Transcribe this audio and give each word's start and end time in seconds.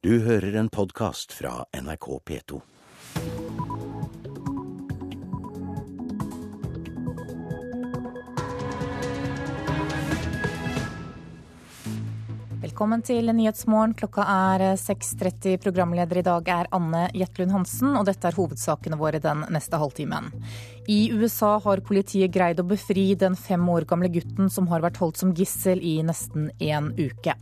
Du 0.00 0.14
hører 0.24 0.54
en 0.56 0.68
podkast 0.72 1.34
fra 1.36 1.66
NRK 1.76 2.06
P2. 2.24 2.58
Velkommen 12.62 13.04
til 13.04 13.28
Nyhetsmorgen. 13.28 13.92
Klokka 13.92 14.24
er 14.24 14.64
6.30. 14.80 15.60
Programleder 15.60 16.22
i 16.22 16.24
dag 16.24 16.48
er 16.48 16.72
Anne 16.72 17.04
Jetlund 17.12 17.52
Hansen, 17.58 17.92
og 17.92 18.08
dette 18.08 18.24
er 18.24 18.40
hovedsakene 18.40 18.96
våre 18.96 19.20
den 19.20 19.44
neste 19.52 19.76
halvtimen. 19.84 20.32
I 20.88 21.10
USA 21.12 21.58
har 21.60 21.84
politiet 21.84 22.32
greid 22.32 22.64
å 22.64 22.68
befri 22.72 23.10
den 23.20 23.36
fem 23.36 23.68
år 23.68 23.84
gamle 23.84 24.08
gutten 24.16 24.48
som 24.48 24.72
har 24.72 24.80
vært 24.80 25.04
holdt 25.04 25.20
som 25.20 25.36
gissel 25.36 25.84
i 25.84 25.98
nesten 26.00 26.48
én 26.56 26.94
uke. 26.96 27.36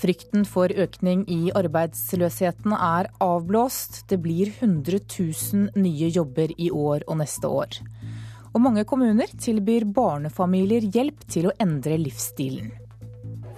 Frykten 0.00 0.46
for 0.48 0.72
økning 0.72 1.26
i 1.28 1.50
arbeidsløsheten 1.52 2.72
er 2.72 3.10
avblåst. 3.20 4.06
Det 4.08 4.16
blir 4.24 4.48
100 4.48 5.00
000 5.12 5.74
nye 5.76 6.08
jobber 6.08 6.54
i 6.56 6.70
år 6.72 7.04
og 7.06 7.18
neste 7.20 7.48
år. 7.48 7.80
Og 8.54 8.62
mange 8.64 8.86
kommuner 8.88 9.28
tilbyr 9.36 9.84
barnefamilier 9.94 10.86
hjelp 10.88 11.26
til 11.28 11.50
å 11.50 11.56
endre 11.60 11.98
livsstilen. 12.00 12.70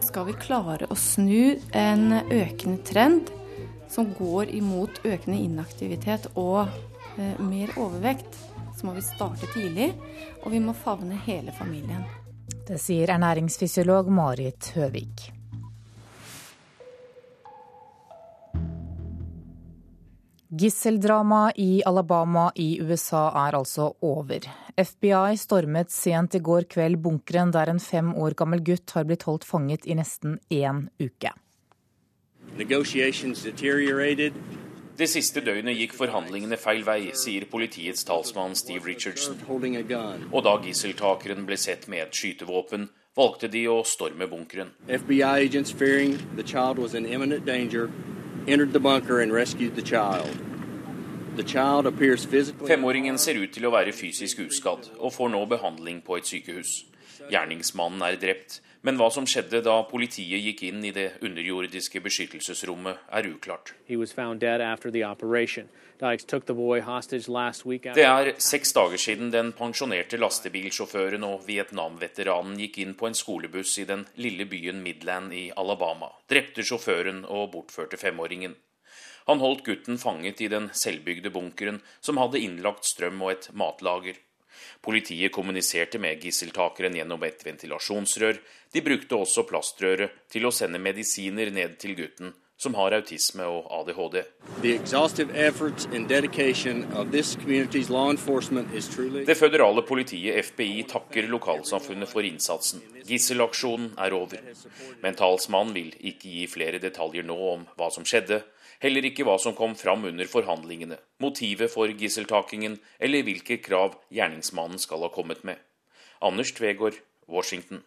Skal 0.02 0.26
vi 0.26 0.34
klare 0.42 0.88
å 0.90 0.96
snu 0.98 1.60
en 1.78 2.18
økende 2.26 2.82
trend 2.90 3.30
som 3.92 4.10
går 4.16 4.50
imot 4.56 5.04
økende 5.04 5.38
inaktivitet 5.38 6.26
og 6.34 6.64
eh, 7.20 7.38
mer 7.38 7.70
overvekt, 7.78 8.34
så 8.74 8.88
må 8.88 8.96
vi 8.96 9.04
starte 9.04 9.46
tidlig, 9.52 9.92
og 10.42 10.50
vi 10.56 10.62
må 10.64 10.74
favne 10.74 11.20
hele 11.28 11.54
familien. 11.54 12.02
Det 12.66 12.80
sier 12.82 13.12
ernæringsfysiolog 13.14 14.10
Marit 14.10 14.72
Høvik. 14.74 15.28
Gisseldramaet 20.54 21.52
i 21.56 21.82
Alabama 21.84 22.50
i 22.54 22.80
USA 22.80 23.30
er 23.46 23.54
altså 23.56 23.86
over. 24.04 24.44
FBI 24.76 25.38
stormet 25.40 25.88
sent 25.90 26.34
i 26.36 26.42
går 26.44 26.66
kveld 26.68 26.98
bunkeren 27.00 27.54
der 27.54 27.72
en 27.72 27.80
fem 27.80 28.10
år 28.20 28.36
gammel 28.36 28.60
gutt 28.60 28.92
har 28.92 29.06
blitt 29.08 29.24
holdt 29.24 29.48
fanget 29.48 29.88
i 29.88 29.96
nesten 29.96 30.36
én 30.52 30.90
uke. 31.00 31.32
Det 35.00 35.08
siste 35.08 35.40
døgnet 35.40 35.78
gikk 35.80 35.96
forhandlingene 35.96 36.60
feil 36.60 36.84
vei, 36.84 37.00
sier 37.16 37.48
politiets 37.48 38.04
talsmann 38.04 38.52
Steve 38.52 38.84
Richardson. 38.84 39.40
Og 40.28 40.40
da 40.44 40.58
gisseltakeren 40.60 41.48
ble 41.48 41.56
sett 41.56 41.88
med 41.88 42.10
et 42.10 42.12
skytevåpen, 42.12 42.90
valgte 43.16 43.48
de 43.48 43.64
å 43.72 43.80
storme 43.88 44.28
bunkeren. 44.28 44.76
FBI-agents 44.84 45.72
entered 48.46 48.72
the 48.72 48.80
bunker 48.80 49.20
and 49.20 49.32
rescued 49.32 49.74
the 49.74 49.82
child. 49.82 50.30
Femåringen 52.66 53.18
ser 53.18 53.34
ut 53.40 53.52
til 53.52 53.64
å 53.64 53.70
være 53.72 53.92
fysisk 53.96 54.42
uskadd 54.44 54.90
og 54.98 55.12
får 55.14 55.28
nå 55.32 55.46
behandling 55.48 56.02
på 56.04 56.16
et 56.18 56.28
sykehus. 56.28 56.84
Gjerningsmannen 57.32 58.04
er 58.04 58.18
drept, 58.20 58.60
men 58.82 58.98
hva 58.98 59.08
som 59.14 59.26
skjedde 59.28 59.62
da 59.64 59.76
politiet 59.88 60.42
gikk 60.42 60.64
inn 60.68 60.82
i 60.84 60.90
det 60.94 61.22
underjordiske 61.24 62.02
beskyttelsesrommet, 62.02 63.06
er 63.14 63.28
uklart. 63.30 63.72
Det 67.94 68.06
er 68.08 68.32
seks 68.42 68.74
dager 68.74 68.98
siden 69.04 69.30
den 69.30 69.52
pensjonerte 69.58 70.18
lastebilsjåføren 70.18 71.24
og 71.28 71.46
Vietnam-veteranen 71.46 72.58
gikk 72.64 72.80
inn 72.82 72.96
på 72.98 73.06
en 73.08 73.16
skolebuss 73.16 73.78
i 73.78 73.86
den 73.88 74.02
lille 74.18 74.48
byen 74.50 74.82
Midland 74.82 75.32
i 75.32 75.46
Alabama, 75.56 76.10
drepte 76.28 76.66
sjåføren 76.66 77.22
og 77.28 77.52
bortførte 77.54 78.00
femåringen. 78.00 78.58
Han 79.30 79.38
holdt 79.38 79.62
gutten 79.68 80.02
fanget 80.02 80.42
i 80.42 80.50
den 80.50 80.68
selvbygde 80.74 81.30
bunkeren, 81.30 81.78
som 82.02 82.18
hadde 82.18 82.42
innlagt 82.42 82.88
strøm 82.88 83.22
og 83.22 83.36
et 83.36 83.50
matlager. 83.54 84.18
Politiet 84.82 85.30
kommuniserte 85.32 85.98
med 86.02 86.18
gisseltakeren 86.24 86.96
gjennom 86.98 87.22
et 87.22 87.44
ventilasjonsrør. 87.46 88.38
De 88.74 88.82
brukte 88.82 89.14
også 89.14 89.44
plastrøret 89.46 90.16
til 90.32 90.48
å 90.48 90.50
sende 90.50 90.80
medisiner 90.82 91.52
ned 91.54 91.76
til 91.78 91.94
gutten, 91.94 92.32
som 92.58 92.74
har 92.74 92.94
autisme 92.96 93.46
og 93.46 93.68
ADHD. 93.78 94.16
Det 99.30 99.36
føderale 99.38 99.84
politiet, 99.86 100.50
FBI, 100.50 100.82
takker 100.90 101.30
lokalsamfunnet 101.30 102.10
for 102.10 102.26
innsatsen. 102.26 102.82
Gisselaksjonen 103.06 103.94
er 104.02 104.18
over. 104.18 104.42
Men 105.02 105.18
talsmannen 105.18 105.78
vil 105.78 105.94
ikke 106.10 106.34
gi 106.40 106.48
flere 106.50 106.82
detaljer 106.82 107.26
nå 107.26 107.38
om 107.52 107.64
hva 107.78 107.90
som 107.94 108.06
skjedde, 108.06 108.42
heller 108.82 109.06
ikke 109.08 109.26
hva 109.26 109.38
som 109.40 109.54
kom 109.58 109.76
fram 109.78 110.04
under 110.10 110.28
forhandlingene, 110.30 110.98
motivet 111.22 111.70
for 111.72 111.90
gisseltakingen 111.90 112.78
eller 112.98 113.24
hvilke 113.26 113.60
krav 113.62 113.96
gjerningsmannen 114.12 114.82
skal 114.82 115.06
ha 115.06 115.12
kommet 115.14 115.44
med. 115.46 115.56
Anders 116.22 116.52
Tvegård, 116.56 116.98
Washington. 117.30 117.82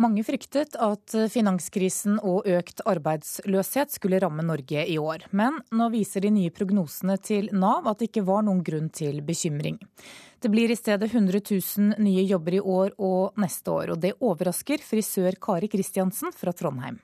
Mange 0.00 0.22
fryktet 0.24 0.78
at 0.80 1.12
finanskrisen 1.28 2.14
og 2.24 2.46
økt 2.48 2.80
arbeidsløshet 2.88 3.92
skulle 3.92 4.20
ramme 4.22 4.40
Norge 4.48 4.86
i 4.88 4.96
år. 4.96 5.26
Men 5.36 5.58
nå 5.76 5.90
viser 5.92 6.24
de 6.24 6.30
nye 6.32 6.52
prognosene 6.56 7.18
til 7.20 7.50
Nav 7.52 7.84
at 7.90 8.00
det 8.00 8.08
ikke 8.08 8.24
var 8.24 8.46
noen 8.46 8.62
grunn 8.64 8.88
til 8.96 9.20
bekymring. 9.26 9.76
Det 10.40 10.48
blir 10.48 10.72
i 10.72 10.78
stedet 10.78 11.10
100 11.10 11.42
000 11.44 12.00
nye 12.00 12.24
jobber 12.24 12.56
i 12.56 12.64
år 12.64 12.96
og 12.96 13.36
neste 13.44 13.76
år, 13.76 13.92
og 13.92 14.00
det 14.00 14.16
overrasker 14.24 14.80
frisør 14.80 15.36
Kari 15.36 15.68
Kristiansen 15.68 16.32
fra 16.32 16.56
Trondheim. 16.56 16.96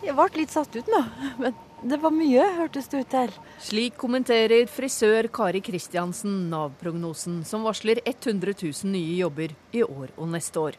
Jeg 0.00 0.16
ble 0.16 0.28
litt 0.40 0.52
satt 0.52 0.72
ut 0.72 0.86
nå, 0.88 1.00
men 1.42 1.56
det 1.84 1.98
var 2.00 2.12
mye, 2.12 2.44
hørtes 2.56 2.88
det 2.88 3.02
ut 3.02 3.10
til. 3.12 3.32
Slik 3.60 3.98
kommenterer 4.00 4.64
frisør 4.68 5.28
Kari 5.32 5.60
Kristiansen 5.64 6.46
Nav-prognosen, 6.52 7.42
som 7.44 7.66
varsler 7.68 8.00
100 8.04 8.54
000 8.62 8.94
nye 8.94 9.18
jobber 9.18 9.52
i 9.76 9.82
år 9.84 10.14
og 10.16 10.30
neste 10.32 10.62
år. 10.62 10.78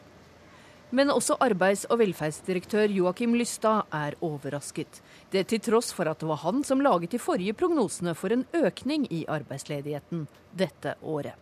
Men 0.92 1.08
også 1.14 1.38
arbeids- 1.40 1.86
og 1.88 2.02
velferdsdirektør 2.02 2.90
Joakim 2.92 3.38
Lystad 3.38 3.86
er 3.94 4.18
overrasket. 4.20 5.00
Det 5.30 5.46
til 5.48 5.62
tross 5.70 5.94
for 5.94 6.10
at 6.10 6.20
det 6.20 6.28
var 6.28 6.42
han 6.42 6.60
som 6.66 6.82
laget 6.84 7.14
de 7.14 7.22
forrige 7.22 7.54
prognosene 7.56 8.12
for 8.18 8.34
en 8.34 8.44
økning 8.58 9.06
i 9.08 9.22
arbeidsledigheten 9.30 10.26
dette 10.52 10.98
året. 11.00 11.38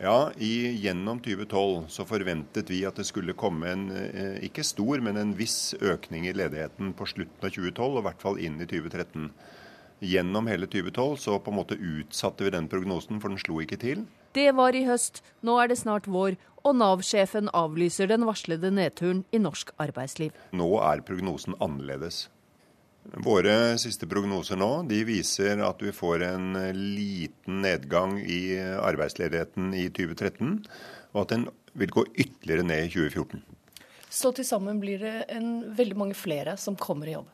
Ja, 0.00 0.30
i, 0.36 0.72
Gjennom 0.82 1.20
2012 1.22 1.84
så 1.88 2.04
forventet 2.08 2.70
vi 2.70 2.80
at 2.86 2.96
det 2.98 3.06
skulle 3.06 3.36
komme 3.38 3.70
en 3.70 3.84
eh, 3.94 4.40
ikke 4.48 4.64
stor, 4.66 4.98
men 5.04 5.20
en 5.20 5.34
viss 5.38 5.74
økning 5.78 6.26
i 6.26 6.34
ledigheten 6.34 6.90
på 6.98 7.06
slutten 7.06 7.46
av 7.46 7.54
2012, 7.54 7.84
og 7.92 8.00
i 8.00 8.06
hvert 8.08 8.24
fall 8.24 8.40
inn 8.42 8.58
i 8.58 8.66
2013. 8.66 9.28
Gjennom 10.04 10.50
hele 10.50 10.66
2012 10.66 11.14
så 11.22 11.38
på 11.38 11.52
en 11.52 11.58
måte 11.60 11.78
utsatte 11.78 12.44
vi 12.44 12.52
den 12.52 12.66
prognosen, 12.68 13.22
for 13.22 13.30
den 13.30 13.40
slo 13.40 13.60
ikke 13.62 13.78
til. 13.80 14.02
Det 14.34 14.50
var 14.58 14.74
i 14.74 14.82
høst, 14.88 15.22
nå 15.46 15.60
er 15.62 15.70
det 15.70 15.78
snart 15.78 16.10
vår, 16.10 16.34
og 16.66 16.74
Nav-sjefen 16.80 17.52
avlyser 17.54 18.10
den 18.10 18.26
varslede 18.26 18.72
nedturen 18.74 19.22
i 19.30 19.38
norsk 19.38 19.70
arbeidsliv. 19.78 20.34
Nå 20.58 20.72
er 20.82 21.06
prognosen 21.06 21.54
annerledes. 21.62 22.24
Våre 23.24 23.76
siste 23.78 24.08
prognoser 24.08 24.56
nå 24.56 24.70
de 24.88 25.02
viser 25.06 25.60
at 25.62 25.82
vi 25.84 25.92
får 25.92 26.24
en 26.30 26.54
liten 26.72 27.60
nedgang 27.64 28.16
i 28.20 28.56
arbeidsledigheten 28.60 29.74
i 29.76 29.90
2013, 29.92 30.56
og 31.12 31.20
at 31.22 31.34
den 31.34 31.44
vil 31.78 31.92
gå 31.92 32.06
ytterligere 32.14 32.64
ned 32.66 32.86
i 32.86 32.94
2014. 32.94 33.44
Så 34.14 34.30
til 34.32 34.46
sammen 34.46 34.80
blir 34.80 35.02
det 35.02 35.14
en, 35.34 35.74
veldig 35.74 35.98
mange 35.98 36.16
flere 36.16 36.56
som 36.60 36.78
kommer 36.78 37.10
i 37.10 37.16
jobb? 37.16 37.28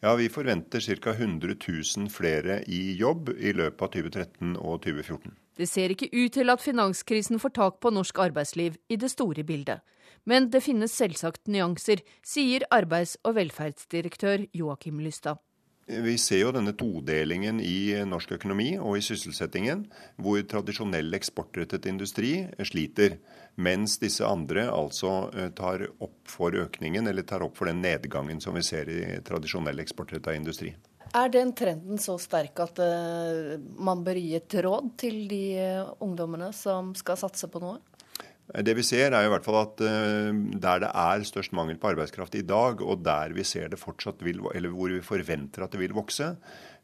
Ja, 0.00 0.14
Vi 0.14 0.28
forventer 0.28 0.80
ca. 0.80 1.10
100 1.10 1.56
000 1.96 2.10
flere 2.10 2.62
i 2.66 2.94
jobb 2.96 3.32
i 3.34 3.52
løpet 3.52 3.82
av 3.82 3.88
2013 3.96 4.56
og 4.56 4.82
2014. 4.84 5.32
Det 5.58 5.66
ser 5.66 5.90
ikke 5.90 6.10
ut 6.12 6.32
til 6.32 6.50
at 6.52 6.62
finanskrisen 6.62 7.40
får 7.42 7.50
tak 7.56 7.80
på 7.80 7.90
norsk 7.90 8.18
arbeidsliv 8.18 8.76
i 8.88 8.96
det 8.96 9.10
store 9.10 9.42
bildet. 9.42 9.80
Men 10.28 10.50
det 10.52 10.60
finnes 10.60 10.92
selvsagt 10.92 11.48
nyanser, 11.48 12.02
sier 12.20 12.66
arbeids- 12.74 13.16
og 13.24 13.38
velferdsdirektør 13.38 14.44
Joakim 14.52 15.00
Lystad. 15.00 15.40
Vi 15.88 16.18
ser 16.20 16.42
jo 16.42 16.50
denne 16.52 16.74
todelingen 16.76 17.62
i 17.64 17.96
norsk 18.04 18.34
økonomi 18.36 18.74
og 18.76 18.98
i 18.98 19.04
sysselsettingen, 19.06 19.86
hvor 20.20 20.42
tradisjonell 20.44 21.16
eksportrettet 21.16 21.88
industri 21.88 22.42
sliter, 22.60 23.16
mens 23.56 23.96
disse 24.02 24.26
andre 24.28 24.66
altså 24.68 25.14
eh, 25.32 25.48
tar 25.56 25.86
opp 25.96 26.28
for 26.28 26.52
økningen, 26.52 27.08
eller 27.08 27.24
tar 27.24 27.46
opp 27.46 27.56
for 27.56 27.72
den 27.72 27.80
nedgangen 27.80 28.44
som 28.44 28.58
vi 28.58 28.66
ser 28.68 28.92
i 28.92 29.00
tradisjonell 29.24 29.80
eksportrettet 29.80 30.36
industri. 30.36 30.74
Er 31.16 31.32
den 31.32 31.54
trenden 31.56 31.96
så 31.96 32.18
sterk 32.20 32.60
at 32.60 32.82
uh, 32.84 33.56
man 33.80 34.04
bør 34.04 34.20
gi 34.20 34.34
et 34.36 34.58
råd 34.60 34.90
til 35.00 35.22
de 35.30 35.44
uh, 35.56 35.94
ungdommene 36.04 36.52
som 36.52 36.92
skal 37.00 37.16
satse 37.16 37.48
på 37.48 37.64
noe? 37.64 37.80
Det 38.48 38.72
vi 38.78 38.84
ser 38.86 39.12
er 39.12 39.26
i 39.26 39.28
hvert 39.28 39.44
fall 39.44 39.58
at 39.60 39.80
der 39.80 40.80
det 40.80 40.88
er 40.88 41.24
størst 41.28 41.52
mangel 41.52 41.76
på 41.76 41.90
arbeidskraft 41.90 42.38
i 42.38 42.46
dag, 42.48 42.80
og 42.80 43.02
der 43.04 43.34
vi 43.36 43.44
ser 43.44 43.68
det 43.68 43.80
fortsatt 43.80 44.24
vil, 44.24 44.40
eller 44.54 44.72
hvor 44.72 44.88
vi 44.88 45.04
forventer 45.04 45.66
at 45.66 45.74
det 45.74 45.82
vil 45.82 45.92
vokse, 45.92 46.30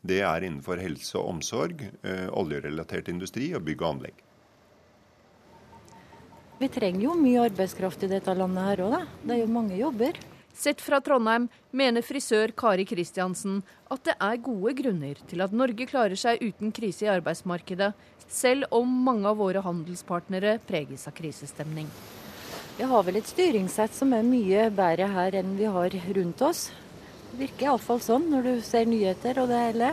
det 0.05 0.20
er 0.20 0.44
innenfor 0.44 0.76
helse 0.76 1.16
og 1.16 1.31
omsorg, 1.38 1.81
oljerelatert 2.37 3.08
industri 3.08 3.55
og 3.56 3.64
bygg 3.64 3.81
og 3.81 3.94
anlegg. 3.94 4.20
Vi 6.61 6.69
trenger 6.70 7.08
jo 7.08 7.16
mye 7.19 7.49
arbeidskraft 7.49 8.05
i 8.05 8.12
dette 8.12 8.37
landet 8.37 8.69
her 8.69 8.84
òg, 8.84 8.93
da. 8.99 9.02
Det 9.25 9.34
er 9.34 9.40
jo 9.40 9.50
mange 9.56 9.81
jobber. 9.81 10.20
Sett 10.55 10.81
fra 10.81 11.01
Trondheim 11.03 11.49
mener 11.75 12.05
frisør 12.06 12.53
Kari 12.55 12.85
Kristiansen 12.87 13.62
at 13.91 14.05
det 14.06 14.15
er 14.23 14.43
gode 14.43 14.75
grunner 14.79 15.19
til 15.29 15.43
at 15.43 15.55
Norge 15.55 15.87
klarer 15.91 16.15
seg 16.19 16.43
uten 16.45 16.71
krise 16.75 17.09
i 17.09 17.11
arbeidsmarkedet, 17.11 17.91
selv 18.31 18.71
om 18.75 18.89
mange 19.06 19.27
av 19.29 19.41
våre 19.43 19.65
handelspartnere 19.65 20.61
preges 20.69 21.09
av 21.11 21.17
krisestemning. 21.19 21.91
Vi 22.79 22.87
har 22.91 23.05
vel 23.06 23.19
et 23.19 23.29
styringssett 23.31 23.95
som 23.95 24.15
er 24.15 24.25
mye 24.27 24.69
bedre 24.75 25.11
her 25.11 25.41
enn 25.43 25.59
vi 25.59 25.67
har 25.71 25.99
rundt 26.17 26.47
oss. 26.47 26.69
Det 27.33 27.43
virker 27.45 27.69
iallfall 27.69 28.03
sånn 28.03 28.31
når 28.31 28.47
du 28.49 28.55
ser 28.67 28.87
nyheter 28.87 29.43
og 29.43 29.50
det 29.50 29.61
hele. 29.69 29.93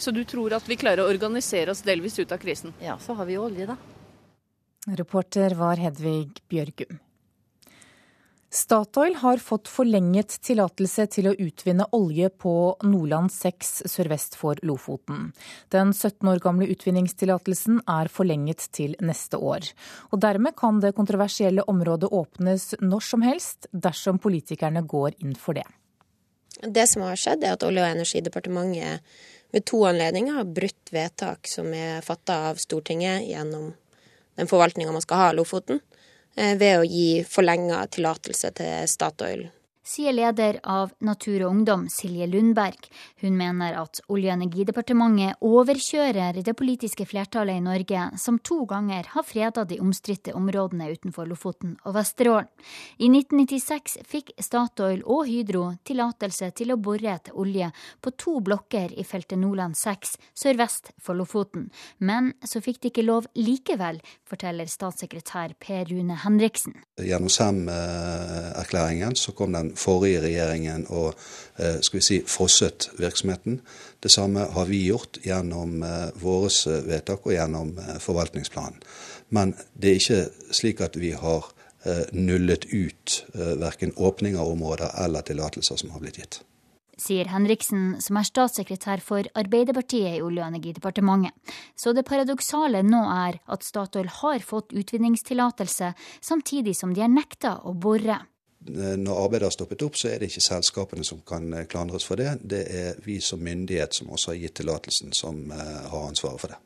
Så 0.00 0.16
du 0.16 0.24
tror 0.24 0.56
at 0.56 0.68
vi 0.68 0.80
klarer 0.80 1.04
å 1.04 1.12
organisere 1.12 1.72
oss 1.72 1.84
delvis 1.84 2.16
ut 2.18 2.32
av 2.32 2.40
krisen? 2.40 2.72
Ja, 2.80 2.96
så 3.00 3.16
har 3.20 3.28
vi 3.28 3.36
olje, 3.40 3.68
da. 3.68 3.76
Reporter 4.96 5.54
var 5.60 5.76
Hedvig 5.78 6.40
Bjørgum. 6.50 7.00
Statoil 8.52 9.14
har 9.14 9.36
fått 9.40 9.68
forlenget 9.72 10.34
tillatelse 10.44 11.06
til 11.14 11.30
å 11.30 11.32
utvinne 11.40 11.86
olje 11.96 12.28
på 12.28 12.50
Nordland 12.84 13.32
6 13.32 13.70
sørvest 13.88 14.34
for 14.36 14.60
Lofoten. 14.60 15.30
Den 15.72 15.94
17 15.94 16.28
år 16.28 16.42
gamle 16.44 16.68
utvinningstillatelsen 16.74 17.80
er 17.88 18.10
forlenget 18.12 18.66
til 18.76 18.92
neste 19.00 19.40
år. 19.40 19.70
Og 20.12 20.20
Dermed 20.20 20.52
kan 20.60 20.82
det 20.84 20.92
kontroversielle 20.98 21.64
området 21.64 22.12
åpnes 22.12 22.74
når 22.84 23.06
som 23.08 23.24
helst, 23.24 23.70
dersom 23.72 24.20
politikerne 24.20 24.84
går 24.84 25.16
inn 25.24 25.32
for 25.32 25.56
det. 25.56 25.64
Det 26.60 26.84
som 26.92 27.06
har 27.08 27.16
skjedd, 27.16 27.46
er 27.48 27.56
at 27.56 27.64
Olje- 27.64 27.86
og 27.86 27.96
energidepartementet 27.96 29.16
ved 29.56 29.64
to 29.64 29.80
anledninger 29.88 30.36
har 30.36 30.52
brutt 30.60 30.92
vedtak 30.92 31.48
som 31.48 31.72
er 31.72 32.04
fatta 32.04 32.50
av 32.50 32.60
Stortinget 32.60 33.24
gjennom 33.32 33.72
den 34.36 34.48
forvaltninga 34.48 34.92
man 34.92 35.04
skal 35.04 35.22
ha 35.22 35.32
av 35.32 35.40
Lofoten. 35.40 35.80
Eh, 36.36 36.56
ved 36.56 36.78
å 36.80 36.84
gi 36.88 37.24
forlenga 37.28 37.82
tillatelse 37.92 38.52
til 38.56 38.88
Statoil 38.88 39.44
sier 39.82 40.14
leder 40.14 40.60
av 40.62 40.92
Natur 41.02 41.44
og 41.44 41.50
Ungdom, 41.50 41.88
Silje 41.90 42.26
Lundberg. 42.30 42.88
Hun 43.20 43.36
mener 43.36 43.76
at 43.80 44.00
Olje- 44.08 44.32
og 44.32 44.38
energidepartementet 44.38 45.42
overkjører 45.42 46.38
det 46.42 46.54
politiske 46.56 47.06
flertallet 47.06 47.58
i 47.58 47.64
Norge, 47.64 48.04
som 48.18 48.38
to 48.38 48.62
ganger 48.70 49.08
har 49.14 49.26
freda 49.26 49.64
de 49.64 49.80
omstridte 49.82 50.34
områdene 50.38 50.90
utenfor 50.92 51.26
Lofoten 51.26 51.76
og 51.84 51.96
Vesterålen. 51.96 52.48
I 52.98 53.08
1996 53.10 53.98
fikk 54.08 54.32
Statoil 54.38 55.02
og 55.04 55.26
Hydro 55.26 55.64
tillatelse 55.84 56.52
til 56.56 56.72
å 56.72 56.78
bore 56.80 57.12
etter 57.12 57.36
olje 57.38 57.70
på 58.00 58.14
to 58.16 58.38
blokker 58.40 58.94
i 58.98 59.04
feltet 59.04 59.40
Nordland 59.40 59.76
6 59.78 60.16
sørvest 60.38 60.92
for 61.02 61.18
Lofoten, 61.18 61.70
men 61.98 62.32
så 62.46 62.62
fikk 62.62 62.82
de 62.82 62.92
ikke 62.92 63.06
lov 63.06 63.26
likevel, 63.34 64.00
forteller 64.28 64.70
statssekretær 64.70 65.56
Per 65.60 65.84
Rune 65.90 66.16
Henriksen. 66.22 66.76
Gjennom 67.02 67.30
SEM-erklæringen 67.32 69.16
så 69.18 69.34
kom 69.36 69.52
den 69.56 69.71
forrige 69.78 70.22
regjeringen 70.24 70.86
og 70.90 71.14
eh, 71.56 71.80
skal 71.80 71.98
vi 71.98 72.04
si, 72.06 72.20
frosset 72.26 72.90
virksomheten. 72.98 73.60
Det 74.02 74.10
samme 74.10 74.46
har 74.54 74.68
vi 74.70 74.84
gjort 74.86 75.20
gjennom 75.24 75.82
eh, 75.86 76.08
våre 76.22 76.52
eh, 76.70 76.84
vedtak 76.88 77.26
og 77.26 77.36
gjennom 77.36 77.74
forvaltningsplanen. 78.02 78.80
Men 79.32 79.56
det 79.72 79.90
er 79.90 80.00
ikke 80.00 80.52
slik 80.52 80.84
at 80.84 80.98
vi 81.00 81.14
har 81.16 81.50
nullet 82.14 82.68
ut 82.70 83.14
verken 83.58 83.90
åpning 83.98 84.36
av 84.38 84.52
områder 84.52 84.92
eller 85.02 85.24
tillatelser 85.26 85.80
som 85.80 85.90
har 85.90 86.04
blitt 86.04 86.20
gitt. 86.20 86.36
Sier 87.02 87.26
Henriksen, 87.32 87.96
som 88.04 88.18
er 88.20 88.26
statssekretær 88.28 89.00
for 89.02 89.26
Arbeiderpartiet 89.38 90.18
i 90.18 90.22
Olje- 90.22 90.44
og 90.44 90.52
energidepartementet. 90.52 91.32
Så 91.74 91.94
det 91.96 92.04
paradoksale 92.06 92.82
nå 92.84 93.00
er 93.08 93.40
at 93.48 93.64
Statoil 93.64 94.10
har 94.20 94.44
fått 94.44 94.74
utvinningstillatelse, 94.76 95.94
samtidig 96.20 96.76
som 96.78 96.92
de 96.94 97.02
er 97.02 97.10
nekta 97.10 97.56
å 97.64 97.74
bore. 97.74 98.20
Eh, 98.68 98.96
når 98.98 99.24
arbeidet 99.24 99.46
har 99.46 99.54
stoppet 99.54 99.82
opp, 99.82 99.96
så 99.98 100.12
er 100.12 100.20
det 100.20 100.30
ikke 100.30 100.44
selskapene 100.44 101.06
som 101.06 101.22
kan 101.26 101.48
eh, 101.52 101.66
klandres 101.70 102.06
for 102.06 102.20
det. 102.20 102.36
Det 102.42 102.62
er 102.70 103.00
vi 103.04 103.18
som 103.20 103.42
myndighet 103.42 103.94
som 103.94 104.12
også 104.14 104.32
har 104.32 104.42
gitt 104.42 104.60
tillatelsen, 104.60 105.14
som 105.16 105.50
eh, 105.50 105.80
har 105.90 106.06
ansvaret 106.08 106.40
for 106.40 106.54
det. 106.54 106.60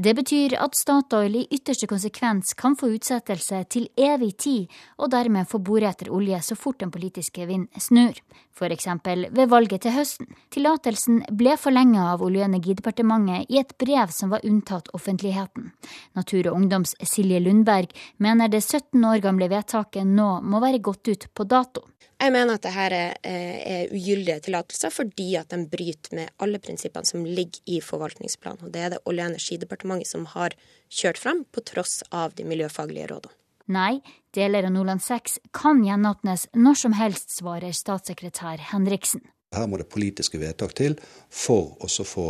Det 0.00 0.14
betyr 0.16 0.54
at 0.62 0.76
Statoil 0.78 1.34
i 1.36 1.46
ytterste 1.52 1.88
konsekvens 1.90 2.54
kan 2.56 2.76
få 2.78 2.92
utsettelse 2.94 3.64
til 3.68 3.88
evig 3.98 4.36
tid, 4.38 4.76
og 5.02 5.10
dermed 5.12 5.48
få 5.50 5.58
bore 5.58 5.90
etter 5.90 6.12
olje 6.14 6.38
så 6.46 6.56
fort 6.56 6.80
den 6.80 6.92
politiske 6.94 7.44
vind 7.46 7.66
snur, 7.76 8.16
f.eks. 8.60 8.86
ved 9.30 9.48
valget 9.48 9.82
til 9.86 9.94
høsten. 9.96 10.28
Tillatelsen 10.52 11.22
ble 11.36 11.56
forlenget 11.60 12.02
av 12.12 12.24
Olje- 12.24 12.44
og 12.44 12.50
energidepartementet 12.50 13.48
i 13.48 13.60
et 13.62 13.72
brev 13.80 14.12
som 14.14 14.34
var 14.34 14.44
unntatt 14.44 14.90
offentligheten. 14.96 15.70
Natur 16.18 16.50
og 16.50 16.58
Ungdoms 16.60 16.94
Silje 17.02 17.40
Lundberg 17.40 17.94
mener 18.18 18.52
det 18.52 18.62
17 18.62 19.00
år 19.04 19.24
gamle 19.24 19.48
vedtaket 19.50 20.06
nå 20.06 20.32
må 20.44 20.60
være 20.60 20.82
gått 20.84 21.08
ut 21.08 21.26
på 21.34 21.48
dato. 21.48 21.86
Jeg 22.20 22.34
mener 22.34 22.58
at 22.58 22.66
dette 22.66 22.98
eh, 23.24 23.60
er 23.64 23.92
ugyldige 23.96 24.42
tillatelser 24.44 24.92
fordi 24.92 25.30
at 25.40 25.54
de 25.54 25.64
bryter 25.72 26.18
med 26.18 26.32
alle 26.44 26.60
prinsippene 26.60 27.08
som 27.08 27.24
ligger 27.24 27.64
i 27.64 27.80
forvaltningsplanen. 27.80 28.66
Og 28.66 28.74
det 28.74 28.84
er 28.84 28.94
det 28.94 29.02
Olje- 29.08 29.24
og 29.24 29.32
energidepartementet 29.32 30.10
som 30.10 30.28
har 30.34 30.56
kjørt 30.92 31.20
frem, 31.22 31.46
på 31.48 31.64
tross 31.64 32.02
av 32.12 32.36
de 32.36 32.44
miljøfaglige 32.44 33.08
rådene. 33.14 33.39
Nei, 33.70 34.00
deler 34.34 34.66
av 34.66 34.72
Nordland 34.74 35.02
6 35.02 35.38
kan 35.54 35.84
gjenåpnes 35.84 36.48
når 36.58 36.78
som 36.80 36.94
helst, 36.98 37.30
svarer 37.30 37.70
statssekretær 37.70 38.58
Henriksen. 38.72 39.22
Her 39.54 39.68
må 39.70 39.78
det 39.78 39.86
politiske 39.90 40.40
vedtak 40.42 40.74
til 40.78 40.96
for 41.30 41.76
å 41.78 42.06
få 42.06 42.26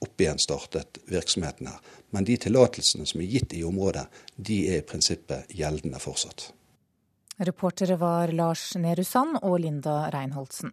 opp 0.00 0.22
igjen 0.24 0.40
startet 0.40 1.02
virksomheten 1.12 1.68
her. 1.68 1.80
Men 2.16 2.24
de 2.24 2.38
tillatelsene 2.40 3.04
som 3.06 3.20
er 3.20 3.28
gitt 3.28 3.52
i 3.56 3.64
området, 3.68 4.06
de 4.36 4.62
er 4.72 4.80
i 4.80 4.86
prinsippet 4.86 5.52
gjeldende 5.52 6.00
fortsatt. 6.00 6.48
Reportere 7.44 7.96
var 8.00 8.32
Lars 8.32 8.70
Nehru 8.80 9.04
Sand 9.04 9.36
og 9.42 9.60
Linda 9.60 10.06
Reinholdsen. 10.12 10.72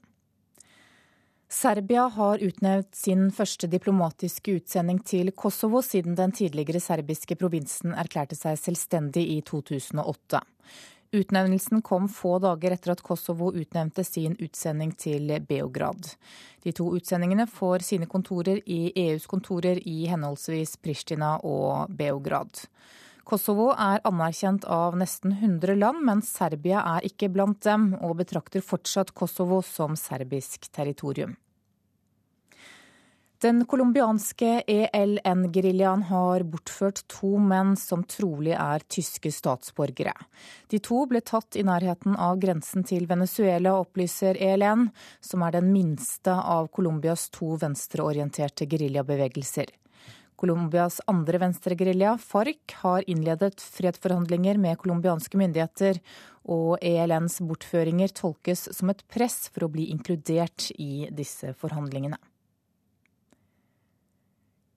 Serbia 1.50 2.02
har 2.02 2.38
utnevnt 2.44 2.96
sin 2.96 3.30
første 3.32 3.70
diplomatiske 3.72 4.58
utsending 4.60 4.98
til 5.08 5.32
Kosovo 5.32 5.80
siden 5.82 6.18
den 6.20 6.34
tidligere 6.36 6.82
serbiske 6.84 7.38
provinsen 7.40 7.94
erklærte 7.96 8.36
seg 8.36 8.60
selvstendig 8.60 9.24
i 9.32 9.38
2008. 9.48 10.42
Utnevnelsen 11.16 11.82
kom 11.88 12.10
få 12.12 12.34
dager 12.44 12.76
etter 12.76 12.92
at 12.92 13.04
Kosovo 13.06 13.54
utnevnte 13.56 14.04
sin 14.04 14.36
utsending 14.44 14.92
til 15.00 15.32
Beograd. 15.48 16.12
De 16.68 16.76
to 16.76 16.90
utsendingene 17.00 17.48
får 17.48 17.88
sine 17.94 18.12
kontorer 18.12 18.60
i 18.66 18.92
EUs 19.08 19.30
kontorer 19.32 19.80
i 19.88 20.02
henholdsvis 20.12 20.76
Pristina 20.84 21.38
og 21.48 21.88
Beograd. 21.96 22.68
Kosovo 23.28 23.74
er 23.76 24.00
anerkjent 24.08 24.64
av 24.72 24.96
nesten 24.96 25.34
100 25.36 25.76
land, 25.76 26.00
men 26.08 26.22
Serbia 26.24 26.80
er 26.96 27.08
ikke 27.10 27.28
blant 27.34 27.60
dem, 27.66 27.90
og 28.00 28.22
betrakter 28.22 28.64
fortsatt 28.64 29.12
Kosovo 29.12 29.60
som 29.68 29.98
serbisk 30.00 30.70
territorium. 30.72 31.36
Den 33.44 33.60
colombianske 33.70 34.64
ELN-geriljaen 34.66 36.08
har 36.10 36.46
bortført 36.50 37.04
to 37.12 37.36
menn 37.38 37.76
som 37.78 38.02
trolig 38.10 38.56
er 38.56 38.82
tyske 38.90 39.30
statsborgere. 39.36 40.16
De 40.72 40.80
to 40.82 41.04
ble 41.12 41.22
tatt 41.22 41.60
i 41.60 41.66
nærheten 41.68 42.16
av 42.16 42.40
grensen 42.42 42.88
til 42.88 43.06
Venezuela, 43.12 43.76
opplyser 43.78 44.40
ELN, 44.42 44.88
som 45.22 45.44
er 45.46 45.54
den 45.60 45.70
minste 45.76 46.34
av 46.34 46.72
Colombias 46.74 47.28
to 47.36 47.60
venstreorienterte 47.62 48.66
geriljabevegelser. 48.72 49.70
Colombias 50.38 51.02
andre 51.10 51.40
venstregerilja, 51.42 52.14
FARC, 52.22 52.78
har 52.84 53.10
innledet 53.10 53.62
fredsforhandlinger 53.62 54.58
med 54.62 54.78
colombianske 54.78 55.40
myndigheter, 55.40 55.98
og 56.46 56.78
ELNs 56.86 57.40
bortføringer 57.44 58.14
tolkes 58.14 58.68
som 58.78 58.94
et 58.94 59.02
press 59.10 59.48
for 59.50 59.66
å 59.66 59.72
bli 59.74 59.90
inkludert 59.92 60.70
i 60.78 61.08
disse 61.12 61.56
forhandlingene. 61.58 62.20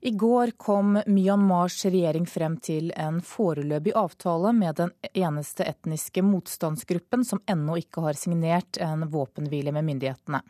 I 0.00 0.10
går 0.16 0.54
kom 0.56 0.94
Myanmars 1.06 1.82
regjering 1.84 2.24
frem 2.24 2.54
til 2.64 2.88
en 2.96 3.18
foreløpig 3.20 3.92
avtale 4.00 4.54
med 4.56 4.78
den 4.78 4.94
eneste 5.12 5.66
etniske 5.68 6.24
motstandsgruppen 6.24 7.26
som 7.28 7.42
ennå 7.44 7.76
ikke 7.82 8.06
har 8.06 8.16
signert 8.16 8.80
en 8.80 9.04
våpenhvile 9.12 9.76
med 9.76 9.84
myndighetene. 9.90 10.40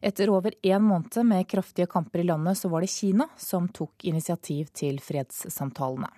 Etter 0.00 0.30
over 0.32 0.54
en 0.62 0.82
måned 0.82 1.26
med 1.28 1.48
kraftige 1.48 1.86
kamper 1.86 2.22
i 2.22 2.24
landet, 2.24 2.56
så 2.58 2.68
var 2.72 2.80
det 2.80 2.88
Kina 2.88 3.26
som 3.36 3.68
tok 3.68 4.04
initiativ 4.08 4.70
til 4.72 4.96
fredssamtalene. 5.04 6.08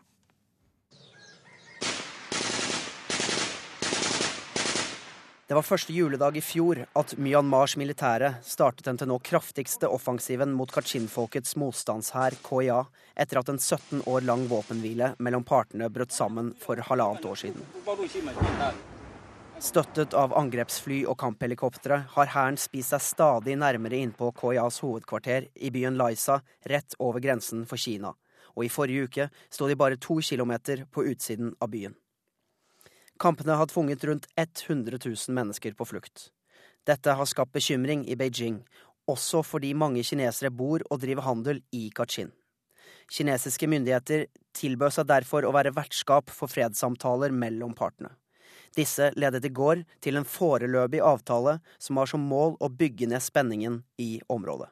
Det 5.50 5.56
var 5.58 5.66
første 5.66 5.92
juledag 5.92 6.38
i 6.38 6.40
fjor 6.40 6.78
at 6.96 7.10
Myanmars 7.18 7.74
militære 7.76 8.30
startet 8.46 8.86
den 8.86 8.96
til 9.02 9.10
nå 9.10 9.18
kraftigste 9.26 9.90
offensiven 9.90 10.54
mot 10.56 10.70
Kachin-folkets 10.72 11.58
motstandshær, 11.60 12.38
KIA, 12.46 12.78
etter 13.18 13.42
at 13.42 13.50
en 13.52 13.60
17 13.60 14.06
år 14.06 14.24
lang 14.30 14.46
våpenhvile 14.48 15.10
mellom 15.18 15.44
partene 15.44 15.90
brøt 15.92 16.14
sammen 16.14 16.54
for 16.62 16.80
halvannet 16.86 17.26
år 17.28 17.42
siden. 17.42 17.60
Støttet 19.62 20.10
av 20.18 20.32
angrepsfly 20.34 21.04
og 21.06 21.14
kamphelikoptre 21.22 22.00
har 22.16 22.30
hæren 22.32 22.56
spist 22.58 22.90
seg 22.90 23.02
stadig 23.06 23.54
nærmere 23.60 24.00
innpå 24.02 24.32
KIAs 24.34 24.80
hovedkvarter 24.82 25.44
i 25.54 25.68
byen 25.70 25.94
Laisa, 26.00 26.40
rett 26.66 26.96
over 26.98 27.22
grensen 27.22 27.60
for 27.70 27.78
Kina. 27.78 28.10
Og 28.56 28.64
i 28.66 28.70
forrige 28.74 29.06
uke 29.06 29.26
sto 29.46 29.68
de 29.70 29.76
bare 29.78 30.00
to 30.02 30.16
kilometer 30.18 30.82
på 30.90 31.04
utsiden 31.12 31.52
av 31.62 31.70
byen. 31.70 31.94
Kampene 33.22 33.54
har 33.54 33.70
tvunget 33.70 34.02
rundt 34.08 34.26
100 34.34 34.98
000 34.98 35.36
mennesker 35.36 35.76
på 35.78 35.86
flukt. 35.86 36.32
Dette 36.82 37.14
har 37.14 37.30
skapt 37.30 37.54
bekymring 37.54 38.02
i 38.10 38.16
Beijing, 38.18 38.64
også 39.06 39.44
fordi 39.46 39.70
mange 39.78 40.02
kinesere 40.02 40.50
bor 40.50 40.82
og 40.90 41.04
driver 41.04 41.22
handel 41.28 41.62
i 41.70 41.84
Kachin. 41.94 42.32
Kinesiske 43.06 43.70
myndigheter 43.70 44.26
tilbød 44.58 44.98
seg 44.98 45.06
derfor 45.06 45.46
å 45.46 45.54
være 45.54 45.74
vertskap 45.76 46.34
for 46.34 46.50
fredssamtaler 46.50 47.30
mellom 47.30 47.78
partene. 47.78 48.10
Disse 48.76 49.10
ledet 49.16 49.44
i 49.44 49.52
går 49.52 49.82
til 50.04 50.16
en 50.16 50.28
foreløpig 50.28 51.02
avtale 51.04 51.58
som 51.78 52.00
har 52.00 52.08
som 52.10 52.24
mål 52.28 52.56
å 52.60 52.70
bygge 52.72 53.10
ned 53.10 53.24
spenningen 53.24 53.82
i 54.00 54.14
området. 54.32 54.70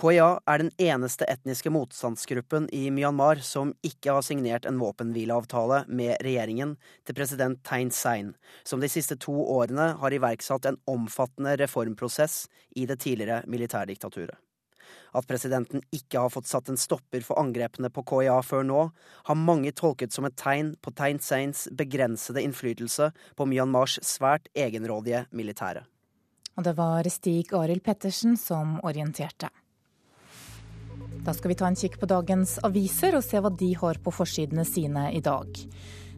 KIA 0.00 0.38
er 0.48 0.62
den 0.62 0.70
eneste 0.80 1.26
etniske 1.28 1.70
motstandsgruppen 1.70 2.64
i 2.72 2.86
Myanmar 2.90 3.42
som 3.44 3.74
ikke 3.84 4.14
har 4.16 4.24
signert 4.24 4.64
en 4.66 4.78
våpenhvileavtale 4.80 5.82
med 5.92 6.16
regjeringen 6.24 6.78
til 7.04 7.18
president 7.18 7.60
Thein 7.68 7.92
Sein, 7.92 8.32
som 8.64 8.80
de 8.80 8.88
siste 8.88 9.18
to 9.20 9.34
årene 9.36 9.90
har 10.00 10.16
iverksatt 10.16 10.70
en 10.70 10.80
omfattende 10.88 11.58
reformprosess 11.60 12.46
i 12.74 12.88
det 12.88 13.02
tidligere 13.04 13.42
militærdiktaturet. 13.46 14.40
At 15.16 15.28
presidenten 15.30 15.82
ikke 15.94 16.24
har 16.24 16.32
fått 16.32 16.50
satt 16.50 16.70
en 16.72 16.80
stopper 16.80 17.24
for 17.26 17.40
angrepene 17.42 17.90
på 17.92 18.04
KIA 18.08 18.38
før 18.46 18.66
nå, 18.68 18.82
har 19.28 19.38
mange 19.38 19.72
tolket 19.76 20.12
som 20.12 20.28
et 20.28 20.36
tegn 20.40 20.74
på 20.82 20.94
Tein 20.96 21.20
Seins 21.22 21.68
begrensede 21.72 22.44
innflytelse 22.44 23.12
på 23.36 23.48
Myanmars 23.48 23.98
svært 24.06 24.48
egenrådige 24.54 25.26
militære. 25.30 25.86
Og 26.56 26.66
det 26.66 26.76
var 26.76 27.08
Stig 27.08 27.54
Arild 27.56 27.84
Pettersen 27.84 28.36
som 28.36 28.78
orienterte. 28.84 29.48
Da 31.22 31.32
skal 31.36 31.52
vi 31.52 31.56
ta 31.56 31.68
en 31.68 31.78
kikk 31.78 32.00
på 32.00 32.08
dagens 32.10 32.56
aviser 32.66 33.14
og 33.14 33.22
se 33.24 33.38
hva 33.38 33.50
de 33.54 33.70
har 33.78 34.00
på 34.02 34.12
forsidene 34.12 34.64
sine 34.66 35.06
i 35.14 35.20
dag. 35.22 35.46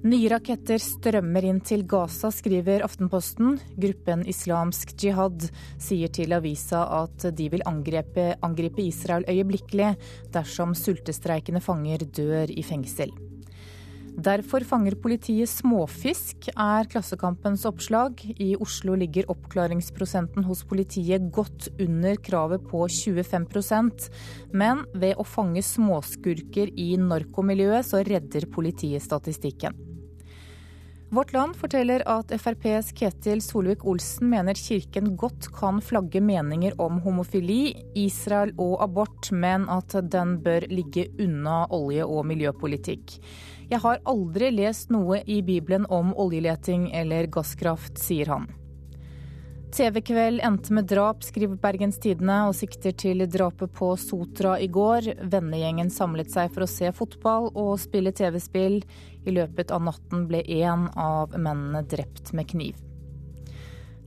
Nye 0.04 0.26
raketter 0.28 0.76
strømmer 0.84 1.46
inn 1.48 1.62
til 1.64 1.86
Gaza, 1.88 2.28
skriver 2.28 2.82
Aftenposten. 2.84 3.54
Gruppen 3.80 4.26
Islamsk 4.28 4.90
jihad 5.00 5.46
sier 5.80 6.10
til 6.12 6.34
avisa 6.36 6.82
at 6.98 7.24
de 7.32 7.46
vil 7.54 7.64
angrepe, 7.64 8.34
angripe 8.44 8.84
Israel 8.84 9.24
øyeblikkelig 9.32 9.94
dersom 10.34 10.74
sultestreikende 10.76 11.62
fanger 11.64 12.04
dør 12.04 12.52
i 12.52 12.64
fengsel. 12.68 13.14
Derfor 14.14 14.62
fanger 14.68 14.98
politiet 15.00 15.48
småfisk, 15.48 16.50
er 16.52 16.84
Klassekampens 16.92 17.64
oppslag. 17.64 18.20
I 18.36 18.50
Oslo 18.60 18.98
ligger 19.00 19.32
oppklaringsprosenten 19.32 20.44
hos 20.44 20.66
politiet 20.68 21.32
godt 21.32 21.70
under 21.80 22.20
kravet 22.28 22.68
på 22.68 22.84
25% 22.92 24.12
men 24.52 24.84
ved 24.92 25.16
å 25.16 25.24
fange 25.24 25.64
småskurker 25.64 26.76
i 26.76 26.92
narkomiljøet, 27.00 27.88
så 27.88 28.04
redder 28.04 28.50
politiet 28.52 29.08
statistikken. 29.08 29.93
Vårt 31.14 31.32
Land 31.32 31.54
forteller 31.56 32.02
at 32.10 32.32
FrPs 32.40 32.88
Ketil 32.98 33.38
Solvik-Olsen 33.42 34.26
mener 34.32 34.58
kirken 34.58 35.12
godt 35.16 35.46
kan 35.54 35.78
flagge 35.78 36.18
meninger 36.18 36.74
om 36.82 36.96
homofili, 37.04 37.76
Israel 37.94 38.50
og 38.58 38.82
abort, 38.82 39.28
men 39.30 39.68
at 39.70 39.94
den 40.10 40.40
bør 40.42 40.66
ligge 40.72 41.06
unna 41.22 41.60
olje- 41.70 42.08
og 42.08 42.26
miljøpolitikk. 42.26 43.14
Jeg 43.70 43.82
har 43.86 44.02
aldri 44.10 44.50
lest 44.56 44.90
noe 44.90 45.20
i 45.22 45.38
Bibelen 45.46 45.86
om 45.86 46.10
oljeleting 46.18 46.90
eller 46.90 47.30
gasskraft, 47.30 47.94
sier 48.02 48.34
han. 48.34 48.50
TV-kveld 49.74 50.38
endte 50.46 50.72
med 50.72 50.86
drap, 50.86 51.24
skriver 51.26 51.58
Bergens 51.58 51.96
Tidende, 51.98 52.36
og 52.46 52.54
sikter 52.54 52.92
til 52.94 53.24
drapet 53.26 53.72
på 53.74 53.88
Sotra 53.98 54.52
i 54.62 54.68
går. 54.70 55.08
Vennegjengen 55.32 55.90
samlet 55.90 56.30
seg 56.30 56.52
for 56.54 56.62
å 56.62 56.68
se 56.70 56.92
fotball 56.94 57.48
og 57.50 57.72
spille 57.82 58.12
TV-spill. 58.14 58.76
I 59.26 59.34
løpet 59.34 59.74
av 59.74 59.82
natten 59.82 60.28
ble 60.30 60.44
én 60.46 60.86
av 60.94 61.34
mennene 61.34 61.82
drept 61.90 62.30
med 62.38 62.46
kniv. 62.52 62.78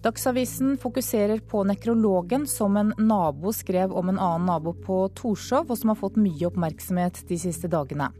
Dagsavisen 0.08 0.78
fokuserer 0.80 1.44
på 1.44 1.66
nekrologen 1.68 2.48
som 2.48 2.80
en 2.80 2.94
nabo 2.96 3.52
skrev 3.52 3.92
om 3.92 4.14
en 4.14 4.22
annen 4.24 4.48
nabo 4.48 4.72
på 4.72 5.02
Torshov, 5.20 5.68
og 5.68 5.82
som 5.82 5.92
har 5.92 6.00
fått 6.00 6.22
mye 6.22 6.48
oppmerksomhet 6.48 7.26
de 7.28 7.42
siste 7.44 7.68
dagene. 7.68 8.14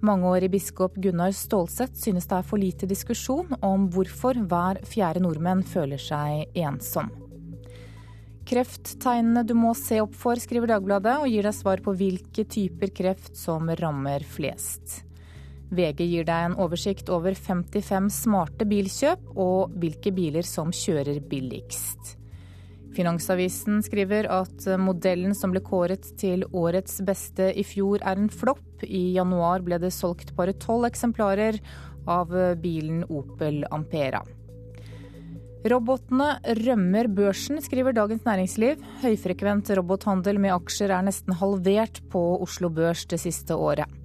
Mangeårig 0.00 0.50
biskop 0.50 0.94
Gunnar 0.96 1.32
Stålsett 1.36 1.96
synes 1.96 2.24
det 2.28 2.38
er 2.38 2.46
for 2.48 2.60
lite 2.60 2.86
diskusjon 2.88 3.50
om 3.60 3.84
hvorfor 3.92 4.38
hver 4.48 4.80
fjerde 4.88 5.20
nordmenn 5.20 5.60
føler 5.60 6.00
seg 6.00 6.56
ensom. 6.56 7.10
Krefttegnene 8.48 9.44
du 9.44 9.52
må 9.54 9.74
se 9.76 10.00
opp 10.00 10.16
for, 10.16 10.40
skriver 10.40 10.72
Dagbladet, 10.72 11.18
og 11.20 11.28
gir 11.28 11.44
deg 11.44 11.54
svar 11.54 11.82
på 11.84 11.92
hvilke 11.94 12.46
typer 12.48 12.90
kreft 12.96 13.36
som 13.38 13.68
rammer 13.78 14.24
flest. 14.24 15.02
VG 15.70 16.00
gir 16.08 16.24
deg 16.26 16.48
en 16.48 16.56
oversikt 16.58 17.12
over 17.12 17.36
55 17.36 18.08
smarte 18.24 18.66
bilkjøp 18.66 19.36
og 19.36 19.76
hvilke 19.78 20.10
biler 20.16 20.48
som 20.48 20.72
kjører 20.74 21.20
billigst. 21.30 22.16
Finansavisen 22.96 23.82
skriver 23.86 24.26
at 24.32 24.66
modellen 24.82 25.34
som 25.38 25.52
ble 25.54 25.62
kåret 25.62 26.08
til 26.20 26.42
årets 26.50 26.98
beste 27.06 27.52
i 27.54 27.64
fjor 27.66 28.02
er 28.02 28.18
en 28.18 28.32
flopp. 28.32 28.82
I 28.82 29.12
januar 29.14 29.62
ble 29.62 29.78
det 29.82 29.92
solgt 29.94 30.34
bare 30.36 30.56
tolv 30.58 30.88
eksemplarer 30.90 31.60
av 32.10 32.34
bilen 32.60 33.04
Opel 33.06 33.62
Ampera. 33.70 34.24
Robotene 35.60 36.38
rømmer 36.56 37.04
børsen, 37.12 37.58
skriver 37.60 37.92
Dagens 37.92 38.24
Næringsliv. 38.24 38.80
Høyfrekvent 39.02 39.68
robothandel 39.76 40.40
med 40.40 40.54
aksjer 40.54 40.94
er 40.96 41.04
nesten 41.04 41.36
halvert 41.36 42.00
på 42.12 42.22
Oslo 42.40 42.72
Børs 42.72 43.04
det 43.10 43.20
siste 43.20 43.58
året. 43.60 43.99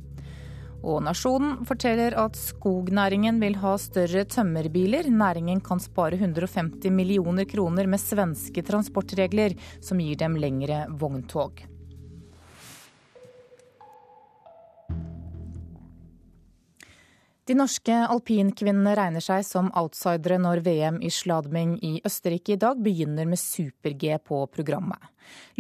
Og 0.86 1.02
Nasjonen 1.02 1.64
forteller 1.66 2.14
at 2.22 2.38
skognæringen 2.38 3.40
vil 3.42 3.58
ha 3.58 3.74
større 3.82 4.22
tømmerbiler. 4.30 5.10
Næringen 5.10 5.64
kan 5.66 5.82
spare 5.82 6.20
150 6.20 6.94
millioner 6.94 7.50
kroner 7.50 7.90
med 7.90 8.02
svenske 8.02 8.62
transportregler, 8.66 9.58
som 9.82 9.98
gir 9.98 10.20
dem 10.22 10.38
lengre 10.38 10.86
vogntog. 10.94 11.66
De 17.46 17.54
norske 17.54 17.94
alpinkvinnene 17.94 18.96
regner 18.98 19.22
seg 19.22 19.44
som 19.46 19.68
outsidere 19.78 20.40
når 20.42 20.64
VM 20.66 20.96
i 21.06 21.12
sladming 21.14 21.76
i 21.86 21.92
Østerrike 22.08 22.56
i 22.56 22.58
dag 22.58 22.80
begynner 22.82 23.28
med 23.30 23.38
super-G 23.38 24.16
på 24.26 24.40
programmet. 24.50 24.98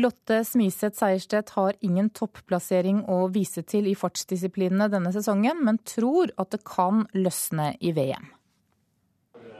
Lotte 0.01 0.39
Smiseth 0.50 0.98
Seierstedt 0.98 1.51
har 1.54 1.77
ingen 1.86 2.10
topplassering 2.10 3.04
å 3.06 3.27
vise 3.34 3.62
til 3.70 3.86
i 3.92 3.94
fartsdisiplinene 3.98 4.89
denne 4.89 5.13
sesongen, 5.13 5.62
men 5.62 5.77
tror 5.86 6.34
at 6.42 6.56
det 6.56 6.63
kan 6.65 7.06
løsne 7.13 7.75
i 7.77 7.94
VM. 7.94 8.32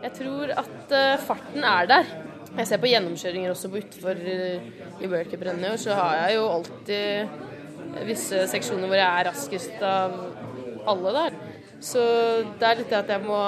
Jeg 0.02 0.14
tror 0.18 0.54
at 0.58 0.98
eh, 0.98 1.22
farten 1.22 1.62
er 1.66 1.92
der. 1.94 2.10
Jeg 2.56 2.72
ser 2.72 2.82
på 2.82 2.90
gjennomkjøringer 2.90 3.54
også 3.54 3.70
på 3.70 3.84
utfor 3.84 4.18
eh, 4.18 4.66
i 4.98 5.12
World 5.12 5.30
Cup-rennet, 5.30 5.78
så 5.82 5.94
har 6.02 6.24
jeg 6.24 6.40
jo 6.40 6.50
alltid 6.58 8.02
visse 8.10 8.48
seksjoner 8.50 8.90
hvor 8.90 8.98
jeg 8.98 9.12
er 9.12 9.30
raskest 9.30 9.86
av 9.86 10.18
alle 10.90 11.14
der. 11.20 11.38
Så 11.86 12.02
det 12.58 12.66
er 12.66 12.80
litt 12.80 12.90
det 12.90 13.02
at 13.04 13.12
jeg 13.14 13.22
må 13.26 13.42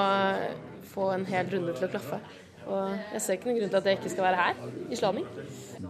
få 0.91 1.09
en 1.15 1.25
hel 1.25 1.49
runde 1.55 1.73
til 1.77 1.87
å 1.87 1.93
klaffe. 1.95 2.19
Og 2.67 3.13
jeg 3.13 3.21
ser 3.23 3.37
ikke 3.37 3.47
noen 3.47 3.59
grunn 3.61 3.71
til 3.71 3.79
at 3.79 3.85
jeg 3.87 3.97
ikke 3.97 4.11
skal 4.11 4.25
være 4.27 4.39
her, 4.41 4.57
i 4.91 4.97
Slaming. 4.99 5.27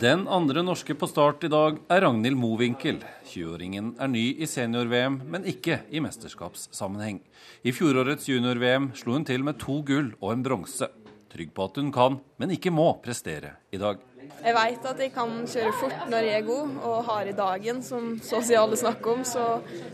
Den 0.04 0.26
andre 0.30 0.62
norske 0.66 0.94
på 0.98 1.10
start 1.10 1.48
i 1.48 1.50
dag 1.50 1.80
er 1.92 2.04
Ragnhild 2.06 2.38
Mowinckel. 2.38 3.00
20-åringen 3.32 3.96
er 3.98 4.12
ny 4.14 4.26
i 4.38 4.50
senior-VM, 4.50 5.18
men 5.34 5.48
ikke 5.50 5.82
i 5.90 6.04
mesterskapssammenheng. 6.06 7.20
I 7.66 7.74
fjorårets 7.74 8.30
junior-VM 8.30 8.92
slo 9.00 9.18
hun 9.18 9.26
til 9.28 9.44
med 9.48 9.58
to 9.64 9.82
gull 9.88 10.14
og 10.22 10.36
en 10.36 10.46
bronse. 10.46 10.92
Trygg 11.34 11.50
på 11.58 11.66
at 11.66 11.82
hun 11.82 11.90
kan, 11.96 12.22
men 12.38 12.54
ikke 12.54 12.72
må 12.72 12.92
prestere 13.04 13.58
i 13.74 13.82
dag. 13.82 14.00
Jeg 14.38 14.56
veit 14.56 14.86
at 14.88 15.02
jeg 15.02 15.12
kan 15.16 15.32
kjøre 15.50 15.74
fort 15.80 16.08
når 16.12 16.28
jeg 16.28 16.40
er 16.40 16.48
god 16.48 16.76
og 16.88 16.98
har 17.10 17.30
i 17.30 17.36
dagen, 17.36 17.82
som 17.84 18.16
så 18.24 18.40
å 18.40 18.46
si 18.46 18.58
alle 18.58 18.80
snakker 18.80 19.14
om, 19.14 19.24
så, 19.28 19.46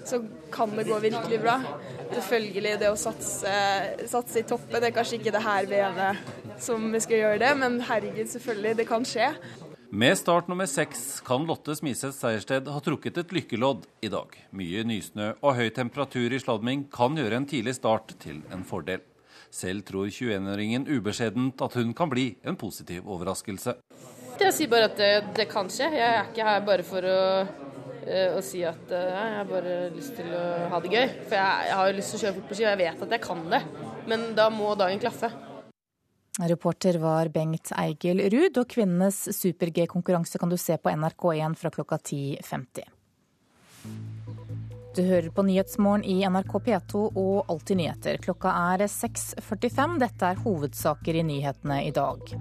så, 0.05 0.21
kan 0.53 0.69
det 0.77 0.85
gå 0.85 0.99
virkelig 1.01 1.39
bra. 1.41 1.55
Selvfølgelig 2.13 2.73
det 2.83 2.89
å 2.91 2.97
satse, 2.99 3.53
satse 4.11 4.43
i 4.43 4.45
toppen, 4.45 4.77
det 4.77 4.91
er 4.91 4.95
kanskje 4.95 5.17
ikke 5.17 5.33
det 5.33 5.41
her 5.41 5.69
VM-et 5.71 6.59
som 6.61 6.91
vi 6.93 7.01
skal 7.01 7.23
gjøre 7.23 7.39
det, 7.41 7.53
men 7.57 7.79
herregud, 7.87 8.29
selvfølgelig, 8.29 8.75
det 8.77 8.89
kan 8.89 9.07
skje. 9.07 9.31
Med 9.93 10.17
start 10.17 10.47
nummer 10.49 10.65
seks 10.65 11.19
kan 11.25 11.43
Lotte 11.45 11.75
Smiseth 11.77 12.15
Seiersted 12.17 12.69
ha 12.69 12.79
trukket 12.81 13.19
et 13.21 13.33
lykkelodd 13.35 13.83
i 14.01 14.09
dag. 14.09 14.31
Mye 14.49 14.81
nysnø 14.89 15.35
og 15.35 15.57
høy 15.59 15.67
temperatur 15.75 16.33
i 16.33 16.39
sladming 16.41 16.87
kan 16.93 17.17
gjøre 17.17 17.37
en 17.37 17.45
tidlig 17.49 17.75
start 17.77 18.15
til 18.23 18.39
en 18.53 18.65
fordel. 18.65 19.03
Selv 19.53 19.85
tror 19.85 20.09
21-åringen 20.09 20.87
ubeskjedent 20.89 21.61
at 21.61 21.77
hun 21.77 21.93
kan 21.93 22.09
bli 22.09 22.31
en 22.41 22.57
positiv 22.57 23.05
overraskelse. 23.05 23.75
Jeg 24.41 24.55
sier 24.55 24.71
bare 24.71 24.89
at 24.89 24.97
det, 24.97 25.11
det, 25.37 25.45
kan 25.51 25.69
skje. 25.71 25.91
Jeg 25.93 26.09
er 26.09 26.25
ikke 26.31 26.47
her 26.47 26.65
bare 26.65 26.85
for 26.87 27.05
å, 27.07 27.21
uh, 27.45 28.29
å 28.37 28.41
si 28.45 28.63
at 28.67 28.91
uh, 28.91 29.05
jeg 29.13 29.37
har 29.37 29.47
bare 29.49 29.77
lyst 29.93 30.15
til 30.17 30.33
å 30.35 30.43
ha 30.73 30.81
det 30.83 30.91
gøy. 30.93 31.07
For 31.29 31.37
jeg, 31.37 31.69
jeg 31.69 31.79
har 31.79 31.89
jo 31.89 31.97
lyst 31.99 32.13
til 32.13 32.19
å 32.19 32.23
kjøre 32.23 32.37
fort 32.39 32.51
på 32.51 32.57
ski, 32.59 32.65
og 32.65 32.71
jeg 32.73 32.81
vet 32.83 33.07
at 33.07 33.17
jeg 33.17 33.25
kan 33.27 33.43
det. 33.53 33.63
Men 34.09 34.29
da 34.37 34.49
må 34.53 34.73
dagen 34.79 35.01
klaffe. 35.03 35.31
Reporter 36.41 36.97
var 36.97 37.29
Bengt 37.29 37.69
Eigil 37.77 38.23
Ruud, 38.33 38.57
og 38.57 38.69
kvinnenes 38.73 39.19
super-G-konkurranse 39.37 40.41
kan 40.41 40.49
du 40.49 40.57
se 40.57 40.79
på 40.81 40.89
NRK1 40.89 41.59
fra 41.59 41.71
klokka 41.75 42.01
10.50. 42.01 42.89
Du 44.93 45.01
hører 45.01 45.29
på 45.33 45.41
Nyhetsmorgen 45.45 46.03
i 46.05 46.19
NRK 46.29 46.51
P2 46.65 46.99
og 47.17 47.49
Alltid 47.49 47.79
nyheter. 47.79 48.19
Klokka 48.21 48.51
er 48.73 48.85
6.45. 48.85 49.95
Dette 50.01 50.27
er 50.29 50.41
hovedsaker 50.43 51.17
i 51.17 51.23
nyhetene 51.25 51.79
i 51.87 51.93
dag. 51.93 52.33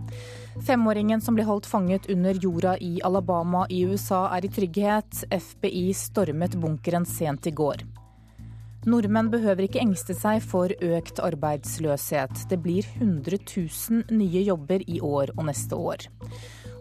Femåringen 0.61 1.21
som 1.21 1.35
ble 1.35 1.47
holdt 1.49 1.67
fanget 1.67 2.11
under 2.13 2.37
jorda 2.37 2.77
i 2.79 3.01
Alabama 3.05 3.65
i 3.71 3.83
USA 3.89 4.27
er 4.37 4.45
i 4.45 4.53
trygghet. 4.53 5.25
FBI 5.33 5.89
stormet 5.97 6.59
bunkeren 6.61 7.09
sent 7.09 7.49
i 7.49 7.55
går. 7.57 7.87
Nordmenn 8.85 9.31
behøver 9.31 9.69
ikke 9.69 9.81
engste 9.81 10.15
seg 10.19 10.43
for 10.45 10.73
økt 10.83 11.23
arbeidsløshet. 11.23 12.45
Det 12.51 12.59
blir 12.61 12.87
100 12.99 13.39
000 13.47 14.19
nye 14.19 14.43
jobber 14.43 14.83
i 14.91 14.99
år 15.01 15.33
og 15.37 15.47
neste 15.49 15.79
år. 15.79 16.09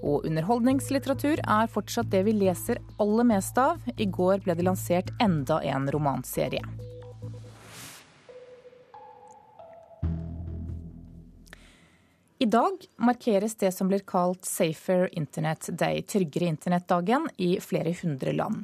Og 0.01 0.25
underholdningslitteratur 0.25 1.43
er 1.45 1.69
fortsatt 1.71 2.09
det 2.11 2.25
vi 2.25 2.33
leser 2.35 2.81
aller 2.99 3.29
mest 3.35 3.57
av. 3.61 3.83
I 3.95 4.09
går 4.09 4.41
ble 4.43 4.57
det 4.57 4.65
lansert 4.65 5.13
enda 5.21 5.61
en 5.61 5.87
romanserie. 5.93 6.90
I 12.41 12.45
dag 12.45 12.85
markeres 12.97 13.53
det 13.55 13.69
som 13.71 13.85
blir 13.87 14.01
kalt 14.01 14.47
Safer 14.49 15.09
Internet 15.13 15.67
Day, 15.77 15.99
tryggere 16.01 16.47
internettdagen, 16.49 17.27
i 17.37 17.59
flere 17.61 17.93
hundre 17.99 18.33
land. 18.33 18.63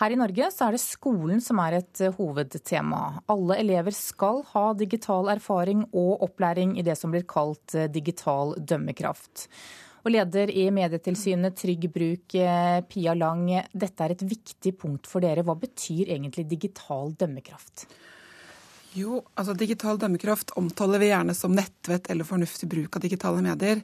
Her 0.00 0.14
i 0.14 0.16
Norge 0.16 0.48
så 0.54 0.64
er 0.64 0.72
det 0.72 0.80
skolen 0.80 1.42
som 1.44 1.60
er 1.60 1.76
et 1.82 2.00
eh, 2.00 2.16
hovedtema. 2.16 3.02
Alle 3.28 3.58
elever 3.60 3.92
skal 3.92 4.40
ha 4.54 4.64
digital 4.80 5.28
erfaring 5.34 5.84
og 5.90 6.24
opplæring 6.24 6.78
i 6.80 6.86
det 6.88 6.96
som 6.96 7.12
blir 7.12 7.28
kalt 7.28 7.76
eh, 7.76 7.90
digital 7.92 8.56
dømmekraft. 8.56 9.44
Og 10.06 10.14
leder 10.14 10.48
i 10.48 10.70
Medietilsynet 10.72 11.60
Trygg 11.60 11.84
Bruk, 11.92 12.32
eh, 12.32 12.80
Pia 12.88 13.12
Lang, 13.12 13.44
dette 13.76 14.08
er 14.08 14.16
et 14.16 14.24
viktig 14.24 14.78
punkt 14.80 15.04
for 15.10 15.20
dere. 15.20 15.44
Hva 15.44 15.60
betyr 15.68 16.16
egentlig 16.16 16.48
digital 16.48 17.12
dømmekraft? 17.12 17.90
Jo, 18.96 19.20
altså 19.36 19.52
Digital 19.58 19.98
dømmekraft 20.00 20.54
omtaler 20.56 21.02
vi 21.02 21.10
gjerne 21.10 21.34
som 21.36 21.52
nettvett 21.54 22.08
eller 22.10 22.26
fornuftig 22.28 22.68
bruk 22.70 22.96
av 22.96 23.04
digitale 23.04 23.42
medier. 23.44 23.82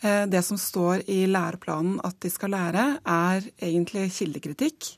Eh, 0.00 0.26
det 0.28 0.42
som 0.44 0.58
står 0.60 1.06
i 1.10 1.24
læreplanen 1.30 1.96
at 2.04 2.18
de 2.20 2.32
skal 2.32 2.52
lære, 2.52 2.84
er 3.00 3.48
egentlig 3.56 4.10
kildekritikk, 4.18 4.92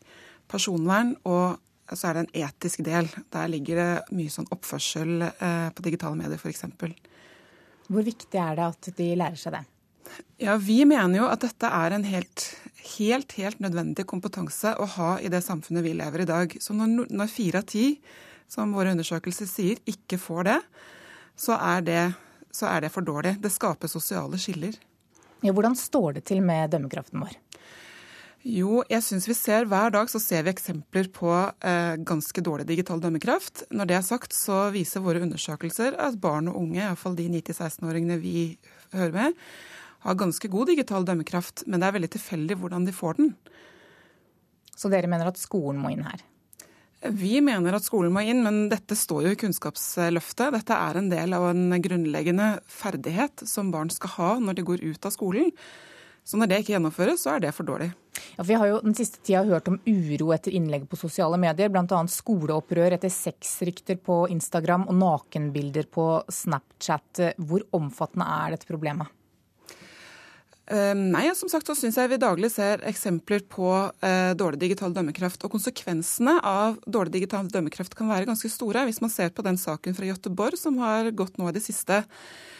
personvern 0.50 1.14
og 1.24 1.62
så 1.94 2.08
er 2.08 2.16
det 2.16 2.24
en 2.24 2.44
etisk 2.48 2.82
del. 2.86 3.06
Der 3.30 3.50
ligger 3.50 3.78
det 3.78 4.16
mye 4.18 4.32
sånn 4.32 4.48
oppførsel 4.50 5.28
eh, 5.28 5.68
på 5.70 5.86
digitale 5.86 6.18
medier 6.18 6.40
f.eks. 6.40 6.64
Hvor 7.86 8.06
viktig 8.06 8.40
er 8.42 8.58
det 8.58 8.66
at 8.66 8.88
de 8.98 9.10
lærer 9.14 9.38
seg 9.38 9.54
det? 9.54 9.64
Ja, 10.42 10.56
Vi 10.56 10.80
mener 10.86 11.20
jo 11.20 11.28
at 11.30 11.42
dette 11.42 11.70
er 11.70 11.94
en 11.94 12.06
helt, 12.06 12.46
helt, 12.98 13.32
helt 13.38 13.62
nødvendig 13.62 14.06
kompetanse 14.10 14.74
å 14.78 14.86
ha 14.96 15.16
i 15.22 15.30
det 15.32 15.42
samfunnet 15.46 15.86
vi 15.86 15.94
lever 15.98 16.22
i 16.22 16.26
i 16.26 16.30
dag. 16.30 16.56
Så 16.62 16.74
når, 16.74 17.06
når 17.10 17.30
fire 17.30 17.62
av 17.62 17.70
ti 17.70 17.86
som 18.48 18.74
våre 18.76 18.92
undersøkelser 18.94 19.48
sier, 19.50 19.80
ikke 19.88 20.18
får 20.20 20.48
det, 20.50 20.60
så 21.36 21.56
er 21.60 21.86
det, 21.86 22.02
så 22.54 22.70
er 22.70 22.86
det 22.86 22.92
for 22.94 23.06
dårlig. 23.06 23.36
Det 23.42 23.52
skaper 23.52 23.90
sosiale 23.90 24.38
skiller. 24.40 24.76
Ja, 25.44 25.52
hvordan 25.52 25.76
står 25.76 26.16
det 26.16 26.26
til 26.30 26.40
med 26.44 26.72
dømmekraften 26.72 27.20
vår? 27.22 27.34
Jo, 28.46 28.84
jeg 28.86 29.02
syns 29.02 29.24
vi 29.26 29.34
ser 29.34 29.66
hver 29.66 29.90
dag 29.90 30.06
så 30.10 30.20
ser 30.22 30.44
vi 30.46 30.52
eksempler 30.52 31.08
på 31.10 31.30
eh, 31.34 31.96
ganske 32.06 32.42
dårlig 32.46 32.68
digital 32.68 33.00
dømmekraft. 33.02 33.64
Når 33.74 33.88
det 33.90 33.96
er 33.98 34.04
sagt, 34.06 34.36
så 34.36 34.68
viser 34.74 35.02
våre 35.02 35.24
undersøkelser 35.24 35.96
at 35.98 36.20
barn 36.22 36.52
og 36.52 36.60
unge, 36.60 36.78
iallfall 36.84 37.18
de 37.18 37.26
9-16-åringene 37.32 38.20
vi 38.22 38.44
hører 38.94 39.16
med, 39.16 39.40
har 40.06 40.20
ganske 40.20 40.50
god 40.52 40.70
digital 40.70 41.08
dømmekraft, 41.08 41.64
men 41.66 41.82
det 41.82 41.88
er 41.88 41.96
veldig 41.98 42.12
tilfeldig 42.14 42.60
hvordan 42.60 42.86
de 42.86 42.94
får 42.94 43.18
den. 43.18 43.34
Så 44.78 44.92
dere 44.92 45.10
mener 45.10 45.26
at 45.26 45.42
skolen 45.42 45.82
må 45.82 45.90
inn 45.90 46.06
her? 46.06 46.22
Vi 47.04 47.40
mener 47.44 47.76
at 47.76 47.84
skolen 47.84 48.14
må 48.14 48.22
inn, 48.24 48.40
men 48.44 48.70
dette 48.72 48.96
står 48.96 49.26
jo 49.26 49.34
i 49.34 49.38
Kunnskapsløftet. 49.40 50.54
Dette 50.54 50.78
er 50.78 50.98
en 50.98 51.10
del 51.12 51.34
av 51.36 51.50
en 51.50 51.76
grunnleggende 51.82 52.54
ferdighet 52.72 53.44
som 53.48 53.70
barn 53.74 53.92
skal 53.92 54.14
ha 54.16 54.30
når 54.40 54.56
de 54.56 54.64
går 54.70 54.84
ut 54.86 55.06
av 55.06 55.12
skolen. 55.14 55.52
Så 56.26 56.40
når 56.40 56.50
det 56.50 56.56
ikke 56.62 56.72
gjennomføres, 56.74 57.22
så 57.22 57.36
er 57.36 57.44
det 57.44 57.52
for 57.54 57.68
dårlig. 57.68 57.92
Ja, 58.34 58.42
Vi 58.48 58.56
har 58.58 58.66
jo 58.66 58.80
den 58.82 58.96
siste 58.98 59.20
tida 59.22 59.44
hørt 59.46 59.68
om 59.70 59.78
uro 59.86 60.32
etter 60.34 60.56
innlegg 60.56 60.88
på 60.90 60.98
sosiale 60.98 61.38
medier, 61.38 61.70
bl.a. 61.70 62.00
skoleopprør 62.10 62.96
etter 62.96 63.12
sexrykter 63.12 64.00
på 64.02 64.24
Instagram 64.34 64.88
og 64.90 64.98
nakenbilder 64.98 65.86
på 65.92 66.08
Snapchat. 66.32 67.36
Hvor 67.38 67.68
omfattende 67.78 68.26
er 68.40 68.56
dette 68.56 68.66
problemet? 68.66 69.12
Ehm, 70.66 71.12
nei, 71.12 71.28
som 71.38 71.50
sagt 71.50 71.68
så 71.68 71.76
syns 71.78 71.94
jeg 72.00 72.10
vi 72.10 72.18
daglig 72.18 72.50
ser 72.50 72.80
eksempler 72.88 73.44
på 73.50 73.68
eh, 74.02 74.32
dårlig 74.38 74.58
digital 74.64 74.94
dømmekraft. 74.96 75.44
Og 75.46 75.52
konsekvensene 75.54 76.40
av 76.42 76.80
dårlig 76.90 77.20
digital 77.20 77.46
dømmekraft 77.52 77.94
kan 77.98 78.10
være 78.10 78.26
ganske 78.26 78.50
store. 78.50 78.86
Hvis 78.88 79.02
man 79.04 79.12
ser 79.12 79.30
på 79.34 79.44
den 79.46 79.60
saken 79.60 79.94
fra 79.94 80.08
Göteborg 80.08 80.58
som 80.58 80.80
har 80.82 81.12
gått 81.14 81.38
nå 81.38 81.50
i 81.50 81.54
det 81.54 81.62
siste, 81.62 82.02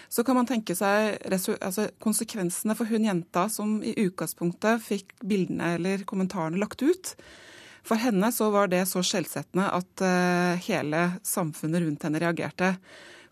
så 0.08 0.22
kan 0.22 0.38
man 0.38 0.46
tenke 0.46 0.76
seg 0.78 1.16
altså, 1.26 1.88
konsekvensene 2.02 2.76
for 2.78 2.86
hun 2.86 3.08
jenta 3.08 3.48
som 3.50 3.80
i 3.82 3.96
utgangspunktet 4.04 4.84
fikk 4.84 5.16
bildene 5.26 5.72
eller 5.80 6.04
kommentarene 6.06 6.60
lagt 6.62 6.84
ut. 6.86 7.16
For 7.86 7.98
henne 7.98 8.30
så 8.34 8.52
var 8.54 8.70
det 8.70 8.84
så 8.90 9.02
skjellsettende 9.02 9.66
at 9.74 10.04
eh, 10.06 10.62
hele 10.68 11.08
samfunnet 11.26 11.82
rundt 11.82 12.06
henne 12.06 12.22
reagerte. 12.22 12.76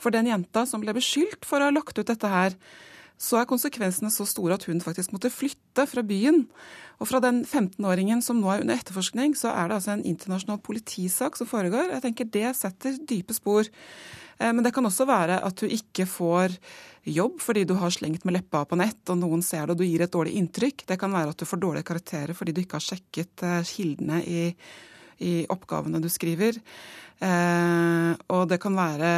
For 0.03 0.15
den 0.15 0.27
jenta 0.31 0.65
som 0.67 0.83
ble 0.83 0.97
beskyldt 0.99 1.47
for 1.47 1.63
å 1.63 1.71
ha 1.71 1.75
lagt 1.75 1.95
ut 1.99 2.11
dette 2.11 2.31
her, 2.31 2.59
så 3.20 3.38
er 3.40 3.48
konsekvensene 3.48 4.11
så 4.12 4.27
store 4.29 4.57
at 4.59 4.66
hun 4.68 4.83
faktisk 4.83 5.14
måtte 5.14 5.33
flytte 5.33 5.87
fra 5.88 6.03
byen. 6.07 6.44
Og 7.03 7.09
fra 7.11 7.20
den 7.22 7.42
15-åringen 7.44 8.22
som 8.22 8.40
nå 8.40 8.50
er 8.50 8.64
under 8.64 8.79
etterforskning, 8.79 9.37
så 9.38 9.53
er 9.55 9.70
det 9.70 9.79
altså 9.79 9.94
en 9.94 10.05
internasjonal 10.07 10.61
politisak 10.64 11.38
som 11.38 11.48
foregår. 11.50 11.92
Jeg 11.94 12.05
tenker 12.05 12.31
Det 12.31 12.50
setter 12.59 12.98
dype 13.07 13.35
spor. 13.35 13.70
Eh, 14.38 14.53
men 14.53 14.62
det 14.64 14.74
kan 14.74 14.87
også 14.87 15.07
være 15.09 15.40
at 15.46 15.61
du 15.61 15.66
ikke 15.66 16.07
får 16.11 16.57
jobb 17.05 17.40
fordi 17.44 17.66
du 17.68 17.74
har 17.77 17.92
slengt 17.92 18.24
med 18.24 18.38
leppa 18.38 18.64
på 18.64 18.79
nett, 18.81 19.03
og 19.12 19.20
noen 19.20 19.44
ser 19.44 19.66
det 19.66 19.77
og 19.77 19.83
du 19.83 19.87
gir 19.87 20.05
et 20.05 20.14
dårlig 20.14 20.35
inntrykk. 20.40 20.87
Det 20.88 20.98
kan 21.00 21.12
være 21.12 21.35
at 21.35 21.38
du 21.40 21.48
får 21.48 21.62
dårlige 21.62 21.88
karakterer 21.90 22.35
fordi 22.37 22.55
du 22.55 22.62
ikke 22.64 22.81
har 22.81 22.88
sjekket 22.88 23.46
eh, 23.46 23.62
kildene 23.68 24.22
i, 24.24 24.42
i 25.22 25.44
oppgavene 25.53 26.00
du 26.03 26.09
skriver. 26.12 26.59
Eh, 27.24 28.11
og 28.35 28.44
det 28.50 28.59
kan 28.62 28.74
være 28.77 29.11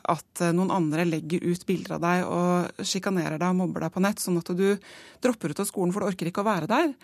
at 0.00 0.44
noen 0.56 0.72
andre 0.72 1.04
legger 1.08 1.44
ut 1.44 1.66
bilder 1.68 1.96
av 1.98 2.04
deg 2.04 2.24
og 2.26 2.84
sjikanerer 2.86 3.38
deg 3.38 3.52
og 3.52 3.60
mobber 3.60 3.86
deg 3.86 3.94
på 3.94 4.02
nett, 4.04 4.22
sånn 4.22 4.40
at 4.40 4.52
du 4.56 4.68
dropper 5.22 5.52
ut 5.52 5.62
av 5.62 5.68
skolen 5.68 5.92
for 5.94 6.02
du 6.02 6.10
orker 6.10 6.30
ikke 6.30 6.44
å 6.44 6.48
være 6.48 6.70
der. 6.70 6.94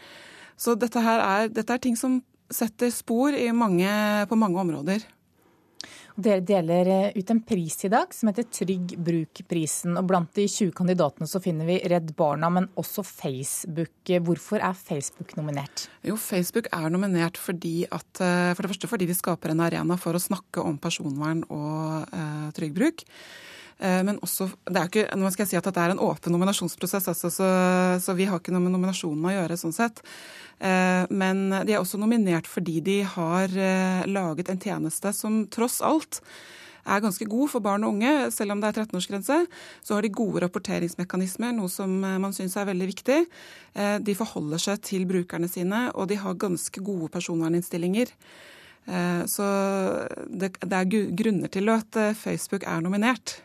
Så 0.57 0.77
dette, 0.79 1.01
her 1.03 1.21
er, 1.25 1.53
dette 1.53 1.75
er 1.75 1.83
ting 1.83 1.99
som 1.99 2.21
setter 2.53 2.93
spor 2.93 3.35
mange, 3.57 3.91
på 4.29 4.39
mange 4.39 4.61
områder. 4.61 5.05
Dere 6.13 6.43
deler 6.45 6.89
eh, 6.93 7.15
ut 7.17 7.31
en 7.33 7.41
pris 7.41 7.79
i 7.87 7.91
dag 7.93 8.13
som 8.15 8.29
heter 8.29 8.45
Trygg 8.53 8.97
bruk-prisen. 9.01 9.97
og 9.97 10.09
Blant 10.11 10.33
de 10.37 10.45
20 10.45 10.75
kandidatene 10.77 11.29
så 11.29 11.41
finner 11.41 11.69
vi 11.69 11.79
Redd 11.89 12.13
Barna, 12.19 12.51
men 12.53 12.69
også 12.77 13.05
Facebook. 13.07 14.13
Hvorfor 14.27 14.61
er 14.61 14.77
Facebook 14.77 15.33
nominert? 15.39 15.87
Jo, 16.05 16.19
Facebook 16.21 16.69
er 16.73 16.93
nominert 16.93 17.41
fordi 17.41 17.87
at, 17.89 18.11
eh, 18.21 18.53
for 18.53 18.63
det 18.63 18.75
første 18.75 18.93
fordi 18.93 19.09
de 19.09 19.17
skaper 19.17 19.55
en 19.55 19.65
arena 19.65 19.97
for 19.97 20.13
å 20.13 20.21
snakke 20.21 20.61
om 20.61 20.77
personvern 20.79 21.47
og 21.49 22.13
eh, 22.13 22.53
trygg 22.59 22.77
bruk. 22.77 23.07
Eh, 23.83 24.03
men 24.07 24.21
også, 24.23 24.51
det 24.69 24.79
er 24.79 24.91
ikke, 24.91 25.07
nå 25.19 25.31
skal 25.33 25.47
jeg 25.47 25.55
si 25.55 25.59
at 25.59 25.67
det 25.67 25.81
er 25.81 25.95
en 25.95 26.03
åpen 26.05 26.35
nominasjonsprosess, 26.37 27.09
altså, 27.11 27.33
så, 27.33 27.49
så, 28.05 28.15
vi 28.19 28.29
har 28.29 28.39
ikke 28.39 28.55
noe 28.55 28.63
med 28.63 28.77
nominasjonen 28.77 29.27
å 29.27 29.35
gjøre. 29.35 29.59
sånn 29.59 29.75
sett. 29.75 30.05
Eh, 30.63 31.05
men 31.11 31.49
de 31.67 31.75
er 31.75 31.81
også 31.81 31.99
nominert 31.99 32.47
fordi 32.47 32.79
de 32.85 33.01
har 33.03 33.51
eh, 33.51 34.03
laget 34.07 34.53
en 34.53 34.61
tjeneste 34.63 35.11
som 35.17 35.43
tross 35.51 35.81
alt 35.83 36.23
er 36.83 37.03
ganske 37.03 37.27
god 37.31 37.51
for 37.51 37.63
barn 37.63 37.85
og 37.87 37.95
unge, 37.95 38.13
selv 38.35 38.55
om 38.55 38.63
det 38.63 38.73
er 38.73 38.81
13-årsgrense. 38.83 39.37
Så 39.87 39.95
har 39.95 40.03
de 40.03 40.11
gode 40.11 40.41
rapporteringsmekanismer, 40.43 41.53
noe 41.55 41.71
som 41.71 41.93
man 42.03 42.35
syns 42.35 42.57
er 42.59 42.67
veldig 42.67 42.89
viktig. 42.91 43.19
De 44.03 44.17
forholder 44.19 44.59
seg 44.65 44.81
til 44.89 45.05
brukerne 45.07 45.47
sine, 45.47 45.85
og 45.95 46.11
de 46.11 46.19
har 46.19 46.41
ganske 46.43 46.83
gode 46.83 47.07
personverninnstillinger. 47.15 48.11
Så 49.31 49.47
det, 50.27 50.51
er 50.59 50.91
grunner 51.23 51.55
til 51.55 51.71
at 51.71 52.01
Facebook 52.19 52.67
er 52.67 52.83
nominert. 52.83 53.37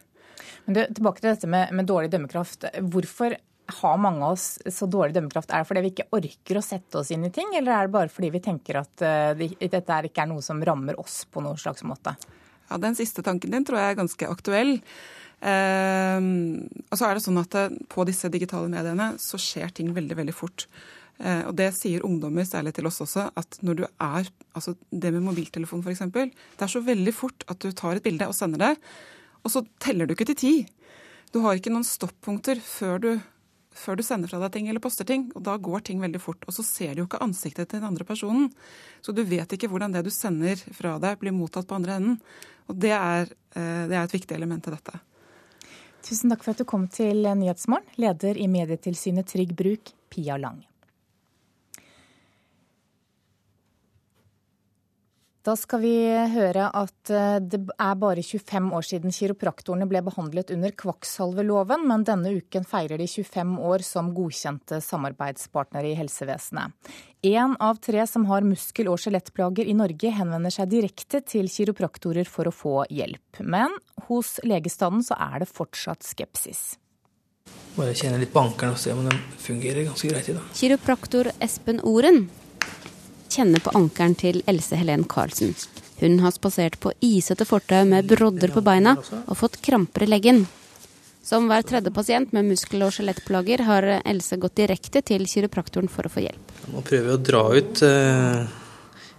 Men 0.66 0.76
det, 0.76 0.88
tilbake 0.98 1.22
til 1.22 1.30
dette 1.30 1.48
med, 1.48 1.70
med, 1.78 1.88
dårlig 1.88 2.10
dømmekraft. 2.12 2.66
Hvorfor 2.92 3.38
har 3.68 4.00
mange 4.00 4.24
av 4.24 4.36
oss 4.38 4.48
så 4.74 4.88
dårlig 4.90 5.16
dømmekraft? 5.18 5.52
Er 5.52 5.64
det 5.64 5.70
fordi 5.70 5.84
vi 5.86 5.92
ikke 5.94 6.08
orker 6.16 6.60
å 6.60 6.66
sette 6.66 7.00
oss 7.02 7.12
inn 7.14 7.26
i 7.28 7.32
ting, 7.34 7.50
eller 7.58 7.74
er 7.74 7.88
det 7.88 7.96
bare 7.96 8.12
fordi 8.12 8.32
vi 8.34 8.44
tenker 8.44 8.80
at 8.82 9.04
uh, 9.04 9.46
dette 9.60 10.02
ikke 10.10 10.24
er 10.24 10.32
noe 10.32 10.44
som 10.46 10.62
rammer 10.64 11.00
oss 11.02 11.22
på 11.32 11.44
noen 11.44 11.60
slags 11.60 11.86
måte? 11.88 12.16
Ja, 12.68 12.80
Den 12.82 12.98
siste 13.00 13.24
tanken 13.24 13.54
din 13.54 13.66
tror 13.68 13.80
jeg 13.82 13.94
er 13.94 14.00
ganske 14.00 14.30
aktuell. 14.32 14.78
Uh, 15.38 16.64
og 16.88 17.00
så 17.00 17.08
er 17.08 17.18
det 17.18 17.22
sånn 17.22 17.38
at 17.38 17.54
eh, 17.54 17.74
På 17.94 18.02
disse 18.10 18.26
digitale 18.34 18.72
mediene 18.74 19.12
så 19.22 19.38
skjer 19.38 19.70
ting 19.76 19.92
veldig 19.94 20.18
veldig 20.18 20.36
fort. 20.36 20.66
Uh, 21.22 21.50
og 21.50 21.54
Det 21.60 21.70
sier 21.78 22.06
ungdommer, 22.06 22.48
særlig 22.48 22.74
til 22.78 22.90
oss 22.90 23.02
også, 23.06 23.28
at 23.38 23.60
når 23.66 23.78
du 23.78 23.86
er 23.86 24.32
altså 24.58 24.74
Det 24.90 25.14
med 25.14 25.28
mobiltelefon 25.28 25.84
f.eks. 25.86 26.08
Det 26.10 26.66
er 26.66 26.74
så 26.74 26.82
veldig 26.82 27.14
fort 27.14 27.46
at 27.52 27.62
du 27.62 27.70
tar 27.72 28.00
et 28.00 28.06
bilde 28.06 28.30
og 28.30 28.36
sender 28.38 28.64
det. 28.64 28.74
Og 29.46 29.54
så 29.54 29.64
teller 29.84 30.08
du 30.08 30.16
ikke 30.16 30.28
til 30.32 30.42
ti. 30.42 30.56
Du 31.34 31.42
har 31.44 31.58
ikke 31.58 31.74
noen 31.74 31.86
stoppunkter 31.86 32.60
før 32.64 33.02
du, 33.04 33.12
før 33.78 34.00
du 34.00 34.04
sender 34.06 34.32
fra 34.32 34.40
deg 34.42 34.54
ting 34.56 34.70
eller 34.70 34.84
poster 34.84 35.08
ting. 35.08 35.28
Og 35.38 35.44
da 35.46 35.58
går 35.62 35.86
ting 35.88 36.02
veldig 36.04 36.22
fort. 36.22 36.46
Og 36.48 36.56
så 36.58 36.66
ser 36.66 36.94
du 36.96 37.04
jo 37.04 37.08
ikke 37.08 37.22
ansiktet 37.24 37.70
til 37.70 37.82
den 37.82 37.90
andre 37.90 38.08
personen. 38.08 38.50
Så 39.02 39.16
du 39.16 39.24
vet 39.28 39.54
ikke 39.54 39.70
hvordan 39.72 39.96
det 39.96 40.06
du 40.08 40.12
sender 40.14 40.60
fra 40.76 40.98
deg, 41.04 41.20
blir 41.22 41.36
mottatt 41.36 41.70
på 41.70 41.78
andre 41.78 42.00
enden. 42.00 42.18
Og 42.68 42.80
det 42.84 42.94
er, 42.96 43.30
eh, 43.56 43.84
det 43.90 43.96
er 43.96 44.04
et 44.04 44.18
viktig 44.18 44.36
element 44.36 44.68
i 44.68 44.74
dette. 44.76 45.00
Tusen 46.08 46.32
takk 46.32 46.44
for 46.46 46.56
at 46.56 46.62
du 46.62 46.68
kom 46.68 46.88
til 46.88 47.26
Nyhetsmorgen, 47.26 47.88
leder 48.00 48.38
i 48.40 48.48
Medietilsynet 48.48 49.28
Trygg 49.28 49.56
Bruk, 49.58 49.92
Pia 50.14 50.38
Lang. 50.40 50.62
Da 55.48 55.54
skal 55.56 55.80
vi 55.80 55.94
høre 56.34 56.66
at 56.76 57.10
eh, 57.14 57.38
det 57.40 57.62
er 57.72 58.00
bare 58.00 58.20
25 58.20 58.66
år 58.76 58.84
siden 58.84 59.14
kiropraktorene 59.16 59.86
ble 59.88 60.02
behandlet 60.04 60.50
under 60.52 60.74
kvakksalveloven, 60.76 61.86
men 61.88 62.04
denne 62.08 62.34
uken 62.36 62.66
feirer 62.68 63.00
de 63.00 63.06
25 63.08 63.54
år 63.70 63.86
som 63.88 64.10
godkjente 64.16 64.82
samarbeidspartnere 64.84 65.94
i 65.94 65.96
helsevesenet. 65.96 66.76
Én 67.24 67.56
av 67.64 67.80
tre 67.80 68.04
som 68.12 68.26
har 68.28 68.44
muskel- 68.44 68.90
og 68.92 69.00
skjelettplager 69.00 69.70
i 69.72 69.76
Norge 69.78 70.12
henvender 70.18 70.52
seg 70.52 70.68
direkte 70.74 71.22
til 71.24 71.48
kiropraktorer 71.52 72.28
for 72.28 72.52
å 72.52 72.54
få 72.54 72.82
hjelp. 72.92 73.40
Men 73.40 73.72
hos 74.10 74.42
legestanden 74.44 75.06
så 75.08 75.16
er 75.30 75.46
det 75.46 75.48
fortsatt 75.48 76.04
skepsis. 76.04 76.74
Bare 77.78 77.96
kjenne 77.96 78.20
litt 78.20 78.34
på 78.36 78.44
ankelen 78.44 78.76
og 78.76 78.84
se 78.84 78.92
om 78.92 79.08
den 79.08 79.24
fungerer 79.40 79.88
ganske 79.88 80.12
greit 80.12 80.28
i 80.28 80.36
dag. 80.36 80.52
Kiropraktor 80.60 81.32
Espen 81.40 81.80
Oren 81.88 82.26
kjenner 83.34 83.64
på 83.64 83.74
ankelen 83.78 84.16
til 84.18 84.42
Else 84.48 84.78
Helen 84.80 85.06
Karlsen. 85.10 85.56
Hun 86.00 86.20
har 86.22 86.34
spasert 86.36 86.78
på 86.80 86.94
isete 87.02 87.46
fortau 87.48 87.84
med 87.90 88.08
brodder 88.10 88.54
på 88.54 88.62
beina 88.66 88.96
og 89.00 89.36
fått 89.40 89.60
kramper 89.66 90.06
i 90.06 90.10
leggen. 90.12 90.46
Som 91.28 91.50
hver 91.50 91.66
tredje 91.68 91.92
pasient 91.92 92.32
med 92.32 92.46
muskel- 92.48 92.86
og 92.86 92.94
skjelettplager 92.96 93.66
har 93.68 93.88
Else 93.98 94.38
gått 94.40 94.56
direkte 94.62 95.02
til 95.04 95.26
kiropraktoren 95.28 95.90
for 95.92 96.08
å 96.08 96.12
få 96.14 96.24
hjelp. 96.24 96.54
Nå 96.72 96.84
prøver 96.88 97.10
vi 97.10 97.16
å 97.18 97.24
dra 97.30 97.44
ut 97.58 97.82
eh, 97.84 98.58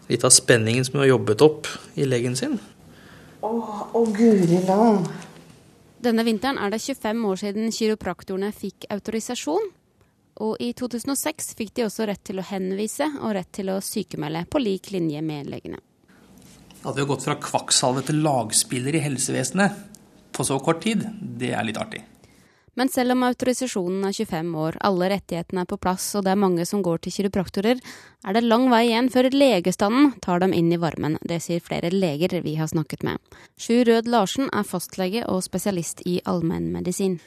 litt 0.09 0.25
av 0.25 0.33
spenningen 0.33 0.87
som 0.88 1.03
har 1.03 1.11
jobbet 1.11 1.44
opp 1.44 1.68
i 1.99 2.07
leggen 2.09 2.38
sin. 2.38 2.57
Å, 3.44 3.51
å 3.92 4.05
guri 4.14 4.62
land. 4.64 5.11
Denne 6.03 6.23
vinteren 6.25 6.61
er 6.62 6.71
det 6.73 6.81
25 6.81 7.27
år 7.27 7.42
siden 7.42 7.73
kiropraktorene 7.75 8.55
fikk 8.55 8.87
autorisasjon. 8.94 9.68
Og 10.44 10.57
i 10.62 10.72
2006 10.77 11.55
fikk 11.59 11.74
de 11.74 11.87
også 11.88 12.07
rett 12.09 12.22
til 12.27 12.38
å 12.38 12.46
henvise 12.46 13.09
og 13.18 13.35
rett 13.35 13.51
til 13.55 13.72
å 13.72 13.81
sykemelde 13.83 14.44
på 14.51 14.62
lik 14.62 14.92
linje 14.94 15.22
med 15.24 15.51
legene. 15.51 15.81
At 16.85 16.94
vi 16.94 17.03
har 17.03 17.11
gått 17.11 17.27
fra 17.27 17.38
kvakksalve 17.42 18.05
til 18.07 18.22
lagspiller 18.22 18.94
i 18.94 19.03
helsevesenet 19.03 19.83
på 20.33 20.46
så 20.46 20.61
kort 20.62 20.85
tid, 20.85 21.03
det 21.18 21.51
er 21.57 21.66
litt 21.66 21.81
artig. 21.81 22.05
Men 22.79 22.90
selv 22.94 23.16
om 23.16 23.24
autorisasjonen 23.27 24.05
er 24.07 24.14
25 24.14 24.53
år, 24.62 24.77
alle 24.87 25.09
rettighetene 25.11 25.64
er 25.64 25.66
på 25.66 25.81
plass 25.83 26.05
og 26.14 26.22
det 26.22 26.31
er 26.31 26.38
mange 26.38 26.62
som 26.68 26.85
går 26.87 27.01
til 27.03 27.16
kiropraktorer, 27.16 27.81
er 28.22 28.37
det 28.37 28.44
lang 28.44 28.68
vei 28.70 28.85
igjen 28.92 29.09
før 29.11 29.27
legestanden 29.35 30.12
tar 30.22 30.44
dem 30.44 30.55
inn 30.55 30.70
i 30.70 30.79
varmen. 30.79 31.16
Det 31.27 31.40
sier 31.42 31.64
flere 31.64 31.90
leger 31.90 32.37
vi 32.44 32.55
har 32.61 32.70
snakket 32.70 33.03
med. 33.09 33.18
Sjur 33.59 33.83
Rød 33.88 34.12
Larsen 34.14 34.46
er 34.55 34.68
fastlege 34.68 35.24
og 35.27 35.42
spesialist 35.48 36.05
i 36.07 36.20
allmennmedisin. 36.22 37.18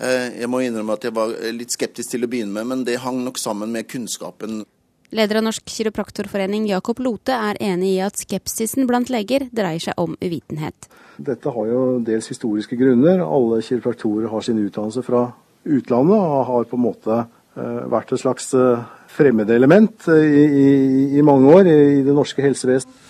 Eh, 0.00 0.40
jeg 0.40 0.48
må 0.48 0.62
innrømme 0.64 0.96
at 0.96 1.04
jeg 1.04 1.14
var 1.16 1.32
litt 1.52 1.74
skeptisk 1.74 2.14
til 2.14 2.24
å 2.24 2.30
begynne 2.30 2.54
med, 2.56 2.68
men 2.70 2.84
det 2.88 3.00
hang 3.04 3.20
nok 3.26 3.40
sammen 3.40 3.72
med 3.74 3.88
kunnskapen. 3.90 4.62
Leder 5.10 5.40
av 5.40 5.44
Norsk 5.48 5.66
kiropraktorforening, 5.66 6.68
Jakob 6.70 7.00
Lote, 7.02 7.34
er 7.34 7.58
enig 7.60 7.96
i 7.96 8.04
at 8.04 8.20
skepsisen 8.20 8.86
blant 8.86 9.10
leger 9.10 9.48
dreier 9.50 9.82
seg 9.82 9.98
om 9.98 10.14
uvitenhet. 10.22 10.86
Dette 11.20 11.52
har 11.52 11.66
jo 11.68 11.82
dels 12.06 12.30
historiske 12.30 12.78
grunner. 12.78 13.20
Alle 13.26 13.58
kiropraktorer 13.66 14.30
har 14.30 14.46
sin 14.46 14.62
utdannelse 14.62 15.02
fra 15.04 15.26
utlandet 15.68 16.16
og 16.16 16.46
har 16.48 16.70
på 16.70 16.78
en 16.78 16.84
måte 16.86 17.18
eh, 17.18 17.82
vært 17.90 18.14
et 18.14 18.22
slags 18.22 18.54
eh, 18.56 18.86
fremmedelement 19.10 20.08
i, 20.14 20.46
i, 20.46 20.70
i 21.18 21.26
mange 21.26 21.52
år 21.58 21.68
i 21.68 21.78
det 22.06 22.16
norske 22.16 22.46
helsevesenet. 22.46 23.06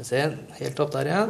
Jeg 0.00 0.08
ser 0.08 0.36
helt 0.62 0.78
opp 0.80 0.94
der, 0.94 1.10
ja. 1.12 1.24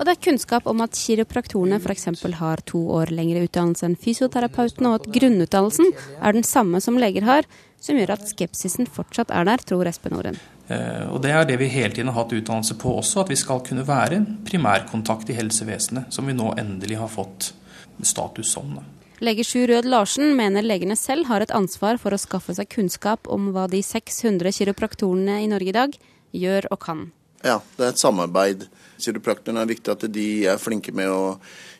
Og 0.00 0.06
det 0.08 0.14
er 0.14 0.22
kunnskap 0.24 0.68
om 0.70 0.78
at 0.80 0.96
kiropraktorene 0.96 1.76
f.eks. 1.76 2.06
har 2.38 2.62
to 2.64 2.78
år 2.96 3.10
lengre 3.12 3.42
utdannelse 3.44 3.84
enn 3.84 3.98
fysioterapeutene, 4.00 4.94
og 4.94 5.02
at 5.02 5.10
grunnutdannelsen 5.12 5.90
er 6.16 6.32
den 6.32 6.46
samme 6.48 6.80
som 6.80 6.96
leger 6.96 7.26
har, 7.28 7.48
som 7.84 8.00
gjør 8.00 8.14
at 8.14 8.24
skepsisen 8.30 8.88
fortsatt 8.88 9.28
er 9.28 9.44
der, 9.44 9.60
tror 9.60 9.90
Espen 9.90 10.16
Oren. 10.16 10.40
Eh, 10.72 11.04
og 11.12 11.20
Det 11.20 11.34
er 11.36 11.44
det 11.44 11.58
vi 11.60 11.68
hele 11.68 11.92
tiden 11.92 12.08
har 12.08 12.22
hatt 12.22 12.32
utdannelse 12.32 12.78
på 12.80 12.94
også, 13.02 13.26
at 13.26 13.34
vi 13.34 13.36
skal 13.36 13.60
kunne 13.66 13.84
være 13.84 14.22
en 14.22 14.26
primærkontakt 14.48 15.28
i 15.28 15.36
helsevesenet, 15.36 16.08
som 16.08 16.24
vi 16.24 16.36
nå 16.36 16.54
endelig 16.56 16.96
har 16.96 17.12
fått 17.12 17.52
status 18.00 18.56
som. 18.56 18.78
Lege 19.20 19.44
Sjur 19.44 19.68
Rød 19.68 19.84
Larsen 19.84 20.32
mener 20.32 20.64
legene 20.64 20.96
selv 20.96 21.28
har 21.28 21.44
et 21.44 21.52
ansvar 21.52 22.00
for 22.00 22.16
å 22.16 22.20
skaffe 22.20 22.56
seg 22.56 22.72
kunnskap 22.72 23.28
om 23.28 23.50
hva 23.52 23.68
de 23.68 23.84
600 23.84 24.48
kiropraktorene 24.56 25.42
i 25.44 25.50
Norge 25.52 25.68
i 25.68 25.76
dag 25.76 26.04
gjør 26.32 26.72
og 26.72 26.80
kan. 26.80 27.10
Ja, 27.42 27.60
det 27.76 27.86
er 27.86 27.94
et 27.94 28.00
samarbeid. 28.00 28.66
Kiropraktorene 29.00 29.64
er 29.64 29.70
viktig 29.70 29.92
at 29.94 30.04
de 30.12 30.28
er 30.50 30.60
flinke 30.60 30.92
med 30.92 31.08
å 31.08 31.38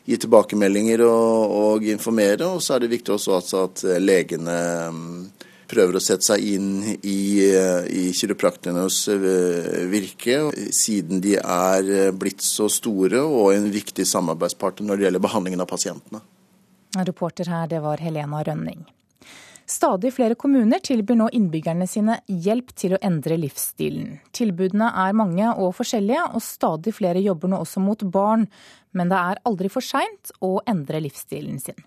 gi 0.09 0.17
tilbakemeldinger 0.17 1.03
og, 1.05 1.53
og 1.61 1.87
informere. 1.91 2.47
Og 2.49 2.63
så 2.65 2.75
er 2.75 2.83
det 2.83 2.93
viktig 2.95 3.13
også 3.13 3.61
at 3.61 3.83
legene 4.01 4.57
mm, 4.95 5.11
prøver 5.71 5.97
å 5.97 6.03
sette 6.03 6.31
seg 6.31 6.47
inn 6.55 6.71
i, 6.97 7.21
i 7.45 8.05
kiropraktornes 8.17 9.03
eh, 9.13 9.83
virke, 9.91 10.39
siden 10.75 11.21
de 11.23 11.37
er 11.39 12.11
blitt 12.17 12.43
så 12.45 12.67
store 12.71 13.21
og 13.21 13.53
en 13.53 13.69
viktig 13.71 14.07
samarbeidspartner 14.07 14.89
når 14.89 14.97
det 14.97 15.07
gjelder 15.07 15.27
behandlingen 15.29 15.63
av 15.63 15.69
pasientene. 15.69 16.23
Reporter 16.97 17.47
her, 17.47 17.69
det 17.71 17.79
var 17.85 18.01
Helena 18.03 18.41
Rønning. 18.43 18.81
Stadig 19.71 20.09
flere 20.13 20.35
kommuner 20.35 20.81
tilbyr 20.83 21.15
nå 21.15 21.29
innbyggerne 21.37 21.85
sine 21.87 22.17
hjelp 22.27 22.73
til 22.75 22.97
å 22.97 22.99
endre 23.07 23.37
livsstilen. 23.39 24.17
Tilbudene 24.35 24.89
er 25.05 25.15
mange 25.15 25.47
og 25.53 25.71
forskjellige, 25.77 26.25
og 26.35 26.43
stadig 26.43 26.91
flere 26.97 27.21
jobber 27.23 27.53
nå 27.53 27.61
også 27.63 27.79
mot 27.83 28.03
barn. 28.11 28.49
Men 28.91 29.13
det 29.13 29.21
er 29.21 29.39
aldri 29.47 29.71
for 29.71 29.85
seint 29.85 30.33
å 30.43 30.57
endre 30.67 30.99
livsstilen 31.05 31.61
sin. 31.63 31.79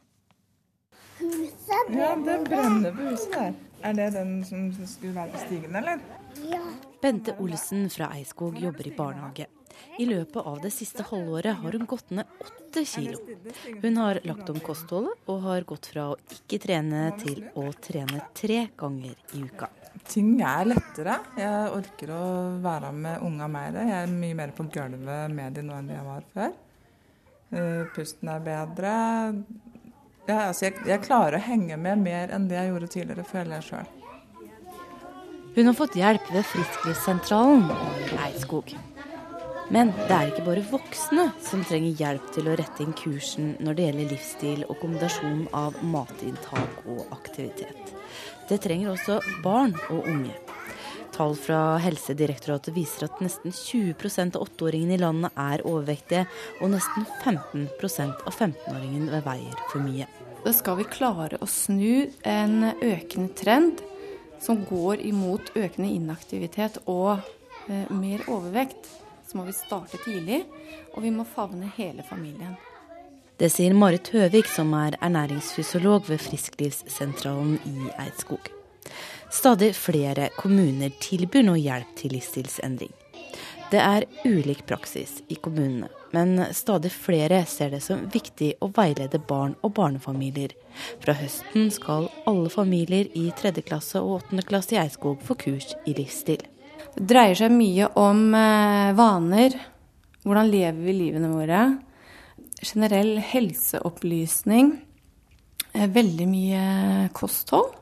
Huset 1.21 1.91
brenner. 1.91 2.01
Ja, 2.01 2.15
det 2.25 2.39
brenner 2.49 2.97
på 2.97 3.11
huset 3.11 3.37
der. 3.37 3.53
Er 3.85 3.99
det 4.01 4.09
den 4.15 4.33
som 4.49 4.71
skulle 4.73 5.19
være 5.19 5.35
på 5.35 5.45
stigen, 5.45 5.77
eller? 5.77 6.01
Ja. 6.49 6.63
Bente 7.05 7.37
Olsen 7.37 7.91
fra 7.93 8.09
Eiskog 8.17 8.57
jobber 8.65 8.89
i 8.89 8.95
barnehage. 8.97 9.51
I 9.99 10.07
løpet 10.09 10.47
av 10.47 10.59
det 10.63 10.73
siste 10.75 11.05
halvåret 11.07 11.61
har 11.61 11.77
hun 11.79 11.87
gått 11.89 12.11
ned 12.15 12.27
åtte 12.43 12.85
kilo. 12.89 13.19
Hun 13.83 13.97
har 14.01 14.21
lagt 14.27 14.51
om 14.51 14.61
kostholdet 14.65 15.31
og 15.31 15.41
har 15.47 15.67
gått 15.69 15.91
fra 15.93 16.11
å 16.13 16.19
ikke 16.37 16.61
trene 16.67 17.07
til 17.21 17.45
å 17.59 17.69
trene 17.85 18.23
tre 18.35 18.69
ganger 18.79 19.15
i 19.35 19.45
uka. 19.45 19.71
Ting 20.11 20.35
er 20.43 20.67
lettere. 20.69 21.19
Jeg 21.39 21.71
orker 21.73 22.13
å 22.13 22.25
være 22.65 22.91
med 22.93 23.23
unga 23.25 23.49
mer. 23.49 23.79
Jeg 23.81 23.95
er 24.03 24.11
mye 24.13 24.39
mer 24.43 24.53
på 24.57 24.67
gulvet 24.75 25.33
med 25.33 25.55
dem 25.57 25.71
nå 25.71 25.79
enn 25.79 25.93
jeg 25.95 26.07
var 26.09 26.27
før. 26.35 26.57
Eh, 27.55 27.85
pusten 27.95 28.31
er 28.35 28.43
bedre. 28.45 28.95
Ja, 30.27 30.49
altså 30.49 30.67
jeg, 30.69 30.81
jeg 30.89 31.05
klarer 31.05 31.39
å 31.39 31.45
henge 31.45 31.77
med 31.79 32.01
mer 32.03 32.33
enn 32.35 32.49
det 32.51 32.59
jeg 32.59 32.73
gjorde 32.73 32.91
tidligere, 32.95 33.27
føler 33.29 33.61
jeg 33.61 33.69
sjøl. 33.69 33.93
Hun 35.55 35.71
har 35.71 35.77
fått 35.79 35.95
hjelp 35.95 36.31
ved 36.35 36.47
Frisklivssentralen 36.51 37.69
i 37.71 38.17
Eidskog. 38.27 38.73
Men 39.73 39.93
det 39.97 40.13
er 40.13 40.29
ikke 40.29 40.45
bare 40.45 40.65
voksne 40.69 41.29
som 41.43 41.63
trenger 41.65 41.97
hjelp 41.97 42.27
til 42.35 42.51
å 42.51 42.57
rette 42.59 42.85
inn 42.85 42.93
kursen 42.99 43.55
når 43.65 43.77
det 43.77 43.87
gjelder 43.87 44.11
livsstil 44.13 44.65
og 44.69 44.77
kombinasjon 44.83 45.47
av 45.57 45.79
matinntak 45.89 46.83
og 46.85 47.07
aktivitet. 47.17 47.95
Det 48.51 48.61
trenger 48.61 48.93
også 48.93 49.21
barn 49.45 49.73
og 49.89 50.05
unge. 50.11 50.35
Tall 51.15 51.37
fra 51.39 51.79
Helsedirektoratet 51.79 52.75
viser 52.75 53.07
at 53.07 53.21
nesten 53.23 53.55
20% 53.55 54.37
av 54.37 54.45
åtteåringene 54.49 54.97
i 54.99 55.01
landet 55.01 55.39
er 55.39 55.63
overvektige, 55.63 56.25
og 56.61 56.73
nesten 56.75 57.07
15 57.23 57.69
av 58.27 58.35
15-åringene 58.35 59.23
veier 59.25 59.61
for 59.71 59.85
mye. 59.85 60.09
Da 60.45 60.53
skal 60.53 60.81
vi 60.81 60.89
klare 60.91 61.39
å 61.41 61.49
snu 61.49 62.11
en 62.29 62.73
økende 62.75 63.31
trend 63.39 63.81
som 64.43 64.67
går 64.69 65.01
imot 65.07 65.55
økende 65.55 65.89
inaktivitet 65.95 66.83
og 66.85 67.23
eh, 67.71 67.89
mer 67.95 68.27
overvekt 68.29 68.91
må 69.35 69.45
vi 69.49 69.57
starte 69.57 70.01
tidlig, 70.05 70.45
og 70.95 71.03
vi 71.05 71.13
må 71.15 71.27
favne 71.29 71.71
hele 71.77 72.07
familien. 72.07 72.57
Det 73.39 73.51
sier 73.51 73.75
Marit 73.75 74.13
Høvik, 74.15 74.47
som 74.47 74.71
er 74.79 74.95
ernæringsfysiolog 75.03 76.07
ved 76.07 76.23
Frisklivssentralen 76.23 77.57
i 77.67 77.89
Eidskog. 77.99 78.47
Stadig 79.35 79.73
flere 79.75 80.29
kommuner 80.39 80.95
tilbyr 81.03 81.43
nå 81.49 81.57
hjelp 81.59 81.97
til 81.99 82.15
livsstilsendring. 82.15 82.93
Det 83.73 83.81
er 83.83 84.05
ulik 84.23 84.61
praksis 84.69 85.17
i 85.27 85.35
kommunene, 85.35 85.89
men 86.15 86.39
stadig 86.55 86.93
flere 86.95 87.41
ser 87.51 87.75
det 87.75 87.81
som 87.83 88.05
viktig 88.15 88.53
å 88.63 88.69
veilede 88.77 89.19
barn 89.19 89.57
og 89.67 89.75
barnefamilier. 89.81 90.55
Fra 91.03 91.17
høsten 91.19 91.73
skal 91.75 92.07
alle 92.31 92.53
familier 92.55 93.11
i 93.19 93.33
tredje 93.35 93.67
klasse 93.67 93.99
og 93.99 94.21
åttende 94.21 94.47
klasse 94.47 94.77
i 94.77 94.83
Eidskog 94.85 95.25
få 95.27 95.35
kurs 95.43 95.73
i 95.91 95.97
livsstil. 95.99 96.45
Dreier 96.95 97.35
seg 97.35 97.51
mye 97.51 97.89
om 97.99 98.29
eh, 98.39 98.95
vaner. 98.95 99.57
Hvordan 100.23 100.51
lever 100.51 100.83
vi 100.87 100.93
livene 100.95 101.31
våre? 101.33 101.63
Generell 102.63 103.17
helseopplysning. 103.19 104.71
Eh, 105.73 105.89
veldig 105.91 106.29
mye 106.31 106.63
kosthold. 107.17 107.73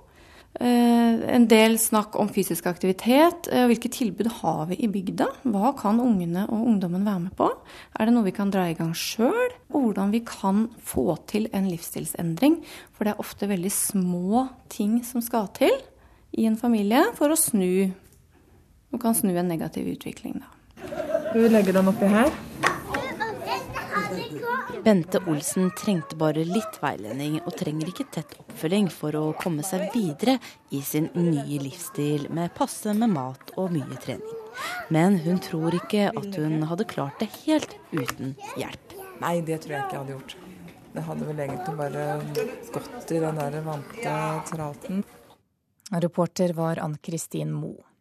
Eh, 0.56 1.20
en 1.36 1.44
del 1.48 1.76
snakk 1.80 2.16
om 2.16 2.32
fysisk 2.32 2.70
aktivitet. 2.70 3.50
Hvilke 3.52 3.92
tilbud 3.92 4.30
har 4.40 4.64
vi 4.72 4.80
i 4.80 4.88
bygda? 4.88 5.28
Hva 5.44 5.74
kan 5.76 6.00
ungene 6.00 6.46
og 6.48 6.64
ungdommen 6.72 7.04
være 7.04 7.26
med 7.26 7.36
på? 7.36 7.50
Er 7.92 8.08
det 8.08 8.16
noe 8.16 8.30
vi 8.30 8.36
kan 8.36 8.52
dra 8.54 8.64
i 8.70 8.76
gang 8.78 8.94
sjøl? 8.96 9.52
Og 9.76 9.90
hvordan 9.90 10.14
vi 10.16 10.24
kan 10.24 10.70
få 10.80 11.18
til 11.28 11.50
en 11.52 11.68
livsstilsendring. 11.68 12.62
For 12.96 13.04
det 13.04 13.12
er 13.12 13.20
ofte 13.20 13.50
veldig 13.52 13.76
små 13.76 14.46
ting 14.72 15.02
som 15.04 15.20
skal 15.20 15.52
til 15.52 15.76
i 16.32 16.48
en 16.48 16.56
familie 16.56 17.10
for 17.18 17.28
å 17.28 17.36
snu 17.36 17.92
og 18.92 19.00
kan 19.02 19.16
snu 19.16 19.32
en 19.34 19.48
negativ 19.48 19.88
utvikling. 19.96 20.40
Da. 20.42 20.48
Du 21.32 21.48
legger 21.48 21.72
den 21.80 21.88
oppi 21.88 22.08
her. 22.12 22.32
Bente 24.84 25.20
Olsen 25.30 25.70
trengte 25.78 26.16
bare 26.18 26.42
litt 26.44 26.78
veiledning, 26.82 27.38
og 27.46 27.54
trenger 27.56 27.92
ikke 27.92 28.08
tett 28.12 28.34
oppfølging 28.40 28.88
for 28.90 29.14
å 29.14 29.22
komme 29.38 29.62
seg 29.66 29.92
videre 29.94 30.38
i 30.74 30.80
sin 30.82 31.06
nye 31.14 31.60
livsstil 31.62 32.26
med 32.34 32.50
passe 32.56 32.90
med 32.98 33.12
mat 33.14 33.54
og 33.54 33.70
mye 33.76 33.98
trening. 34.02 34.38
Men 34.92 35.20
hun 35.22 35.38
tror 35.40 35.76
ikke 35.78 36.10
at 36.10 36.34
hun 36.36 36.66
hadde 36.68 36.88
klart 36.90 37.22
det 37.22 37.30
helt 37.44 37.76
uten 37.94 38.34
hjelp. 38.58 38.96
Nei, 39.22 39.36
det 39.46 39.62
tror 39.62 39.76
jeg 39.76 39.86
ikke 39.86 39.96
jeg 39.96 40.02
hadde 40.02 40.16
gjort. 40.16 40.36
Det 40.92 41.06
hadde 41.06 41.30
vel 41.30 41.44
egentlig 41.46 41.76
bare 41.78 42.08
gått 42.74 43.14
i 43.14 43.22
den 43.22 43.40
der 43.40 43.62
vante 43.64 44.18
traten. 44.50 45.06
Reporter 45.92 46.52
var 46.58 46.82
Ann 46.82 46.98
Kristin 47.00 47.54
Moe. 47.54 47.91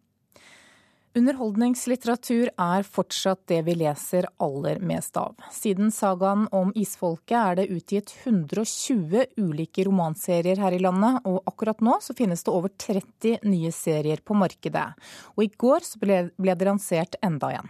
Underholdningslitteratur 1.12 2.54
er 2.56 2.86
fortsatt 2.88 3.42
det 3.52 3.58
vi 3.68 3.74
leser 3.82 4.30
aller 4.40 4.80
mest 4.80 5.18
av. 5.20 5.34
Siden 5.52 5.90
sagaen 5.92 6.46
om 6.56 6.70
isfolket 6.72 7.36
er 7.36 7.58
det 7.60 7.66
utgitt 7.76 8.14
120 8.24 9.26
ulike 9.36 9.84
romanserier 9.90 10.62
her 10.64 10.72
i 10.72 10.80
landet, 10.80 11.20
og 11.28 11.44
akkurat 11.52 11.84
nå 11.84 11.98
så 12.00 12.16
finnes 12.16 12.46
det 12.48 12.54
over 12.56 12.72
30 12.72 13.44
nye 13.44 13.74
serier 13.76 14.24
på 14.24 14.38
markedet. 14.40 14.88
Og 15.36 15.44
i 15.44 15.52
går 15.52 15.84
så 15.90 16.00
ble, 16.00 16.22
ble 16.40 16.56
det 16.56 16.70
lansert 16.70 17.20
enda 17.20 17.52
en. 17.60 17.68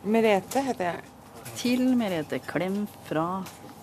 Merete 0.00 0.64
heter 0.64 0.94
jeg. 0.94 1.04
Til 1.60 1.84
Merete 1.98 2.40
Klem 2.46 2.86
fra 3.04 3.26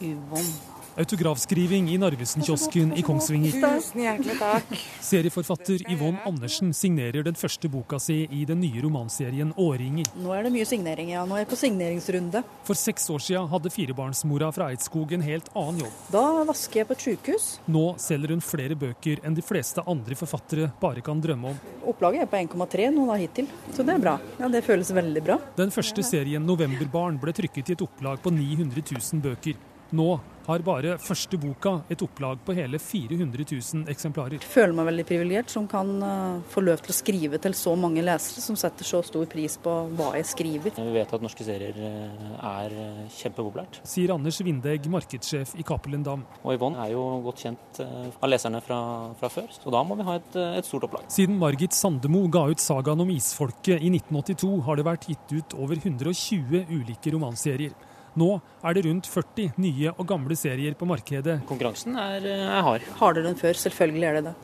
Yvonne. 0.02 0.77
Autografskriving 0.98 1.90
i 1.94 1.98
Narvesen-kiosken 2.02 2.96
i 2.98 3.04
Kongsvinger. 3.06 3.52
Tusen 3.62 4.02
hjertelig 4.02 4.36
takk. 4.40 4.72
Serieforfatter 5.06 5.84
Yvonne 5.94 6.24
Andersen 6.26 6.72
signerer 6.74 7.22
den 7.28 7.38
første 7.38 7.70
boka 7.70 8.00
si 8.02 8.24
i 8.34 8.46
den 8.50 8.64
nye 8.64 8.82
romanserien 8.82 9.52
'Årringer'. 9.54 10.10
Nå 10.18 10.34
er 10.34 10.48
det 10.48 10.52
mye 10.56 10.66
signering, 10.66 11.12
ja. 11.14 11.26
Nå 11.30 11.38
er 11.38 11.44
jeg 11.44 11.52
på 11.52 11.60
signeringsrunde. 11.62 12.42
For 12.66 12.74
seks 12.74 13.06
år 13.14 13.22
siden 13.28 13.46
hadde 13.52 13.70
firebarnsmora 13.70 14.50
fra 14.56 14.72
Eidskog 14.72 15.14
en 15.14 15.22
helt 15.22 15.52
annen 15.54 15.84
jobb. 15.86 16.00
Da 16.18 16.26
vasker 16.50 16.82
jeg 16.82 16.90
på 16.90 16.98
et 16.98 17.06
sykehus. 17.06 17.46
Nå 17.68 17.86
selger 18.02 18.34
hun 18.34 18.42
flere 18.42 18.74
bøker 18.74 19.22
enn 19.24 19.38
de 19.38 19.46
fleste 19.46 19.86
andre 19.86 20.18
forfattere 20.18 20.72
bare 20.82 21.06
kan 21.06 21.22
drømme 21.22 21.54
om. 21.54 21.60
Opplaget 21.86 22.26
er 22.26 22.32
på 22.32 22.42
1,3 22.42 22.90
nå 22.96 23.06
da 23.06 23.20
hittil, 23.22 23.46
så 23.70 23.86
det 23.86 23.94
er 23.94 24.02
bra. 24.02 24.18
Ja, 24.40 24.50
Det 24.50 24.66
føles 24.66 24.90
veldig 24.90 25.24
bra. 25.24 25.38
Den 25.56 25.70
første 25.70 26.02
serien 26.02 26.42
'Novemberbarn' 26.42 27.22
ble 27.22 27.34
trykket 27.34 27.70
i 27.70 27.74
et 27.74 27.86
opplag 27.86 28.18
på 28.18 28.34
900 28.34 28.82
000 28.82 29.22
bøker. 29.22 29.54
Nå 29.94 30.20
har 30.48 30.64
bare 30.64 30.96
første 31.02 31.38
boka 31.40 31.74
et 31.92 32.02
opplag 32.04 32.40
på 32.46 32.56
hele 32.56 32.80
400 32.80 33.46
000 33.52 33.92
eksemplarer. 33.92 34.38
Jeg 34.40 34.52
føler 34.54 34.76
meg 34.78 34.88
veldig 34.90 35.06
privilegert 35.10 35.52
som 35.52 35.68
kan 35.70 35.90
uh, 36.04 36.40
få 36.52 36.64
løp 36.64 36.84
til 36.86 36.94
å 36.94 36.98
skrive 36.98 37.42
til 37.44 37.56
så 37.58 37.74
mange 37.80 38.04
lesere 38.06 38.44
som 38.44 38.58
setter 38.60 38.88
så 38.88 39.02
stor 39.06 39.28
pris 39.32 39.58
på 39.64 39.74
hva 39.98 40.14
jeg 40.18 40.30
skriver. 40.32 40.78
Vi 40.78 40.96
vet 40.96 41.14
at 41.14 41.24
norske 41.24 41.46
serier 41.46 41.76
eh, 41.76 42.30
er 42.38 42.74
eh, 42.74 43.02
kjempepopulært. 43.18 43.82
Sier 43.88 44.14
Anders 44.16 44.40
Vindegg, 44.44 44.88
markedssjef 44.92 45.54
i 45.60 45.66
Cappelen 45.68 46.06
Dam. 46.06 46.24
Og 46.44 46.56
Yvonne 46.56 46.80
er 46.86 46.94
jo 46.94 47.04
godt 47.26 47.44
kjent 47.44 47.82
av 47.82 48.30
leserne 48.30 48.62
fra, 48.64 48.80
fra 49.20 49.32
før, 49.32 49.50
så 49.52 49.74
da 49.74 49.84
må 49.88 49.98
vi 50.00 50.08
ha 50.08 50.18
et, 50.20 50.40
et 50.62 50.68
stort 50.68 50.88
opplag. 50.88 51.08
Siden 51.14 51.40
Margit 51.42 51.76
Sandemo 51.76 52.24
ga 52.32 52.46
ut 52.52 52.64
sagaen 52.64 53.04
om 53.04 53.12
isfolket 53.14 53.84
i 53.84 53.92
1982, 53.92 54.54
har 54.68 54.80
det 54.80 54.88
vært 54.88 55.10
gitt 55.12 55.36
ut 55.36 55.58
over 55.60 55.82
120 55.82 56.72
ulike 56.72 57.14
romanserier. 57.16 57.76
Nå 58.18 58.30
er 58.66 58.74
det 58.74 58.86
rundt 58.88 59.08
40 59.12 59.60
nye 59.62 59.92
og 59.94 60.06
gamle 60.10 60.36
serier 60.38 60.74
på 60.78 60.88
markedet. 60.90 61.38
Konkurransen 61.50 61.98
er, 62.02 62.26
er 62.26 62.64
hard. 62.66 62.86
Hardere 62.98 63.30
enn 63.30 63.38
før, 63.38 63.58
selvfølgelig 63.62 64.08
er 64.10 64.18
det 64.18 64.24
det. 64.32 64.36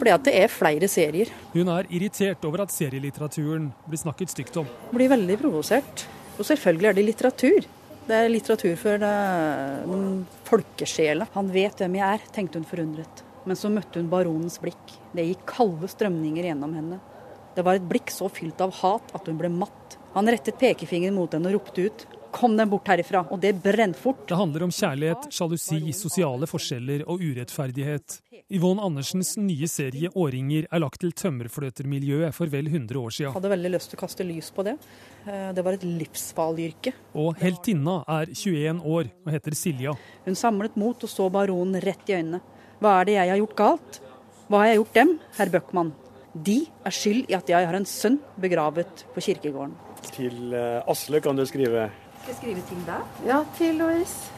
Fordi 0.00 0.14
at 0.14 0.24
det 0.26 0.34
er 0.40 0.50
flere 0.50 0.88
serier. 0.90 1.30
Hun 1.52 1.70
er 1.70 1.86
irritert 1.94 2.44
over 2.48 2.64
at 2.64 2.74
serielitteraturen 2.74 3.68
blir 3.86 4.00
snakket 4.00 4.34
stygt 4.34 4.58
om. 4.62 4.68
Blir 4.94 5.12
veldig 5.12 5.38
provosert. 5.42 6.06
Og 6.38 6.46
selvfølgelig 6.48 6.90
er 6.90 6.98
det 6.98 7.06
litteratur. 7.06 7.70
Det 8.08 8.16
er 8.16 8.30
litteratur 8.32 8.76
for 8.80 9.06
uh, 9.06 10.38
folkesjela. 10.48 11.28
Han 11.36 11.50
vet 11.54 11.84
hvem 11.84 11.98
jeg 12.00 12.18
er, 12.18 12.30
tenkte 12.34 12.58
hun 12.58 12.66
forundret. 12.66 13.22
Men 13.46 13.58
så 13.58 13.70
møtte 13.70 14.00
hun 14.00 14.10
baronens 14.10 14.58
blikk. 14.62 14.96
Det 15.14 15.28
gikk 15.28 15.44
kalde 15.52 15.90
strømninger 15.90 16.50
gjennom 16.50 16.74
henne. 16.74 16.98
Det 17.54 17.62
var 17.66 17.78
et 17.78 17.86
blikk 17.86 18.10
så 18.14 18.30
fylt 18.32 18.62
av 18.64 18.74
hat 18.80 19.14
at 19.14 19.28
hun 19.28 19.38
ble 19.38 19.52
matt. 19.52 19.98
Han 20.16 20.26
rettet 20.32 20.58
pekefingeren 20.58 21.14
mot 21.14 21.30
henne 21.34 21.52
og 21.52 21.60
ropte 21.60 21.86
ut 21.86 22.08
Kom 22.32 22.56
dem 22.56 22.70
bort 22.70 22.88
herifra. 22.88 23.24
Og 23.30 23.40
det 23.42 23.56
brenner 23.62 23.98
fort. 23.98 24.26
Det 24.28 24.38
handler 24.38 24.66
om 24.66 24.72
kjærlighet, 24.74 25.30
sjalusi, 25.34 25.80
sosiale 25.96 26.48
forskjeller 26.50 27.04
og 27.10 27.22
urettferdighet. 27.22 28.20
Yvonne 28.50 28.82
Andersens 28.82 29.36
nye 29.38 29.68
serie 29.70 30.08
'Årringer' 30.10 30.66
er 30.70 30.80
lagt 30.82 31.00
til 31.00 31.12
tømmerfløtermiljøet 31.12 32.34
for 32.34 32.50
vel 32.50 32.66
100 32.66 32.98
år 32.98 33.10
siden. 33.14 33.30
Jeg 33.30 33.38
hadde 33.38 33.52
veldig 33.52 33.70
lyst 33.76 33.90
til 33.90 33.98
å 33.98 34.00
kaste 34.00 34.26
lys 34.26 34.50
på 34.50 34.64
det. 34.66 34.76
Eh, 35.26 35.52
det 35.54 35.64
var 35.64 35.78
et 35.78 35.86
livsfarlig 35.86 36.70
yrke. 36.72 36.94
Og 37.14 37.36
heltinna 37.38 38.00
er 38.08 38.26
21 38.34 38.82
år 38.82 39.10
og 39.26 39.32
heter 39.32 39.54
Silja. 39.54 39.94
Hun 40.26 40.34
samlet 40.34 40.76
mot 40.76 40.98
og 40.98 41.10
så 41.10 41.30
baronen 41.30 41.80
rett 41.82 42.10
i 42.10 42.18
øynene. 42.18 42.40
Hva 42.80 43.00
er 43.00 43.04
det 43.04 43.14
jeg 43.18 43.30
har 43.30 43.42
gjort 43.42 43.56
galt? 43.56 44.00
Hva 44.48 44.64
har 44.64 44.66
jeg 44.72 44.80
gjort 44.80 44.94
dem, 44.94 45.18
herr 45.38 45.50
Bøckmann? 45.50 45.92
De 46.34 46.60
er 46.86 46.94
skyld 46.94 47.30
i 47.30 47.34
at 47.34 47.48
jeg 47.50 47.66
har 47.66 47.74
en 47.74 47.86
sønn 47.86 48.18
begravet 48.40 49.04
på 49.14 49.22
kirkegården. 49.22 49.74
Til 50.10 50.54
eh, 50.54 50.82
Asle 50.90 51.20
kan 51.22 51.38
du 51.38 51.44
skrive 51.46 51.90
skal 52.20 52.32
jeg 52.32 52.40
skrive 52.40 52.64
til 52.68 52.82
deg? 52.86 53.20
Ja, 53.26 53.42
til 53.56 53.78
Louise. 53.80 54.30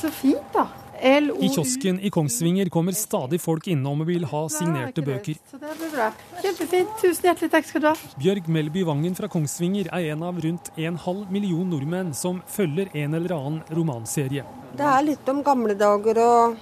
Så 0.00 0.10
fint, 0.14 0.46
da. 0.54 0.66
I 1.00 1.48
kiosken 1.48 1.96
i 2.04 2.10
Kongsvinger 2.12 2.68
kommer 2.68 2.92
stadig 2.92 3.38
folk 3.40 3.70
innom 3.72 4.02
og 4.02 4.08
vil 4.10 4.26
ha 4.28 4.40
signerte 4.52 5.00
bøker. 5.04 5.38
Så 5.48 5.56
det 5.56 5.70
blir 5.78 5.92
bra. 5.94 6.10
Kjempefint. 6.42 6.90
Tusen 7.00 7.28
hjertelig 7.30 7.48
takk 7.54 7.68
skal 7.70 7.84
du 7.84 7.86
ha. 7.88 7.94
Bjørg 8.20 8.50
Melby 8.52 8.82
Vangen 8.84 9.16
fra 9.16 9.30
Kongsvinger 9.32 9.88
er 9.96 10.10
en 10.12 10.26
av 10.28 10.40
rundt 10.44 10.68
en 10.76 10.98
halv 11.00 11.32
million 11.32 11.64
nordmenn 11.72 12.12
som 12.16 12.42
følger 12.52 12.92
en 13.00 13.16
eller 13.16 13.32
annen 13.36 13.62
romanserie. 13.72 14.44
Det 14.76 14.90
er 14.90 15.06
litt 15.06 15.32
om 15.32 15.40
gamle 15.46 15.78
dager, 15.80 16.20
og, 16.20 16.60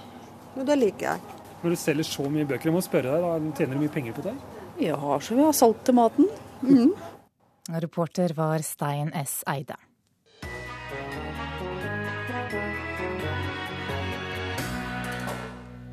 og 0.55 0.63
det 0.71 0.79
liker 0.79 1.09
jeg. 1.09 1.35
Når 1.59 1.75
du 1.75 1.81
selger 1.83 2.07
så 2.07 2.31
mye 2.31 2.47
bøker, 2.47 2.71
jeg 2.71 2.77
må 2.77 2.85
spørre 2.85 3.11
deg, 3.11 3.27
da, 3.27 3.53
tjener 3.59 3.75
du 3.75 3.83
mye 3.83 3.95
penger 3.97 4.15
på 4.15 4.23
det? 4.29 4.37
Ja, 4.87 5.19
så 5.19 5.35
vi 5.35 5.43
har 5.43 5.55
solgt 5.57 5.83
til 5.89 5.99
maten. 5.99 6.31
Mm. 6.63 6.95
Reporter 7.83 8.31
var 8.39 8.63
Stein 8.63 9.11
S. 9.19 9.41
Eide. 9.51 9.75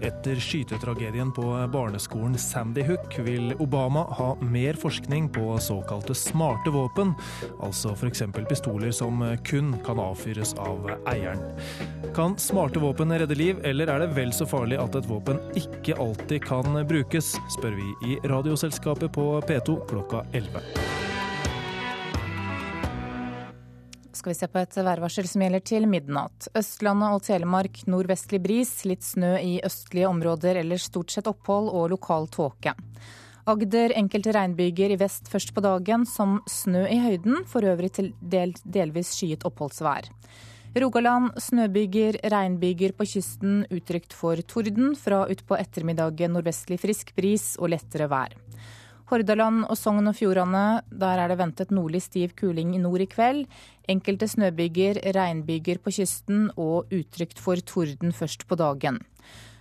Etter 0.06 0.36
skytetragedien 0.36 1.32
på 1.32 1.42
barneskolen 1.72 2.38
Sandy 2.38 2.82
Hook 2.86 3.18
vil 3.26 3.54
Obama 3.58 4.04
ha 4.14 4.28
mer 4.40 4.78
forskning 4.78 5.28
på 5.34 5.58
såkalte 5.58 6.14
smarte 6.14 6.70
våpen, 6.70 7.14
altså 7.58 7.90
f.eks. 7.96 8.22
pistoler 8.48 8.94
som 8.94 9.24
kun 9.44 9.74
kan 9.86 9.98
avfyres 9.98 10.54
av 10.62 10.86
eieren. 11.10 11.42
Kan 12.14 12.38
smarte 12.38 12.78
våpen 12.78 13.18
redde 13.18 13.34
liv, 13.34 13.58
eller 13.66 13.90
er 13.90 14.04
det 14.04 14.12
vel 14.14 14.30
så 14.36 14.46
farlig 14.46 14.78
at 14.78 14.94
et 14.94 15.10
våpen 15.10 15.42
ikke 15.58 15.98
alltid 15.98 16.46
kan 16.46 16.78
brukes, 16.86 17.34
spør 17.58 17.74
vi 17.74 17.90
i 18.12 18.20
Radioselskapet 18.30 19.10
på 19.16 19.26
P2 19.48 19.80
klokka 19.90 20.22
11. 20.32 21.05
skal 24.16 24.32
vi 24.32 24.38
se 24.38 24.48
på 24.50 24.62
et 24.62 24.78
værvarsel 24.80 25.28
som 25.28 25.44
gjelder 25.44 25.62
til 25.66 25.86
midnatt. 25.90 26.48
Østlandet 26.56 27.14
og 27.14 27.22
Telemark 27.26 27.82
nordvestlig 27.90 28.40
bris, 28.42 28.72
litt 28.88 29.04
snø 29.04 29.36
i 29.38 29.58
østlige 29.66 30.08
områder, 30.08 30.62
ellers 30.62 30.88
stort 30.90 31.14
sett 31.14 31.28
opphold 31.30 31.70
og 31.70 31.90
lokal 31.92 32.28
tåke. 32.32 32.74
Agder 33.46 33.94
enkelte 33.94 34.32
regnbyger 34.34 34.90
i 34.90 34.98
vest 34.98 35.28
først 35.30 35.52
på 35.54 35.62
dagen, 35.62 36.02
som 36.08 36.40
snø 36.50 36.82
i 36.90 36.98
høyden, 37.04 37.44
for 37.46 37.62
øvrig 37.62 37.92
til 37.94 38.10
del, 38.20 38.56
delvis 38.64 39.12
skyet 39.14 39.46
oppholdsvær. 39.46 40.10
Rogaland 40.76 41.30
snøbyger, 41.40 42.18
regnbyger 42.28 42.92
på 42.98 43.06
kysten, 43.08 43.62
utrygt 43.72 44.12
for 44.12 44.36
torden. 44.44 44.90
Fra 44.98 45.22
utpå 45.32 45.56
ettermiddagen 45.56 46.34
nordvestlig 46.36 46.76
frisk 46.82 47.14
bris 47.16 47.54
og 47.56 47.70
lettere 47.72 48.10
vær. 48.12 48.34
Hordaland 49.06 49.68
og 49.70 49.78
Sogn 49.78 50.10
og 50.10 50.16
Fjordane, 50.18 50.82
der 50.90 51.20
er 51.22 51.30
det 51.30 51.38
ventet 51.38 51.70
nordlig 51.70 52.00
stiv 52.02 52.32
kuling 52.38 52.72
i 52.74 52.80
nord 52.82 53.04
i 53.04 53.06
kveld. 53.06 53.44
Enkelte 53.86 54.26
snøbyger, 54.26 54.98
regnbyger 55.14 55.78
på 55.78 55.92
kysten 55.94 56.48
og 56.56 56.90
utrygt 56.90 57.38
for 57.38 57.62
torden 57.62 58.10
først 58.10 58.48
på 58.50 58.58
dagen. 58.58 58.98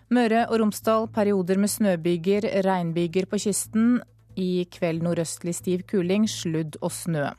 Møre 0.10 0.48
og 0.50 0.60
Romsdal 0.64 1.06
perioder 1.14 1.62
med 1.62 1.70
snøbyger, 1.70 2.50
regnbyger 2.66 3.30
på 3.30 3.38
kysten. 3.46 4.00
I 4.36 4.66
kveld 4.74 5.06
nordøstlig 5.06 5.54
stiv 5.56 5.86
kuling, 5.90 6.26
sludd 6.30 6.80
og 6.82 6.92
snø. 6.92 7.30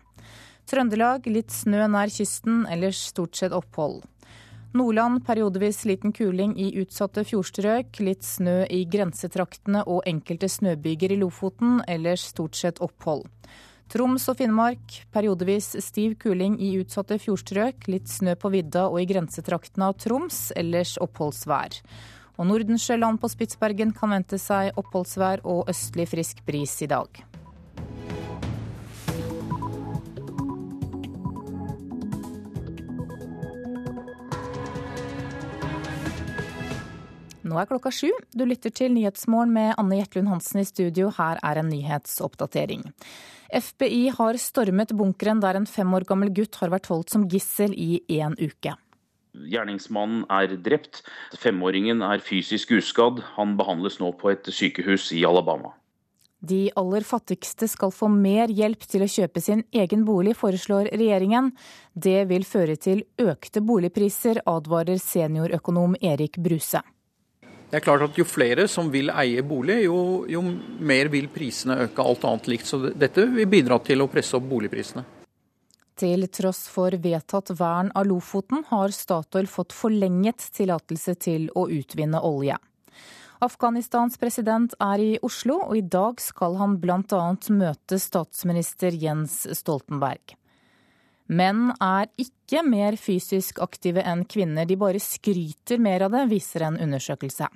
Trøndelag 0.67 1.27
litt 1.31 1.51
snø 1.55 1.89
nær 1.91 2.11
kysten, 2.11 2.65
ellers 2.71 3.03
stort 3.11 3.35
sett 3.39 3.55
opphold. 3.55 4.05
Nordland 4.75 5.23
periodevis 5.27 5.85
liten 5.85 6.13
kuling 6.13 6.57
i 6.59 6.73
utsatte 6.81 7.23
fjordstrøk, 7.25 8.01
litt 8.03 8.25
snø 8.27 8.65
i 8.73 8.83
grensetraktene 8.91 9.85
og 9.87 10.03
enkelte 10.09 10.49
snøbyger 10.51 11.15
i 11.15 11.21
Lofoten, 11.21 11.79
ellers 11.89 12.27
stort 12.33 12.59
sett 12.59 12.83
opphold. 12.85 13.25
Troms 13.87 14.27
og 14.27 14.41
Finnmark 14.41 14.97
periodevis 15.15 15.77
stiv 15.85 16.17
kuling 16.19 16.59
i 16.59 16.73
utsatte 16.81 17.21
fjordstrøk, 17.23 17.87
litt 17.87 18.11
snø 18.11 18.35
på 18.35 18.51
vidda 18.51 18.89
og 18.91 18.99
i 19.01 19.07
grensetraktene 19.07 19.93
av 19.93 19.97
Troms, 20.03 20.51
ellers 20.59 20.97
oppholdsvær. 21.03 21.79
Og 22.37 22.51
Nordensjøland 22.51 23.23
på 23.23 23.31
Spitsbergen 23.33 23.95
kan 23.97 24.13
vente 24.13 24.41
seg 24.43 24.75
oppholdsvær 24.77 25.47
og 25.47 25.71
østlig 25.73 26.11
frisk 26.11 26.43
bris 26.49 26.75
i 26.83 26.91
dag. 26.91 27.23
Nå 37.47 37.59
er 37.61 37.69
klokka 37.71 37.93
sju. 37.95 38.09
Du 38.35 38.43
lytter 38.43 38.73
til 38.75 38.91
Nyhetsmorgen 38.97 39.53
med 39.55 39.77
Anne 39.79 40.01
Jetlund 40.01 40.33
Hansen 40.33 40.65
i 40.65 40.67
studio. 40.67 41.13
Her 41.15 41.39
er 41.47 41.61
en 41.61 41.69
nyhetsoppdatering. 41.71 42.83
FBI 43.55 44.09
har 44.17 44.39
stormet 44.43 44.91
bunkeren 44.99 45.39
der 45.45 45.55
en 45.55 45.69
fem 45.71 45.95
år 45.95 46.09
gammel 46.09 46.33
gutt 46.35 46.59
har 46.59 46.73
vært 46.75 46.91
holdt 46.91 47.15
som 47.15 47.29
gissel 47.31 47.77
i 47.79 48.01
én 48.11 48.35
uke. 48.41 48.75
Gjerningsmannen 49.37 50.25
er 50.33 50.57
drept. 50.59 51.05
Femåringen 51.39 52.03
er 52.03 52.25
fysisk 52.25 52.73
uskadd. 52.81 53.23
Han 53.37 53.55
behandles 53.61 54.01
nå 54.03 54.11
på 54.19 54.33
et 54.33 54.51
sykehus 54.51 55.13
i 55.15 55.23
Alabama. 55.29 55.77
De 56.47 56.67
aller 56.77 57.07
fattigste 57.07 57.69
skal 57.71 57.95
få 57.95 58.11
mer 58.13 58.51
hjelp 58.53 58.83
til 58.91 59.07
å 59.07 59.11
kjøpe 59.11 59.41
sin 59.41 59.63
egen 59.73 60.03
bolig, 60.09 60.35
foreslår 60.37 60.91
regjeringen. 60.93 61.53
Det 61.95 62.27
vil 62.29 62.45
føre 62.45 62.77
til 62.77 63.07
økte 63.23 63.63
boligpriser, 63.63 64.43
advarer 64.51 64.99
seniorøkonom 65.01 65.97
Erik 66.03 66.43
Bruse. 66.43 66.83
Det 67.71 67.81
er 67.81 67.83
klart 67.83 68.05
at 68.07 68.19
Jo 68.19 68.25
flere 68.29 68.69
som 68.71 68.91
vil 68.93 69.11
eie 69.11 69.43
bolig, 69.43 69.81
jo, 69.89 69.99
jo, 70.31 70.43
mer 70.79 71.11
vil 71.11 71.27
prisene 71.33 71.81
øke, 71.89 72.03
alt 72.03 72.25
annet 72.29 72.49
likt. 72.53 72.69
Så 72.69 72.79
dette 72.95 73.27
vil 73.33 73.49
bidra 73.51 73.81
til 73.83 74.05
å 74.05 74.11
presse 74.11 74.39
opp 74.39 74.47
boligprisene. 74.47 75.03
Til 75.97 76.27
tross 76.29 76.67
for 76.69 76.93
vedtatt 77.01 77.51
vern 77.57 77.91
av 77.97 78.07
Lofoten, 78.07 78.67
har 78.69 78.93
Statoil 78.93 79.49
fått 79.49 79.73
forlenget 79.73 80.51
tillatelse 80.55 81.17
til 81.25 81.49
å 81.57 81.67
utvinne 81.73 82.21
olje. 82.21 82.59
Afghanistans 83.41 84.17
president 84.21 84.73
er 84.81 85.03
i 85.03 85.11
Oslo, 85.25 85.59
og 85.67 85.77
i 85.77 85.85
dag 85.85 86.21
skal 86.23 86.57
han 86.61 86.79
bl.a. 86.81 87.25
møte 87.53 87.99
statsminister 88.01 88.97
Jens 88.97 89.43
Stoltenberg. 89.59 90.37
Menn 91.27 91.73
er 91.83 92.07
ikke 92.21 92.36
mer 92.67 92.97
fysisk 92.97 93.59
aktive 93.63 94.03
enn 94.07 94.25
kvinner, 94.25 94.67
de 94.67 94.77
bare 94.79 95.01
skryter 95.03 95.79
mer 95.83 96.07
av 96.07 96.15
det, 96.15 96.27
viser 96.31 96.67
en 96.69 96.79
undersøkelse. 96.79 97.49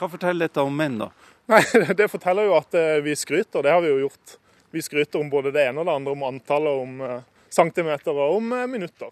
Hva 0.00 0.08
forteller 0.08 0.48
dette 0.48 0.64
om 0.64 0.76
menn, 0.76 0.98
da? 0.98 1.10
Nei, 1.50 1.62
Det 1.98 2.08
forteller 2.10 2.48
jo 2.48 2.56
at 2.58 2.74
eh, 2.78 2.98
vi 3.04 3.16
skryter, 3.16 3.62
det 3.62 3.72
har 3.74 3.82
vi 3.84 3.92
jo 3.92 4.02
gjort. 4.06 4.36
Vi 4.70 4.82
skryter 4.82 5.20
om 5.20 5.30
både 5.30 5.52
det 5.54 5.66
ene 5.68 5.82
og 5.82 5.88
det 5.88 5.96
andre, 5.98 6.14
om 6.14 6.26
antallet, 6.28 6.84
om 6.84 7.00
eh, 7.06 7.46
centimeter 7.52 8.14
og 8.14 8.38
om 8.38 8.52
eh, 8.56 8.68
minutter. 8.70 9.10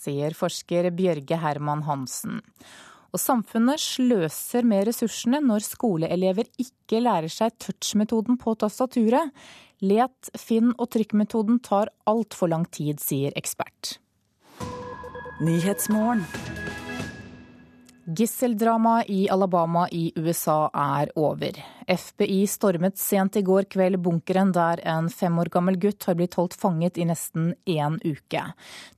Sier 0.00 0.36
forsker 0.36 0.88
Bjørge 0.96 1.36
Herman 1.42 1.84
Hansen. 1.84 2.40
Og 3.10 3.18
samfunnet 3.18 3.82
sløser 3.82 4.64
med 4.66 4.86
ressursene 4.88 5.40
når 5.42 5.66
skoleelever 5.66 6.46
ikke 6.62 7.02
lærer 7.02 7.32
seg 7.32 7.56
touch-metoden 7.58 8.38
på 8.40 8.54
tastaturet. 8.62 9.34
Let, 9.80 10.28
finn 10.36 10.74
og 10.76 10.90
trykkmetoden 10.92 11.60
tar 11.64 11.88
altfor 12.10 12.50
lang 12.52 12.66
tid, 12.68 13.00
sier 13.00 13.32
ekspert. 13.38 13.96
Gisseldramaet 18.10 19.08
i 19.08 19.28
Alabama 19.32 19.86
i 19.92 20.10
USA 20.16 20.68
er 20.74 21.12
over. 21.16 21.56
FBI 21.88 22.42
stormet 22.50 22.98
sent 22.98 23.38
i 23.38 23.44
går 23.46 23.68
kveld 23.72 24.00
bunkeren 24.04 24.52
der 24.52 24.82
en 24.84 25.08
fem 25.08 25.38
år 25.40 25.48
gammel 25.54 25.78
gutt 25.80 26.04
har 26.08 26.18
blitt 26.18 26.36
holdt 26.36 26.58
fanget 26.58 26.98
i 26.98 27.06
nesten 27.08 27.54
én 27.64 27.96
uke. 28.04 28.44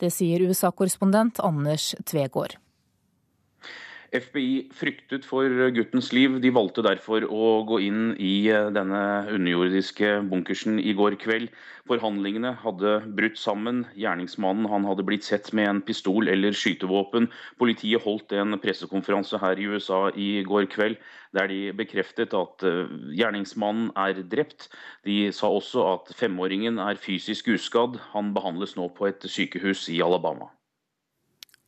Det 0.02 0.10
sier 0.10 0.42
USA-korrespondent 0.48 1.42
Anders 1.44 1.92
Tvegård. 2.08 2.58
FBI 4.12 4.68
fryktet 4.76 5.24
for 5.24 5.48
guttens 5.72 6.10
liv. 6.12 6.34
De 6.44 6.50
valgte 6.52 6.84
derfor 6.84 7.24
å 7.24 7.62
gå 7.64 7.78
inn 7.86 8.12
i 8.20 8.44
eh, 8.52 8.68
denne 8.74 9.00
underjordiske 9.32 10.18
bunkersen 10.28 10.76
i 10.82 10.92
går 10.98 11.16
kveld. 11.22 11.48
Forhandlingene 11.88 12.52
hadde 12.60 12.98
brutt 13.16 13.40
sammen. 13.40 13.86
Gjerningsmannen 13.96 14.68
han 14.68 14.84
hadde 14.86 15.06
blitt 15.08 15.24
sett 15.24 15.48
med 15.56 15.70
en 15.70 15.82
pistol 15.88 16.28
eller 16.28 16.52
skytevåpen. 16.52 17.30
Politiet 17.58 18.04
holdt 18.04 18.36
en 18.36 18.60
pressekonferanse 18.60 19.40
her 19.40 19.56
i 19.56 19.68
USA 19.72 20.04
i 20.12 20.30
går 20.46 20.68
kveld 20.72 21.00
der 21.32 21.48
de 21.48 21.60
bekreftet 21.76 22.36
at 22.36 22.68
eh, 22.68 22.92
gjerningsmannen 23.16 23.94
er 23.96 24.20
drept. 24.28 24.68
De 25.08 25.30
sa 25.32 25.48
også 25.48 25.88
at 25.96 26.16
femåringen 26.20 26.82
er 26.84 27.00
fysisk 27.00 27.48
uskadd. 27.56 27.96
Han 28.12 28.34
behandles 28.36 28.76
nå 28.76 28.92
på 28.92 29.08
et 29.08 29.24
sykehus 29.24 29.88
i 29.88 30.02
Alabama. 30.04 30.52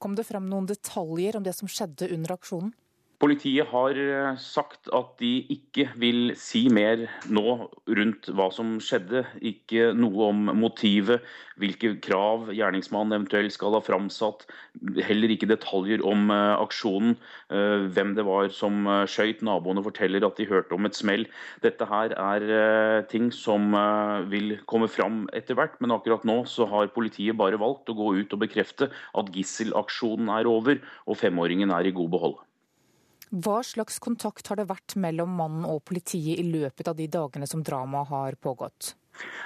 Kom 0.05 0.13
det 0.19 0.27
frem 0.29 0.45
noen 0.51 0.67
detaljer 0.69 1.39
om 1.39 1.45
det 1.47 1.55
som 1.57 1.69
skjedde 1.71 2.11
under 2.13 2.35
aksjonen? 2.35 2.75
Politiet 3.23 3.69
har 3.71 3.95
eh, 3.95 4.37
sagt 4.43 4.89
at 4.93 5.13
de 5.21 5.45
ikke 5.53 5.87
vil 6.03 6.33
si 6.39 6.65
mer 6.73 7.05
nå 7.31 7.71
rundt 7.87 8.27
hva 8.35 8.49
som 8.53 8.73
skjedde. 8.83 9.23
Ikke 9.39 9.93
noe 9.95 10.31
om 10.33 10.41
motivet, 10.59 11.23
hvilke 11.61 11.93
krav 12.03 12.49
gjerningsmannen 12.51 13.15
eventuelt 13.15 13.55
skal 13.55 13.77
ha 13.77 13.83
framsatt. 13.87 14.43
Heller 15.07 15.31
ikke 15.31 15.47
detaljer 15.47 16.03
om 16.03 16.27
uh, 16.33 16.57
aksjonen, 16.59 17.15
uh, 17.55 17.87
hvem 17.95 18.17
det 18.19 18.25
var 18.27 18.51
som 18.55 18.83
skøyt. 19.11 19.45
Naboene 19.47 19.85
forteller 19.87 20.27
at 20.27 20.41
de 20.41 20.49
hørte 20.51 20.75
om 20.75 20.89
et 20.89 20.99
smell. 20.99 21.29
Dette 21.63 21.87
her 21.87 22.17
er 22.19 23.07
ting 23.11 23.31
som 23.35 23.77
vil 24.31 24.57
komme 24.71 24.89
fram 24.91 25.25
etter 25.37 25.59
hvert, 25.59 25.79
men 25.83 25.95
akkurat 25.95 26.27
nå 26.27 26.41
så 26.51 26.67
har 26.73 26.91
politiet 26.97 27.39
bare 27.39 27.61
valgt 27.63 27.93
å 27.93 27.99
gå 27.99 28.11
ut 28.19 28.35
og 28.35 28.43
bekrefte 28.43 28.91
at 28.91 29.31
gisselaksjonen 29.37 30.33
er 30.35 30.51
over 30.51 30.83
og 31.07 31.21
femåringen 31.21 31.73
er 31.75 31.87
i 31.87 31.95
god 31.95 32.11
behold. 32.17 32.43
Hva 33.35 33.65
slags 33.67 33.97
kontakt 33.99 34.47
har 34.47 34.61
det 34.61 34.69
vært 34.71 34.95
mellom 34.95 35.33
mannen 35.35 35.65
og 35.67 35.81
politiet 35.89 36.39
i 36.39 36.45
løpet 36.47 36.87
av 36.87 36.95
de 36.99 37.09
dagene 37.11 37.49
som 37.51 37.65
dramaet 37.67 38.13
har 38.13 38.37
pågått? 38.39 38.95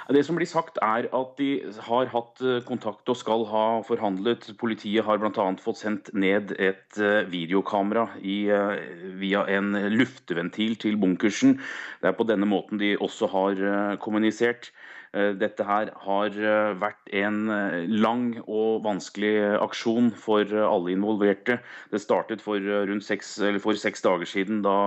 Det 0.09 0.21
som 0.25 0.37
blir 0.37 0.49
sagt 0.49 0.79
er 0.81 1.07
at 1.13 1.33
de 1.37 1.49
har 1.85 2.09
hatt 2.09 2.41
eh, 2.41 2.61
kontakt 2.65 3.09
og 3.09 3.17
skal 3.17 3.45
ha 3.49 3.65
forhandlet. 3.85 4.47
Politiet 4.61 5.05
har 5.05 5.21
bl.a. 5.21 5.45
fått 5.61 5.81
sendt 5.81 6.09
ned 6.13 6.55
et 6.57 6.97
eh, 6.97 7.25
videokamera 7.29 8.07
i, 8.21 8.39
eh, 8.53 8.81
via 9.21 9.45
en 9.57 9.73
lufteventil 9.93 10.77
til 10.81 10.97
bunkersen. 11.01 11.59
Det 12.01 12.09
er 12.09 12.17
på 12.17 12.25
denne 12.29 12.49
måten 12.49 12.81
de 12.81 12.95
også 12.97 13.29
har 13.33 13.61
kommunisert. 14.01 14.71
Eh, 15.17 15.31
dette 15.41 15.65
her 15.65 15.89
har 16.03 16.35
eh, 16.37 16.75
vært 16.77 17.09
en 17.17 17.39
eh, 17.49 17.87
lang 17.89 18.35
og 18.43 18.83
vanskelig 18.85 19.31
aksjon 19.57 20.11
for 20.13 20.45
alle 20.45 20.93
involverte. 20.93 21.57
Det 21.89 22.01
startet 22.03 22.43
for, 22.45 22.61
rundt 22.61 23.05
seks, 23.05 23.37
for 23.63 23.79
seks 23.79 24.05
dager 24.05 24.29
siden 24.29 24.61
da 24.65 24.77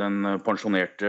den 0.00 0.20
pensjonerte 0.44 1.08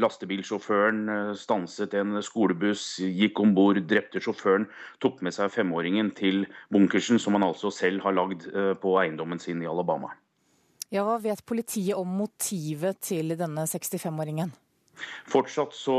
lastebilsjåføren 0.00 1.34
stanset 1.38 1.96
en 1.96 2.20
skolebuss, 2.24 2.98
gikk 3.00 3.40
om 3.40 3.54
bord, 3.56 3.80
drepte 3.88 4.20
sjåføren, 4.22 4.68
tok 5.02 5.22
med 5.24 5.36
seg 5.36 5.52
femåringen 5.54 6.12
til 6.16 6.44
bunkersen, 6.74 7.20
som 7.22 7.38
han 7.38 7.46
altså 7.48 7.72
selv 7.74 8.04
har 8.04 8.16
lagd 8.16 8.48
på 8.82 8.96
eiendommen 9.00 9.40
sin 9.42 9.62
i 9.64 9.70
Alabama. 9.70 10.12
Ja, 10.92 11.04
Hva 11.04 11.18
vet 11.22 11.44
politiet 11.48 11.96
om 11.96 12.18
motivet 12.20 13.00
til 13.04 13.36
denne 13.36 13.66
65-åringen? 13.68 14.52
Fortsatt 15.28 15.74
så 15.76 15.94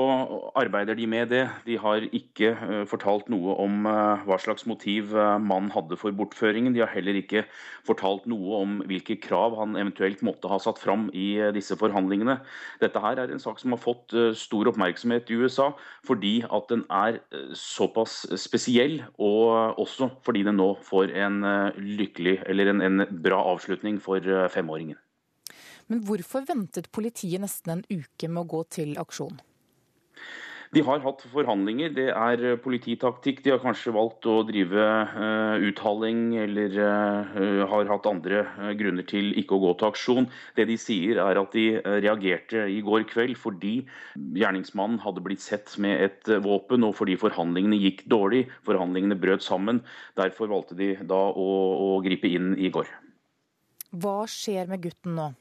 arbeider 0.57 0.97
de 0.97 1.05
med 1.09 1.29
det. 1.33 1.43
De 1.65 1.77
har 1.79 2.05
ikke 2.15 2.51
uh, 2.57 2.83
fortalt 2.89 3.29
noe 3.31 3.55
om 3.62 3.85
uh, 3.88 4.21
hva 4.27 4.39
slags 4.41 4.65
motiv 4.69 5.13
uh, 5.15 5.38
mannen 5.41 5.71
hadde 5.73 5.97
for 5.99 6.15
bortføringen. 6.15 6.73
De 6.75 6.83
har 6.83 6.91
heller 6.93 7.19
ikke 7.19 7.45
fortalt 7.88 8.27
noe 8.29 8.62
om 8.63 8.77
hvilke 8.89 9.19
krav 9.21 9.57
han 9.59 9.77
eventuelt 9.79 10.23
måtte 10.25 10.51
ha 10.51 10.59
satt 10.62 10.81
fram 10.81 11.07
i 11.13 11.27
disse 11.55 11.77
forhandlingene. 11.79 12.39
Dette 12.83 13.01
her 13.03 13.21
er 13.21 13.33
en 13.33 13.41
sak 13.41 13.62
som 13.62 13.75
har 13.75 13.81
fått 13.81 14.13
stor 14.38 14.69
oppmerksomhet 14.71 15.29
i 15.31 15.39
USA 15.39 15.71
fordi 16.05 16.39
at 16.45 16.69
den 16.71 16.85
er 16.93 17.19
såpass 17.57 18.21
spesiell, 18.39 18.99
og 19.17 19.79
også 19.81 20.12
fordi 20.25 20.45
den 20.47 20.59
nå 20.59 20.71
får 20.85 21.13
en 21.17 21.41
lykkelig 21.79 22.39
eller 22.49 22.73
en, 22.73 22.85
en 22.85 23.06
bra 23.23 23.41
avslutning 23.54 24.02
for 24.04 24.25
femåringen. 24.54 25.00
Men 25.90 26.04
hvorfor 26.06 26.46
ventet 26.46 26.92
politiet 26.94 27.42
nesten 27.42 27.79
en 27.79 27.85
uke 27.90 28.29
med 28.29 28.44
å 28.44 28.50
gå 28.50 28.65
til 28.77 28.98
aksjon? 29.02 29.40
De 30.69 30.83
har 30.85 31.02
hatt 31.02 31.23
forhandlinger. 31.31 31.90
Det 31.98 32.08
er 32.13 32.44
eh, 32.46 32.58
polititaktikk. 32.62 33.40
De 33.42 33.56
har 33.56 33.62
kanskje 33.63 33.94
valgt 33.96 34.27
å 34.29 34.44
drive 34.46 34.83
uh, 35.15 35.58
uthaling 35.65 36.35
eller 36.37 36.77
uh, 36.77 37.63
har 37.71 37.90
hatt 37.90 38.06
andre 38.10 38.44
uh, 38.46 38.69
grunner 38.77 39.08
til 39.10 39.31
ikke 39.42 39.58
å 39.58 39.63
gå 39.63 39.73
til 39.79 39.90
aksjon. 39.90 40.29
Det 40.60 40.67
de 40.69 40.77
sier 40.77 41.23
er 41.23 41.42
at 41.42 41.58
de 41.58 41.65
reagerte 42.06 42.67
i 42.69 42.83
går 42.85 43.08
kveld 43.10 43.40
fordi 43.42 43.73
gjerningsmannen 44.13 45.02
hadde 45.02 45.25
blitt 45.25 45.42
sett 45.42 45.73
med 45.81 46.06
et 46.06 46.33
våpen, 46.46 46.85
og 46.85 46.94
fordi 47.02 47.17
forhandlingene 47.17 47.81
gikk 47.81 48.06
dårlig. 48.12 48.46
Forhandlingene 48.69 49.17
brøt 49.17 49.46
sammen. 49.46 49.81
Derfor 50.21 50.54
valgte 50.54 50.77
de 50.77 50.94
da 51.02 51.23
å, 51.33 51.52
å 51.90 51.92
gripe 52.06 52.29
inn 52.29 52.54
i 52.62 52.69
går. 52.69 52.94
Hva 53.98 54.19
skjer 54.29 54.69
med 54.69 54.85
gutten 54.85 55.17
nå? 55.17 55.31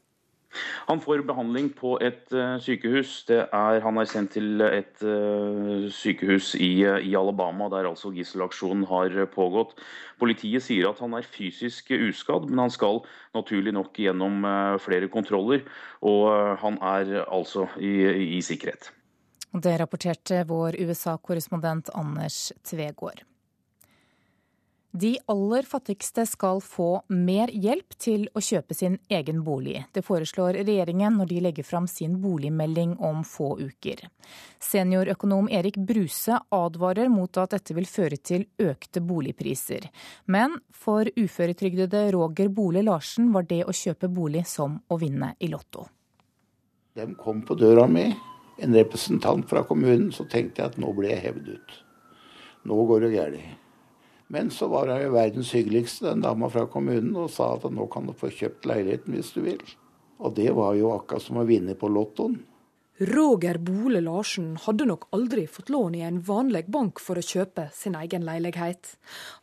Han 0.89 1.01
får 1.01 1.21
behandling 1.27 1.69
på 1.77 1.95
et 2.01 2.31
uh, 2.33 2.57
sykehus. 2.61 3.21
Er, 3.29 3.79
han 3.83 4.01
er 4.01 4.09
sendt 4.09 4.33
til 4.37 4.63
et 4.65 5.03
uh, 5.05 5.85
sykehus 5.93 6.55
i, 6.57 6.71
i, 6.81 7.13
Alabama, 7.17 7.69
der 7.69 7.89
altså 7.89 8.11
gisselaksjonen 8.15 8.87
har 8.89 9.13
pågått. 9.33 9.77
Politiet 10.19 10.65
sier 10.65 10.89
at 10.89 11.01
han 11.03 11.13
er 11.17 11.27
fysisk 11.27 11.93
uskadd, 11.95 12.49
men 12.49 12.65
han 12.65 12.73
skal 12.73 13.03
naturlig 13.37 13.75
nok 13.77 13.93
gjennom 14.01 14.43
flere 14.83 15.07
kontroller. 15.11 15.63
Og 16.01 16.57
han 16.59 16.81
er 16.81 17.19
altså 17.29 17.69
i, 17.77 17.93
i 18.39 18.41
sikkerhet. 18.43 18.91
Det 19.49 19.79
rapporterte 19.81 20.43
vår 20.49 20.77
USA-korrespondent 20.83 21.89
Anders 21.97 22.51
Tvegård. 22.65 23.28
De 24.91 25.17
aller 25.25 25.61
fattigste 25.61 26.25
skal 26.25 26.61
få 26.65 27.03
mer 27.13 27.51
hjelp 27.53 27.93
til 28.01 28.23
å 28.33 28.41
kjøpe 28.41 28.73
sin 28.73 28.95
egen 29.13 29.43
bolig. 29.45 29.83
Det 29.93 30.01
foreslår 30.01 30.57
regjeringen 30.63 31.19
når 31.19 31.29
de 31.29 31.41
legger 31.45 31.67
fram 31.67 31.85
sin 31.87 32.15
boligmelding 32.23 32.95
om 32.97 33.21
få 33.21 33.51
uker. 33.59 34.01
Seniorøkonom 34.57 35.51
Erik 35.53 35.77
Bruse 35.77 36.39
advarer 36.49 37.13
mot 37.13 37.37
at 37.37 37.53
dette 37.53 37.77
vil 37.77 37.85
føre 37.85 38.17
til 38.17 38.47
økte 38.57 39.05
boligpriser. 39.05 39.85
Men 40.25 40.57
for 40.73 41.05
uføretrygdede 41.05 42.07
Roger 42.17 42.49
Bole 42.49 42.81
Larsen 42.81 43.29
var 43.35 43.45
det 43.45 43.61
å 43.69 43.75
kjøpe 43.83 44.09
bolig 44.09 44.47
som 44.49 44.81
å 44.89 44.97
vinne 44.97 45.35
i 45.37 45.53
Lotto. 45.53 45.85
De 46.97 47.05
kom 47.13 47.45
på 47.45 47.53
døra 47.53 47.85
mi, 47.85 48.09
en 48.57 48.73
representant 48.73 49.45
fra 49.45 49.61
kommunen, 49.69 50.09
så 50.11 50.25
tenkte 50.25 50.63
jeg 50.63 50.73
at 50.73 50.81
nå 50.81 50.97
ble 50.97 51.13
jeg 51.13 51.27
hevet 51.29 51.57
ut. 51.59 51.81
Nå 52.65 52.83
går 52.89 53.05
det 53.05 53.17
galt. 53.19 53.68
Men 54.29 54.51
så 54.53 54.67
var 54.69 54.91
hun 54.91 55.01
jo 55.01 55.13
verdens 55.15 55.51
hyggeligste, 55.57 56.05
den 56.05 56.21
dama 56.21 56.49
fra 56.53 56.67
kommunen, 56.69 57.15
og 57.17 57.31
sa 57.33 57.55
at 57.55 57.65
nå 57.73 57.87
kan 57.89 58.05
du 58.05 58.13
få 58.13 58.29
kjøpt 58.29 58.67
leiligheten 58.69 59.17
hvis 59.17 59.33
du 59.33 59.41
vil. 59.47 59.63
Og 60.21 60.35
det 60.37 60.51
var 60.53 60.75
jo 60.77 60.91
akkurat 60.93 61.25
som 61.25 61.39
å 61.41 61.47
vinne 61.49 61.73
på 61.79 61.89
Lottoen. 61.89 62.37
Roger 62.99 63.57
Bole 63.63 64.01
Larsen 64.03 64.57
hadde 64.59 64.83
nok 64.89 65.05
aldri 65.15 65.45
fått 65.47 65.69
lån 65.71 65.93
i 65.95 66.01
en 66.03 66.17
vanlig 66.19 66.65
bank 66.67 66.99
for 66.99 67.15
å 67.15 67.23
kjøpe 67.23 67.69
sin 67.73 67.95
egen 67.95 68.25
leilighet. 68.27 68.97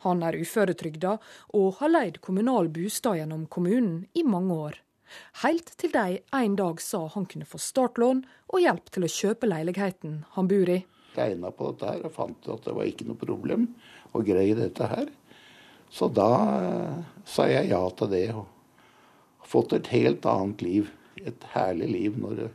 Han 0.05 0.21
er 0.21 0.37
uføretrygda 0.37 1.15
og 1.57 1.79
har 1.79 1.89
leid 1.89 2.19
kommunal 2.21 2.69
bostad 2.69 3.17
gjennom 3.17 3.47
kommunen 3.49 4.03
i 4.13 4.21
mange 4.21 4.59
år. 4.67 4.77
Helt 5.41 5.73
til 5.81 5.89
de 5.95 6.19
en 6.37 6.59
dag 6.59 6.83
sa 6.85 7.07
han 7.15 7.25
kunne 7.25 7.49
få 7.49 7.57
startlån 7.57 8.21
og 8.53 8.61
hjelp 8.61 8.93
til 8.93 9.07
å 9.07 9.11
kjøpe 9.15 9.49
leiligheten 9.49 10.19
han 10.37 10.51
bor 10.53 10.69
i. 10.77 10.83
Regna 11.17 11.49
på 11.49 11.71
dette 11.71 11.89
her 11.95 12.05
og 12.05 12.13
fant 12.13 12.53
at 12.53 12.69
det 12.69 12.77
var 12.77 12.85
ikke 12.85 13.09
noe 13.09 13.17
problem 13.17 13.71
å 14.13 14.23
greie 14.25 14.55
dette 14.57 14.87
her. 14.91 15.09
Så 15.89 16.09
da 16.11 16.31
eh, 16.59 16.99
sa 17.25 17.47
jeg 17.49 17.71
ja 17.71 17.81
til 17.97 18.11
det. 18.11 18.27
Og 18.35 19.47
fått 19.47 19.77
et 19.77 19.91
helt 19.95 20.27
annet 20.29 20.63
liv. 20.65 20.91
Et 21.23 21.47
herlig 21.55 21.91
liv 21.91 22.19
når 22.21 22.41
du 22.41 22.47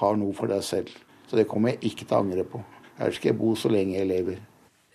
har 0.00 0.20
noe 0.20 0.36
for 0.36 0.50
deg 0.50 0.62
selv. 0.64 0.92
Så 1.28 1.36
det 1.36 1.48
kommer 1.48 1.74
jeg 1.74 1.92
ikke 1.92 2.06
til 2.06 2.16
å 2.16 2.22
angre 2.22 2.44
på. 2.48 2.62
Her 2.98 3.14
skal 3.14 3.32
jeg 3.32 3.40
bo 3.40 3.54
så 3.58 3.70
lenge 3.72 3.98
jeg 3.98 4.08
lever. 4.10 4.38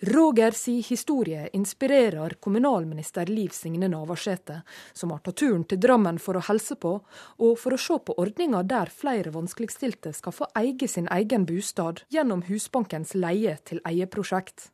Roger 0.04 0.50
si 0.50 0.80
historie 0.80 1.48
inspirerer 1.52 2.34
kommunalminister 2.40 3.26
Liv 3.26 3.54
Signe 3.56 3.88
Navarsete, 3.88 4.58
som 4.92 5.14
har 5.14 5.22
tatt 5.24 5.38
turen 5.40 5.62
til 5.64 5.80
Drammen 5.80 6.18
for 6.20 6.36
å 6.36 6.42
helse 6.44 6.76
på, 6.76 6.98
og 7.38 7.54
for 7.62 7.72
å 7.72 7.80
se 7.80 7.96
på 8.04 8.16
ordninga 8.20 8.60
der 8.68 8.92
flere 8.92 9.32
vanskeligstilte 9.32 10.12
skal 10.12 10.36
få 10.36 10.50
eie 10.60 10.88
sin 10.90 11.08
egen 11.14 11.46
bostad 11.48 12.02
gjennom 12.12 12.44
Husbankens 12.50 13.14
leie 13.14 13.56
til 13.64 13.80
eie-prosjekt. 13.88 14.73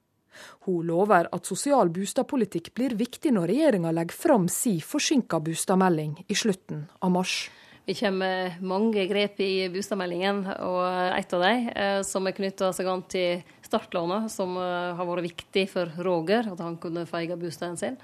Hun 0.67 0.87
lover 0.87 1.29
at 1.33 1.49
sosial 1.49 1.91
boligpolitikk 1.93 2.75
blir 2.75 2.97
viktig 2.99 3.33
når 3.35 3.51
regjeringa 3.51 3.95
legger 3.95 4.17
fram 4.17 4.49
si 4.53 4.79
forsinka 4.81 5.41
boligmelding 5.41 6.25
i 6.29 6.37
slutten 6.37 6.87
av 7.01 7.17
mars. 7.17 7.51
Vi 7.91 7.95
kommer 7.95 8.59
mange 8.63 9.03
grep 9.11 9.41
i 9.43 9.67
boligmeldingen, 9.73 10.45
og 10.63 10.83
et 11.17 11.33
av 11.35 11.41
dem 11.43 11.71
eh, 11.75 12.01
som 12.07 12.29
er 12.29 12.37
knytta 12.37 12.69
seg 12.77 12.87
an 12.87 13.01
til 13.11 13.41
startlånet, 13.67 14.29
som 14.31 14.53
eh, 14.61 14.93
har 14.95 15.09
vært 15.09 15.27
viktig 15.27 15.65
for 15.73 15.91
Roger, 16.07 16.53
at 16.53 16.61
han 16.63 16.77
kunne 16.79 17.03
få 17.09 17.23
eie 17.23 17.39
bostaden 17.41 17.81
sin. 17.81 17.97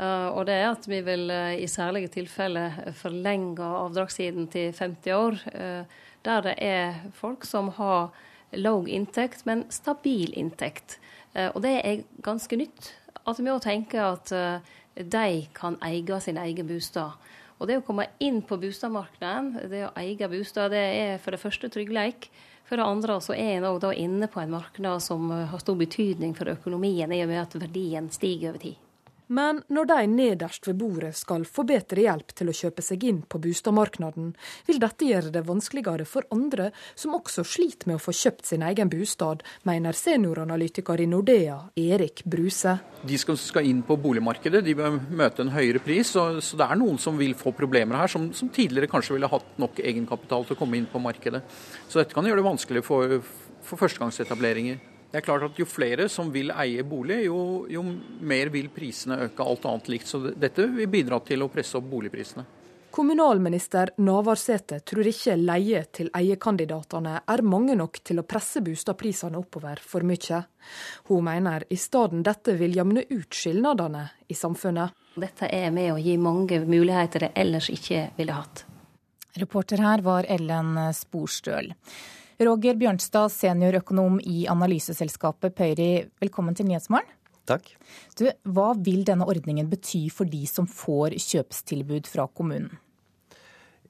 Eh, 0.00 0.26
og 0.32 0.48
det 0.48 0.56
er 0.56 0.72
at 0.72 0.88
vi 0.90 0.98
vil 1.06 1.30
i 1.30 1.68
særlige 1.70 2.10
tilfeller 2.16 2.90
forlenge 2.98 3.68
avdragssiden 3.84 4.48
til 4.50 4.72
50 4.74 5.14
år, 5.14 5.38
der 6.26 6.42
det 6.48 6.56
er 6.58 6.98
folk 7.16 7.46
som 7.46 7.70
har 7.78 8.10
lav 8.58 8.88
inntekt, 8.90 9.46
men 9.46 9.68
stabil 9.70 10.34
inntekt. 10.34 10.98
Eh, 11.34 11.50
og 11.54 11.62
det 11.64 11.74
er 11.78 12.04
ganske 12.24 12.58
nytt. 12.58 12.92
At 13.28 13.40
vi 13.40 13.52
òg 13.52 13.62
tenker 13.64 14.04
at 14.06 14.32
eh, 14.34 14.76
de 15.00 15.46
kan 15.56 15.78
eie 15.86 16.20
sin 16.20 16.40
egen 16.40 16.68
bostad. 16.68 17.18
Og 17.60 17.68
det 17.68 17.80
å 17.80 17.84
komme 17.84 18.08
inn 18.24 18.40
på 18.42 18.56
boligmarkedet, 18.56 19.68
det 19.70 19.84
å 19.86 19.94
eie 20.00 20.30
bostad, 20.32 20.72
det 20.72 20.84
er 21.00 21.18
for 21.20 21.36
det 21.36 21.42
første 21.42 21.68
tryggleik. 21.68 22.30
For 22.64 22.78
det 22.78 22.86
andre 22.86 23.18
så 23.20 23.34
er 23.34 23.58
en 23.58 23.68
òg 23.68 23.90
inne 23.98 24.30
på 24.30 24.40
en 24.40 24.54
marked 24.54 24.86
som 25.02 25.30
har 25.30 25.58
stor 25.60 25.76
betydning 25.76 26.36
for 26.38 26.48
økonomien, 26.52 27.12
i 27.12 27.24
og 27.24 27.28
med 27.28 27.42
at 27.42 27.58
verdien 27.58 28.08
stiger 28.14 28.54
over 28.54 28.62
tid. 28.62 28.89
Men 29.30 29.60
når 29.70 29.86
de 29.86 30.06
nederst 30.10 30.66
ved 30.66 30.78
bordet 30.80 31.12
skal 31.14 31.44
få 31.46 31.62
bedre 31.68 32.02
hjelp 32.02 32.32
til 32.34 32.50
å 32.50 32.54
kjøpe 32.56 32.82
seg 32.82 33.04
inn 33.06 33.20
på 33.22 33.38
boligmarkedet, 33.38 34.32
vil 34.66 34.80
dette 34.82 35.06
gjøre 35.06 35.30
det 35.30 35.44
vanskeligere 35.46 36.06
for 36.08 36.26
andre 36.34 36.70
som 36.98 37.14
også 37.14 37.44
sliter 37.46 37.90
med 37.90 38.00
å 38.00 38.02
få 38.02 38.14
kjøpt 38.16 38.50
sin 38.50 38.64
egen 38.66 38.90
bostad, 38.90 39.44
mener 39.68 39.94
senioranalytiker 39.94 41.04
i 41.04 41.06
Nordea, 41.10 41.60
Erik 41.78 42.24
Bruse. 42.26 42.76
De 43.06 43.18
som 43.22 43.38
skal 43.38 43.70
inn 43.70 43.84
på 43.86 44.00
boligmarkedet, 44.02 44.64
de 44.66 44.74
vil 44.74 44.98
møte 45.14 45.46
en 45.46 45.54
høyere 45.54 45.82
pris, 45.84 46.10
så, 46.10 46.26
det 46.40 46.66
er 46.66 46.80
noen 46.80 46.98
som 46.98 47.18
vil 47.20 47.36
få 47.38 47.54
problemer 47.54 48.02
her, 48.02 48.10
som, 48.10 48.26
tidligere 48.34 48.90
kanskje 48.90 49.14
ville 49.14 49.30
hatt 49.30 49.58
nok 49.62 49.78
egenkapital 49.78 50.48
til 50.48 50.58
å 50.58 50.60
komme 50.60 50.80
inn 50.80 50.90
på 50.90 51.02
markedet. 51.02 51.44
Så 51.86 52.02
dette 52.02 52.16
kan 52.16 52.26
gjøre 52.26 52.42
det 52.42 52.50
vanskelig 52.50 52.82
for 52.86 53.20
førstegangsetableringer. 53.78 54.89
Det 55.10 55.18
er 55.18 55.26
klart 55.26 55.42
at 55.42 55.58
Jo 55.58 55.66
flere 55.66 56.06
som 56.08 56.30
vil 56.30 56.52
eie 56.54 56.84
bolig, 56.86 57.24
jo, 57.26 57.66
jo 57.70 57.82
mer 58.20 58.50
vil 58.54 58.70
prisene 58.70 59.18
øke, 59.26 59.42
alt 59.42 59.66
annet 59.66 59.90
likt. 59.90 60.06
Så 60.06 60.22
dette 60.30 60.68
vil 60.70 60.90
bidra 60.90 61.18
til 61.26 61.42
å 61.42 61.50
presse 61.50 61.78
opp 61.78 61.88
boligprisene. 61.90 62.46
Kommunalminister 62.90 63.92
Navarsete 64.02 64.80
tror 64.82 65.06
ikke 65.06 65.36
leie 65.38 65.84
til 65.94 66.08
eiekandidatene 66.14 67.20
er 67.22 67.42
mange 67.46 67.76
nok 67.78 68.00
til 68.02 68.18
å 68.18 68.26
presse 68.26 68.62
boligprisene 68.66 69.38
oppover 69.38 69.82
for 69.82 70.06
mye. 70.06 70.40
Hun 71.06 71.26
mener 71.26 71.66
i 71.70 71.78
stedet 71.78 72.24
dette 72.26 72.56
vil 72.58 72.74
jevne 72.74 73.04
ut 73.10 73.34
skilnadene 73.34 74.08
i 74.26 74.34
samfunnet. 74.34 74.94
Dette 75.14 75.50
er 75.54 75.70
med 75.74 75.92
å 75.94 76.00
gi 76.02 76.16
mange 76.18 76.62
muligheter 76.66 77.26
de 77.26 77.32
ellers 77.38 77.70
ikke 77.70 78.08
ville 78.18 78.34
hatt. 78.34 78.64
Reporter 79.38 79.78
her 79.82 80.02
var 80.02 80.26
Ellen 80.26 80.74
Sporstøl. 80.94 81.70
Roger 82.40 82.78
Bjørnstad, 82.80 83.28
seniorøkonom 83.34 84.14
i 84.24 84.46
analyseselskapet 84.48 85.52
Pøyri, 85.58 86.06
velkommen 86.22 86.56
til 86.56 86.70
Nyhetsmorgen. 86.70 87.10
Takk. 87.50 87.66
Du, 88.16 88.30
hva 88.48 88.70
vil 88.80 89.02
denne 89.04 89.26
ordningen 89.28 89.68
bety 89.68 90.06
for 90.14 90.28
de 90.30 90.46
som 90.48 90.64
får 90.64 91.18
kjøpstilbud 91.20 92.08
fra 92.08 92.24
kommunen? 92.32 92.78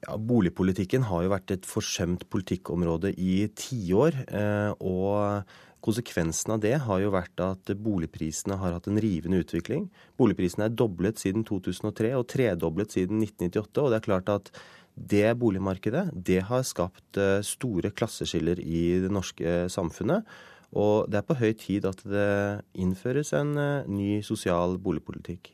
Ja, 0.01 0.17
Boligpolitikken 0.17 1.05
har 1.07 1.23
jo 1.23 1.31
vært 1.31 1.53
et 1.55 1.67
forsømt 1.69 2.25
politikkområde 2.33 3.13
i 3.15 3.45
tiår. 3.55 4.19
Eh, 4.27 4.73
og 4.83 5.47
konsekvensen 5.85 6.57
av 6.57 6.59
det 6.65 6.73
har 6.83 7.01
jo 7.05 7.13
vært 7.13 7.45
at 7.45 7.71
boligprisene 7.85 8.57
har 8.59 8.75
hatt 8.75 8.89
en 8.91 8.99
rivende 8.99 9.39
utvikling. 9.45 9.87
Boligprisene 10.19 10.67
er 10.67 10.75
doblet 10.75 11.21
siden 11.21 11.47
2003 11.47 12.11
og 12.17 12.27
tredoblet 12.33 12.97
siden 12.97 13.23
1998. 13.23 13.85
Og 13.85 13.93
det 13.93 14.01
er 14.01 14.07
klart 14.09 14.35
at 14.35 14.51
det 14.95 15.29
boligmarkedet 15.39 16.09
det 16.13 16.41
har 16.49 16.65
skapt 16.67 17.19
eh, 17.19 17.39
store 17.45 17.93
klasseskiller 17.95 18.59
i 18.59 19.01
det 19.03 19.11
norske 19.13 19.65
samfunnet. 19.71 20.27
Og 20.71 21.09
det 21.11 21.19
er 21.19 21.27
på 21.27 21.39
høy 21.39 21.51
tid 21.59 21.87
at 21.89 22.03
det 22.07 22.61
innføres 22.79 23.33
en 23.35 23.55
eh, 23.59 23.89
ny 23.91 24.21
sosial 24.25 24.77
boligpolitikk. 24.81 25.51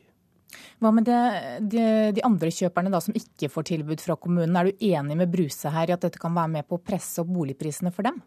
Hva 0.80 0.90
med 0.94 1.04
det, 1.08 1.20
de, 1.60 1.84
de, 2.16 2.24
andre 2.24 2.50
kjøperne 2.54 2.92
da, 2.92 3.00
som 3.04 3.16
ikke 3.18 3.50
får 3.52 3.66
tilbud 3.72 4.02
fra 4.02 4.16
kommunen? 4.16 4.56
Er 4.56 4.68
du 4.68 4.84
enig 4.90 5.18
med 5.18 5.30
Bruse 5.32 5.72
her 5.74 5.90
i 5.90 5.94
at 5.96 6.06
dette 6.06 6.20
kan 6.22 6.34
være 6.34 6.54
med 6.58 6.68
på 6.68 6.78
å 6.78 6.82
presse 6.82 7.20
opp 7.22 7.30
boligprisene 7.34 7.92
for 7.94 8.08
dem? 8.08 8.20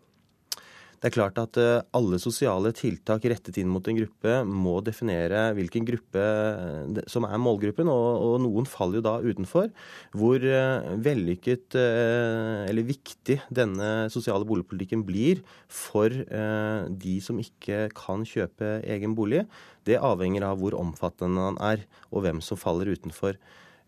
Det 1.01 1.09
er 1.09 1.15
klart 1.15 1.39
at 1.41 1.57
eh, 1.57 1.81
alle 1.97 2.19
sosiale 2.21 2.69
tiltak 2.77 3.23
rettet 3.31 3.55
inn 3.57 3.69
mot 3.73 3.87
en 3.89 3.97
gruppe 3.97 4.35
må 4.45 4.75
definere 4.85 5.47
hvilken 5.57 5.87
gruppe 5.87 6.21
eh, 6.21 6.99
som 7.09 7.25
er 7.25 7.41
målgruppen, 7.41 7.89
og, 7.89 8.35
noen 8.43 8.67
faller 8.69 8.99
jo 8.99 9.05
da 9.07 9.15
utenfor. 9.25 9.71
Hvor 10.13 10.45
eh, 10.45 10.91
vellykket 11.01 11.73
eller 11.81 12.85
viktig 12.85 13.39
denne 13.49 13.89
sosiale 14.13 14.45
boligpolitikken 14.45 15.01
blir 15.07 15.41
for 15.71 16.11
de 16.11 17.15
som 17.23 17.39
ikke 17.41 17.87
kan 17.97 18.25
kjøpe 18.27 18.77
egen 18.93 19.15
bolig, 19.17 19.45
det 19.87 19.97
avhenger 19.97 20.45
av 20.45 20.61
hvor 20.61 20.77
omfattende 20.77 21.49
den 21.49 21.59
er, 21.65 21.85
og 22.11 22.25
hvem 22.27 22.43
som 22.45 22.59
faller 22.59 22.91
utenfor. 22.93 23.39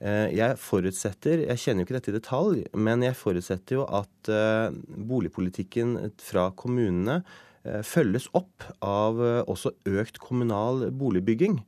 Eh, 0.02 0.34
jeg 0.36 0.58
forutsetter, 0.60 1.46
jeg 1.48 1.62
kjenner 1.62 1.84
jo 1.84 1.88
ikke 1.88 1.98
dette 1.98 2.12
i 2.12 2.18
detalj, 2.18 2.62
men 2.76 3.06
jeg 3.06 3.18
forutsetter 3.18 3.80
jo 3.80 3.88
at 3.88 4.32
eh, 4.32 4.76
boligpolitikken 5.10 5.96
fra 6.22 6.50
kommunene 6.60 7.22
eh, 7.64 7.82
følges 7.88 8.28
opp 8.36 8.66
av 8.84 9.22
også 9.48 9.76
økt 9.94 10.20
kommunal 10.24 10.90
boligbygging. 10.92 11.62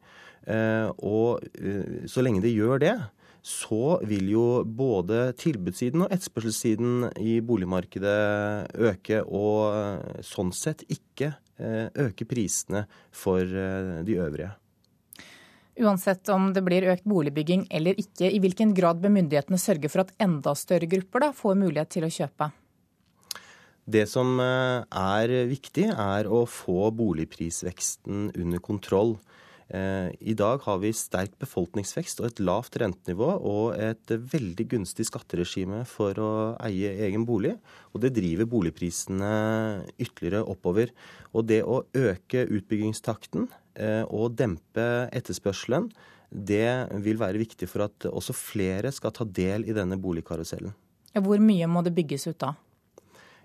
Og 0.46 1.42
så 2.06 2.22
lenge 2.22 2.44
det 2.44 2.52
gjør 2.54 2.78
det, 2.84 2.92
så 3.42 3.96
vil 4.06 4.28
jo 4.30 4.44
både 4.62 5.32
tilbudssiden 5.42 6.04
og 6.06 6.14
etterspørselssiden 6.14 7.08
i 7.18 7.40
boligmarkedet 7.42 8.76
øke, 8.78 9.24
og 9.26 10.22
sånn 10.22 10.54
sett 10.54 10.86
ikke 10.86 11.32
øke 11.58 12.30
prisene 12.30 12.84
for 13.10 13.42
de 14.06 14.20
øvrige. 14.22 14.52
Uansett 15.76 16.30
om 16.32 16.54
det 16.56 16.64
blir 16.64 16.88
økt 16.94 17.04
boligbygging 17.04 17.66
eller 17.74 17.98
ikke, 18.00 18.30
i 18.32 18.40
hvilken 18.40 18.72
grad 18.78 19.02
bør 19.04 19.12
myndighetene 19.18 19.60
sørge 19.60 19.92
for 19.92 20.06
at 20.06 20.14
enda 20.24 20.54
større 20.56 20.88
grupper 20.88 21.26
da, 21.28 21.32
får 21.36 21.58
mulighet 21.60 21.92
til 21.98 22.08
å 22.08 22.12
kjøpe? 22.16 22.52
Det 23.86 24.06
som 24.10 24.40
eh, 24.42 24.82
er 24.88 25.34
viktig, 25.50 25.90
er 25.92 26.30
å 26.32 26.46
få 26.50 26.90
boligprisveksten 26.96 28.32
under 28.34 28.64
kontroll. 28.64 29.18
Eh, 29.68 30.10
I 30.22 30.34
dag 30.38 30.64
har 30.66 30.80
vi 30.82 30.94
sterk 30.96 31.36
befolkningsvekst 31.42 32.24
og 32.24 32.30
et 32.30 32.42
lavt 32.42 32.80
rentenivå 32.82 33.30
og 33.36 33.76
et 33.76 34.16
veldig 34.16 34.68
gunstig 34.72 35.08
skatteregime 35.10 35.84
for 35.90 36.18
å 36.22 36.32
eie 36.66 36.96
egen 37.10 37.28
bolig. 37.28 37.56
Og 37.94 38.02
det 38.02 38.16
driver 38.16 38.50
boligprisene 38.50 39.36
ytterligere 40.00 40.46
oppover. 40.56 40.96
Og 41.36 41.46
det 41.52 41.62
å 41.68 41.84
øke 41.98 42.48
utbyggingstakten 42.48 43.50
og 43.76 44.30
eh, 44.30 44.36
dempe 44.42 44.86
etterspørselen, 45.16 45.90
det 46.30 46.90
vil 47.06 47.20
være 47.22 47.40
viktig 47.40 47.68
for 47.70 47.86
at 47.86 48.08
også 48.10 48.36
flere 48.36 48.92
skal 48.92 49.14
ta 49.16 49.28
del 49.28 49.68
i 49.70 49.76
denne 49.76 49.98
boligkarusellen. 50.02 50.74
Hvor 51.16 51.40
mye 51.40 51.68
må 51.72 51.84
det 51.86 51.94
bygges 51.96 52.28
ut 52.28 52.40
da? 52.42 52.56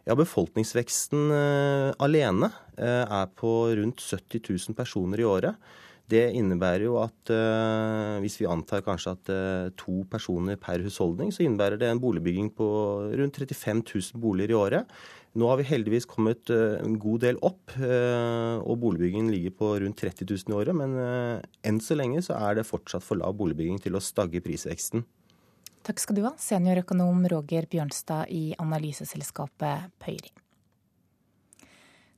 Ja, 0.09 0.17
Befolkningsveksten 0.19 1.29
uh, 1.31 1.93
alene 2.03 2.49
uh, 2.81 3.05
er 3.05 3.29
på 3.37 3.53
rundt 3.79 4.01
70 4.03 4.43
000 4.73 4.75
personer 4.79 5.23
i 5.23 5.29
året. 5.29 5.71
Det 6.11 6.25
innebærer 6.35 6.89
jo 6.89 6.97
at 6.99 7.31
hvis 8.19 8.41
vi 8.41 8.49
antar 8.51 8.81
kanskje 8.83 9.13
at 9.13 9.29
to 9.79 10.01
personer 10.11 10.57
per 10.59 10.83
husholdning, 10.83 11.29
så 11.31 11.45
innebærer 11.45 11.79
det 11.79 11.87
en 11.87 12.01
boligbygging 12.03 12.49
på 12.51 12.67
rundt 13.15 13.39
35 13.39 13.85
000 13.87 14.19
boliger 14.19 14.51
i 14.51 14.59
året. 14.59 14.97
Nå 15.39 15.47
har 15.47 15.61
vi 15.61 15.69
heldigvis 15.69 16.09
kommet 16.11 16.51
eh, 16.51 16.81
en 16.83 16.97
god 16.99 17.23
del 17.23 17.37
opp, 17.47 17.71
eh, 17.79 18.57
og 18.59 18.81
boligbyggingen 18.83 19.31
ligger 19.31 19.55
på 19.61 19.69
rundt 19.85 20.03
30 20.03 20.27
000 20.27 20.51
i 20.51 20.57
året. 20.59 20.75
Men 20.75 20.97
eh, 20.99 21.45
enn 21.71 21.79
så 21.85 21.95
lenge 21.99 22.23
så 22.27 22.35
er 22.35 22.59
det 22.59 22.67
fortsatt 22.67 23.07
for 23.07 23.21
lav 23.21 23.37
boligbygging 23.39 23.79
til 23.85 23.95
å 23.95 24.03
stagge 24.03 24.43
prisveksten. 24.43 25.07
Takk 25.87 26.03
skal 26.03 26.19
du 26.19 26.25
ha, 26.27 26.35
seniorøkonom 26.37 27.23
Roger 27.31 27.71
Bjørnstad 27.71 28.33
i 28.35 28.51
analyseselskapet 28.61 29.95
Pøyri. 30.03 30.35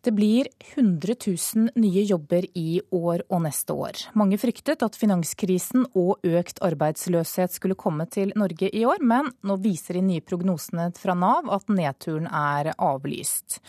Det 0.03 0.11
blir 0.11 0.49
100 0.75 1.15
000 1.55 1.69
nye 1.75 2.03
jobber 2.03 2.47
i 2.59 2.81
år 2.91 3.23
og 3.31 3.45
neste 3.45 3.75
år. 3.75 4.01
Mange 4.19 4.35
fryktet 4.43 4.83
at 4.83 4.97
finanskrisen 4.99 5.85
og 5.95 6.25
økt 6.27 6.59
arbeidsløshet 6.67 7.55
skulle 7.55 7.79
komme 7.79 8.09
til 8.11 8.33
Norge 8.35 8.67
i 8.67 8.83
år, 8.83 8.99
men 8.99 9.31
nå 9.47 9.57
viser 9.63 10.01
de 10.01 10.03
nye 10.09 10.25
prognosene 10.27 10.89
fra 10.99 11.15
Nav 11.15 11.47
at 11.55 11.71
nedturen 11.71 12.27
er 12.27 12.73
avlyst. 12.75 13.61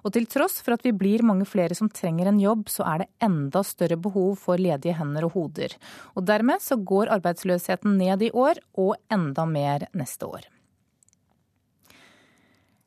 Og 0.00 0.16
til 0.16 0.24
tross 0.32 0.62
for 0.64 0.78
at 0.78 0.88
vi 0.88 0.94
blir 0.96 1.26
mange 1.28 1.44
flere 1.44 1.76
som 1.76 1.92
trenger 1.92 2.32
en 2.32 2.40
jobb, 2.40 2.72
så 2.72 2.88
er 2.88 3.04
det 3.04 3.10
enda 3.28 3.60
større 3.60 4.00
behov 4.00 4.40
for 4.46 4.56
ledige 4.56 4.96
hender 4.96 5.28
og 5.28 5.36
hoder. 5.36 5.76
Og 6.16 6.24
dermed 6.24 6.64
så 6.64 6.80
går 6.80 7.12
arbeidsløsheten 7.20 8.00
ned 8.00 8.30
i 8.30 8.32
år, 8.32 8.64
og 8.80 8.96
enda 9.12 9.44
mer 9.44 9.90
neste 9.92 10.24
år. 10.24 10.48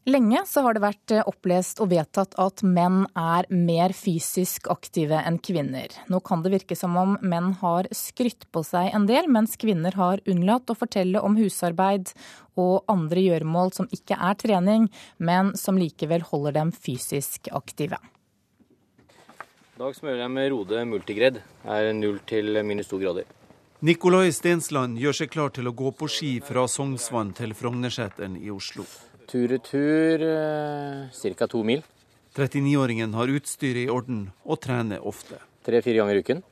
Lenge 0.06 0.44
så 0.46 0.62
har 0.62 0.76
det 0.78 0.84
vært 0.84 1.12
eh, 1.16 1.26
opplest 1.26 1.80
og 1.82 1.90
vedtatt 1.90 2.36
at 2.38 2.62
menn 2.62 3.08
er 3.18 3.48
mer 3.50 3.90
fysisk 3.98 4.68
aktive 4.70 5.18
enn 5.18 5.40
kvinner. 5.42 5.90
Nå 6.14 6.20
kan 6.22 6.44
det 6.46 6.52
virke 6.54 6.76
som 6.78 6.94
om 7.02 7.16
menn 7.26 7.56
har 7.58 7.90
skrytt 7.90 8.46
på 8.54 8.62
seg 8.68 8.94
en 8.94 9.08
del, 9.10 9.26
mens 9.34 9.58
kvinner 9.58 9.98
har 9.98 10.22
unnlatt 10.30 10.70
å 10.70 10.76
fortelle 10.78 11.24
om 11.26 11.40
husarbeid 11.40 12.12
og 12.54 12.86
andre 12.92 13.24
gjøremål 13.24 13.74
som 13.74 13.90
ikke 13.98 14.20
er 14.28 14.38
trening, 14.44 14.86
men 15.18 15.56
som 15.58 15.82
likevel 15.82 16.22
holder 16.30 16.54
dem 16.60 16.70
fysisk 16.70 17.50
aktive. 17.50 17.98
I 19.10 19.82
dag 19.82 19.98
smører 19.98 20.22
jeg 20.22 20.36
med 20.38 20.52
Rode 20.54 20.86
Multigredd. 20.86 21.42
Det 21.66 21.80
er 21.82 21.92
null 21.98 22.22
til 22.30 22.62
minus 22.62 22.94
to 22.94 23.02
grader. 23.02 23.26
Nikolai 23.82 24.30
Stensland 24.38 25.02
gjør 25.02 25.18
seg 25.18 25.34
klar 25.34 25.50
til 25.58 25.66
å 25.66 25.74
gå 25.74 25.90
på 25.98 26.14
ski 26.14 26.32
fra 26.46 26.70
Sognsvann 26.70 27.34
til 27.42 27.58
Frognerseteren 27.58 28.38
i 28.38 28.54
Oslo. 28.54 28.86
Tur-retur 29.28 30.22
eh, 30.22 31.36
ca. 31.36 31.48
to 31.48 31.64
mil. 31.64 31.84
39-åringen 32.36 33.14
har 33.16 33.32
utstyret 33.32 33.86
i 33.86 33.90
orden 33.90 34.28
og 34.44 34.60
trener 34.62 35.04
ofte. 35.08 35.40
Tre-fire 35.66 36.02
ganger 36.02 36.20
i 36.20 36.24
uken. 36.26 36.44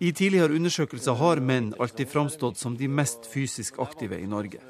I 0.00 0.12
tidligere 0.12 0.56
undersøkelser 0.56 1.16
har 1.16 1.40
menn 1.40 1.72
alltid 1.80 2.08
framstått 2.08 2.58
som 2.60 2.76
de 2.76 2.88
mest 2.88 3.28
fysisk 3.32 3.78
aktive 3.80 4.18
i 4.20 4.28
Norge. 4.28 4.60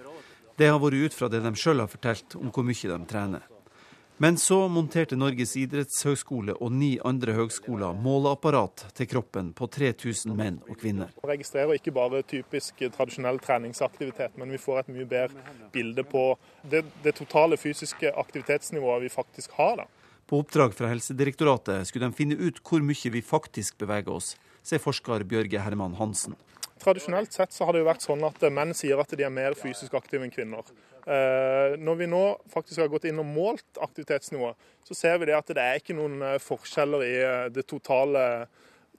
Det 0.57 0.69
har 0.71 0.79
vært 0.81 1.07
ut 1.07 1.15
fra 1.15 1.29
det 1.29 1.43
de 1.45 1.53
sjøl 1.59 1.83
har 1.83 1.91
fortalt 1.91 2.37
om 2.39 2.51
hvor 2.55 2.67
mye 2.67 2.93
de 2.93 2.99
trener. 3.11 3.43
Men 4.19 4.39
så 4.41 4.63
monterte 4.73 5.17
Norges 5.21 5.51
idrettshøgskole 5.61 6.55
og 6.65 6.71
ni 6.73 6.95
andre 7.05 7.35
høgskoler 7.37 7.99
måleapparat 8.01 8.87
til 8.97 9.11
kroppen 9.11 9.51
på 9.59 9.69
3000 9.69 10.33
menn 10.39 10.57
og 10.65 10.79
kvinner. 10.81 11.11
Vi 11.21 11.29
registrerer 11.29 11.77
ikke 11.77 11.93
bare 11.93 12.23
typisk 12.25 12.81
tradisjonell 12.95 13.43
treningsaktivitet, 13.45 14.39
men 14.41 14.55
vi 14.55 14.63
får 14.63 14.81
et 14.81 14.89
mye 14.95 15.05
bedre 15.11 15.53
bilde 15.75 16.07
på 16.09 16.25
det, 16.65 16.87
det 17.05 17.13
totale 17.21 17.61
fysiske 17.61 18.15
aktivitetsnivået 18.25 19.05
vi 19.05 19.13
faktisk 19.13 19.53
har. 19.61 19.83
Da. 19.83 19.87
På 20.25 20.41
oppdrag 20.41 20.73
fra 20.81 20.89
Helsedirektoratet 20.95 21.85
skulle 21.91 22.09
de 22.09 22.17
finne 22.17 22.41
ut 22.41 22.65
hvor 22.65 22.81
mye 22.81 23.13
vi 23.13 23.21
faktisk 23.21 23.77
beveger 23.85 24.17
oss, 24.17 24.33
sier 24.65 24.81
forsker 24.81 25.29
Bjørge 25.29 25.61
Herman 25.61 26.01
Hansen. 26.01 26.41
Tradisjonelt 26.81 27.37
sett 27.37 27.53
så 27.53 27.69
har 27.69 27.77
det 27.77 27.85
jo 27.85 27.93
vært 27.93 28.09
sånn 28.09 28.25
at 28.25 28.41
menn 28.49 28.73
sier 28.77 28.97
at 28.97 29.13
de 29.13 29.29
er 29.29 29.33
mer 29.33 29.61
fysisk 29.61 29.93
aktive 30.01 30.25
enn 30.25 30.33
kvinner. 30.33 30.65
Eh, 31.07 31.77
når 31.79 31.95
vi 31.95 32.07
nå 32.11 32.21
faktisk 32.51 32.81
har 32.83 32.89
gått 32.91 33.05
inn 33.07 33.21
og 33.23 33.29
målt 33.31 33.79
aktivitetsnivået, 33.79 34.59
så 34.83 34.95
ser 34.99 35.21
vi 35.23 35.29
det 35.29 35.37
at 35.39 35.53
det 35.55 35.63
er 35.63 35.79
ikke 35.79 35.95
noen 35.95 36.19
eh, 36.19 36.41
forskjeller 36.43 37.05
i 37.07 37.13
eh, 37.23 37.43
det 37.55 37.63
totale, 37.71 38.25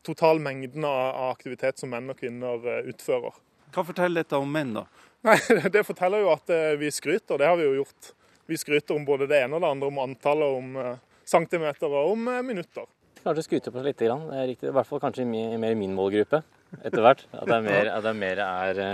totalmengden 0.08 0.88
av 0.88 1.34
aktivitet 1.34 1.84
som 1.84 1.92
menn 1.92 2.08
og 2.08 2.16
kvinner 2.22 2.64
utfører. 2.88 3.36
Hva 3.76 3.84
forteller 3.90 4.24
dette 4.24 4.40
om 4.40 4.48
menn, 4.48 4.72
da? 4.80 4.86
Nei, 5.28 5.36
Det 5.76 5.84
forteller 5.84 6.24
jo 6.24 6.32
at 6.32 6.56
vi 6.80 6.94
skryter. 6.96 7.42
Det 7.42 7.50
har 7.50 7.60
vi 7.60 7.68
jo 7.68 7.82
gjort. 7.82 8.14
Vi 8.48 8.56
skryter 8.56 8.96
om 8.96 9.04
både 9.04 9.28
det 9.28 9.44
ene 9.44 9.58
og 9.58 9.66
det 9.66 9.74
andre, 9.76 9.92
om 9.92 10.04
antallet, 10.06 10.62
om 10.62 11.28
centimeter 11.28 11.92
og 11.92 12.14
om 12.14 12.30
minutter. 12.48 12.88
Kanskje 13.26 13.50
skryte 13.50 13.74
på 13.74 13.82
seg 13.82 13.90
litt. 13.90 14.00
Grann. 14.08 14.30
Det 14.32 14.40
er 14.40 14.52
riktig. 14.54 14.72
I 14.72 14.78
hvert 14.78 14.88
fall 14.88 15.04
kanskje 15.04 15.28
mer 15.28 15.74
i 15.74 15.80
min 15.84 15.98
målgruppe 15.98 16.40
etter 16.80 17.04
hvert. 17.04 17.28
At 17.34 17.50
det 17.50 17.58
er 17.58 17.66
mer, 17.68 17.90
at 17.98 18.06
det 18.06 18.14
er, 18.14 18.22
mer 18.24 18.44
er 18.48 18.86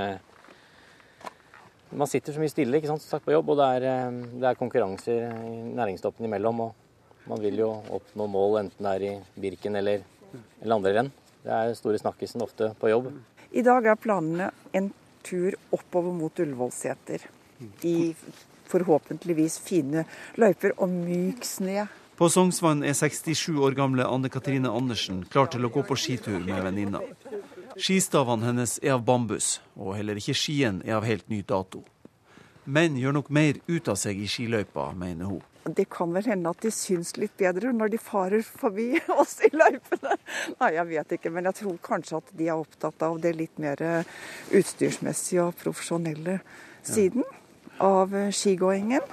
man 1.98 2.10
sitter 2.10 2.36
så 2.36 2.42
mye 2.42 2.52
stille 2.52 2.80
ikke 2.80 2.92
sant, 2.92 3.26
på 3.26 3.34
jobb, 3.34 3.54
og 3.54 3.60
det 3.60 3.68
er, 3.78 3.88
eh, 3.90 4.22
det 4.42 4.50
er 4.50 4.60
konkurranser 4.60 5.28
i 5.30 5.58
næringstoppen 5.78 6.26
imellom. 6.26 6.62
og 6.68 6.74
Man 7.28 7.42
vil 7.42 7.62
jo 7.64 7.70
oppnå 7.90 8.28
mål, 8.28 8.60
enten 8.64 8.88
det 8.88 8.96
er 8.96 9.06
i 9.12 9.42
Birken 9.42 9.76
eller, 9.80 10.04
eller 10.62 10.76
andre 10.76 10.94
renn. 10.98 11.12
Det 11.44 11.52
er 11.52 11.74
store 11.78 12.00
snakkisen 12.00 12.44
ofte 12.44 12.74
på 12.80 12.90
jobb. 12.92 13.12
I 13.52 13.62
dag 13.62 13.86
er 13.86 14.00
planene 14.00 14.50
en 14.74 14.92
tur 15.24 15.56
oppover 15.72 16.16
mot 16.16 16.40
Ullevålseter. 16.40 17.28
I 17.84 18.16
forhåpentligvis 18.72 19.60
fine 19.64 20.06
løyper 20.42 20.74
og 20.78 20.90
myk 20.90 21.46
sne. 21.48 21.88
På 22.18 22.30
Sognsvann 22.30 22.84
er 22.86 22.94
67 22.94 23.58
år 23.58 23.76
gamle 23.78 24.06
Anne 24.06 24.30
Katrine 24.30 24.70
Andersen 24.70 25.24
klar 25.30 25.50
til 25.52 25.66
å 25.66 25.72
gå 25.74 25.84
på 25.88 25.98
skitur 25.98 26.40
med 26.46 26.62
venninna. 26.66 27.02
Skistavene 27.80 28.46
hennes 28.46 28.78
er 28.84 28.98
av 28.98 29.06
bambus, 29.08 29.58
og 29.76 29.96
heller 29.98 30.20
ikke 30.20 30.36
skien 30.38 30.82
er 30.86 31.00
av 31.00 31.08
helt 31.08 31.26
ny 31.32 31.42
dato. 31.48 31.82
Menn 32.66 32.96
gjør 33.00 33.18
nok 33.18 33.32
mer 33.34 33.58
ut 33.68 33.90
av 33.92 33.98
seg 34.00 34.22
i 34.22 34.28
skiløypa, 34.30 34.92
mener 34.96 35.32
hun. 35.32 35.42
Det 35.64 35.86
kan 35.92 36.12
vel 36.12 36.26
hende 36.28 36.52
at 36.52 36.60
de 36.64 36.70
syns 36.76 37.14
litt 37.16 37.36
bedre 37.40 37.72
når 37.72 37.94
de 37.94 38.00
farer 38.00 38.44
forbi 38.44 39.00
oss 39.22 39.38
i 39.48 39.52
løypene. 39.52 40.18
Nei, 40.60 40.72
jeg 40.76 40.88
vet 40.92 41.16
ikke, 41.18 41.32
men 41.34 41.48
jeg 41.50 41.60
tror 41.62 41.80
kanskje 41.88 42.20
at 42.20 42.32
de 42.36 42.50
er 42.50 42.60
opptatt 42.60 43.06
av 43.08 43.20
det 43.24 43.34
litt 43.40 43.62
mer 43.64 43.80
utstyrsmessige 44.52 45.48
og 45.48 45.58
profesjonelle 45.64 46.40
siden 46.84 47.24
av 47.84 48.12
skigåingen. 48.36 49.04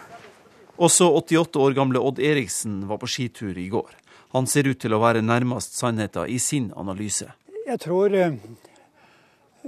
Også 0.80 1.11
88 1.12 1.61
år 1.61 1.76
gamle 1.76 2.02
Odd 2.02 2.18
Eriksen 2.24 2.82
var 2.88 2.98
på 3.02 3.08
skitur 3.11 3.58
i 3.58 3.68
går. 3.70 3.90
Han 4.34 4.46
ser 4.46 4.68
ut 4.70 4.78
til 4.80 4.94
å 4.94 5.02
være 5.02 5.22
nærmest 5.22 5.74
sannheten 5.78 6.30
i 6.30 6.38
sin 6.42 6.70
analyse. 6.78 7.30
Jeg 7.70 7.78
tror 7.84 8.14
eh, 8.18 8.32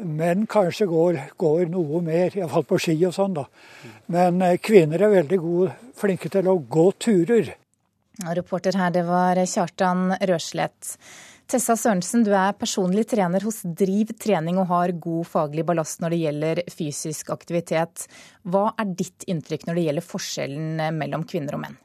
menn 0.03 0.47
kanskje 0.51 0.89
går, 0.91 1.19
går 1.39 1.69
noe 1.71 2.01
mer, 2.03 2.35
iallfall 2.35 2.65
på 2.67 2.79
ski 2.83 2.97
og 3.07 3.15
sånn, 3.15 3.37
da. 3.37 3.45
Men 4.11 4.41
eh, 4.43 4.59
kvinner 4.63 5.05
er 5.05 5.13
veldig 5.21 5.39
gode, 5.43 5.75
flinke 5.99 6.31
til 6.33 6.49
å 6.51 6.57
gå 6.59 6.89
turer. 6.99 7.53
Reporter 8.35 8.77
her, 8.77 8.91
det 8.95 9.05
var 9.07 9.39
Kjartan 9.47 10.17
Røslett. 10.29 10.97
Tessa 11.53 11.77
Sørensen, 11.79 12.25
du 12.27 12.33
er 12.35 12.57
personlig 12.59 13.05
trener 13.13 13.45
hos 13.47 13.61
Driv 13.63 14.13
trening 14.19 14.59
og 14.59 14.71
har 14.73 14.95
god 14.97 15.29
faglig 15.29 15.67
ballast 15.69 16.03
når 16.03 16.15
det 16.15 16.21
gjelder 16.25 16.63
fysisk 16.73 17.31
aktivitet. 17.35 18.07
Hva 18.43 18.71
er 18.81 18.95
ditt 18.99 19.27
inntrykk 19.31 19.69
når 19.69 19.79
det 19.79 19.87
gjelder 19.87 20.11
forskjellen 20.11 20.99
mellom 20.99 21.27
kvinner 21.29 21.59
og 21.59 21.67
menn? 21.67 21.79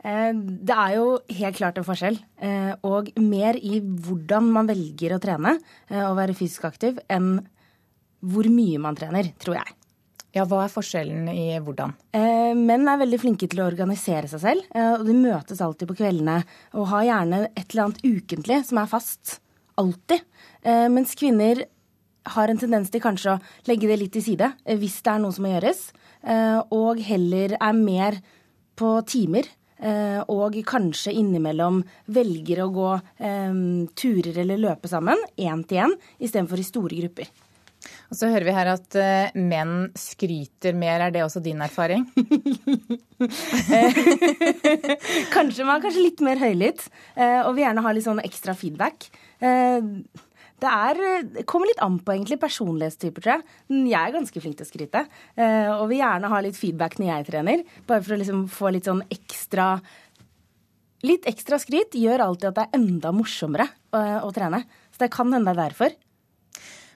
Eh, 0.00 0.30
det 0.32 0.76
er 0.76 0.94
jo 0.96 1.08
helt 1.40 1.58
klart 1.58 1.78
en 1.78 1.86
forskjell. 1.86 2.16
Eh, 2.40 2.72
og 2.88 3.10
mer 3.20 3.58
i 3.60 3.80
hvordan 3.80 4.48
man 4.54 4.70
velger 4.70 5.16
å 5.16 5.20
trene 5.22 5.56
eh, 5.90 6.04
og 6.06 6.16
være 6.18 6.36
fysisk 6.38 6.66
aktiv, 6.70 7.00
enn 7.10 7.36
hvor 8.20 8.48
mye 8.52 8.80
man 8.80 8.96
trener, 8.96 9.32
tror 9.40 9.60
jeg. 9.60 9.76
Ja, 10.36 10.44
Hva 10.46 10.62
er 10.62 10.70
forskjellen 10.70 11.26
i 11.32 11.56
hvordan? 11.58 11.90
Menn 12.54 12.84
er 12.86 13.00
veldig 13.00 13.18
flinke 13.18 13.48
til 13.50 13.64
å 13.64 13.66
organisere 13.66 14.28
seg 14.30 14.42
selv. 14.44 14.68
Og 15.00 15.02
de 15.08 15.16
møtes 15.18 15.58
alltid 15.64 15.90
på 15.90 15.96
kveldene 15.98 16.36
og 16.78 16.86
har 16.92 17.08
gjerne 17.08 17.40
et 17.48 17.64
eller 17.64 17.88
annet 17.88 18.04
ukentlig 18.04 18.60
som 18.68 18.78
er 18.78 18.92
fast. 18.92 19.32
Alltid. 19.82 20.22
Mens 20.94 21.16
kvinner 21.18 21.64
har 22.36 22.52
en 22.52 22.62
tendens 22.62 22.94
til 22.94 23.02
kanskje 23.02 23.32
å 23.32 23.40
legge 23.66 23.90
det 23.90 23.98
litt 24.04 24.14
til 24.14 24.22
side 24.28 24.52
hvis 24.78 25.00
det 25.02 25.16
er 25.16 25.24
noe 25.24 25.34
som 25.34 25.48
må 25.48 25.56
gjøres. 25.56 25.82
Og 26.78 27.02
heller 27.10 27.56
er 27.58 27.82
mer 27.82 28.22
på 28.78 28.92
timer 29.10 29.50
og 29.80 30.58
kanskje 30.68 31.14
innimellom 31.16 31.78
velger 32.12 32.64
å 32.64 32.72
gå 32.74 32.88
eh, 33.16 33.54
turer 33.96 34.42
eller 34.42 34.60
løpe 34.60 34.90
sammen, 34.90 35.16
én 35.40 35.62
til 35.64 35.86
én, 35.86 35.94
istedenfor 36.20 36.60
i 36.60 36.66
store 36.66 36.98
grupper. 37.00 37.30
Og 38.10 38.18
så 38.18 38.28
hører 38.30 38.46
vi 38.48 38.54
her 38.54 38.68
at 38.72 38.96
uh, 38.98 39.36
menn 39.38 39.90
skryter 39.98 40.74
mer. 40.76 41.06
Er 41.06 41.10
det 41.14 41.22
også 41.24 41.40
din 41.44 41.60
erfaring? 41.64 42.06
kanskje 45.36 45.66
man 45.66 45.76
er 45.76 45.84
kanskje 45.84 46.04
litt 46.04 46.20
mer 46.24 46.38
høylytt 46.42 46.82
uh, 47.16 47.46
og 47.46 47.54
vil 47.54 47.64
gjerne 47.64 47.84
ha 47.86 47.90
litt 47.94 48.08
sånn 48.08 48.24
ekstra 48.24 48.52
feedback. 48.58 48.96
Uh, 49.40 49.80
det 50.60 50.70
er, 50.70 51.00
det 51.34 51.46
kommer 51.48 51.70
litt 51.70 51.80
an 51.84 51.98
på 52.04 52.14
egentlig 52.14 52.40
personlighetstyper, 52.42 53.24
tror 53.24 53.38
jeg. 53.38 53.46
Jeg 53.90 54.00
er 54.00 54.14
ganske 54.16 54.42
flink 54.42 54.58
til 54.58 54.66
å 54.66 54.68
skryte. 54.68 55.02
Eh, 55.36 55.70
og 55.72 55.88
vil 55.90 56.02
gjerne 56.02 56.30
ha 56.32 56.42
litt 56.44 56.58
feedback 56.58 56.98
når 57.00 57.10
jeg 57.10 57.26
trener. 57.30 57.64
Bare 57.88 58.04
for 58.04 58.16
å 58.16 58.20
liksom 58.20 58.44
få 58.52 58.74
litt 58.74 58.90
sånn 58.90 59.04
ekstra 59.08 59.72
Litt 61.00 61.24
ekstra 61.24 61.56
skryt 61.56 61.94
gjør 61.96 62.20
alltid 62.20 62.50
at 62.50 62.56
det 62.58 62.62
er 62.66 62.74
enda 62.76 63.08
morsommere 63.16 63.64
å, 63.96 64.00
å 64.26 64.32
trene. 64.36 64.58
Så 64.92 65.00
det 65.00 65.06
kan 65.14 65.30
hende 65.32 65.48
det 65.48 65.54
er 65.54 65.70
derfor. 65.70 65.94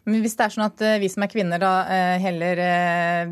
Men 0.05 0.21
hvis 0.21 0.37
det 0.37 0.45
er 0.45 0.53
sånn 0.53 0.67
at 0.67 0.83
eh, 0.85 0.99
vi 1.01 1.09
som 1.09 1.25
er 1.25 1.31
kvinner 1.33 1.63
da 1.63 1.71
eh, 1.89 2.19
heller 2.21 2.61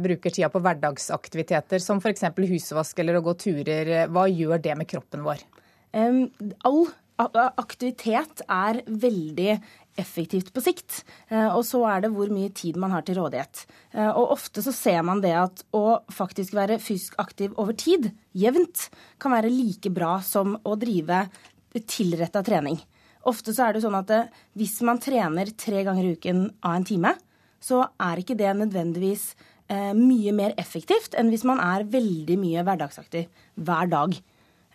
bruker 0.00 0.32
tida 0.32 0.48
på 0.48 0.62
hverdagsaktiviteter 0.64 1.84
som 1.84 2.00
f.eks. 2.00 2.24
husvask 2.54 3.04
eller 3.04 3.20
å 3.20 3.24
gå 3.26 3.36
turer, 3.44 3.92
hva 4.08 4.24
gjør 4.32 4.64
det 4.64 4.78
med 4.80 4.88
kroppen 4.88 5.28
vår? 5.28 5.44
Um, 5.92 6.24
all 6.64 6.86
aktivitet 7.20 8.42
er 8.48 8.80
veldig 8.86 9.56
effektivt 9.98 10.52
på 10.54 10.62
sikt. 10.64 11.02
Eh, 11.28 11.48
og 11.48 11.64
så 11.66 11.82
er 11.88 12.04
det 12.04 12.12
hvor 12.14 12.30
mye 12.32 12.52
tid 12.56 12.78
man 12.80 12.94
har 12.94 13.04
til 13.06 13.18
rådighet. 13.20 13.64
Eh, 13.92 14.08
og 14.08 14.34
ofte 14.36 14.64
så 14.64 14.72
ser 14.74 15.02
man 15.06 15.22
det 15.24 15.34
at 15.36 15.64
å 15.76 16.00
faktisk 16.12 16.56
være 16.56 16.80
fysisk 16.82 17.18
aktiv 17.22 17.54
over 17.60 17.76
tid, 17.78 18.10
jevnt, 18.32 18.88
kan 19.22 19.36
være 19.36 19.52
like 19.52 19.92
bra 19.92 20.16
som 20.24 20.56
å 20.64 20.76
drive 20.80 21.26
tilretta 21.72 22.42
trening. 22.44 22.80
Ofte 23.28 23.54
så 23.54 23.68
er 23.68 23.76
det 23.76 23.84
sånn 23.84 24.00
at 24.00 24.10
eh, 24.14 24.32
hvis 24.58 24.80
man 24.86 25.00
trener 25.02 25.52
tre 25.56 25.84
ganger 25.86 26.08
i 26.08 26.16
uken 26.16 26.44
av 26.60 26.78
en 26.78 26.88
time, 26.88 27.14
så 27.62 27.84
er 28.02 28.18
ikke 28.18 28.38
det 28.38 28.50
nødvendigvis 28.58 29.32
mye 29.72 30.32
mer 30.36 30.52
effektivt 30.60 31.14
enn 31.16 31.30
hvis 31.32 31.46
man 31.48 31.56
er 31.62 31.86
veldig 31.88 32.34
mye 32.36 32.64
hverdagsaktig 32.66 33.22
hver 33.64 33.86
dag. 33.88 34.16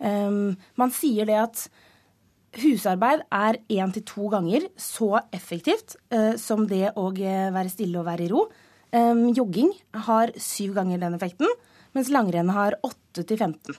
Um, 0.00 0.56
man 0.80 0.90
sier 0.96 1.28
det 1.28 1.36
at 1.38 1.60
Husarbeid 2.58 3.24
er 3.34 3.58
én 3.70 3.92
til 3.94 4.04
to 4.08 4.28
ganger 4.32 4.66
så 4.80 5.20
effektivt 5.34 5.96
eh, 6.14 6.34
som 6.40 6.64
det 6.68 6.92
å 6.98 7.08
eh, 7.14 7.50
være 7.54 7.72
stille 7.72 8.00
og 8.00 8.06
være 8.08 8.26
i 8.26 8.30
ro. 8.32 8.46
Eh, 8.90 9.24
jogging 9.36 9.70
har 10.08 10.32
syv 10.40 10.74
ganger 10.78 11.02
den 11.02 11.18
effekten, 11.18 11.50
mens 11.96 12.10
langrenn 12.14 12.50
har 12.54 12.78
åtte 12.86 13.24
til 13.24 13.38
15. 13.38 13.76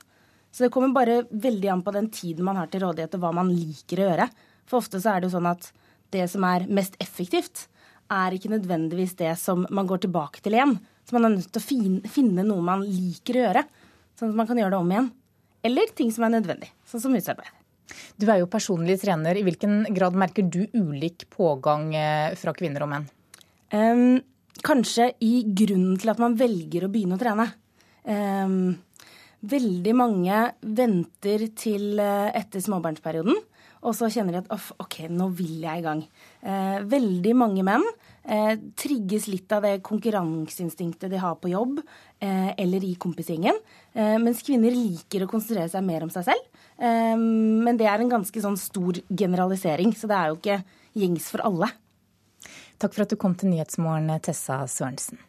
Så 0.49 0.65
det 0.65 0.71
kommer 0.73 0.93
bare 0.95 1.23
veldig 1.29 1.73
an 1.73 1.83
på 1.85 1.93
den 1.93 2.09
tiden 2.13 2.47
man 2.47 2.57
har 2.57 2.71
til 2.71 2.83
rådighet, 2.85 3.17
og 3.17 3.25
hva 3.25 3.33
man 3.41 3.51
liker 3.53 4.01
å 4.01 4.07
gjøre. 4.09 4.29
For 4.69 4.81
ofte 4.81 5.01
så 5.01 5.13
er 5.13 5.21
det 5.21 5.29
jo 5.29 5.35
sånn 5.37 5.49
at 5.49 5.69
det 6.13 6.25
som 6.31 6.45
er 6.47 6.65
mest 6.73 6.97
effektivt, 7.03 7.67
er 8.09 8.33
ikke 8.33 8.49
nødvendigvis 8.49 9.13
det 9.19 9.35
som 9.37 9.67
man 9.69 9.85
går 9.89 10.01
tilbake 10.07 10.41
til 10.41 10.55
igjen. 10.57 10.79
Så 11.05 11.13
man 11.17 11.27
er 11.27 11.35
nødt 11.35 11.51
til 11.53 11.61
å 11.61 12.09
finne 12.09 12.45
noe 12.47 12.65
man 12.65 12.81
liker 12.85 13.37
å 13.37 13.45
gjøre, 13.45 13.65
sånn 14.17 14.33
at 14.33 14.41
man 14.41 14.49
kan 14.49 14.57
gjøre 14.61 14.73
det 14.73 14.81
om 14.81 14.91
igjen. 14.95 15.13
Eller 15.69 15.93
ting 15.93 16.09
som 16.15 16.25
er 16.25 16.37
nødvendig, 16.39 16.71
sånn 16.89 17.03
som 17.05 17.13
husarbeid. 17.13 17.58
Du 18.19 18.27
er 18.29 18.41
jo 18.41 18.49
personlig 18.51 18.99
trener. 19.03 19.37
I 19.37 19.45
hvilken 19.47 19.81
grad 19.95 20.17
merker 20.17 20.45
du 20.45 20.61
ulik 20.73 21.27
pågang 21.33 21.93
eh, 21.95 22.35
fra 22.39 22.53
kvinner 22.57 22.85
og 22.85 22.93
menn? 22.93 23.07
Um, 23.69 24.19
kanskje 24.65 25.11
i 25.23 25.43
grunnen 25.45 25.97
til 26.01 26.11
at 26.11 26.21
man 26.21 26.37
velger 26.39 26.85
å 26.85 26.91
begynne 26.91 27.17
å 27.17 27.21
trene. 27.21 27.49
Um, 28.09 28.77
veldig 29.39 29.93
mange 29.95 30.41
venter 30.61 31.47
til 31.57 31.99
eh, 32.01 32.31
etter 32.37 32.63
småbarnsperioden. 32.63 33.37
Og 33.87 33.95
så 33.95 34.09
kjenner 34.11 34.35
de 34.35 34.41
at 34.41 34.71
OK, 34.83 35.05
nå 35.07 35.29
vil 35.37 35.63
jeg 35.63 35.79
i 35.79 35.85
gang. 35.85 36.01
Eh, 36.43 36.79
veldig 36.91 37.35
mange 37.39 37.63
menn 37.63 37.85
eh, 38.27 38.57
trigges 38.79 39.29
litt 39.31 39.51
av 39.55 39.63
det 39.63 39.77
konkurranseinstinktet 39.87 41.11
de 41.13 41.21
har 41.21 41.37
på 41.39 41.53
jobb 41.53 41.79
eh, 41.79 42.51
eller 42.59 42.83
i 42.83 42.97
kompisgjengen. 42.99 43.55
Eh, 43.95 44.17
mens 44.19 44.43
kvinner 44.43 44.75
liker 44.75 45.23
å 45.23 45.31
konsentrere 45.31 45.71
seg 45.71 45.85
mer 45.87 46.03
om 46.03 46.11
seg 46.11 46.27
selv. 46.27 46.48
Ehm, 46.79 47.63
men 47.65 47.77
det 47.79 47.87
er 47.91 47.99
en 47.99 48.11
ganske 48.11 48.43
sånn 48.43 48.57
stor 48.59 49.01
generalisering, 49.09 49.93
så 49.95 50.09
det 50.09 50.17
er 50.17 50.31
jo 50.31 50.39
ikke 50.39 50.59
gjengs 50.99 51.31
for 51.33 51.43
alle. 51.47 51.71
Takk 52.79 52.95
for 52.95 53.03
at 53.03 53.11
du 53.11 53.19
kom 53.19 53.35
til 53.35 53.51
Nyhetsmorgen, 53.51 54.11
Tessa 54.23 54.61
Sørensen. 54.71 55.19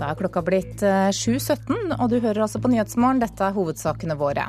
Da 0.00 0.08
er 0.08 0.16
klokka 0.16 0.40
blitt 0.44 0.80
7.17, 0.80 1.74
eh, 1.74 1.96
og 1.98 2.08
du 2.08 2.20
hører 2.22 2.46
altså 2.46 2.60
på 2.62 2.70
Nyhetsmorgen. 2.72 3.20
Dette 3.20 3.44
er 3.44 3.56
hovedsakene 3.56 4.16
våre. 4.20 4.46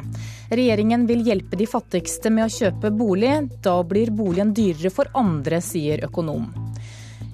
Regjeringen 0.53 1.07
vil 1.09 1.25
hjelpe 1.27 1.59
de 1.59 1.67
fattigste 1.67 2.32
med 2.32 2.47
å 2.47 2.53
kjøpe 2.53 2.93
bolig. 2.95 3.34
Da 3.65 3.79
blir 3.84 4.13
boligen 4.15 4.53
dyrere 4.55 4.93
for 4.93 5.11
andre, 5.17 5.59
sier 5.65 6.05
økonom. 6.07 6.61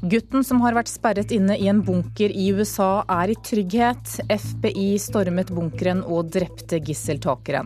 Gutten 0.06 0.44
som 0.46 0.60
har 0.62 0.76
vært 0.78 0.92
sperret 0.92 1.32
inne 1.34 1.56
i 1.58 1.66
en 1.72 1.80
bunker 1.82 2.30
i 2.30 2.52
USA, 2.54 3.02
er 3.10 3.32
i 3.34 3.38
trygghet. 3.42 4.20
FBI 4.30 4.92
stormet 5.02 5.50
bunkeren 5.50 6.04
og 6.06 6.30
drepte 6.36 6.78
gisseltakeren. 6.86 7.66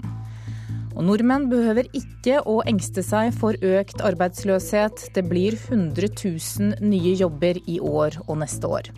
Og 0.96 1.04
nordmenn 1.08 1.50
behøver 1.52 1.90
ikke 1.98 2.40
å 2.48 2.62
engste 2.68 3.04
seg 3.04 3.36
for 3.36 3.60
økt 3.60 4.00
arbeidsløshet. 4.08 5.10
Det 5.12 5.26
blir 5.28 5.60
100 5.60 6.08
000 6.24 6.80
nye 6.88 7.16
jobber 7.20 7.60
i 7.68 7.82
år 7.84 8.22
og 8.28 8.40
neste 8.46 8.72
år. 8.80 8.92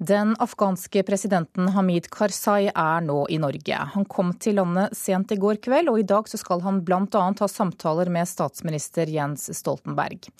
Den 0.00 0.30
afghanske 0.40 1.02
presidenten 1.04 1.66
Hamid 1.74 2.06
Karzai 2.08 2.70
er 2.70 3.02
nå 3.04 3.18
i 3.28 3.36
Norge. 3.36 3.76
Han 3.92 4.06
kom 4.08 4.30
til 4.40 4.56
landet 4.56 4.94
sent 4.96 5.34
i 5.34 5.36
går 5.36 5.58
kveld, 5.60 5.90
og 5.92 5.98
i 6.00 6.06
dag 6.08 6.28
skal 6.30 6.62
han 6.64 6.78
bl.a. 6.88 7.24
ha 7.36 7.48
samtaler 7.52 8.08
med 8.08 8.24
statsminister 8.24 9.10
Jens 9.12 9.50
Stoltenberg. 9.58 10.30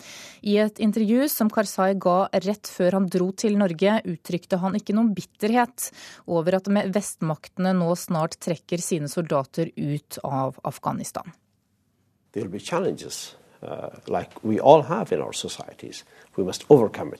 I 0.49 0.55
et 0.63 0.81
intervju 0.81 1.27
som 1.29 1.51
Karzai 1.53 1.91
ga 2.01 2.31
rett 2.47 2.71
før 2.73 2.97
han 2.97 3.09
dro 3.13 3.27
til 3.37 3.59
Norge, 3.61 3.99
uttrykte 4.09 4.57
han 4.63 4.79
ikke 4.79 4.97
noen 4.97 5.11
bitterhet 5.13 5.91
over 6.25 6.57
at 6.57 6.71
vestmaktene 6.95 7.75
nå 7.77 7.91
snart 8.01 8.39
trekker 8.41 8.81
sine 8.81 9.13
soldater 9.13 9.69
ut 9.77 10.23
av 10.25 10.57
Afghanistan. 10.65 11.37
Det 12.33 12.47
vil 12.47 12.55
be 12.57 12.65
challenges, 12.65 13.37
uh, 13.61 13.93
like 14.09 14.41
we 14.41 14.57
all 14.57 14.89
have 14.89 15.13
in 15.13 15.21
our 15.21 15.37
societies. 15.37 16.01
We 16.39 16.49
must 16.49 16.65
overcome. 16.71 17.13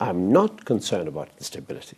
I'm 0.00 0.32
not 0.32 0.64
concerned 0.64 1.08
about 1.08 1.28
instability. 1.38 1.96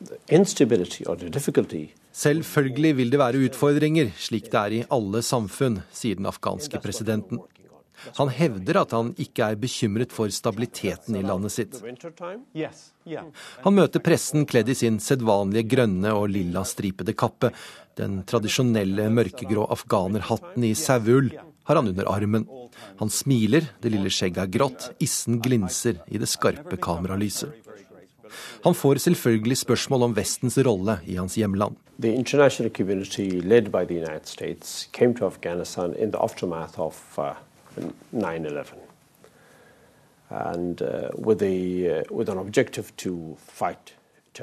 The 0.00 0.18
instability 0.28 1.04
or 1.04 1.16
the 1.16 1.30
difficulty 1.30 1.88
Selvfølgelig 2.18 2.96
vil 2.98 3.12
det 3.12 3.18
være 3.20 3.44
utfordringer, 3.46 4.08
slik 4.18 4.48
det 4.50 4.58
er 4.58 4.74
i 4.74 4.84
alle 4.90 5.20
samfunn, 5.22 5.82
sier 5.94 6.18
den 6.18 6.26
afghanske 6.26 6.80
presidenten. 6.82 7.38
Han 8.16 8.30
hevder 8.30 8.80
at 8.80 8.94
han 8.94 9.12
ikke 9.18 9.50
er 9.52 9.58
bekymret 9.58 10.14
for 10.14 10.30
stabiliteten 10.34 11.18
i 11.18 11.22
landet 11.26 11.54
sitt. 11.54 11.78
Han 13.64 13.76
møter 13.76 14.02
pressen 14.02 14.46
kledd 14.50 14.70
i 14.70 14.78
sin 14.78 14.98
sedvanlige 15.02 15.66
grønne 15.76 16.14
og 16.14 16.30
lilla 16.34 16.64
stripede 16.66 17.14
kappe, 17.18 17.52
den 17.98 18.22
tradisjonelle 18.26 19.08
mørkegrå 19.14 19.66
afghanerhatten 19.74 20.66
i 20.66 20.74
saueull, 20.78 21.30
har 21.68 21.76
han 21.76 21.88
under 21.88 22.08
armen. 22.08 22.46
Han 22.96 23.10
smiler, 23.10 23.66
det 23.82 23.90
lille 23.92 24.08
skjegget 24.08 24.40
er 24.46 24.52
grått, 24.52 24.86
issen 25.04 25.36
glinser 25.44 25.98
i 26.08 26.20
det 26.20 26.28
skarpe 26.32 26.78
kameralyset. 26.80 27.52
Han 28.64 28.74
får 28.74 29.02
selvfølgelig 29.04 29.58
spørsmål 29.60 30.06
om 30.08 30.14
Vestens 30.16 30.56
rolle 30.64 30.98
i 31.04 31.18
hans 31.20 31.36
hjemland. 31.36 31.76
The 32.00 32.14
international 32.14 32.72
community, 32.72 33.42
led 33.44 33.70
by 33.70 33.84
the 33.84 34.00
United 34.00 34.26
States, 34.26 34.88
came 34.92 35.14
to 35.14 35.26
Afghanistan 35.26 35.94
in 35.94 36.10
the 36.10 36.18
aftermath 36.18 36.80
of 36.80 37.18
uh, 37.18 37.34
9/11, 38.12 38.78
and 40.30 40.82
uh, 40.82 40.88
with, 41.18 41.42
a, 41.42 42.00
uh, 42.00 42.02
with 42.10 42.30
an 42.30 42.38
objective 42.38 42.96
to 42.96 43.36
fight 43.38 43.94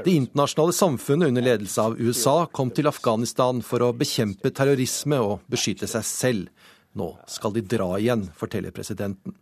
det 0.04 0.12
internasjonale 0.12 0.74
samfunnet 0.74 1.28
under 1.28 1.42
ledelse 1.42 1.82
av 1.82 2.02
USA 2.02 2.46
kom 2.52 2.72
til 2.72 2.88
Afghanistan 2.90 3.62
for 3.64 3.84
å 3.86 3.94
bekjempe 3.96 4.52
terrorisme 4.52 5.20
og 5.24 5.46
beskytte 5.52 5.88
seg 5.88 6.04
selv. 6.04 6.50
Nå 6.96 7.10
skal 7.28 7.56
de 7.56 7.64
dra 7.76 7.90
igjen, 8.00 8.30
forteller 8.38 8.72
presidenten. 8.76 9.36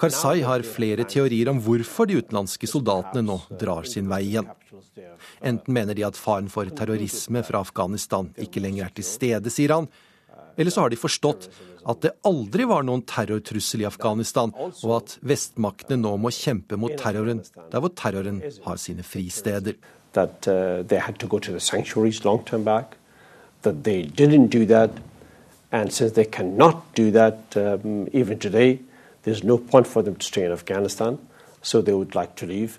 Karzai 0.00 0.40
har 0.44 0.64
flere 0.64 1.04
teorier 1.08 1.50
om 1.52 1.60
hvorfor 1.60 2.08
de 2.08 2.18
utenlandske 2.20 2.68
soldatene 2.68 3.22
nå 3.26 3.36
drar 3.60 3.88
sin 3.88 4.08
vei 4.08 4.22
igjen. 4.30 4.48
Enten 5.44 5.74
mener 5.76 5.96
de 5.96 6.06
at 6.06 6.18
faren 6.18 6.48
for 6.52 6.68
terrorisme 6.76 7.42
fra 7.44 7.60
Afghanistan 7.64 8.30
ikke 8.40 8.62
lenger 8.64 8.88
er 8.88 8.94
til 8.96 9.06
stede, 9.06 9.52
sier 9.52 9.76
han, 9.76 9.90
eller 10.56 10.72
så 10.72 10.84
har 10.84 10.92
de 10.92 11.00
forstått 11.00 11.48
at 11.88 12.02
det 12.04 12.12
aldri 12.28 12.66
var 12.68 12.84
noen 12.84 13.04
terrortrussel 13.08 13.84
i 13.84 13.88
Afghanistan, 13.88 14.52
og 14.52 14.92
at 14.98 15.16
vestmaktene 15.24 16.00
nå 16.00 16.16
må 16.20 16.32
kjempe 16.34 16.76
mot 16.80 16.92
terroren 17.00 17.40
der 17.72 17.80
hvor 17.80 17.92
terroren 17.96 18.42
har 18.66 18.80
sine 18.80 19.06
fristeder. 19.06 19.78
That, 20.12 20.48
uh, 20.50 20.82
they 20.82 20.98
had 20.98 21.20
to 21.20 21.28
go 21.28 21.38
to 21.38 21.52
the 21.52 21.60
sanctuaries 21.60 22.24
long 22.24 22.42
time 22.44 22.64
back, 22.64 22.96
that 23.62 23.84
they 23.84 24.02
didn't 24.02 24.48
do 24.48 24.66
that, 24.66 24.90
and 25.70 25.92
since 25.92 26.12
they 26.14 26.24
cannot 26.24 26.94
do 26.94 27.10
that 27.10 27.56
um, 27.56 28.08
even 28.12 28.38
today, 28.38 28.78
there's 29.22 29.44
no 29.44 29.58
point 29.58 29.86
for 29.86 30.02
them 30.02 30.16
to 30.16 30.24
stay 30.26 30.44
in 30.44 30.52
Afghanistan, 30.52 31.18
so 31.62 31.82
they 31.82 31.94
would 31.94 32.14
like 32.14 32.34
to 32.36 32.46
leave. 32.46 32.78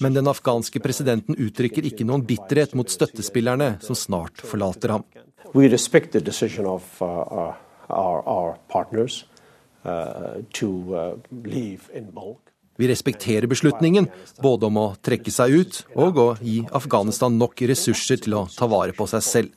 Men 0.00 0.14
den 0.14 0.28
afghanske 0.30 0.80
presidenten 0.80 1.36
uttrykker 1.36 1.84
ikke 1.84 2.06
noen 2.08 2.22
bitterhet 2.24 2.72
mot 2.78 2.88
støttespillerne 2.88 3.74
som 3.84 3.98
snart 3.98 4.40
forlater 4.40 4.94
ham. 4.94 5.04
We 5.52 5.68
respect 5.68 6.12
the 6.12 6.22
decision 6.24 6.64
of 6.66 7.02
uh, 7.02 7.06
uh 7.06 7.52
our, 7.88 8.22
our 8.24 8.56
partners 8.68 9.26
uh, 9.84 10.40
to 10.52 10.68
uh, 10.96 11.16
leave 11.44 11.92
in 11.92 12.10
bulk. 12.14 12.40
Vi 12.76 12.88
respekterer 12.88 13.46
beslutningen, 13.46 14.08
både 14.42 14.66
om 14.66 14.78
å 14.80 14.86
trekke 15.04 15.30
seg 15.30 15.52
ut 15.52 15.76
og 15.94 16.16
å 16.18 16.26
gi 16.40 16.64
Afghanistan 16.74 17.36
nok 17.38 17.60
ressurser 17.70 18.18
til 18.24 18.34
å 18.40 18.46
ta 18.50 18.66
vare 18.66 18.96
på 18.96 19.06
seg 19.12 19.22
selv. 19.22 19.52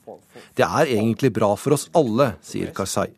Det 0.56 0.66
er 0.66 0.92
egentlig 0.96 1.32
bra 1.34 1.54
for 1.58 1.76
oss 1.76 1.88
alle, 1.98 2.32
sier 2.44 2.72
Karzai. 2.74 3.08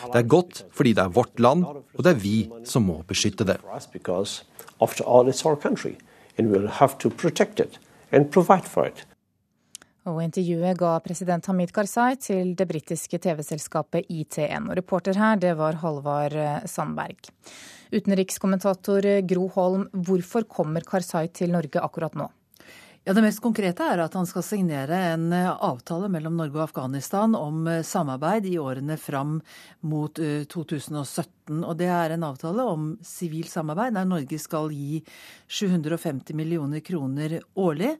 Det 0.00 0.20
er 0.20 0.28
godt 0.30 0.64
fordi 0.74 0.94
det 0.96 1.04
er 1.04 1.14
vårt 1.14 1.40
land, 1.42 1.64
og 1.66 2.04
det 2.04 2.14
er 2.14 2.20
vi 2.22 2.36
som 2.68 2.86
må 2.88 3.00
beskytte 3.08 3.46
det. 3.48 3.58
Og 10.08 10.22
intervjuet 10.24 10.78
ga 10.80 10.94
president 11.04 11.46
Hamid 11.50 11.74
Karzai 11.76 12.14
til 12.22 12.54
det 12.56 12.66
britiske 12.70 13.20
TV-selskapet 13.20 14.08
ITN. 14.08 14.70
Og 14.70 14.78
reporter 14.78 15.18
her, 15.20 15.36
det 15.36 15.52
var 15.58 15.76
Halvard 15.82 16.36
Sandberg. 16.70 17.28
Utenrikskommentator 17.92 19.06
Gro 19.28 19.48
Holm, 19.56 19.88
hvorfor 19.92 20.46
kommer 20.48 20.86
Karzai 20.86 21.26
til 21.34 21.52
Norge 21.52 21.82
akkurat 21.82 22.16
nå? 22.16 22.30
Ja, 23.04 23.14
Det 23.14 23.22
mest 23.24 23.40
konkrete 23.40 23.86
er 23.88 24.02
at 24.04 24.12
han 24.12 24.26
skal 24.28 24.44
signere 24.44 24.96
en 25.14 25.30
eh, 25.32 25.48
avtale 25.48 26.10
mellom 26.12 26.34
Norge 26.36 26.58
og 26.58 26.66
Afghanistan 26.66 27.32
om 27.38 27.62
eh, 27.64 27.80
samarbeid 27.80 28.44
i 28.50 28.58
årene 28.60 28.98
fram 29.00 29.38
mot 29.88 30.20
2017. 30.20 31.32
Eh, 31.32 31.64
og 31.64 31.78
Det 31.80 31.88
er 31.88 32.12
en 32.12 32.28
avtale 32.28 32.68
om 32.68 32.90
sivilt 33.00 33.48
samarbeid 33.48 33.96
der 33.96 34.04
Norge 34.04 34.38
skal 34.38 34.68
gi 34.76 35.00
750 35.48 36.36
millioner 36.36 36.84
kroner 36.84 37.40
årlig 37.56 37.96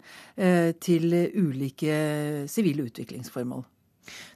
til 0.85 1.17
ulike 1.35 1.97
sivile 2.53 2.87
utviklingsformål. 2.87 3.65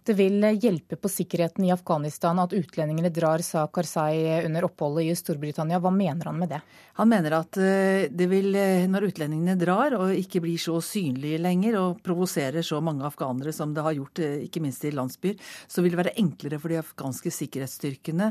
Det 0.04 0.12
vil 0.18 0.44
hjelpe 0.60 0.96
på 1.00 1.08
sikkerheten 1.08 1.64
i 1.64 1.72
Afghanistan 1.72 2.38
at 2.42 2.52
utlendingene 2.52 3.10
drar, 3.14 3.42
sa 3.44 3.64
Karzai 3.72 4.44
under 4.44 4.66
oppholdet 4.68 5.08
i 5.08 5.16
Storbritannia. 5.16 5.80
Hva 5.80 5.92
mener 5.94 6.28
han 6.28 6.38
med 6.38 6.52
det? 6.52 6.60
Han 7.00 7.10
mener 7.10 7.38
at 7.38 7.58
eh, 7.58 8.04
det 8.12 8.28
vil, 8.30 8.50
eh, 8.58 8.84
når 8.90 9.08
utlendingene 9.08 9.56
drar 9.58 9.96
og 9.98 10.12
ikke 10.14 10.44
blir 10.44 10.60
så 10.60 10.76
synlige 10.84 11.40
lenger 11.42 11.80
og 11.80 12.04
provoserer 12.04 12.62
så 12.66 12.82
mange 12.84 13.06
afghanere 13.08 13.54
som 13.56 13.74
det 13.74 13.86
har 13.86 13.96
gjort, 13.96 14.22
eh, 14.22 14.44
ikke 14.46 14.62
minst 14.62 14.84
i 14.84 14.92
landsbyer, 14.94 15.40
så 15.66 15.82
vil 15.82 15.94
det 15.94 16.02
være 16.04 16.16
enklere 16.20 16.60
for 16.60 16.70
de 16.70 16.80
afghanske 16.82 17.32
sikkerhetsstyrkene 17.34 18.30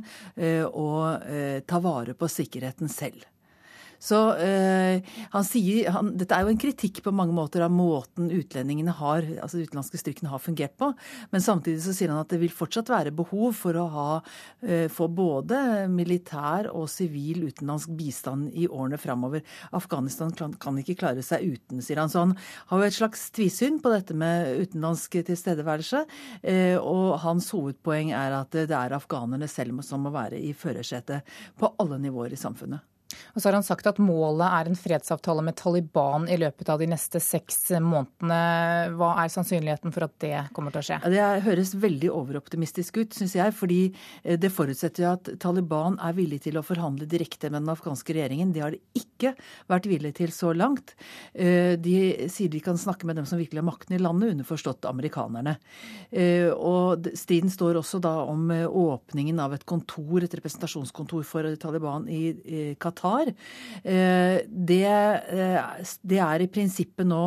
å 0.69 0.87
ta 1.67 1.79
vare 1.83 2.15
på 2.17 2.29
sikkerheten 2.29 2.91
selv. 2.91 3.25
Så 4.03 4.19
øh, 4.35 5.13
han 5.33 5.45
sier 5.47 5.93
han, 5.95 6.11
Dette 6.19 6.35
er 6.35 6.43
jo 6.43 6.51
en 6.51 6.59
kritikk 6.59 6.99
på 7.05 7.13
mange 7.15 7.35
måter 7.35 7.63
av 7.63 7.71
måten 7.71 8.27
utlendingene 8.35 8.91
har, 8.97 9.23
altså 9.39 9.61
utenlandske 9.61 10.01
styrkene 10.01 10.31
har 10.33 10.43
fungert 10.43 10.75
på. 10.79 10.89
Men 11.31 11.43
samtidig 11.43 11.85
så 11.85 11.95
sier 11.95 12.11
han 12.11 12.19
at 12.19 12.33
det 12.33 12.41
vil 12.41 12.51
fortsatt 12.53 12.91
være 12.91 13.15
behov 13.15 13.55
for 13.55 13.79
å 13.79 13.87
ha, 13.93 14.07
øh, 14.67 14.87
få 14.91 15.07
både 15.07 15.87
militær 15.93 16.67
og 16.73 16.89
sivil 16.91 17.45
utenlandsk 17.47 17.95
bistand 17.95 18.51
i 18.59 18.67
årene 18.67 18.99
framover. 18.99 19.45
Afghanistan 19.71 20.33
kan, 20.35 20.81
ikke 20.83 20.97
klare 20.99 21.23
seg 21.23 21.55
uten, 21.55 21.79
sier 21.83 22.03
han. 22.03 22.11
Så 22.11 22.25
han 22.25 22.35
har 22.71 22.83
jo 22.83 22.91
et 22.91 22.99
slags 22.99 23.27
tvisyn 23.35 23.79
på 23.83 23.93
dette 23.93 24.17
med 24.17 24.65
utenlandsk 24.65 25.21
tilstedeværelse. 25.31 26.03
Øh, 26.43 26.77
og 26.81 27.21
hans 27.23 27.53
hovedpoeng 27.55 28.11
er 28.11 28.41
at 28.41 28.51
det 28.51 28.71
er 28.75 28.97
afghanerne 28.99 29.47
selv 29.47 29.79
som 29.85 30.03
må 30.03 30.11
være 30.13 30.37
i 30.43 30.51
førersetet 30.53 31.23
på 31.57 31.71
alle 31.79 32.01
nivåer 32.03 32.35
i 32.35 32.39
samfunnet. 32.39 32.83
Og 33.33 33.41
så 33.41 33.49
har 33.49 33.57
han 33.57 33.65
sagt 33.65 33.87
at 33.89 33.99
målet 34.01 34.45
er 34.45 34.69
en 34.69 34.77
fredsavtale 34.77 35.43
med 35.45 35.57
Taliban 35.59 36.27
i 36.31 36.37
løpet 36.39 36.69
av 36.69 36.81
de 36.81 36.87
neste 36.91 37.21
seks 37.23 37.71
månedene. 37.81 38.93
Hva 38.97 39.13
er 39.23 39.31
sannsynligheten 39.33 39.93
for 39.95 40.07
at 40.07 40.15
det 40.23 40.35
kommer 40.55 40.73
til 40.73 40.83
å 40.83 40.87
skje? 40.87 40.99
Det 41.13 41.23
høres 41.47 41.73
veldig 41.81 42.11
overoptimistisk 42.13 42.99
ut, 43.01 43.17
syns 43.17 43.35
jeg. 43.37 43.55
Fordi 43.57 43.79
eh, 43.89 44.37
det 44.39 44.51
forutsetter 44.53 45.09
at 45.13 45.31
Taliban 45.41 45.97
er 46.03 46.17
villig 46.17 46.43
til 46.47 46.59
å 46.59 46.65
forhandle 46.65 47.07
direkte 47.09 47.51
med 47.51 47.63
den 47.63 47.73
afghanske 47.73 48.15
regjeringen. 48.15 48.53
Det 48.55 48.63
har 48.65 48.75
de 48.75 48.81
ikke 48.99 49.33
vært 49.71 49.89
villige 49.89 50.19
til 50.21 50.33
så 50.35 50.53
langt. 50.57 50.95
Eh, 51.33 51.75
de 51.81 52.29
sier 52.31 52.51
de 52.53 52.61
kan 52.63 52.79
snakke 52.79 53.07
med 53.09 53.19
dem 53.19 53.29
som 53.29 53.41
virkelig 53.41 53.63
har 53.63 53.69
makten 53.69 53.97
i 53.97 54.01
landet, 54.01 54.35
underforstått 54.35 54.89
amerikanerne. 54.89 55.57
Eh, 56.11 56.49
og 56.53 57.09
striden 57.17 57.51
står 57.53 57.81
også 57.81 58.01
da 58.03 58.15
om 58.29 58.49
åpningen 58.53 59.41
av 59.41 59.55
et 59.55 59.65
kontor, 59.69 60.23
et 60.23 60.37
representasjonskontor 60.37 61.25
for 61.27 61.47
Taliban 61.61 62.07
i 62.11 62.73
Qatar 62.81 63.02
har. 63.03 63.31
Eh, 63.83 64.37
det, 64.47 64.81
eh, 64.87 65.93
det 66.01 66.19
er 66.23 66.43
i 66.43 66.49
prinsippet 66.51 67.07
nå 67.07 67.21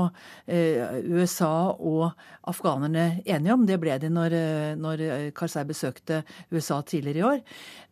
eh, 0.46 1.00
USA 1.12 1.72
og 1.76 2.10
afghanerne 2.46 3.22
enige 3.24 3.54
om. 3.54 3.66
Det 3.68 3.78
ble 3.82 3.98
de 4.02 4.10
når, 4.12 4.36
når 4.80 5.04
Karzai 5.36 5.66
besøkte 5.68 6.22
USA 6.54 6.80
tidligere 6.86 7.22
i 7.22 7.26
år. 7.30 7.42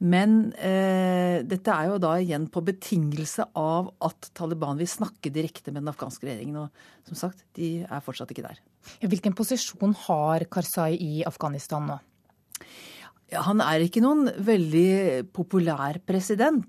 Men 0.04 0.52
eh, 0.58 1.42
dette 1.46 1.74
er 1.74 1.90
jo 1.92 2.00
da 2.02 2.16
igjen 2.20 2.48
på 2.52 2.64
betingelse 2.64 3.48
av 3.58 3.92
at 4.04 4.30
Taliban 4.36 4.80
vil 4.80 4.90
snakke 4.90 5.32
direkte 5.34 5.72
med 5.72 5.82
den 5.82 5.92
afghanske 5.92 6.28
regjeringen. 6.28 6.66
Og 6.66 7.08
som 7.10 7.20
sagt, 7.26 7.46
de 7.58 7.76
er 7.84 8.04
fortsatt 8.04 8.32
ikke 8.34 8.46
der. 8.46 8.60
Hvilken 9.04 9.36
posisjon 9.36 9.94
har 10.06 10.44
Karzai 10.52 10.92
i 11.00 11.14
Afghanistan 11.26 11.88
nå? 11.88 12.00
Han 13.34 13.62
er 13.64 13.82
ikke 13.82 14.02
noen 14.04 14.28
veldig 14.46 15.24
populær 15.34 15.98
president. 16.06 16.68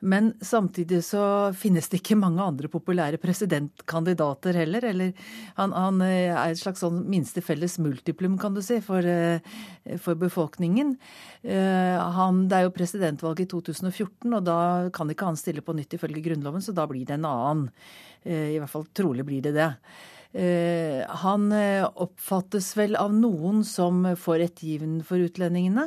Men 0.00 0.32
samtidig 0.40 1.02
så 1.04 1.52
finnes 1.52 1.90
det 1.92 1.98
ikke 2.00 2.16
mange 2.16 2.40
andre 2.40 2.70
populære 2.72 3.20
presidentkandidater 3.20 4.56
heller. 4.62 4.84
Eller 4.88 5.10
han, 5.58 5.74
han 5.76 6.00
eh, 6.06 6.32
er 6.32 6.54
et 6.54 6.60
slags 6.60 6.80
sånn 6.80 7.02
minste 7.12 7.42
felles 7.44 7.76
multiplum, 7.82 8.38
kan 8.40 8.56
du 8.56 8.62
si, 8.64 8.78
for, 8.84 9.04
eh, 9.04 9.44
for 10.00 10.16
befolkningen. 10.20 10.94
Eh, 11.44 11.98
han, 12.16 12.46
det 12.48 12.56
er 12.56 12.68
jo 12.68 12.76
presidentvalg 12.76 13.44
i 13.44 13.48
2014, 13.50 14.24
og 14.30 14.46
da 14.48 14.60
kan 14.94 15.12
ikke 15.12 15.28
han 15.28 15.40
stille 15.40 15.64
på 15.64 15.76
nytt 15.76 15.98
ifølge 15.98 16.24
Grunnloven, 16.24 16.64
så 16.64 16.72
da 16.76 16.88
blir 16.88 17.04
det 17.04 17.18
en 17.18 17.28
annen. 17.28 17.68
I 18.20 18.58
hvert 18.60 18.68
fall 18.68 18.82
trolig 18.92 19.24
blir 19.24 19.40
det 19.40 19.54
det. 19.56 19.68
Han 21.22 21.46
oppfattes 22.04 22.66
vel 22.76 22.98
av 23.00 23.14
noen 23.16 23.62
som 23.64 24.02
for 24.20 24.44
ettergiven 24.44 24.98
for 25.08 25.24
utlendingene. 25.24 25.86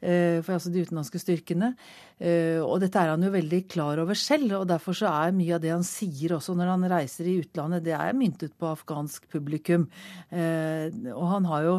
For 0.00 0.54
altså 0.54 0.72
de 0.72 0.86
utenlandske 0.86 1.20
styrkene. 1.20 1.74
Uh, 2.16 2.62
og 2.64 2.78
dette 2.80 2.96
er 2.96 3.10
han 3.12 3.24
jo 3.26 3.32
veldig 3.34 3.62
klar 3.68 4.00
over 4.00 4.16
selv, 4.16 4.54
og 4.62 4.68
derfor 4.70 4.96
så 4.96 5.10
er 5.10 5.34
mye 5.36 5.58
av 5.58 5.64
det 5.64 5.74
han 5.74 5.84
sier 5.84 6.36
også 6.38 6.54
når 6.56 6.70
han 6.72 6.86
reiser 6.88 7.28
i 7.28 7.38
utlandet, 7.42 7.84
det 7.84 7.92
er 7.92 8.16
myntet 8.16 8.54
på 8.56 8.70
afghansk 8.70 9.28
publikum. 9.32 9.84
Uh, 10.32 10.88
og 11.12 11.26
han 11.34 11.50
har 11.50 11.66
jo 11.66 11.74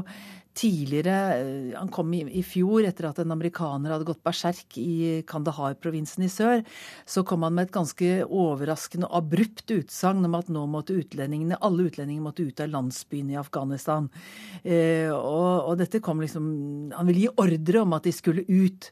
tidligere 0.58 1.16
eh, 1.38 1.78
Han 1.78 1.92
kom 1.94 2.14
i, 2.16 2.24
i, 2.40 2.44
fjor 2.46 2.86
etter 2.88 3.10
at 3.10 3.22
en 3.22 3.34
amerikaner 3.36 3.94
hadde 3.94 4.08
gått 4.08 4.24
berserk 4.26 4.78
i 4.82 5.22
Kandahar-provinsen 5.30 6.26
i 6.26 6.32
sør. 6.32 6.64
Så 7.06 7.24
kom 7.28 7.46
han 7.46 7.56
med 7.58 7.68
et 7.68 7.76
ganske 7.76 8.12
overraskende 8.26 9.10
og 9.10 9.20
abrupt 9.22 9.74
utsagn 9.74 10.26
om 10.28 10.38
at 10.40 10.52
nå 10.54 10.66
måtte 10.72 10.98
utlendingene, 10.98 11.60
alle 11.62 11.88
utlendinger 11.92 12.26
måtte 12.26 12.48
ut 12.48 12.64
av 12.64 12.72
landsbyen 12.74 13.34
i 13.34 13.40
Afghanistan. 13.40 14.10
Eh, 14.64 15.12
og, 15.14 15.70
og, 15.70 15.74
dette 15.78 16.02
kom 16.04 16.22
liksom 16.24 16.48
Han 16.96 17.08
ville 17.10 17.28
gi 17.28 17.34
ordre 17.44 17.84
om 17.84 17.94
at 17.98 18.08
de 18.08 18.16
skulle 18.16 18.46
ut. 18.48 18.90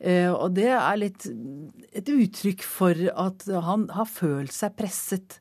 Eh, 0.00 0.30
og 0.30 0.56
det 0.56 0.70
er 0.74 1.00
litt 1.00 1.28
et 1.94 2.10
uttrykk 2.10 2.64
for 2.66 2.98
at 3.14 3.46
han 3.68 3.88
har 3.94 4.10
følt 4.10 4.54
seg 4.54 4.74
presset. 4.78 5.38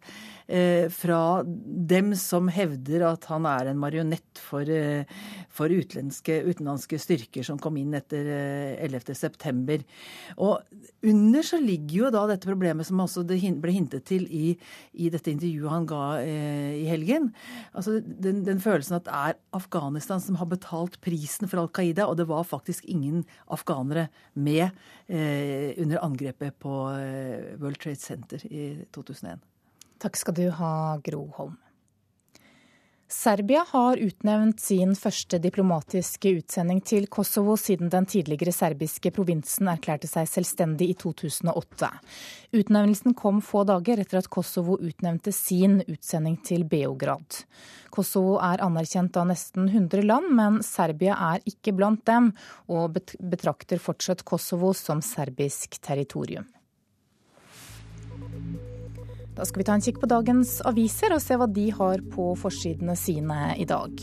Eh, 0.47 0.89
fra 0.91 1.43
dem 1.43 2.11
som 2.19 2.49
hevder 2.51 3.05
at 3.07 3.29
han 3.31 3.45
er 3.47 3.69
en 3.71 3.79
marionett 3.79 4.39
for, 4.43 4.67
eh, 4.67 5.07
for 5.47 5.71
utenlandske 5.71 6.99
styrker 6.99 7.45
som 7.47 7.59
kom 7.59 7.77
inn 7.79 7.93
etter 7.95 8.27
11.9. 8.83 9.79
Eh, 9.79 10.35
og 10.37 10.59
under 11.01 11.47
så 11.47 11.59
ligger 11.63 11.95
jo 11.95 12.11
da 12.11 12.25
dette 12.27 12.49
problemet 12.49 12.85
som 12.85 12.99
også 12.99 13.23
det 13.25 13.39
ble 13.61 13.71
hintet 13.71 14.03
til 14.05 14.27
i, 14.27 14.57
i 14.93 15.09
dette 15.13 15.31
intervjuet 15.31 15.71
han 15.71 15.87
ga 15.87 16.03
eh, 16.19 16.75
i 16.81 16.85
helgen. 16.91 17.31
Altså 17.73 18.01
den, 18.03 18.43
den, 18.43 18.59
følelsen 18.59 18.99
at 18.99 19.07
det 19.07 19.15
er 19.15 19.39
Afghanistan 19.55 20.19
som 20.19 20.35
har 20.41 20.51
betalt 20.51 20.99
prisen 21.03 21.47
for 21.47 21.63
Al 21.63 21.71
Qaida, 21.71 22.09
og 22.09 22.17
det 22.19 22.27
var 22.27 22.43
faktisk 22.43 22.83
ingen 22.83 23.23
afghanere 23.47 24.09
med 24.35 24.67
eh, 25.07 25.71
under 25.79 26.03
angrepet 26.03 26.59
på 26.59 26.75
World 27.63 27.79
Trade 27.79 28.01
Center 28.03 28.43
i 28.51 28.83
2001. 28.91 29.52
Takk 30.03 30.17
skal 30.19 30.35
du 30.35 30.47
ha, 30.51 30.99
Gro 31.03 31.27
Holm. 31.37 31.55
Serbia 33.13 33.61
har 33.69 33.99
utnevnt 34.01 34.59
sin 34.59 34.95
første 34.97 35.37
diplomatiske 35.39 36.31
utsending 36.39 36.79
til 36.83 37.05
Kosovo 37.13 37.53
siden 37.61 37.91
den 37.93 38.07
tidligere 38.09 38.51
serbiske 38.51 39.11
provinsen 39.13 39.69
erklærte 39.69 40.09
seg 40.09 40.25
selvstendig 40.27 40.87
i 40.91 40.95
2008. 40.99 41.91
Utnevnelsen 42.57 43.13
kom 43.15 43.39
få 43.45 43.61
dager 43.69 44.01
etter 44.01 44.19
at 44.19 44.31
Kosovo 44.33 44.79
utnevnte 44.81 45.31
sin 45.35 45.77
utsending 45.85 46.39
til 46.43 46.65
Beograd. 46.67 47.43
Kosovo 47.93 48.39
er 48.43 48.65
anerkjent 48.65 49.21
av 49.21 49.29
nesten 49.29 49.69
100 49.69 50.03
land, 50.09 50.33
men 50.33 50.59
Serbia 50.65 51.15
er 51.35 51.45
ikke 51.53 51.75
blant 51.77 52.03
dem, 52.09 52.33
og 52.67 52.97
betrakter 53.21 53.79
fortsatt 53.79 54.25
Kosovo 54.27 54.73
som 54.75 55.05
serbisk 55.05 55.77
territorium. 55.85 56.49
Da 59.33 59.45
skal 59.45 59.63
vi 59.63 59.65
ta 59.67 59.75
en 59.77 59.83
kikk 59.83 59.99
på 60.01 60.09
dagens 60.09 60.59
aviser 60.69 61.15
og 61.15 61.21
se 61.23 61.37
hva 61.39 61.47
de 61.49 61.69
har 61.73 62.01
på 62.13 62.33
forsidene 62.37 62.95
sine 62.99 63.53
i 63.57 63.65
dag. 63.69 63.93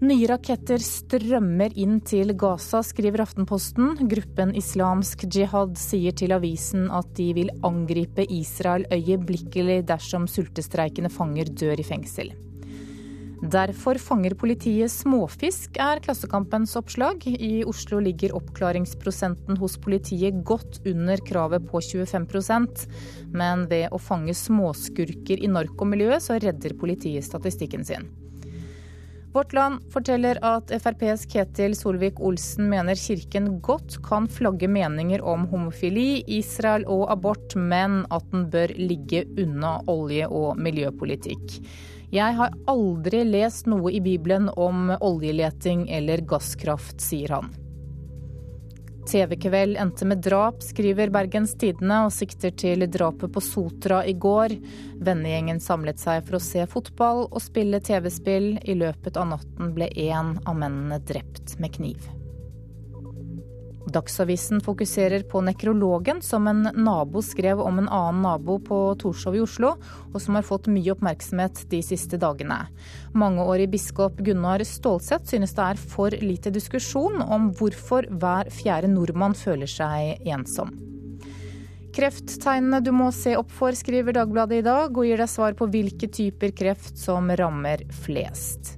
Nye 0.00 0.28
raketter 0.30 0.80
strømmer 0.80 1.74
inn 1.76 1.98
til 2.08 2.32
Gaza, 2.40 2.80
skriver 2.84 3.20
Aftenposten. 3.26 3.98
Gruppen 4.08 4.54
Islamsk 4.56 5.26
jihad 5.28 5.74
sier 5.76 6.16
til 6.16 6.32
avisen 6.32 6.86
at 6.88 7.10
de 7.18 7.26
vil 7.36 7.52
angripe 7.68 8.24
Israel 8.32 8.86
øyeblikkelig 8.88 9.82
dersom 9.90 10.24
sultestreikende 10.24 11.12
fanger 11.12 11.52
dør 11.52 11.84
i 11.84 11.84
fengsel. 11.84 12.32
Derfor 13.40 13.96
fanger 13.96 14.34
politiet 14.36 14.92
småfisk, 14.92 15.78
er 15.80 16.02
Klassekampens 16.04 16.74
oppslag. 16.76 17.24
I 17.24 17.62
Oslo 17.64 17.96
ligger 18.04 18.34
oppklaringsprosenten 18.36 19.56
hos 19.56 19.78
politiet 19.80 20.42
godt 20.44 20.82
under 20.84 21.22
kravet 21.24 21.64
på 21.70 21.80
25% 21.80 22.84
men 23.32 23.64
ved 23.70 23.88
å 23.94 24.00
fange 24.02 24.34
småskurker 24.36 25.40
i 25.40 25.48
narkomiljøet, 25.50 26.20
så 26.20 26.36
redder 26.42 26.76
politiet 26.80 27.24
statistikken 27.24 27.86
sin. 27.86 28.10
Vårt 29.32 29.52
Land 29.52 29.84
forteller 29.92 30.38
at 30.42 30.72
FrPs 30.74 31.22
Ketil 31.30 31.76
Solvik-Olsen 31.78 32.66
mener 32.66 32.98
kirken 32.98 33.60
godt 33.62 34.00
kan 34.02 34.26
flagge 34.26 34.66
meninger 34.66 35.22
om 35.22 35.44
homofili, 35.52 36.24
Israel 36.26 36.82
og 36.90 37.04
abort, 37.14 37.54
men 37.54 38.00
at 38.10 38.26
den 38.32 38.48
bør 38.50 38.74
ligge 38.74 39.22
unna 39.38 39.76
olje- 39.86 40.26
og 40.26 40.58
miljøpolitikk. 40.58 41.60
Jeg 42.10 42.34
har 42.40 42.58
aldri 42.66 43.22
lest 43.28 43.70
noe 43.70 43.94
i 43.94 44.02
Bibelen 44.02 44.50
om 44.58 44.90
oljeleting 44.98 45.86
eller 45.94 46.26
gasskraft, 46.26 46.98
sier 46.98 47.38
han. 47.38 47.54
TV-kveld 49.08 49.76
endte 49.80 50.06
med 50.06 50.22
drap, 50.24 50.62
skriver 50.62 51.10
Bergens 51.14 51.54
Tidende 51.58 52.02
og 52.06 52.12
sikter 52.14 52.52
til 52.52 52.84
drapet 52.90 53.32
på 53.32 53.42
Sotra 53.44 54.02
i 54.06 54.12
går. 54.12 54.54
Vennegjengen 55.00 55.60
samlet 55.64 56.02
seg 56.02 56.24
for 56.26 56.38
å 56.38 56.44
se 56.44 56.66
fotball 56.68 57.26
og 57.30 57.40
spille 57.42 57.80
TV-spill. 57.80 58.52
I 58.62 58.78
løpet 58.78 59.16
av 59.16 59.32
natten 59.34 59.74
ble 59.76 59.90
én 59.96 60.36
av 60.44 60.58
mennene 60.60 61.00
drept 61.08 61.56
med 61.58 61.78
kniv. 61.80 62.19
Dagsavisen 63.90 64.60
fokuserer 64.64 65.22
på 65.28 65.40
nekrologen 65.42 66.22
som 66.22 66.46
en 66.50 66.68
nabo 66.74 67.22
skrev 67.22 67.60
om 67.60 67.78
en 67.82 67.88
annen 67.88 68.22
nabo 68.22 68.58
på 68.62 68.78
Torshov 69.02 69.36
i 69.36 69.42
Oslo, 69.42 69.74
og 70.12 70.18
som 70.22 70.38
har 70.38 70.46
fått 70.46 70.70
mye 70.70 70.94
oppmerksomhet 70.94 71.64
de 71.72 71.82
siste 71.84 72.20
dagene. 72.20 72.62
Mangeårig 73.18 73.70
biskop 73.72 74.20
Gunnar 74.22 74.62
Stålseth 74.66 75.32
synes 75.32 75.56
det 75.56 75.66
er 75.66 75.82
for 75.94 76.14
lite 76.22 76.54
diskusjon 76.54 77.18
om 77.26 77.50
hvorfor 77.58 78.06
hver 78.10 78.52
fjerde 78.54 78.92
nordmann 78.94 79.34
føler 79.38 79.70
seg 79.70 80.22
ensom. 80.30 80.72
Krefttegnene 81.90 82.78
du 82.86 82.92
må 82.94 83.10
se 83.12 83.34
opp 83.36 83.50
for, 83.50 83.74
skriver 83.74 84.14
Dagbladet 84.14 84.60
i 84.60 84.66
dag, 84.66 84.94
og 84.94 85.06
gir 85.08 85.18
deg 85.18 85.30
svar 85.30 85.56
på 85.58 85.66
hvilke 85.72 86.06
typer 86.06 86.54
kreft 86.54 87.00
som 87.00 87.26
rammer 87.34 87.82
flest. 88.04 88.76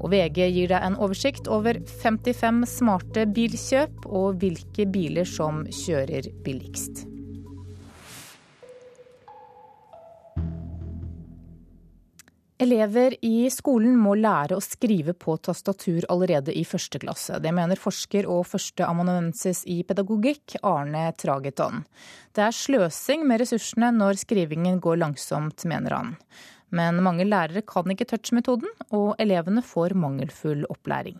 Og 0.00 0.10
VG 0.14 0.48
gir 0.48 0.72
deg 0.72 0.80
en 0.80 0.98
oversikt 0.98 1.48
over 1.52 1.78
55 2.00 2.64
smarte 2.78 3.28
bilkjøp 3.28 4.08
og 4.08 4.40
hvilke 4.40 4.88
biler 4.88 5.28
som 5.28 5.64
kjører 5.68 6.32
billigst. 6.44 7.06
Elever 12.60 13.14
i 13.24 13.46
skolen 13.48 13.94
må 13.96 14.12
lære 14.20 14.52
å 14.58 14.60
skrive 14.60 15.14
på 15.16 15.38
tastatur 15.40 16.04
allerede 16.12 16.52
i 16.52 16.66
første 16.68 17.00
klasse. 17.00 17.38
Det 17.40 17.54
mener 17.56 17.80
forsker 17.80 18.28
og 18.28 18.42
førsteamanuensis 18.50 19.62
i 19.64 19.78
pedagogikk 19.88 20.58
Arne 20.60 21.06
Trageton. 21.16 21.86
Det 22.36 22.44
er 22.44 22.58
sløsing 22.58 23.24
med 23.24 23.40
ressursene 23.40 23.88
når 23.96 24.20
skrivingen 24.26 24.76
går 24.84 25.00
langsomt, 25.00 25.64
mener 25.64 25.96
han. 25.96 26.12
Men 26.70 27.02
mange 27.02 27.26
lærere 27.26 27.62
kan 27.66 27.90
ikke 27.90 28.06
touch-metoden, 28.12 28.68
og 28.90 29.14
elevene 29.18 29.62
får 29.62 29.96
mangelfull 29.98 30.66
opplæring. 30.70 31.18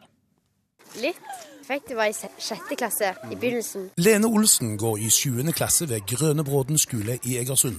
Litt. 1.02 1.46
Fikk 1.70 1.84
det 1.86 1.94
var 1.94 2.08
i 2.10 2.14
sjette 2.42 2.74
klasse 2.74 3.12
i 3.30 3.36
begynnelsen. 3.36 3.90
Lene 4.02 4.26
Olsen 4.26 4.72
går 4.78 4.96
i 5.04 5.10
sjuende 5.14 5.52
klasse 5.54 5.86
ved 5.86 6.02
Grønebråden 6.02 6.78
skole 6.82 7.20
i 7.22 7.36
Egersund. 7.38 7.78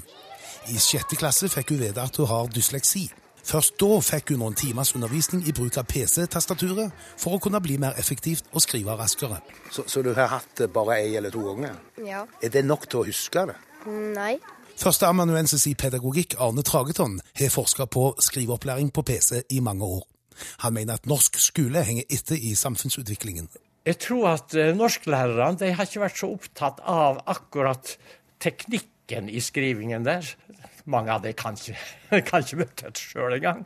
I 0.71 0.77
sjette 0.79 1.17
klasse 1.19 1.49
fikk 1.51 1.73
hun 1.73 1.81
vite 1.81 1.99
at 1.99 2.15
hun 2.21 2.29
har 2.29 2.47
dysleksi. 2.55 3.09
Først 3.43 3.75
da 3.81 3.97
fikk 4.05 4.31
hun 4.31 4.43
noen 4.45 4.55
timers 4.55 4.93
undervisning 4.95 5.43
i 5.49 5.53
bruk 5.57 5.75
av 5.81 5.89
PC-tastaturet 5.89 6.93
for 7.19 7.35
å 7.35 7.41
kunne 7.43 7.59
bli 7.63 7.75
mer 7.81 7.97
effektivt 7.99 8.47
og 8.53 8.63
skrive 8.63 8.95
raskere. 8.95 9.41
Så, 9.73 9.83
så 9.89 10.05
du 10.05 10.13
har 10.13 10.29
hatt 10.37 10.55
det 10.61 10.69
bare 10.71 11.01
ei 11.01 11.15
eller 11.19 11.33
to 11.33 11.43
ganger? 11.49 11.75
Ja. 12.05 12.23
Er 12.39 12.53
det 12.53 12.63
nok 12.67 12.87
til 12.87 13.01
å 13.01 13.07
huske 13.09 13.47
det? 13.49 13.57
Nei. 13.89 14.35
Førsteamanuensis 14.81 15.67
i 15.69 15.75
pedagogikk 15.77 16.33
Arne 16.41 16.63
Trageton 16.65 17.19
har 17.37 17.51
forska 17.53 17.85
på 17.85 18.15
skriveopplæring 18.17 18.87
på 18.89 19.03
PC 19.05 19.43
i 19.53 19.59
mange 19.61 19.85
år. 19.85 20.07
Han 20.63 20.73
mener 20.73 20.95
at 20.97 21.05
norsk 21.05 21.37
skole 21.37 21.83
henger 21.85 22.07
etter 22.09 22.33
i 22.35 22.55
samfunnsutviklingen. 22.57 23.49
Jeg 23.85 23.99
tror 24.01 24.29
at 24.31 24.55
eh, 24.57 24.73
norsklærerne 24.77 25.59
de 25.59 25.69
har 25.77 25.85
ikke 25.85 26.01
vært 26.01 26.17
så 26.17 26.29
opptatt 26.33 26.81
av 26.81 27.19
akkurat 27.29 27.93
teknikken 28.41 29.29
i 29.29 29.41
skrivingen 29.41 30.05
der. 30.05 30.25
Mange 30.89 31.13
av 31.13 31.21
dem 31.21 31.35
kan 31.37 31.59
ikke, 31.59 31.77
kan 32.29 32.41
ikke 32.41 32.63
møte 32.63 32.89
det 32.89 33.03
sjøl 33.03 33.35
engang. 33.37 33.61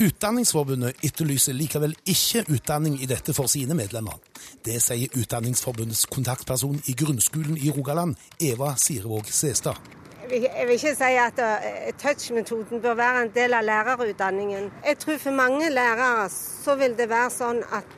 Utdanningsforbundet 0.00 1.04
etterlyser 1.04 1.54
likevel 1.54 1.92
ikke 2.08 2.46
utdanning 2.56 2.96
i 3.04 3.10
dette 3.10 3.36
for 3.36 3.52
sine 3.52 3.76
medlemmer. 3.76 4.16
Det 4.64 4.80
sier 4.82 5.12
Utdanningsforbundets 5.12 6.06
kontaktperson 6.10 6.80
i 6.88 6.96
grunnskolen 6.98 7.60
i 7.60 7.68
Rogaland, 7.70 8.16
Eva 8.40 8.72
Sirevåg 8.80 9.28
Sestad. 9.28 10.03
Jeg 10.34 10.66
vil 10.66 10.74
ikke 10.74 10.94
si 10.98 11.16
at 11.22 11.38
eh, 11.38 11.92
touch-metoden 11.94 12.80
bør 12.82 12.96
være 12.98 13.20
en 13.22 13.28
del 13.34 13.54
av 13.54 13.62
lærerutdanningen. 13.62 14.64
Jeg 14.82 14.98
tror 14.98 15.18
for 15.22 15.30
mange 15.30 15.68
lærere 15.70 16.24
så 16.32 16.74
vil 16.80 16.96
det 16.98 17.06
være 17.06 17.30
sånn 17.30 17.60
at 17.70 17.92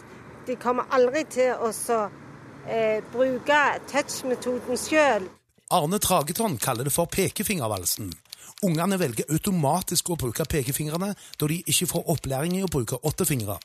de 0.44 0.56
kommer 0.60 0.84
aldri 0.92 1.22
til 1.32 1.54
å 1.56 1.70
eh, 2.68 3.00
bruke 3.14 3.60
touch-metoden 3.88 4.76
sjøl. 4.76 5.24
Arne 5.72 5.98
Trageton 5.98 6.58
kaller 6.60 6.84
det 6.84 6.92
for 6.92 7.08
pekefingervalsen. 7.08 8.10
Ungene 8.68 8.98
velger 9.00 9.32
automatisk 9.32 10.12
å 10.12 10.18
bruke 10.20 10.44
pekefingrene 10.44 11.14
da 11.16 11.48
de 11.48 11.62
ikke 11.64 11.88
får 11.94 12.04
opplæring 12.12 12.58
i 12.58 12.66
å 12.66 12.72
bruke 12.72 13.00
åtte 13.00 13.24
fingre. 13.28 13.56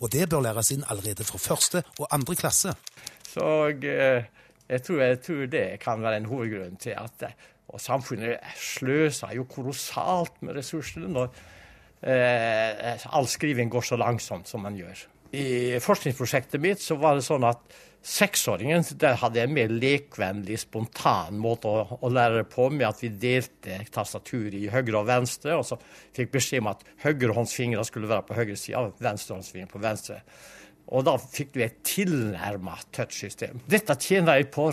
Og 0.00 0.08
det 0.12 0.30
bør 0.32 0.46
læres 0.48 0.72
inn 0.72 0.88
allerede 0.88 1.24
fra 1.28 1.38
første 1.38 1.84
og 1.98 2.08
andre 2.10 2.38
klasse. 2.40 2.72
Så 3.28 3.44
jeg, 3.76 4.24
Jeg 4.66 4.82
tror, 4.82 5.00
jeg 5.00 5.20
tror, 5.22 5.46
det 5.46 5.80
kan 5.80 6.02
være 6.02 6.16
en 6.16 6.24
hovedgrunn 6.26 6.76
til 6.82 6.96
at 6.98 7.28
og 7.76 7.82
samfunnet 7.82 8.40
sløser 8.56 9.36
jo 9.36 9.44
kolossalt 9.50 10.40
med 10.40 10.56
ressursene 10.56 11.10
når 11.12 11.28
eh, 12.08 13.04
all 13.12 13.28
skriving 13.28 13.68
går 13.72 13.84
så 13.90 14.00
langsomt 14.00 14.48
som 14.48 14.64
man 14.64 14.78
gjør. 14.78 15.04
I 15.36 15.76
forskningsprosjektet 15.82 16.62
mitt 16.62 16.80
så 16.80 16.96
var 17.00 17.18
det 17.18 17.26
sånn 17.26 17.44
at 17.44 17.60
seksåringen 18.06 18.84
der 19.00 19.18
hadde 19.18 19.42
en 19.42 19.54
mer 19.54 19.72
lekvennlig, 19.72 20.60
spontan 20.62 21.40
måte 21.42 21.68
å, 21.68 21.98
å 21.98 22.10
lære 22.12 22.44
på, 22.48 22.68
med 22.70 22.86
at 22.88 23.02
vi 23.02 23.10
delte 23.10 23.80
tastaturet 23.92 24.54
i 24.60 24.68
høyre 24.70 25.00
og 25.00 25.08
venstre, 25.08 25.56
og 25.58 25.66
så 25.66 25.78
fikk 26.16 26.36
beskjed 26.36 26.62
om 26.62 26.70
at 26.70 26.84
høyrehåndsfingrene 27.02 27.86
skulle 27.88 28.10
være 28.10 28.28
på 28.28 28.38
høyre 28.38 28.54
side, 28.60 28.78
og 28.78 29.02
venstrehåndsfingrene 29.02 29.72
på 29.72 29.82
venstre. 29.82 30.20
Og 30.94 31.02
da 31.08 31.16
fikk 31.18 31.56
du 31.56 31.64
et 31.66 31.80
tilnærma 31.86 32.78
touchsystem. 32.94 33.58
Dette 33.66 33.98
tjener 33.98 34.38
jeg 34.38 34.52
på 34.54 34.68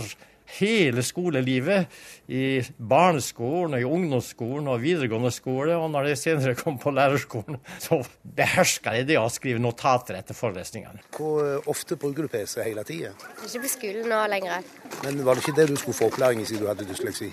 hele 0.60 1.04
skolelivet. 1.06 1.92
I 2.28 2.62
barneskolen, 2.78 3.78
i 3.80 3.88
ungdomsskolen 3.88 4.70
og 4.72 4.82
videregående 4.84 5.32
skole. 5.34 5.78
Og 5.78 5.90
når 5.94 6.12
jeg 6.12 6.22
senere 6.24 6.58
kom 6.60 6.78
på 6.82 6.94
lærerskolen, 6.94 7.60
så 7.84 8.02
beherska 8.24 8.96
jeg 8.98 9.10
det 9.12 9.20
å 9.22 9.28
skrive 9.34 9.62
notater 9.64 10.20
etter 10.20 10.38
forelesningene. 10.38 11.04
Hvor 11.18 11.70
ofte 11.72 11.98
bruker 12.00 12.28
du 12.28 12.34
PC 12.34 12.60
hele 12.64 12.86
tida? 12.88 13.14
Ikke 13.44 13.66
på 13.66 13.74
skolen 13.78 14.10
nå 14.12 14.22
lenger. 14.32 14.70
Men 15.04 15.24
var 15.26 15.38
det 15.38 15.46
ikke 15.46 15.58
det 15.62 15.70
du 15.74 15.76
skulle 15.80 16.00
få 16.00 16.12
opplæring 16.12 16.44
i 16.44 16.48
siden 16.50 16.66
du 16.66 16.72
hadde 16.72 16.88
dysleksi? 16.90 17.32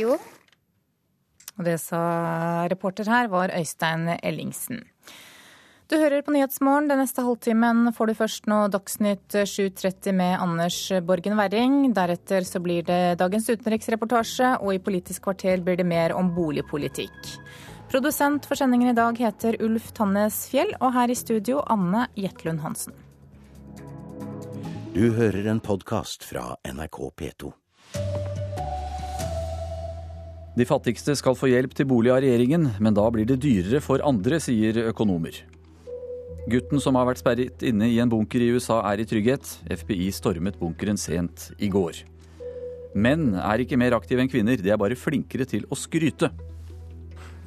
Jo. 0.00 0.18
Og 1.54 1.62
det 1.68 1.78
sa 1.82 2.00
reporter 2.70 3.06
her 3.06 3.30
var 3.30 3.52
Øystein 3.54 4.08
Ellingsen. 4.22 4.82
Du 5.84 5.98
hører 6.00 6.22
på 6.24 6.32
Nyhetsmorgen. 6.32 6.86
Den 6.88 7.02
neste 7.02 7.20
halvtimen 7.26 7.90
får 7.92 8.08
du 8.08 8.14
først 8.16 8.46
nå 8.48 8.62
Dagsnytt 8.72 9.34
7.30 9.36 10.14
med 10.16 10.38
Anders 10.40 10.78
Borgen 11.04 11.36
Werring. 11.36 11.90
Deretter 11.92 12.46
så 12.48 12.60
blir 12.64 12.86
det 12.88 13.18
dagens 13.20 13.50
utenriksreportasje, 13.50 14.54
og 14.64 14.72
i 14.72 14.80
Politisk 14.80 15.26
kvarter 15.26 15.60
blir 15.60 15.76
det 15.76 15.84
mer 15.84 16.16
om 16.16 16.32
boligpolitikk. 16.32 17.34
Produsent 17.92 18.48
for 18.48 18.56
sendingen 18.56 18.94
i 18.94 18.96
dag 18.96 19.20
heter 19.20 19.60
Ulf 19.60 19.92
Tannes 19.92 20.46
Fjell, 20.48 20.72
og 20.80 20.96
her 20.96 21.12
i 21.12 21.18
studio 21.20 21.60
Anne 21.68 22.06
Jetlund 22.16 22.64
Hansen. 22.64 22.96
Du 24.96 25.10
hører 25.12 25.50
en 25.52 25.60
podkast 25.60 26.24
fra 26.24 26.54
NRK 26.64 27.00
P2. 27.12 27.52
De 30.54 30.64
fattigste 30.64 31.12
skal 31.18 31.36
få 31.36 31.52
hjelp 31.52 31.74
til 31.76 31.90
bolig 31.90 32.14
av 32.14 32.22
regjeringen, 32.24 32.70
men 32.80 32.96
da 32.96 33.04
blir 33.12 33.28
det 33.28 33.42
dyrere 33.42 33.84
for 33.84 34.00
andre, 34.06 34.40
sier 34.40 34.86
økonomer. 34.88 35.44
Gutten 36.44 36.80
som 36.82 36.96
har 36.98 37.06
vært 37.08 37.22
sperret 37.22 37.62
inne 37.64 37.86
i 37.88 37.96
en 38.02 38.10
bunker 38.12 38.42
i 38.44 38.50
USA 38.52 38.82
er 38.90 39.00
i 39.00 39.06
trygghet. 39.08 39.48
FBI 39.64 40.10
stormet 40.12 40.58
bunkeren 40.60 40.98
sent 41.00 41.48
i 41.56 41.70
går. 41.72 42.02
Menn 42.94 43.32
er 43.40 43.64
ikke 43.64 43.78
mer 43.80 43.96
aktive 43.96 44.20
enn 44.20 44.30
kvinner, 44.30 44.60
de 44.60 44.70
er 44.70 44.80
bare 44.80 44.98
flinkere 44.98 45.48
til 45.48 45.64
å 45.72 45.78
skryte. 45.78 46.30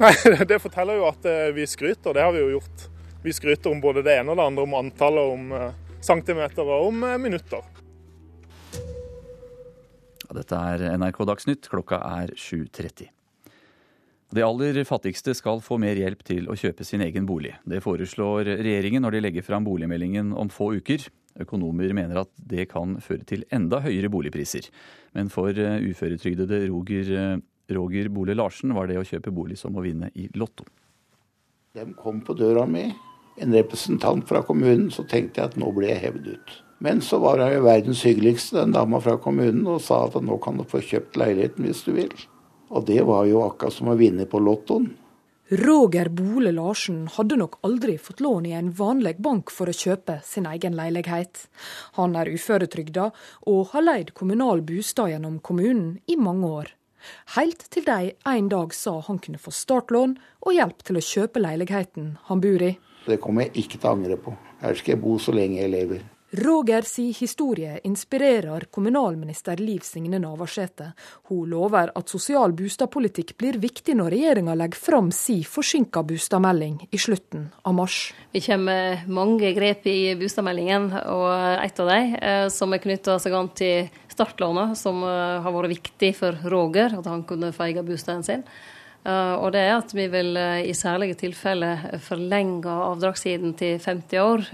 Nei, 0.02 0.14
Det 0.50 0.60
forteller 0.62 0.98
jo 0.98 1.08
at 1.10 1.26
eh, 1.30 1.54
vi 1.56 1.66
skryter, 1.70 2.18
det 2.18 2.26
har 2.26 2.34
vi 2.34 2.42
jo 2.42 2.56
gjort. 2.58 2.88
Vi 3.24 3.34
skryter 3.34 3.72
om 3.72 3.82
både 3.82 4.04
det 4.06 4.18
ene 4.18 4.34
og 4.34 4.42
det 4.42 4.48
andre, 4.50 4.66
om 4.66 4.78
antallet, 4.82 5.34
om 5.38 5.54
eh, 5.56 6.00
centimeter 6.06 6.66
og 6.66 6.90
om 6.90 7.06
minutter. 7.22 7.62
minutter. 7.62 7.74
Dette 10.38 10.58
er 10.74 10.98
NRK 11.00 11.22
Dagsnytt, 11.30 11.70
klokka 11.72 12.02
er 12.04 12.34
7.30. 12.36 13.17
De 14.36 14.44
aller 14.44 14.84
fattigste 14.84 15.32
skal 15.38 15.62
få 15.64 15.78
mer 15.80 15.96
hjelp 15.96 16.24
til 16.28 16.50
å 16.52 16.56
kjøpe 16.60 16.84
sin 16.84 17.04
egen 17.06 17.28
bolig. 17.30 17.54
Det 17.64 17.80
foreslår 17.84 18.50
regjeringen 18.60 19.06
når 19.06 19.16
de 19.16 19.22
legger 19.24 19.46
fram 19.48 19.64
boligmeldingen 19.64 20.34
om 20.36 20.52
få 20.52 20.74
uker. 20.82 21.06
Økonomer 21.40 21.94
mener 21.96 22.24
at 22.26 22.32
det 22.36 22.66
kan 22.74 22.98
føre 23.04 23.24
til 23.30 23.46
enda 23.56 23.80
høyere 23.86 24.12
boligpriser. 24.12 24.68
Men 25.16 25.32
for 25.32 25.56
eh, 25.56 25.80
uføretrygdede 25.80 26.66
Roger, 26.68 27.14
eh, 27.16 27.40
Roger 27.78 28.12
Bole 28.12 28.36
Larsen 28.36 28.76
var 28.76 28.92
det 28.92 29.00
å 29.00 29.08
kjøpe 29.08 29.32
bolig 29.32 29.60
som 29.62 29.78
å 29.78 29.86
vinne 29.86 30.12
i 30.20 30.28
Lotto. 30.36 30.68
De 31.78 31.86
kom 31.96 32.20
på 32.26 32.36
døra 32.36 32.66
mi, 32.68 32.90
en 33.38 33.54
representant 33.54 34.28
fra 34.28 34.42
kommunen, 34.44 34.90
så 34.92 35.06
tenkte 35.08 35.40
jeg 35.40 35.54
at 35.54 35.60
nå 35.62 35.72
ble 35.76 35.94
jeg 35.94 36.04
hevet 36.04 36.32
ut. 36.34 36.56
Men 36.84 37.00
så 37.06 37.22
var 37.22 37.40
hun 37.40 37.64
verdens 37.64 38.04
hyggeligste, 38.06 38.60
den 38.60 38.76
dama 38.76 39.00
fra 39.02 39.16
kommunen, 39.22 39.64
og 39.70 39.80
sa 39.86 40.04
at 40.08 40.18
nå 40.20 40.36
kan 40.44 40.60
du 40.60 40.66
få 40.68 40.82
kjøpt 40.84 41.16
leiligheten 41.22 41.70
hvis 41.70 41.86
du 41.86 41.94
vil. 41.96 42.12
Og 42.70 42.86
det 42.88 43.02
var 43.08 43.28
jo 43.30 43.44
akkurat 43.46 43.74
som 43.74 43.92
å 43.92 43.98
vinne 44.00 44.28
på 44.30 44.42
lottoen. 44.44 44.90
Roger 45.48 46.10
Bole 46.12 46.52
Larsen 46.52 47.06
hadde 47.08 47.38
nok 47.40 47.54
aldri 47.64 47.94
fått 47.98 48.20
lån 48.20 48.50
i 48.50 48.56
en 48.58 48.74
vanlig 48.76 49.14
bank 49.24 49.52
for 49.54 49.72
å 49.72 49.76
kjøpe 49.76 50.18
sin 50.28 50.46
egen 50.50 50.76
leilighet. 50.76 51.46
Han 51.96 52.18
er 52.20 52.28
uføretrygda 52.34 53.06
og 53.48 53.70
har 53.72 53.86
leid 53.86 54.12
kommunal 54.18 54.60
bostad 54.68 55.14
gjennom 55.14 55.40
kommunen 55.40 56.02
i 56.06 56.20
mange 56.20 56.52
år. 56.52 56.74
Helt 57.38 57.64
til 57.72 57.88
de 57.88 58.12
en 58.28 58.52
dag 58.52 58.76
sa 58.76 58.98
han 59.08 59.24
kunne 59.24 59.40
få 59.40 59.56
startlån 59.56 60.18
og 60.44 60.58
hjelp 60.58 60.84
til 60.84 61.00
å 61.00 61.06
kjøpe 61.14 61.40
leiligheten 61.40 62.18
han 62.28 62.44
bor 62.44 62.68
i. 62.68 62.74
Det 63.08 63.22
kommer 63.24 63.48
jeg 63.48 63.64
ikke 63.64 63.80
til 63.80 63.88
å 63.88 63.96
angre 63.96 64.20
på. 64.20 64.36
Her 64.60 64.76
skal 64.76 64.98
jeg 64.98 65.04
bo 65.06 65.16
så 65.22 65.32
lenge 65.32 65.62
jeg 65.62 65.72
lever. 65.72 66.04
Roger 66.32 66.82
si 66.82 67.12
historie 67.12 67.80
inspirerer 67.84 68.60
kommunalminister 68.60 69.58
Liv 69.58 69.80
Signe 69.80 70.20
Navarsete. 70.20 70.92
Hun 71.30 71.48
lover 71.50 71.94
at 71.96 72.12
sosial 72.12 72.52
bostadpolitikk 72.52 73.32
blir 73.40 73.56
viktig 73.64 73.96
når 73.96 74.12
regjeringa 74.12 74.58
legger 74.60 74.82
fram 74.90 75.08
si 75.16 75.38
forsinka 75.48 76.04
bostadmelding 76.04 76.82
i 76.92 77.00
slutten 77.00 77.48
av 77.64 77.78
mars. 77.80 78.12
Vi 78.36 78.44
kommer 78.44 79.08
mange 79.08 79.54
grep 79.56 79.88
i 79.88 80.18
bostadmeldingen, 80.20 80.92
og 81.08 81.32
et 81.64 81.80
av 81.80 81.94
dem 81.94 82.16
eh, 82.20 82.48
som 82.52 82.76
er 82.76 82.84
knytta 82.84 83.16
seg 83.24 83.40
an 83.40 83.54
til 83.56 83.88
startlånet, 84.12 84.76
som 84.76 85.00
eh, 85.08 85.40
har 85.48 85.56
vært 85.62 85.78
viktig 85.78 86.12
for 86.20 86.44
Roger, 86.52 87.00
at 87.00 87.08
han 87.08 87.24
kunne 87.30 87.56
feie 87.56 87.88
bostaden 87.88 88.28
sin. 88.28 88.50
Uh, 89.08 89.40
og 89.40 89.54
det 89.56 89.62
er 89.64 89.78
at 89.78 89.94
vi 89.96 90.04
vil 90.12 90.36
i 90.68 90.74
særlige 90.76 91.16
tilfeller 91.22 91.94
forlenge 92.04 92.68
avdragssiden 92.68 93.54
til 93.56 93.78
50 93.80 94.20
år. 94.20 94.50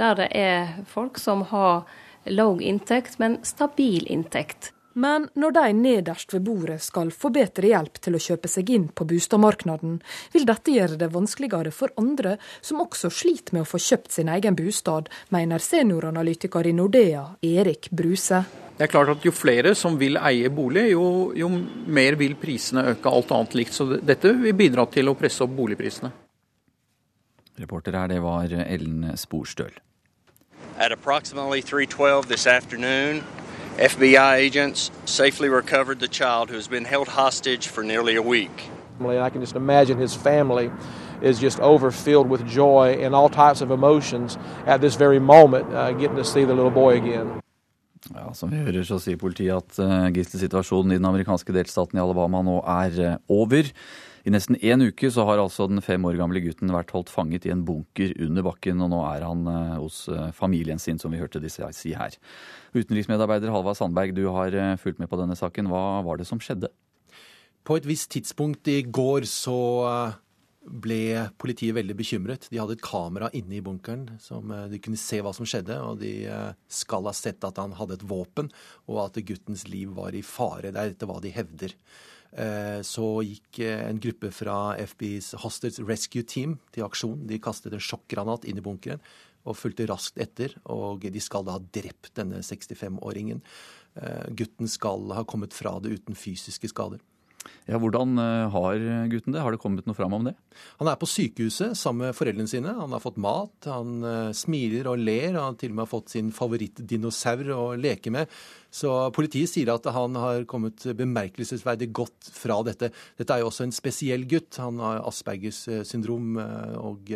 Der 0.00 0.14
det 0.22 0.30
er 0.36 0.78
folk 0.90 1.18
som 1.18 1.46
har 1.50 1.84
lav 2.24 2.62
inntekt, 2.62 3.18
men 3.18 3.38
stabil 3.44 4.06
inntekt. 4.06 4.72
Men 4.94 5.26
når 5.34 5.50
de 5.50 5.72
nederst 5.74 6.34
ved 6.34 6.44
bordet 6.46 6.78
skal 6.82 7.10
få 7.10 7.32
bedre 7.34 7.66
hjelp 7.66 7.98
til 7.98 8.14
å 8.14 8.20
kjøpe 8.22 8.50
seg 8.50 8.70
inn 8.70 8.84
på 8.94 9.06
boligmarkedet, 9.10 9.96
vil 10.32 10.46
dette 10.46 10.74
gjøre 10.76 10.98
det 11.00 11.10
vanskeligere 11.10 11.72
for 11.74 11.90
andre 11.98 12.36
som 12.60 12.82
også 12.84 13.10
sliter 13.10 13.56
med 13.56 13.64
å 13.64 13.70
få 13.72 13.82
kjøpt 13.82 14.14
sin 14.14 14.30
egen 14.30 14.54
bostad, 14.54 15.10
mener 15.34 15.58
senioranalytiker 15.58 16.70
i 16.70 16.76
Nordea, 16.78 17.24
Erik 17.42 17.90
Bruse. 17.90 18.44
Det 18.78 18.86
er 18.86 18.90
klart 18.90 19.10
at 19.10 19.26
Jo 19.26 19.34
flere 19.34 19.74
som 19.78 19.98
vil 19.98 20.18
eie 20.18 20.50
bolig, 20.50 20.88
jo, 20.94 21.32
jo 21.34 21.50
mer 21.86 22.14
vil 22.18 22.38
prisene 22.38 22.86
øke, 22.94 23.10
alt 23.10 23.34
annet 23.34 23.58
likt. 23.58 23.74
Så 23.74 23.86
dette 23.98 24.30
vil 24.38 24.54
bidra 24.54 24.86
til 24.86 25.10
å 25.10 25.18
presse 25.18 25.42
opp 25.42 25.58
boligprisene. 25.58 26.23
Reporter 27.60 27.98
her, 27.98 28.06
det 28.06 28.22
var 28.22 28.42
Ellen 28.42 29.16
Sporstøl. 29.16 29.72
At 30.78 30.92
approximately 30.92 31.60
3:12 31.60 32.26
this 32.26 32.46
afternoon, 32.46 33.22
FBI 33.78 34.46
agents 34.46 34.92
safely 35.04 35.48
recovered 35.48 35.98
the 35.98 36.08
child 36.08 36.50
who 36.50 36.56
has 36.56 36.68
been 36.68 36.86
held 36.86 37.08
hostage 37.08 37.68
for 37.68 37.82
nearly 37.82 38.16
a 38.16 38.22
week. 38.22 38.70
I 39.00 39.30
can 39.30 39.40
just 39.40 39.56
imagine 39.56 39.98
his 39.98 40.14
family 40.14 40.70
is 41.22 41.38
just 41.38 41.60
overfilled 41.60 42.30
with 42.30 42.46
joy 42.46 42.98
and 43.00 43.14
all 43.14 43.28
types 43.28 43.60
of 43.62 43.70
emotions 43.70 44.38
at 44.66 44.80
this 44.80 44.96
very 44.96 45.18
moment, 45.18 45.66
uh, 45.74 45.92
getting 45.92 46.16
to 46.16 46.24
see 46.24 46.44
the 46.44 46.54
little 46.54 46.70
boy 46.70 46.96
again. 46.96 47.40
Ja, 48.14 48.32
Som 48.32 48.50
vi 48.50 48.56
hører, 48.56 48.82
så 48.84 48.98
sier 49.00 49.16
politiet 49.16 49.56
at 49.56 49.78
uh, 49.80 50.10
gisselsituasjonen 50.12 50.92
i 50.92 50.98
den 50.98 51.06
amerikanske 51.08 51.52
delstaten 51.52 51.98
i 51.98 52.02
Alabama 52.02 52.42
nå 52.44 52.58
er 52.60 52.98
uh, 53.00 53.14
over. 53.28 53.70
I 54.24 54.32
nesten 54.32 54.56
én 54.64 54.80
uke 54.80 55.10
så 55.12 55.26
har 55.28 55.40
altså 55.40 55.66
den 55.68 55.84
fem 55.84 56.04
år 56.08 56.16
gamle 56.16 56.40
gutten 56.40 56.72
vært 56.72 56.94
holdt 56.96 57.10
fanget 57.12 57.44
i 57.44 57.52
en 57.52 57.64
bunker 57.68 58.14
under 58.24 58.46
bakken, 58.46 58.80
og 58.80 58.88
nå 58.94 59.02
er 59.10 59.24
han 59.26 59.44
eh, 59.50 59.74
hos 59.76 60.06
eh, 60.08 60.30
familien 60.32 60.80
sin, 60.80 60.96
som 61.00 61.12
vi 61.12 61.20
hørte 61.20 61.42
de 61.42 61.50
si 61.52 61.92
her. 61.92 62.16
Utenriksmedarbeider 62.72 63.52
Halvard 63.52 63.76
Sandberg, 63.76 64.14
du 64.16 64.24
har 64.32 64.56
eh, 64.56 64.78
fulgt 64.80 65.02
med 65.02 65.10
på 65.12 65.18
denne 65.20 65.36
saken. 65.36 65.68
Hva 65.68 66.00
var 66.06 66.20
det 66.20 66.28
som 66.30 66.40
skjedde? 66.40 66.72
På 67.68 67.76
et 67.76 67.88
visst 67.88 68.14
tidspunkt 68.16 68.68
i 68.72 68.80
går 68.88 69.28
så 69.28 69.58
ble 70.64 71.28
politiet 71.40 71.76
veldig 71.76 71.96
bekymret. 71.96 72.48
De 72.48 72.60
hadde 72.60 72.78
et 72.78 72.84
kamera 72.84 73.28
inne 73.36 73.58
i 73.58 73.62
bunkeren, 73.64 74.06
som 74.24 74.48
de 74.48 74.80
kunne 74.84 75.00
se 75.00 75.20
hva 75.24 75.32
som 75.36 75.48
skjedde. 75.48 75.76
Og 75.84 76.00
de 76.00 76.12
skal 76.72 77.08
ha 77.08 77.12
sett 77.16 77.44
at 77.44 77.60
han 77.60 77.76
hadde 77.76 77.98
et 77.98 78.04
våpen, 78.08 78.48
og 78.88 79.00
at 79.06 79.20
guttens 79.28 79.64
liv 79.68 79.92
var 79.96 80.16
i 80.16 80.24
fare. 80.24 80.72
Det 80.72 80.80
er 80.80 80.92
dette 80.92 81.08
hva 81.08 81.20
de 81.24 81.32
hevder. 81.32 81.76
Eh, 82.34 82.80
så 82.82 83.06
gikk 83.22 83.60
eh, 83.62 83.84
en 83.86 84.00
gruppe 84.02 84.32
fra 84.34 84.74
FBIs 84.82 85.34
Hostage 85.44 85.84
Rescue 85.86 86.26
Team 86.26 86.56
til 86.74 86.86
aksjon. 86.86 87.22
De 87.30 87.38
kastet 87.42 87.76
en 87.76 87.82
sjokkgranat 87.82 88.46
inn 88.50 88.58
i 88.58 88.64
bunkeren 88.64 89.02
og 89.44 89.58
fulgte 89.60 89.86
raskt 89.86 90.18
etter. 90.22 90.56
Og 90.72 91.06
de 91.06 91.22
skal 91.22 91.46
da 91.46 91.58
ha 91.58 91.62
drept 91.62 92.14
denne 92.18 92.42
65-åringen. 92.42 93.42
Eh, 94.00 94.26
gutten 94.34 94.70
skal 94.70 95.14
ha 95.14 95.22
kommet 95.28 95.54
fra 95.54 95.76
det 95.82 96.00
uten 96.00 96.18
fysiske 96.18 96.72
skader. 96.72 97.02
Ja, 97.68 97.78
Hvordan 97.80 98.18
eh, 98.20 98.46
har 98.52 98.82
gutten 99.12 99.34
det? 99.34 99.42
Har 99.44 99.54
det 99.54 99.60
kommet 99.62 99.86
noe 99.88 99.96
fram 99.96 100.16
om 100.16 100.26
det? 100.26 100.34
Han 100.80 100.90
er 100.90 100.98
på 101.00 101.08
sykehuset 101.08 101.76
sammen 101.78 102.08
med 102.08 102.16
foreldrene 102.16 102.50
sine. 102.50 102.74
Han 102.76 102.92
har 102.94 103.02
fått 103.02 103.20
mat, 103.20 103.54
han 103.68 104.04
uh, 104.04 104.34
smiler 104.36 104.88
og 104.90 105.00
ler. 105.00 105.32
Han 105.32 105.52
har 105.52 105.56
til 105.60 105.72
og 105.72 105.78
med 105.80 105.90
fått 105.90 106.12
sin 106.14 106.30
favorittdinosaur 106.34 107.50
å 107.56 107.62
leke 107.80 108.12
med. 108.14 108.30
Så 108.74 108.90
politiet 109.14 109.52
sier 109.52 109.70
at 109.72 109.86
han 109.94 110.18
har 110.18 110.46
kommet 110.50 110.84
bemerkelsesverdig 110.98 111.92
godt 111.94 112.30
fra 112.34 112.60
dette. 112.66 112.90
Dette 113.20 113.36
er 113.36 113.44
jo 113.44 113.50
også 113.52 113.68
en 113.68 113.74
spesiell 113.76 114.26
gutt. 114.30 114.60
Han 114.62 114.82
har 114.82 115.04
Aspergers 115.08 115.64
eh, 115.70 115.84
syndrom. 115.86 116.36
Og 116.84 117.10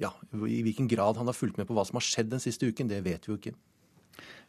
ja, 0.00 0.10
i 0.34 0.62
hvilken 0.66 0.88
grad 0.90 1.20
han 1.20 1.28
har 1.30 1.36
fulgt 1.36 1.60
med 1.60 1.68
på 1.68 1.76
hva 1.76 1.86
som 1.86 2.00
har 2.00 2.06
skjedd 2.06 2.32
den 2.32 2.42
siste 2.42 2.68
uken, 2.68 2.90
det 2.90 3.04
vet 3.06 3.26
vi 3.26 3.34
jo 3.34 3.40
ikke. 3.40 3.56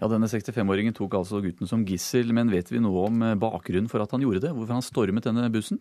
Ja, 0.02 0.08
Denne 0.10 0.26
65-åringen 0.26 0.95
tok 0.97 1.14
altså 1.20 1.43
gutten 1.43 1.70
som 1.70 1.84
gissel, 1.86 2.32
men 2.34 2.49
vet 2.49 2.72
vi 2.74 2.82
noe 2.82 3.04
om 3.06 3.22
eh, 3.22 3.38
bakgrunnen 3.38 3.89
for 3.91 4.02
at 4.02 4.16
han 4.16 4.24
gjorde 4.26 4.41
det? 4.47 4.56
Hvorfor 4.58 4.80
han 4.80 4.86
stormet 4.86 5.28
denne 5.28 5.45
bussen? 5.54 5.78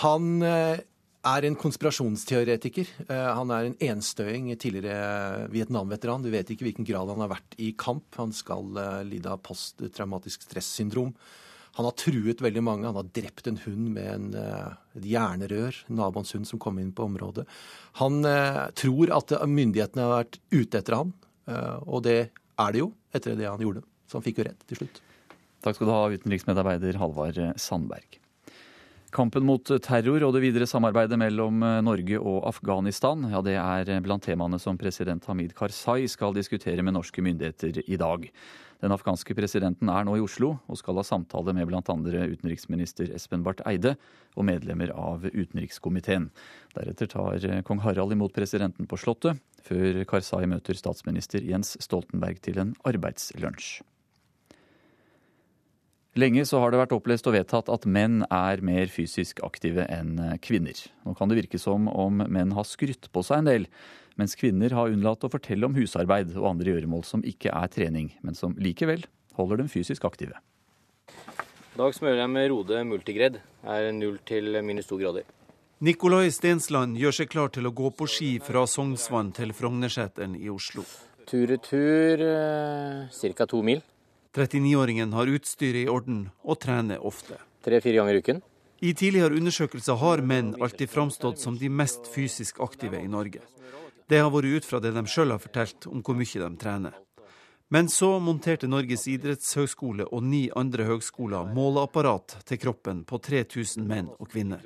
Han 0.00 0.42
eh, 0.42 0.82
er 1.22 1.46
en 1.46 1.58
konspirasjonsteoretiker. 1.60 2.90
Eh, 3.06 3.30
han 3.38 3.54
er 3.54 3.70
en 3.70 3.78
enstøing, 3.92 4.50
tidligere 4.58 5.46
Vietnam-veteran. 5.54 6.26
Du 6.26 6.32
vet 6.34 6.50
ikke 6.50 6.66
hvilken 6.66 6.90
grad 6.90 7.14
han 7.14 7.22
har 7.22 7.30
vært 7.36 7.54
i 7.62 7.70
kamp. 7.78 8.10
Han 8.18 8.34
skal 8.34 8.74
lide 9.06 9.30
av 9.30 9.44
posttraumatisk 9.46 10.48
stressyndrom. 10.50 11.14
Han 11.78 11.86
har 11.86 11.94
truet 11.98 12.42
veldig 12.42 12.66
mange. 12.66 12.90
Han 12.90 12.98
har 12.98 13.14
drept 13.14 13.46
en 13.46 13.62
hund 13.62 13.94
med 13.94 14.10
en, 14.10 14.30
et 14.98 15.06
jernrør, 15.06 15.84
naboens 15.86 16.34
hund 16.34 16.50
som 16.50 16.58
kom 16.62 16.82
inn 16.82 16.90
på 16.94 17.06
området. 17.06 17.46
Han 18.02 18.22
tror 18.78 19.10
at 19.14 19.34
myndighetene 19.46 20.06
har 20.06 20.20
vært 20.20 20.38
ute 20.54 20.78
etter 20.78 20.98
han, 21.00 21.10
og 21.82 22.06
det 22.06 22.20
er 22.60 22.74
det 22.74 22.82
jo, 22.84 22.90
etter 23.14 23.38
det 23.38 23.48
han 23.48 23.62
gjorde. 23.62 23.84
Så 24.08 24.18
han 24.18 24.26
fikk 24.26 24.40
jo 24.40 24.48
rett 24.50 24.68
til 24.68 24.82
slutt. 24.82 25.00
Takk 25.64 25.78
skal 25.78 25.88
du 25.88 25.94
ha, 25.94 26.04
utenriksmedarbeider 26.12 27.00
Halvard 27.00 27.40
Sandberg. 27.60 28.20
Kampen 29.14 29.46
mot 29.46 29.70
terror 29.86 30.24
og 30.26 30.32
det 30.34 30.42
videre 30.42 30.66
samarbeidet 30.66 31.16
mellom 31.20 31.62
Norge 31.86 32.18
og 32.18 32.48
Afghanistan, 32.50 33.22
ja, 33.30 33.40
det 33.46 33.54
er 33.62 34.02
blant 34.02 34.26
temaene 34.26 34.58
som 34.58 34.78
president 34.80 35.24
Hamid 35.30 35.54
Karzai 35.54 36.08
skal 36.10 36.34
diskutere 36.34 36.82
med 36.82 36.96
norske 36.96 37.22
myndigheter 37.22 37.78
i 37.86 37.98
dag. 38.00 38.26
Den 38.84 38.92
afghanske 38.92 39.32
presidenten 39.32 39.88
er 39.88 40.04
nå 40.04 40.18
i 40.18 40.20
Oslo 40.20 40.58
og 40.68 40.76
skal 40.76 40.98
ha 41.00 41.04
samtale 41.08 41.54
med 41.56 41.70
bl.a. 41.70 41.80
utenriksminister 41.80 43.14
Espen 43.16 43.40
Barth 43.46 43.64
Eide 43.64 43.94
og 44.36 44.44
medlemmer 44.44 44.92
av 44.92 45.24
utenrikskomiteen. 45.24 46.26
Deretter 46.76 47.08
tar 47.08 47.46
kong 47.64 47.80
Harald 47.80 48.12
imot 48.12 48.36
presidenten 48.36 48.84
på 48.90 48.98
Slottet, 49.00 49.40
før 49.64 50.02
Karzai 50.10 50.44
møter 50.52 50.76
statsminister 50.76 51.40
Jens 51.48 51.78
Stoltenberg 51.80 52.44
til 52.44 52.60
en 52.60 52.76
arbeidslunsj. 52.84 53.80
Lenge 56.20 56.44
så 56.46 56.60
har 56.60 56.70
det 56.70 56.78
vært 56.78 56.92
opplest 56.94 57.26
og 57.26 57.34
vedtatt 57.34 57.72
at 57.72 57.88
menn 57.90 58.20
er 58.28 58.60
mer 58.62 58.92
fysisk 58.92 59.40
aktive 59.42 59.88
enn 59.90 60.36
kvinner. 60.44 60.76
Nå 61.08 61.16
kan 61.16 61.32
det 61.32 61.40
virke 61.40 61.58
som 61.58 61.88
om 61.88 62.20
menn 62.28 62.52
har 62.54 62.68
skrytt 62.68 63.08
på 63.10 63.24
seg 63.24 63.40
en 63.40 63.48
del, 63.48 63.66
mens 64.20 64.36
kvinner 64.38 64.74
har 64.76 64.92
unnlatt 64.92 65.24
å 65.26 65.30
fortelle 65.32 65.66
om 65.66 65.76
husarbeid 65.76 66.34
og 66.36 66.48
andre 66.54 66.74
gjøremål 66.74 67.04
som 67.06 67.24
ikke 67.26 67.52
er 67.54 67.70
trening, 67.72 68.12
men 68.22 68.38
som 68.38 68.54
likevel 68.58 69.06
holder 69.38 69.62
dem 69.62 69.70
fysisk 69.72 70.04
aktive. 70.06 70.38
I 71.74 71.80
dag 71.80 71.94
smører 71.96 72.20
jeg 72.22 72.30
med 72.30 72.50
Rode 72.52 72.82
multigredd. 72.86 73.40
Er 73.66 73.88
null 73.96 74.20
til 74.28 74.54
minus 74.62 74.86
to 74.86 74.98
grader. 75.00 75.24
Nikolai 75.82 76.28
Stensland 76.30 76.94
gjør 76.96 77.16
seg 77.18 77.32
klar 77.32 77.50
til 77.50 77.66
å 77.66 77.72
gå 77.74 77.90
på 77.98 78.06
ski 78.06 78.28
fra 78.44 78.62
Sognsvann 78.70 79.32
til 79.34 79.50
Frognerseteren 79.52 80.36
i 80.38 80.46
Oslo. 80.52 80.84
Tur-retur 81.26 82.22
eh, 82.22 83.34
ca. 83.34 83.46
to 83.50 83.62
mil. 83.66 83.82
39-åringen 84.34 85.12
har 85.14 85.30
utstyret 85.30 85.82
i 85.82 85.90
orden 85.90 86.28
og 86.42 86.60
trener 86.62 87.02
ofte. 87.02 87.40
Tre-fire 87.66 88.00
ganger 88.00 88.16
i 88.16 88.22
uken. 88.22 88.40
I 88.84 88.94
tidligere 88.94 89.38
undersøkelser 89.38 89.98
har 89.98 90.22
menn 90.22 90.54
alltid 90.60 90.90
framstått 90.90 91.42
som 91.42 91.58
de 91.58 91.70
mest 91.70 92.06
fysisk 92.14 92.62
aktive 92.62 93.02
i 93.02 93.10
Norge. 93.10 93.42
Det 94.08 94.20
har 94.20 94.30
vært 94.32 94.58
ut 94.58 94.68
fra 94.68 94.80
det 94.84 94.92
de 94.96 95.04
sjøl 95.08 95.32
har 95.32 95.40
fortalt 95.40 95.88
om 95.88 96.02
hvor 96.04 96.16
mye 96.18 96.40
de 96.42 96.50
trener. 96.60 96.96
Men 97.72 97.88
så 97.88 98.18
monterte 98.20 98.68
Norges 98.68 99.06
idrettshøgskole 99.10 100.04
og 100.12 100.22
ni 100.22 100.44
andre 100.54 100.84
høgskoler 100.86 101.48
måleapparat 101.56 102.36
til 102.46 102.60
kroppen 102.60 103.02
på 103.08 103.18
3000 103.24 103.86
menn 103.88 104.10
og 104.18 104.28
kvinner. 104.30 104.60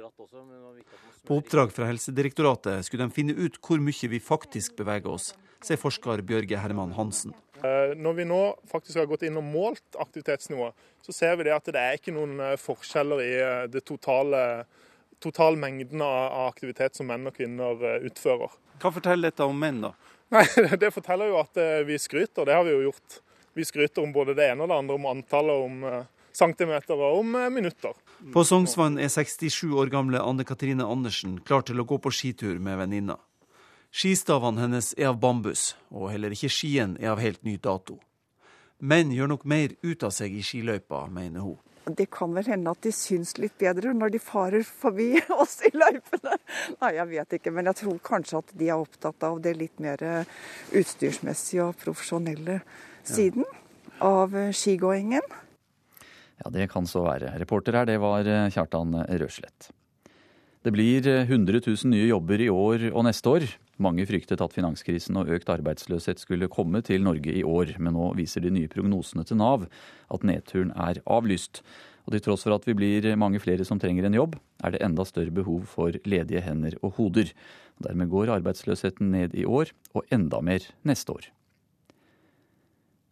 På 1.28 1.39
oppdrag 1.39 1.70
fra 1.76 1.86
Helsedirektoratet 1.89 2.86
skulle 2.86 3.07
de 3.07 3.14
finne 3.14 3.36
ut 3.39 3.61
hvor 3.62 3.80
mye 3.84 4.11
vi 4.11 4.20
faktisk 4.20 4.76
beveger 4.80 5.12
oss, 5.12 5.30
sier 5.64 5.80
forsker 5.80 6.24
Bjørge 6.26 6.59
Herman 6.59 6.97
Hansen. 6.97 7.36
Eh, 7.59 7.95
når 7.99 8.18
vi 8.20 8.26
nå 8.28 8.43
faktisk 8.70 9.01
har 9.01 9.09
gått 9.11 9.24
inn 9.26 9.39
og 9.39 9.47
målt 9.47 9.99
aktivitetsnivået, 9.99 10.76
så 11.03 11.14
ser 11.14 11.39
vi 11.39 11.49
det 11.49 11.57
at 11.57 11.70
det 11.72 11.80
er 11.80 11.99
ikke 11.99 12.14
noen 12.14 12.39
eh, 12.43 12.59
forskjeller 12.61 13.22
i 13.24 13.32
eh, 13.43 13.64
det 13.72 13.82
totale, 13.89 14.43
totale 15.23 15.59
mengden 15.61 16.03
av 16.05 16.49
aktivitet 16.49 16.99
som 16.99 17.09
menn 17.11 17.27
og 17.29 17.37
kvinner 17.37 17.81
utfører. 18.07 18.53
Hva 18.83 18.93
forteller 18.95 19.33
dette 19.33 19.47
om 19.47 19.59
menn, 19.59 19.81
da? 19.83 19.95
Nei, 20.35 20.45
Det 20.83 20.93
forteller 20.95 21.33
jo 21.33 21.41
at 21.41 21.59
vi 21.89 21.99
skryter, 21.99 22.47
det 22.47 22.55
har 22.55 22.66
vi 22.66 22.77
jo 22.77 22.85
gjort. 22.91 23.21
Vi 23.59 23.66
skryter 23.66 24.05
om 24.05 24.12
både 24.14 24.37
det 24.39 24.51
ene 24.53 24.66
og 24.66 24.71
det 24.71 24.79
andre, 24.79 24.99
om 24.99 25.09
antallet, 25.11 25.64
om 25.64 26.05
centimeter 26.39 26.95
og 26.95 27.23
om 27.23 27.39
minutter. 27.53 27.97
På 28.33 28.45
Sognsvann 28.47 28.99
er 28.99 29.11
67 29.11 29.73
år 29.73 29.91
gamle 29.91 30.21
Anne 30.23 30.45
Katrine 30.47 30.87
Andersen 30.87 31.39
klar 31.47 31.64
til 31.66 31.81
å 31.81 31.87
gå 31.89 31.99
på 32.03 32.12
skitur 32.14 32.61
med 32.62 32.79
venninna. 32.81 33.19
Skistavene 33.91 34.61
hennes 34.61 34.93
er 34.99 35.11
av 35.12 35.21
bambus, 35.23 35.73
og 35.89 36.11
heller 36.12 36.35
ikke 36.35 36.51
skien 36.53 36.97
er 37.01 37.14
av 37.14 37.23
helt 37.23 37.41
ny 37.47 37.57
dato. 37.57 37.97
Menn 38.79 39.11
gjør 39.14 39.33
nok 39.33 39.47
mer 39.49 39.73
ut 39.83 40.05
av 40.07 40.12
seg 40.14 40.37
i 40.37 40.43
skiløypa, 40.45 41.07
mener 41.11 41.43
hun. 41.43 41.57
Det 41.97 42.09
kan 42.12 42.34
vel 42.36 42.49
hende 42.51 42.72
at 42.74 42.82
de 42.84 42.93
syns 42.95 43.36
litt 43.41 43.57
bedre 43.61 43.95
når 43.97 44.12
de 44.14 44.20
farer 44.22 44.66
forbi 44.66 45.11
oss 45.41 45.61
i 45.68 45.72
løypene. 45.72 46.36
Nei, 46.82 46.93
jeg 46.99 47.11
vet 47.14 47.39
ikke, 47.39 47.55
men 47.55 47.70
jeg 47.70 47.80
tror 47.82 47.99
kanskje 48.11 48.43
at 48.43 48.55
de 48.61 48.68
er 48.68 48.76
opptatt 48.76 49.28
av 49.28 49.41
det 49.45 49.57
litt 49.59 49.82
mer 49.82 50.05
utstyrsmessige 50.76 51.70
og 51.70 51.78
profesjonelle 51.80 52.61
siden 53.09 53.47
av 54.05 54.34
skigåingen. 54.55 55.24
Ja, 56.39 56.51
det 56.55 56.68
kan 56.70 56.86
så 56.86 57.03
være. 57.07 57.32
Reporter 57.41 57.80
her, 57.80 57.89
det 57.89 57.99
var 58.03 58.26
eh, 58.28 58.47
Kjartan 58.55 58.95
Røslett. 59.20 59.72
Det 60.62 60.72
blir 60.74 61.07
100 61.07 61.59
eh, 61.59 61.66
000 61.66 61.91
nye 61.91 62.07
jobber 62.07 62.43
i 62.45 62.51
år 62.53 62.91
og 62.93 63.07
neste 63.09 63.32
år. 63.32 63.47
Mange 63.79 64.07
fryktet 64.11 64.41
at 64.43 64.55
finanskrisen 64.55 65.18
og 65.20 65.31
økt 65.37 65.51
arbeidsløshet 65.55 66.18
skulle 66.18 66.51
komme 66.51 66.83
til 66.83 67.05
Norge 67.07 67.31
i 67.31 67.45
år, 67.47 67.76
men 67.79 67.95
nå 67.95 68.11
viser 68.18 68.43
de 68.43 68.51
nye 68.51 68.70
prognosene 68.70 69.22
til 69.26 69.39
Nav 69.39 69.68
at 70.11 70.26
nedturen 70.26 70.72
er 70.74 70.99
avlyst. 71.07 71.62
Og 72.09 72.14
til 72.14 72.24
tross 72.24 72.47
for 72.47 72.57
at 72.57 72.66
vi 72.66 72.74
blir 72.74 73.07
mange 73.20 73.39
flere 73.39 73.66
som 73.68 73.79
trenger 73.79 74.09
en 74.09 74.16
jobb, 74.16 74.39
er 74.64 74.74
det 74.74 74.83
enda 74.83 75.05
større 75.07 75.35
behov 75.35 75.66
for 75.70 75.95
ledige 76.09 76.43
hender 76.43 76.74
og 76.83 76.97
hoder. 76.99 77.31
Dermed 77.85 78.11
går 78.11 78.35
arbeidsløsheten 78.41 79.12
ned 79.14 79.37
i 79.39 79.47
år, 79.47 79.70
og 79.95 80.09
enda 80.11 80.41
mer 80.43 80.64
neste 80.89 81.14
år. 81.14 81.29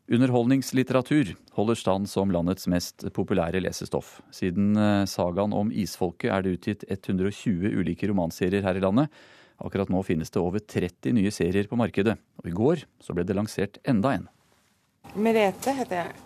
Underholdningslitteratur 0.06 1.32
holder 1.56 1.78
stand 1.78 2.06
som 2.06 2.30
landets 2.30 2.68
mest 2.70 3.08
populære 3.14 3.58
lesestoff. 3.62 4.20
Siden 4.34 4.76
eh, 4.78 5.06
sagaen 5.10 5.54
om 5.54 5.72
isfolket 5.74 6.30
er 6.30 6.44
det 6.44 6.52
utgitt 6.56 6.84
120 6.86 7.74
ulike 7.74 8.06
romanserier 8.10 8.62
her 8.62 8.78
i 8.78 8.84
landet. 8.84 9.10
Akkurat 9.62 9.90
nå 9.92 10.02
finnes 10.04 10.32
det 10.32 10.40
over 10.42 10.60
30 10.60 11.16
nye 11.16 11.32
serier 11.32 11.68
på 11.70 11.78
markedet, 11.80 12.18
og 12.42 12.48
i 12.48 12.54
går 12.56 12.84
så 13.02 13.16
ble 13.16 13.24
det 13.26 13.36
lansert 13.38 13.80
enda 13.88 14.16
en. 14.18 14.26
Merete 15.16 15.72
heter 15.76 16.02
jeg. 16.02 16.16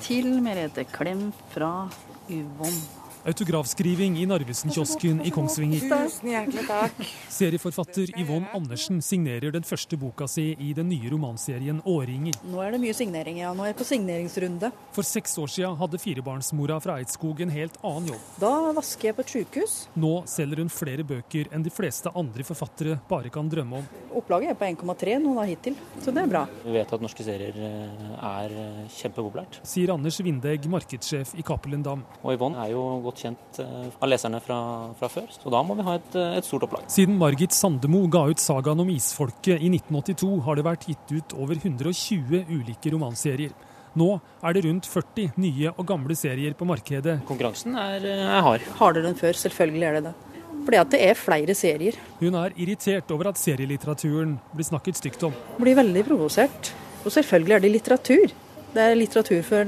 Til 0.00 0.32
Merete 0.42 0.86
Klem 0.90 1.28
fra 1.52 1.90
Yvonne. 2.30 2.99
Autografskriving 3.24 4.16
i 4.18 4.26
Narvesen-kiosken 4.26 5.18
i 5.28 5.30
Kongsvinger. 5.30 5.82
Tusen 5.84 6.30
hjertelig 6.32 6.62
takk. 6.64 7.00
Serieforfatter 7.28 8.08
Yvonne 8.16 8.48
Andersen 8.56 9.02
signerer 9.04 9.52
den 9.52 9.66
første 9.66 9.98
boka 10.00 10.24
si 10.30 10.54
i 10.56 10.70
den 10.76 10.88
nye 10.88 11.10
romanserien 11.12 11.82
'Årringer'. 11.84 12.38
Nå 12.48 12.62
er 12.64 12.72
det 12.72 12.80
mye 12.80 12.94
signering, 12.96 13.42
ja. 13.42 13.52
Nå 13.52 13.66
er 13.66 13.74
jeg 13.74 13.78
på 13.82 13.88
signeringsrunde. 13.90 14.72
For 14.96 15.04
seks 15.04 15.36
år 15.36 15.52
siden 15.52 15.76
hadde 15.76 16.00
firebarnsmora 16.00 16.78
fra 16.80 16.96
Eidskog 16.96 17.42
en 17.44 17.52
helt 17.52 17.76
annen 17.84 18.08
jobb. 18.14 18.24
Da 18.40 18.72
vasker 18.72 19.10
jeg 19.10 19.18
på 19.18 19.26
et 19.26 19.34
sykehus. 19.34 19.76
Nå 20.00 20.14
selger 20.24 20.64
hun 20.64 20.72
flere 20.72 21.04
bøker 21.04 21.52
enn 21.52 21.66
de 21.66 21.74
fleste 21.74 22.08
andre 22.16 22.46
forfattere 22.48 22.96
bare 23.10 23.28
kan 23.28 23.52
drømme 23.52 23.82
om. 23.82 23.90
Opplaget 24.16 24.54
er 24.54 24.56
på 24.56 24.64
1,3 24.64 25.18
nå 25.20 25.36
da 25.36 25.44
hittil, 25.44 25.76
så 26.00 26.08
det 26.08 26.24
er 26.24 26.32
bra. 26.32 26.46
Vi 26.64 26.72
vet 26.72 26.96
at 26.96 27.04
norske 27.04 27.24
serier 27.24 27.52
eh, 27.68 28.08
er 28.16 28.56
eh, 28.64 28.82
kjempepopulært. 28.96 29.60
Sier 29.68 29.92
Anders 29.92 30.18
Vindegg, 30.24 30.64
markedssjef 30.72 31.36
i 31.36 31.44
Cappelen 31.46 31.84
Dam. 31.84 32.02
Og 32.24 32.34
Yvonne 32.34 32.64
er 32.64 32.72
jo 32.72 32.82
godt 33.10 33.24
kjent 33.24 33.60
eh, 33.62 33.88
av 34.00 34.10
leserne 34.10 34.40
fra, 34.44 34.60
fra 34.98 35.10
før. 35.12 35.28
Så 35.34 35.52
da 35.52 35.62
må 35.66 35.76
vi 35.78 35.86
ha 35.86 35.96
et, 35.98 36.14
eh, 36.16 36.38
et 36.38 36.46
stort 36.46 36.64
opplag. 36.66 36.86
Siden 36.92 37.18
Margit 37.20 37.54
Sandemo 37.56 38.06
ga 38.12 38.26
ut 38.30 38.42
sagaen 38.42 38.80
om 38.82 38.92
isfolket 38.92 39.60
i 39.60 39.70
1982, 39.74 40.30
har 40.46 40.58
det 40.58 40.66
vært 40.66 40.88
gitt 40.90 41.12
ut 41.12 41.36
over 41.38 41.60
120 41.60 42.46
ulike 42.48 42.94
romanserier. 42.94 43.54
Nå 43.98 44.08
er 44.46 44.54
det 44.54 44.64
rundt 44.68 44.86
40 44.86 45.32
nye 45.42 45.72
og 45.74 45.86
gamle 45.86 46.14
serier 46.14 46.54
på 46.54 46.66
markedet. 46.68 47.20
Konkurransen 47.26 47.74
er, 47.74 48.04
eh, 48.06 48.26
er 48.38 48.44
hard. 48.46 48.66
Hardere 48.78 49.10
enn 49.10 49.18
før, 49.18 49.34
selvfølgelig 49.34 49.88
er 49.88 49.98
det 49.98 50.04
det. 50.10 50.14
Fordi 50.60 50.78
at 50.78 50.90
det 50.90 51.00
er 51.00 51.16
flere 51.16 51.54
serier. 51.56 51.96
Hun 52.20 52.36
er 52.36 52.52
irritert 52.56 53.10
over 53.10 53.30
at 53.30 53.40
serielitteraturen 53.40 54.38
blir 54.54 54.68
snakket 54.68 55.00
stygt 55.00 55.24
om. 55.26 55.34
Blir 55.58 55.74
veldig 55.78 56.04
provosert. 56.06 56.72
Og 57.00 57.10
selvfølgelig 57.10 57.56
er 57.56 57.60
det 57.64 57.72
litteratur. 57.72 58.34
Det 58.70 58.82
er 58.84 58.94
litteratur 58.94 59.40
for 59.42 59.64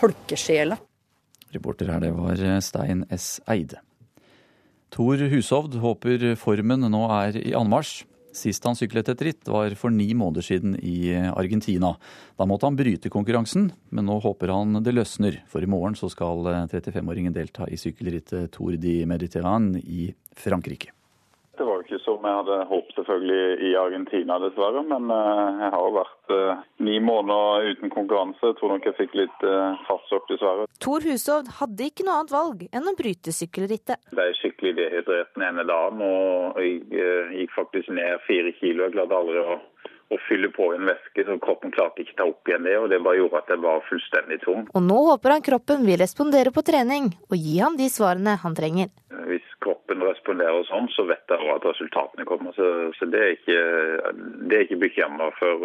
folkesjela. 0.00 0.78
Reporter 1.54 1.92
her, 1.94 2.02
det 2.04 2.14
var 2.16 2.40
Stein 2.64 3.04
S. 3.14 3.38
Eide. 3.50 3.80
Tor 4.94 5.18
Hushovd 5.30 5.78
håper 5.82 6.34
formen 6.38 6.86
nå 6.86 7.06
er 7.10 7.38
i 7.40 7.54
anmarsj. 7.58 8.04
Sist 8.34 8.64
han 8.66 8.74
syklet 8.74 9.08
et 9.12 9.22
ritt 9.22 9.48
var 9.50 9.74
for 9.78 9.94
ni 9.94 10.08
måneder 10.14 10.42
siden 10.42 10.74
i 10.82 11.14
Argentina. 11.14 11.92
Da 12.38 12.46
måtte 12.50 12.66
han 12.66 12.78
bryte 12.78 13.10
konkurransen, 13.10 13.68
men 13.94 14.08
nå 14.10 14.18
håper 14.22 14.50
han 14.50 14.82
det 14.82 14.94
løsner. 14.94 15.38
For 15.50 15.62
i 15.62 15.70
morgen 15.70 15.94
så 15.98 16.10
skal 16.10 16.42
35-åringen 16.70 17.34
delta 17.34 17.68
i 17.70 17.78
sykkelrittet 17.78 18.50
Tour 18.54 18.74
de 18.78 19.00
Mediterrane 19.06 19.78
i 19.78 20.08
Frankrike. 20.34 20.90
Det 21.58 21.64
var 21.66 21.78
jo 21.78 21.84
ikke 21.84 22.00
som 22.02 22.24
jeg 22.26 22.38
hadde 22.40 22.56
håpet 22.70 22.96
selvfølgelig 22.98 23.68
i 23.68 23.72
Argentina, 23.78 24.38
dessverre. 24.42 24.82
Men 24.90 25.10
eh, 25.14 25.60
jeg 25.62 25.72
har 25.74 25.92
vært 25.98 26.34
eh, 26.36 26.62
ni 26.88 26.96
måneder 27.04 27.68
uten 27.74 27.92
konkurranse. 27.94 28.42
Jeg 28.50 28.58
tror 28.58 28.74
nok 28.74 28.88
jeg 28.88 28.98
fikk 28.98 29.14
litt 29.20 29.46
eh, 29.46 29.84
fartsokk, 29.88 30.26
dessverre. 30.32 30.66
Tor 30.84 31.06
Hushovd 31.06 31.52
hadde 31.60 31.90
ikke 31.90 32.06
noe 32.08 32.18
annet 32.20 32.34
valg 32.34 32.64
enn 32.70 32.90
å 32.90 32.96
bryte 32.98 33.34
sykkelrittet. 33.34 34.10
Det 34.10 34.24
er 34.24 34.40
skikkelig 34.40 34.74
dehydrert 34.80 35.34
den 35.38 35.46
ene 35.50 35.66
dagen, 35.68 36.02
og 36.02 36.58
jeg 36.62 36.82
gikk 37.38 37.54
faktisk 37.54 37.94
ned 37.94 38.18
fire 38.26 38.54
kilo. 38.58 38.88
Jeg 38.88 38.98
klarte 38.98 39.22
aldri 39.22 39.44
å 39.44 39.60
å 40.12 40.18
fylle 40.28 40.50
på 40.54 40.68
en 40.74 40.88
væske, 40.88 41.24
så 41.26 41.36
kroppen 41.42 41.72
klarte 41.74 42.04
ikke 42.04 42.16
ta 42.18 42.26
opp 42.28 42.48
igjen 42.48 42.66
det. 42.66 42.76
og 42.78 42.90
Det 42.92 43.00
bare 43.04 43.20
gjorde 43.20 43.40
at 43.40 43.52
jeg 43.52 43.62
var 43.64 43.84
fullstendig 43.88 44.40
tom. 44.44 44.66
Og 44.74 44.84
nå 44.84 44.98
håper 45.10 45.36
han 45.36 45.46
kroppen 45.46 45.86
vil 45.86 45.98
respondere 46.00 46.52
på 46.54 46.64
trening, 46.66 47.10
og 47.30 47.36
gi 47.38 47.56
ham 47.60 47.78
de 47.80 47.88
svarene 47.92 48.36
han 48.42 48.56
trenger. 48.58 48.92
Hvis 49.30 49.53
kroppen 49.64 50.04
responderer 50.04 50.66
sånn, 50.68 50.90
så 50.94 51.06
vet 51.08 51.32
jeg 51.32 51.54
at 51.54 51.68
resultatene 51.68 52.26
kommer. 52.28 52.54
Så, 52.56 52.68
så 52.98 53.08
det 53.10 53.22
er 53.22 53.32
ikke, 53.38 53.62
det 54.44 54.58
er 54.58 54.66
ikke 54.66 54.82
bekymra 54.84 55.30
for, 55.38 55.64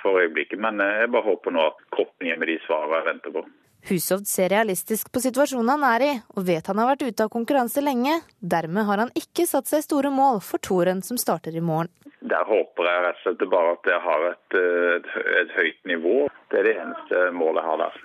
for 0.00 0.22
øyeblikket. 0.22 0.60
Men 0.64 0.80
jeg 0.82 1.12
bare 1.12 1.28
håper 1.28 1.54
nå 1.54 1.68
at 1.68 1.84
kroppen 1.94 2.30
gir 2.30 2.40
meg 2.40 2.50
de 2.50 2.58
svarene 2.64 3.02
jeg 3.02 3.08
venter 3.12 3.36
på. 3.36 3.44
Hushovd 3.84 4.24
ser 4.24 4.48
realistisk 4.48 5.10
på 5.12 5.20
situasjonen 5.20 5.74
han 5.74 5.82
er 5.84 6.02
i, 6.06 6.12
og 6.32 6.46
vet 6.46 6.70
han 6.70 6.78
har 6.80 6.94
vært 6.94 7.04
ute 7.04 7.26
av 7.26 7.32
konkurranse 7.32 7.82
lenge. 7.84 8.16
Dermed 8.40 8.88
har 8.88 9.02
han 9.02 9.12
ikke 9.18 9.44
satt 9.48 9.68
seg 9.68 9.84
store 9.84 10.12
mål 10.14 10.40
for 10.44 10.62
toren 10.64 11.04
som 11.04 11.20
starter 11.20 11.52
i 11.52 11.60
morgen. 11.60 11.92
Der 12.24 12.48
håper 12.48 12.88
jeg 12.88 13.04
rett 13.04 13.20
og 13.20 13.26
slett 13.26 13.44
bare 13.52 13.74
at 13.74 13.90
jeg 13.92 14.00
har 14.06 14.26
et, 14.30 14.56
et, 14.96 15.10
et 15.42 15.54
høyt 15.58 15.80
nivå. 15.90 16.16
Det 16.48 16.62
er 16.62 16.68
det 16.70 16.76
eneste 16.86 17.24
målet 17.36 17.60
jeg 17.60 17.68
har 17.68 17.82
der. 17.82 17.98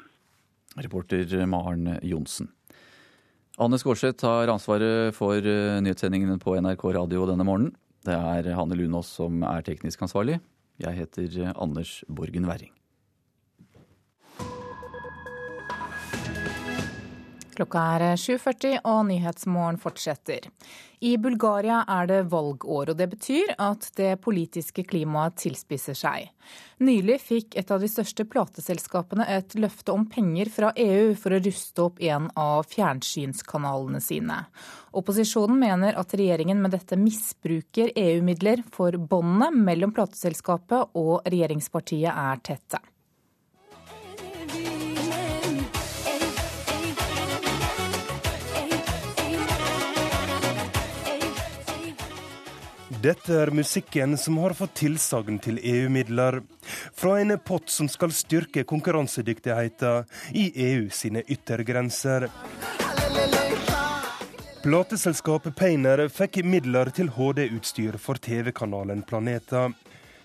Reporter 0.83 1.45
Maren 1.47 1.93
Johnsen. 2.03 2.51
Anne 3.59 3.75
Skårseth 3.75 4.23
har 4.23 4.47
ansvaret 4.53 5.11
for 5.17 5.43
nyhetssendingene 5.83 6.37
på 6.39 6.53
NRK 6.63 6.85
Radio 6.95 7.25
denne 7.27 7.43
morgenen. 7.43 7.73
Det 8.07 8.15
er 8.15 8.53
Hanne 8.55 8.77
Lunås 8.79 9.11
som 9.19 9.43
er 9.43 9.65
teknisk 9.67 10.05
ansvarlig. 10.07 10.37
Jeg 10.79 10.95
heter 10.95 11.51
Anders 11.59 11.97
Borgen 12.07 12.47
Werring. 12.47 12.71
Klokka 17.59 17.81
er 17.97 18.03
7.40 18.15 18.77
og 18.87 19.01
Nyhetsmorgen 19.09 19.75
fortsetter. 19.83 20.45
I 21.03 21.17
Bulgaria 21.19 21.81
er 21.91 22.05
det 22.07 22.19
valgår, 22.31 22.91
og 22.93 22.95
det 22.95 23.09
betyr 23.11 23.49
at 23.59 23.89
det 23.99 24.13
politiske 24.23 24.85
klimaet 24.87 25.35
tilspisser 25.43 25.97
seg. 25.99 26.29
Nylig 26.79 27.17
fikk 27.19 27.57
et 27.59 27.73
av 27.75 27.83
de 27.83 27.89
største 27.91 28.23
plateselskapene 28.31 29.25
et 29.35 29.57
løfte 29.59 29.91
om 29.91 30.05
penger 30.07 30.47
fra 30.53 30.69
EU 30.79 31.11
for 31.19 31.35
å 31.35 31.41
ruste 31.43 31.83
opp 31.83 31.99
en 31.99 32.29
av 32.39 32.63
fjernsynskanalene 32.71 33.99
sine. 34.03 34.37
Opposisjonen 34.95 35.59
mener 35.59 35.99
at 35.99 36.15
regjeringen 36.15 36.61
med 36.63 36.77
dette 36.77 36.95
misbruker 36.95 37.91
EU-midler, 37.91 38.63
for 38.71 38.95
båndene 38.95 39.51
mellom 39.67 39.91
plateselskapet 39.99 40.95
og 40.95 41.27
regjeringspartiet 41.27 42.15
er 42.15 42.39
tette. 42.39 42.79
Dette 52.99 53.31
er 53.31 53.51
musikken 53.55 54.17
som 54.19 54.37
har 54.43 54.51
fått 54.57 54.73
tilsagn 54.81 55.37
til 55.39 55.59
EU-midler. 55.63 56.41
Fra 56.97 57.13
en 57.21 57.31
pott 57.39 57.71
som 57.71 57.87
skal 57.87 58.11
styrke 58.11 58.65
konkurransedyktigheten 58.67 60.09
i 60.35 60.49
EU 60.65 60.89
sine 60.91 61.23
yttergrenser. 61.23 62.27
Plateselskapet 64.65 65.55
Painer 65.55 66.03
fikk 66.11 66.41
midler 66.43 66.91
til 66.91 67.13
HD-utstyr 67.15 67.95
for 68.03 68.19
TV-kanalen 68.19 69.05
Planeta. 69.07 69.69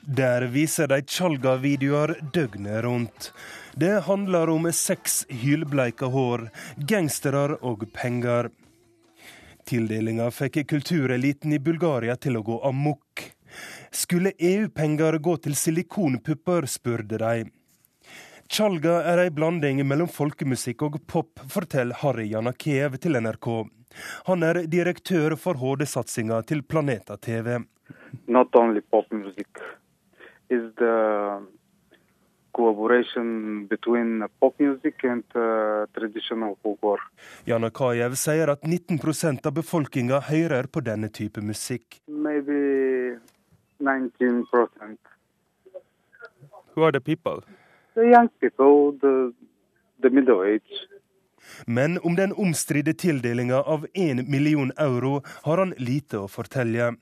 Der 0.02 0.48
viser 0.50 0.90
de 0.90 0.98
Tjalga-videoer 1.06 2.16
døgnet 2.34 2.82
rundt. 2.84 3.30
Det 3.78 4.00
handler 4.08 4.50
om 4.50 4.66
seks 4.74 5.22
hylbleika 5.30 6.10
hår, 6.10 6.48
gangstere 6.90 7.60
og 7.62 7.86
penger. 7.94 8.50
Tildelinga 9.64 10.30
fikk 10.30 10.60
kultureliten 10.68 11.52
i 11.56 11.58
Bulgaria 11.58 12.16
til 12.16 12.38
å 12.38 12.44
gå 12.44 12.60
amok. 12.68 13.24
Skulle 13.94 14.34
EU-penger 14.38 15.18
gå 15.18 15.36
til 15.44 15.56
silikonpupper, 15.58 16.66
spurte 16.70 17.20
de. 17.22 17.46
Tjalga 18.50 18.98
er 19.08 19.22
ei 19.22 19.30
blanding 19.32 19.80
mellom 19.88 20.10
folkemusikk 20.10 20.84
og 20.86 20.98
pop, 21.08 21.40
forteller 21.50 21.96
Harry 22.02 22.26
Janakiev 22.30 22.98
til 23.00 23.16
NRK. 23.16 23.48
Han 24.28 24.44
er 24.44 24.64
direktør 24.70 25.36
for 25.40 25.58
HD-satsinga 25.58 26.42
til 26.48 26.62
Planeta 26.62 27.16
TV. 27.16 27.62
Not 28.26 28.54
only 28.54 28.80
pop 28.80 29.10
music 29.12 29.48
is 30.50 30.68
the 30.78 31.40
collaboration 32.54 33.66
between 33.66 34.24
pop 34.40 34.54
music 34.60 35.04
and 35.04 35.24
uh, 35.34 35.86
traditional 35.96 36.56
folklore. 36.62 37.02
Janakajev 37.44 38.16
sier 38.18 38.54
at 38.54 38.62
19% 38.62 39.46
av 39.46 39.56
befolkninga 39.58 40.20
hører 40.30 40.70
på 40.70 40.84
denne 40.86 41.10
type 41.12 41.42
musikk. 41.42 42.00
Maybe 42.06 43.18
19% 43.80 44.98
Who 46.74 46.82
are 46.82 46.92
the 46.92 47.00
people? 47.00 47.42
The 47.94 48.08
young 48.10 48.28
people, 48.40 48.98
the, 49.00 49.32
the 50.02 50.10
middle 50.10 50.42
age. 50.42 50.82
Men 51.66 51.98
om 52.02 52.16
den 52.16 52.32
omstridte 52.32 52.94
tildelinga 52.94 53.62
av 53.62 53.86
1 53.94 54.28
million 54.28 54.72
euro 54.76 55.22
har 55.42 55.58
han 55.58 55.74
lite 55.78 56.18
å 56.18 56.28
fortelle. 56.28 56.94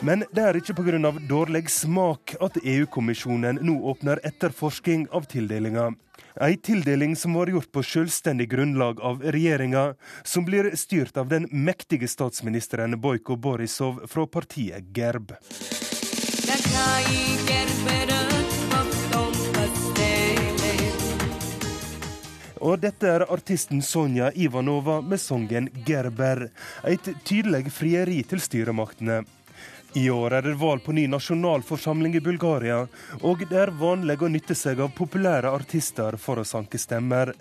Men 0.00 0.22
det 0.30 0.42
er 0.44 0.56
ikke 0.58 0.76
pga. 0.78 1.10
dårlig 1.26 1.70
smak 1.70 2.36
at 2.40 2.58
EU-kommisjonen 2.62 3.58
nå 3.62 3.80
åpner 3.90 4.20
etterforsking 4.22 5.08
av 5.10 5.26
tildelinga. 5.26 5.90
Ei 6.40 6.54
tildeling 6.56 7.16
som 7.16 7.34
var 7.34 7.50
gjort 7.50 7.72
på 7.72 7.82
selvstendig 7.82 8.48
grunnlag 8.50 9.00
av 9.02 9.22
regjeringa, 9.22 9.94
som 10.22 10.44
blir 10.44 10.70
styrt 10.76 11.16
av 11.16 11.28
den 11.28 11.48
mektige 11.50 12.06
statsministeren 12.08 13.00
Bojko 13.00 13.36
Borisov 13.36 14.04
fra 14.06 14.26
partiet 14.26 14.86
Gerb. 14.94 15.34
Og 22.58 22.78
dette 22.82 23.06
er 23.06 23.24
artisten 23.32 23.82
Sonja 23.82 24.30
Ivanova 24.34 25.00
med 25.00 25.18
sangen 25.20 25.68
'Gerber'. 25.86 26.50
Et 26.84 27.10
tydelig 27.24 27.72
frieri 27.72 28.22
til 28.22 28.40
styremaktene. 28.40 29.24
I 29.96 30.10
år 30.10 30.32
er 30.36 30.42
det 30.42 30.58
valg 30.60 30.82
på 30.84 30.92
ny 30.92 31.06
nasjonalforsamling 31.08 32.18
i 32.18 32.20
Bulgaria, 32.20 32.82
og 33.24 33.44
det 33.48 33.56
er 33.56 33.72
vanlig 33.72 34.18
å 34.20 34.28
nytte 34.28 34.56
seg 34.58 34.82
av 34.84 34.92
populære 34.96 35.48
artister 35.48 36.18
for 36.20 36.42
å 36.42 36.44
sanke 36.44 36.78
stemmer. 36.78 37.32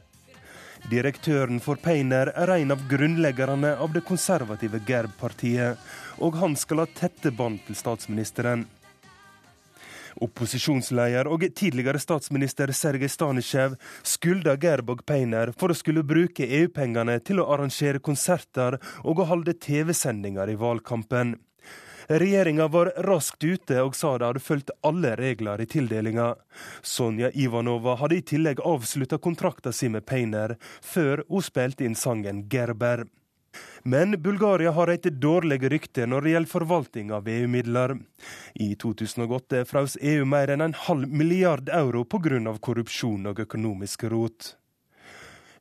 Direktøren 0.88 1.60
for 1.60 1.76
Peiner 1.82 2.32
er 2.32 2.54
en 2.56 2.72
av 2.72 2.86
grunnleggerne 2.88 3.74
av 3.76 3.92
det 3.92 4.06
konservative 4.08 4.80
Gerb-partiet, 4.88 5.76
og 6.24 6.40
han 6.40 6.56
skal 6.56 6.86
ha 6.86 6.88
tette 6.88 7.34
bånd 7.36 7.60
til 7.68 7.76
statsministeren. 7.76 8.64
Opposisjonsleder 10.24 11.28
og 11.30 11.44
tidligere 11.54 12.00
statsminister 12.02 12.72
Sergej 12.74 13.12
Stanisjev 13.12 13.76
Gerb 14.62 14.90
og 14.90 15.04
Peiner 15.06 15.52
for 15.52 15.70
å 15.70 15.78
skulle 15.78 16.02
bruke 16.08 16.48
EU-pengene 16.48 17.20
til 17.20 17.42
å 17.44 17.50
arrangere 17.54 18.00
konserter 18.00 18.80
og 19.04 19.20
å 19.20 19.28
holde 19.30 19.54
TV-sendinger 19.54 20.50
i 20.50 20.58
valgkampen. 20.58 21.36
Regjeringa 22.08 22.68
var 22.68 22.94
raskt 23.04 23.44
ute 23.44 23.82
og 23.84 23.96
sa 23.96 24.14
de 24.16 24.30
hadde 24.30 24.40
fulgt 24.40 24.70
alle 24.88 25.12
regler 25.20 25.60
i 25.60 25.66
tildelinga. 25.68 26.30
Sonja 26.82 27.34
Ivanova 27.36 27.98
hadde 28.00 28.22
i 28.22 28.24
tillegg 28.24 28.62
avslutta 28.64 29.20
kontrakta 29.20 29.74
si 29.76 29.90
med 29.92 30.06
Painer 30.08 30.56
før 30.80 31.26
hun 31.28 31.44
spilte 31.44 31.84
inn 31.84 32.00
sangen 32.00 32.46
'Gerber'. 32.48 33.04
Men 33.84 34.16
Bulgaria 34.22 34.72
har 34.72 34.88
et 34.88 35.10
dårlig 35.20 35.60
rykte 35.72 36.06
når 36.08 36.22
det 36.22 36.32
gjelder 36.32 36.52
forvaltning 36.52 37.12
av 37.12 37.28
EU-midler. 37.28 37.98
I 38.56 38.76
2008 38.76 39.66
frøs 39.68 39.98
EU 40.00 40.24
mer 40.26 40.54
enn 40.54 40.64
en 40.64 40.78
halv 40.88 41.12
milliard 41.12 41.68
euro 41.70 42.06
pga. 42.06 42.40
korrupsjon 42.60 43.28
og 43.28 43.40
økonomisk 43.40 44.04
rot. 44.04 44.56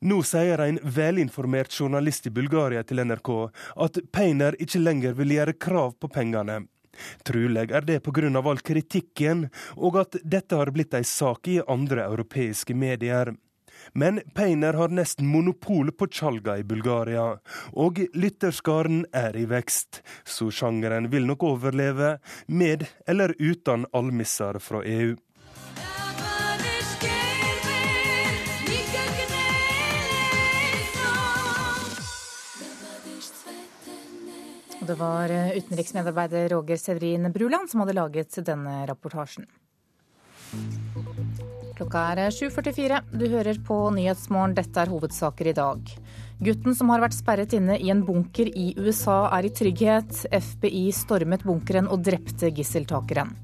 Nå 0.00 0.22
sier 0.26 0.60
en 0.60 0.78
velinformert 0.82 1.72
journalist 1.80 2.26
i 2.26 2.34
Bulgaria 2.34 2.82
til 2.84 3.00
NRK 3.04 3.30
at 3.86 4.00
Peiner 4.12 4.56
ikke 4.60 4.82
lenger 4.82 5.16
vil 5.16 5.36
gjøre 5.38 5.56
krav 5.60 5.96
på 6.00 6.10
pengene. 6.12 6.64
Trolig 7.28 7.70
er 7.70 7.84
det 7.84 8.02
pga. 8.04 8.28
all 8.40 8.60
kritikken, 8.60 9.48
og 9.76 9.98
at 10.00 10.16
dette 10.24 10.56
har 10.56 10.70
blitt 10.72 10.94
ei 10.94 11.04
sak 11.04 11.48
i 11.48 11.60
andre 11.68 12.04
europeiske 12.04 12.74
medier. 12.74 13.34
Men 13.92 14.20
Peiner 14.34 14.74
har 14.74 14.88
nesten 14.88 15.26
monopol 15.26 15.92
på 15.92 16.06
tjalga 16.06 16.58
i 16.58 16.64
Bulgaria, 16.64 17.38
og 17.72 18.00
lytterskaren 18.14 19.04
er 19.12 19.36
i 19.36 19.44
vekst, 19.44 20.02
så 20.24 20.50
sjangeren 20.50 21.10
vil 21.12 21.26
nok 21.28 21.44
overleve, 21.44 22.16
med 22.46 22.86
eller 23.06 23.34
uten 23.38 23.86
almisser 23.92 24.58
fra 24.58 24.82
EU. 24.84 25.14
Det 34.86 34.94
var 34.94 35.32
utenriksmedarbeider 35.56 36.48
Roger 36.48 36.76
Severin 36.76 37.32
Bruland 37.32 37.70
som 37.70 37.80
hadde 37.82 37.96
laget 37.96 38.36
denne 38.46 38.84
rapportasjen. 38.86 39.46
Klokka 41.76 42.02
er 42.12 42.30
7.44. 42.30 43.00
Du 43.10 43.26
hører 43.32 43.58
på 43.66 43.80
Nyhetsmorgen. 43.96 44.54
Dette 44.54 44.84
er 44.84 44.92
hovedsaker 44.92 45.50
i 45.50 45.56
dag. 45.56 45.90
Gutten 46.38 46.76
som 46.78 46.92
har 46.92 47.02
vært 47.02 47.16
sperret 47.16 47.56
inne 47.58 47.80
i 47.82 47.90
en 47.90 48.04
bunker 48.06 48.46
i 48.46 48.70
USA, 48.78 49.26
er 49.34 49.48
i 49.48 49.52
trygghet. 49.52 50.22
FBI 50.30 50.86
stormet 50.94 51.42
bunkeren 51.48 51.90
og 51.90 52.06
drepte 52.06 52.52
gisseltakeren. 52.54 53.34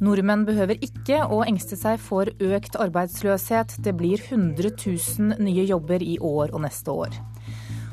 Nordmenn 0.00 0.46
behøver 0.48 0.80
ikke 0.82 1.22
å 1.28 1.44
engste 1.44 1.78
seg 1.78 2.00
for 2.02 2.26
økt 2.26 2.78
arbeidsløshet. 2.80 3.78
Det 3.84 3.94
blir 3.94 4.18
100 4.18 4.74
000 4.74 5.44
nye 5.44 5.68
jobber 5.68 6.02
i 6.02 6.16
år 6.18 6.56
og 6.56 6.64
neste 6.66 6.90
år. 7.06 7.20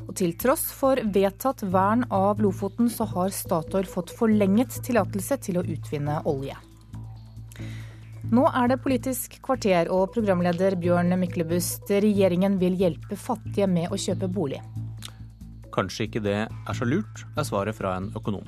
Og 0.07 0.15
til 0.15 0.33
tross 0.39 0.69
for 0.71 0.99
vedtatt 1.13 1.65
vern 1.67 2.05
av 2.13 2.39
Lofoten, 2.43 2.87
så 2.89 3.07
har 3.11 3.33
Statoil 3.35 3.87
fått 3.91 4.13
forlenget 4.15 4.79
tillatelse 4.87 5.37
til 5.43 5.59
å 5.59 5.65
utvinne 5.67 6.21
olje. 6.29 6.55
Nå 8.27 8.43
er 8.49 8.71
det 8.71 8.81
Politisk 8.83 9.37
kvarter 9.43 9.87
og 9.93 10.09
programleder 10.15 10.75
Bjørn 10.79 11.15
Myklebust. 11.19 11.87
Regjeringen 11.87 12.57
vil 12.59 12.75
hjelpe 12.79 13.15
fattige 13.19 13.67
med 13.71 13.91
å 13.91 13.99
kjøpe 13.99 14.27
bolig. 14.27 14.59
Kanskje 15.71 16.07
ikke 16.07 16.23
det 16.25 16.39
er 16.47 16.75
så 16.75 16.87
lurt, 16.87 17.23
er 17.37 17.47
svaret 17.47 17.77
fra 17.77 17.95
en 17.99 18.09
økonom. 18.17 18.47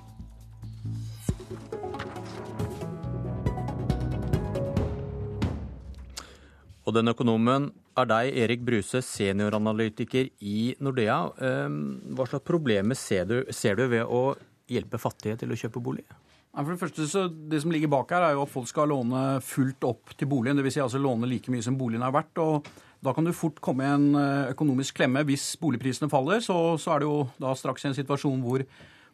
Og 6.89 6.95
den 6.95 7.11
økonomen 7.11 7.69
er 7.97 8.09
deg, 8.09 8.37
Erik 8.45 8.63
Bruse, 8.65 9.01
senioranalytiker 9.05 10.29
i 10.45 10.73
Nordea. 10.83 11.19
Ehm, 11.41 11.79
hva 12.15 12.27
slags 12.29 12.45
problemer 12.47 12.97
ser 12.97 13.25
du, 13.29 13.37
ser 13.55 13.79
du 13.79 13.87
ved 13.91 14.05
å 14.05 14.35
hjelpe 14.69 14.99
fattige 15.01 15.39
til 15.41 15.53
å 15.53 15.57
kjøpe 15.59 15.81
bolig? 15.83 16.05
For 16.49 16.73
Det 16.73 16.81
første, 16.81 17.05
så 17.07 17.27
det 17.29 17.61
som 17.61 17.71
ligger 17.71 17.91
bak 17.91 18.09
her, 18.11 18.25
er 18.25 18.33
jo 18.35 18.43
at 18.43 18.51
folk 18.51 18.67
skal 18.67 18.89
låne 18.89 19.39
fullt 19.45 19.85
opp 19.85 20.15
til 20.17 20.27
boligen. 20.27 20.57
Dvs. 20.57 20.73
Si 20.73 20.81
altså 20.83 20.99
låne 20.99 21.29
like 21.29 21.51
mye 21.53 21.63
som 21.63 21.77
boligen 21.77 22.03
er 22.03 22.11
verdt. 22.11 22.37
og 22.41 22.65
Da 23.01 23.13
kan 23.13 23.23
du 23.23 23.31
fort 23.31 23.61
komme 23.61 23.85
i 23.85 23.91
en 23.93 24.15
eh, 24.15 24.51
økonomisk 24.51 24.97
klemme. 24.97 25.23
Hvis 25.23 25.55
boligprisene 25.61 26.09
faller, 26.09 26.41
så, 26.41 26.75
så 26.77 26.95
er 26.95 26.99
det 26.99 27.07
jo 27.07 27.27
da 27.39 27.53
straks 27.55 27.85
i 27.85 27.91
en 27.91 27.95
situasjon 27.95 28.41
hvor, 28.41 28.65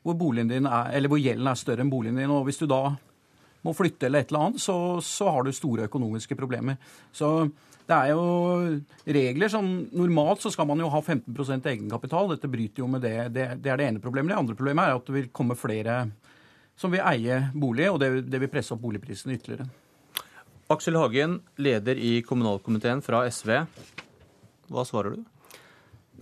hvor, 0.01 0.15
er, 0.15 1.07
hvor, 1.07 1.19
gjelden 1.19 1.51
er 1.51 1.59
større 1.59 1.83
enn 1.83 1.91
boligen 1.91 2.17
din. 2.17 2.31
og 2.31 2.47
Hvis 2.47 2.63
du 2.63 2.65
da 2.71 2.95
må 3.65 3.73
flytte 3.73 4.07
eller 4.07 4.23
et 4.23 4.31
eller 4.31 4.47
annet, 4.47 4.61
så, 4.61 5.01
så 5.03 5.29
har 5.35 5.43
du 5.43 5.51
store 5.53 5.89
økonomiske 5.89 6.37
problemer. 6.39 6.77
Så 7.11 7.49
det 7.85 7.95
er 7.95 8.11
jo 8.11 8.21
regler 9.17 9.51
som 9.51 9.67
Normalt 9.93 10.41
så 10.41 10.51
skal 10.53 10.67
man 10.69 10.81
jo 10.81 10.89
ha 10.89 11.01
15% 11.01 11.67
egenkapital. 11.69 12.31
Dette 12.33 12.49
bryter 12.49 12.81
jo 12.81 12.89
med 12.89 13.03
det. 13.05 13.17
det. 13.35 13.49
Det 13.61 13.71
er 13.71 13.81
det 13.81 13.89
ene 13.91 14.01
problemet. 14.01 14.33
Det 14.33 14.39
andre 14.41 14.57
problemet 14.57 14.87
er 14.87 14.97
at 14.97 15.05
det 15.05 15.17
vil 15.19 15.33
komme 15.35 15.57
flere 15.59 16.05
som 16.75 16.91
vil 16.91 17.05
eie 17.07 17.39
bolig, 17.55 17.87
og 17.91 18.01
det, 18.01 18.09
det 18.27 18.41
vil 18.41 18.51
presse 18.51 18.73
opp 18.75 18.81
boligprisene 18.83 19.37
ytterligere. 19.37 19.69
Aksel 20.73 20.97
Hagen, 20.97 21.37
leder 21.61 21.99
i 22.01 22.17
kommunalkomiteen 22.25 23.03
fra 23.05 23.21
SV. 23.29 23.51
Hva 24.73 24.83
svarer 24.87 25.15
du? 25.15 25.23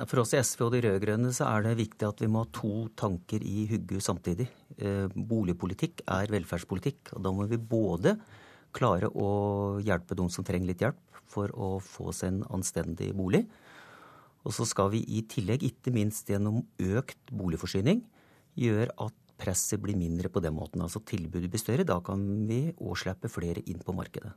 For 0.09 0.23
oss 0.23 0.33
i 0.33 0.41
SV 0.41 0.65
og 0.65 0.71
de 0.73 0.81
rød-grønne 0.83 1.31
så 1.35 1.47
er 1.51 1.67
det 1.67 1.77
viktig 1.79 2.07
at 2.07 2.21
vi 2.21 2.29
må 2.31 2.43
ha 2.43 2.49
to 2.53 2.87
tanker 2.97 3.43
i 3.45 3.67
hugget 3.69 4.03
samtidig. 4.03 4.47
Eh, 4.77 5.05
boligpolitikk 5.13 6.01
er 6.09 6.33
velferdspolitikk. 6.33 7.13
og 7.13 7.23
Da 7.23 7.33
må 7.33 7.45
vi 7.49 7.61
både 7.61 8.17
klare 8.75 9.09
å 9.09 9.79
hjelpe 9.83 10.17
de 10.17 10.27
som 10.33 10.45
trenger 10.45 10.71
litt 10.71 10.83
hjelp 10.83 11.21
for 11.29 11.53
å 11.55 11.77
få 11.83 12.13
seg 12.15 12.33
en 12.33 12.43
anstendig 12.59 13.11
bolig. 13.17 13.45
Og 14.43 14.55
så 14.55 14.67
skal 14.67 14.91
vi 14.91 15.03
i 15.07 15.23
tillegg, 15.29 15.63
ikke 15.63 15.93
minst 15.95 16.29
gjennom 16.29 16.61
økt 16.83 17.31
boligforsyning, 17.31 18.03
gjøre 18.59 18.91
at 19.05 19.19
presset 19.39 19.81
blir 19.81 19.97
mindre 19.97 20.29
på 20.31 20.43
den 20.43 20.55
måten. 20.55 20.83
Altså 20.83 21.01
tilbudet 21.07 21.51
blir 21.51 21.61
større. 21.61 21.87
Da 21.87 21.99
kan 22.05 22.21
vi 22.49 22.65
òg 22.75 22.97
slippe 22.99 23.31
flere 23.31 23.63
inn 23.69 23.81
på 23.83 23.95
markedet. 23.95 24.33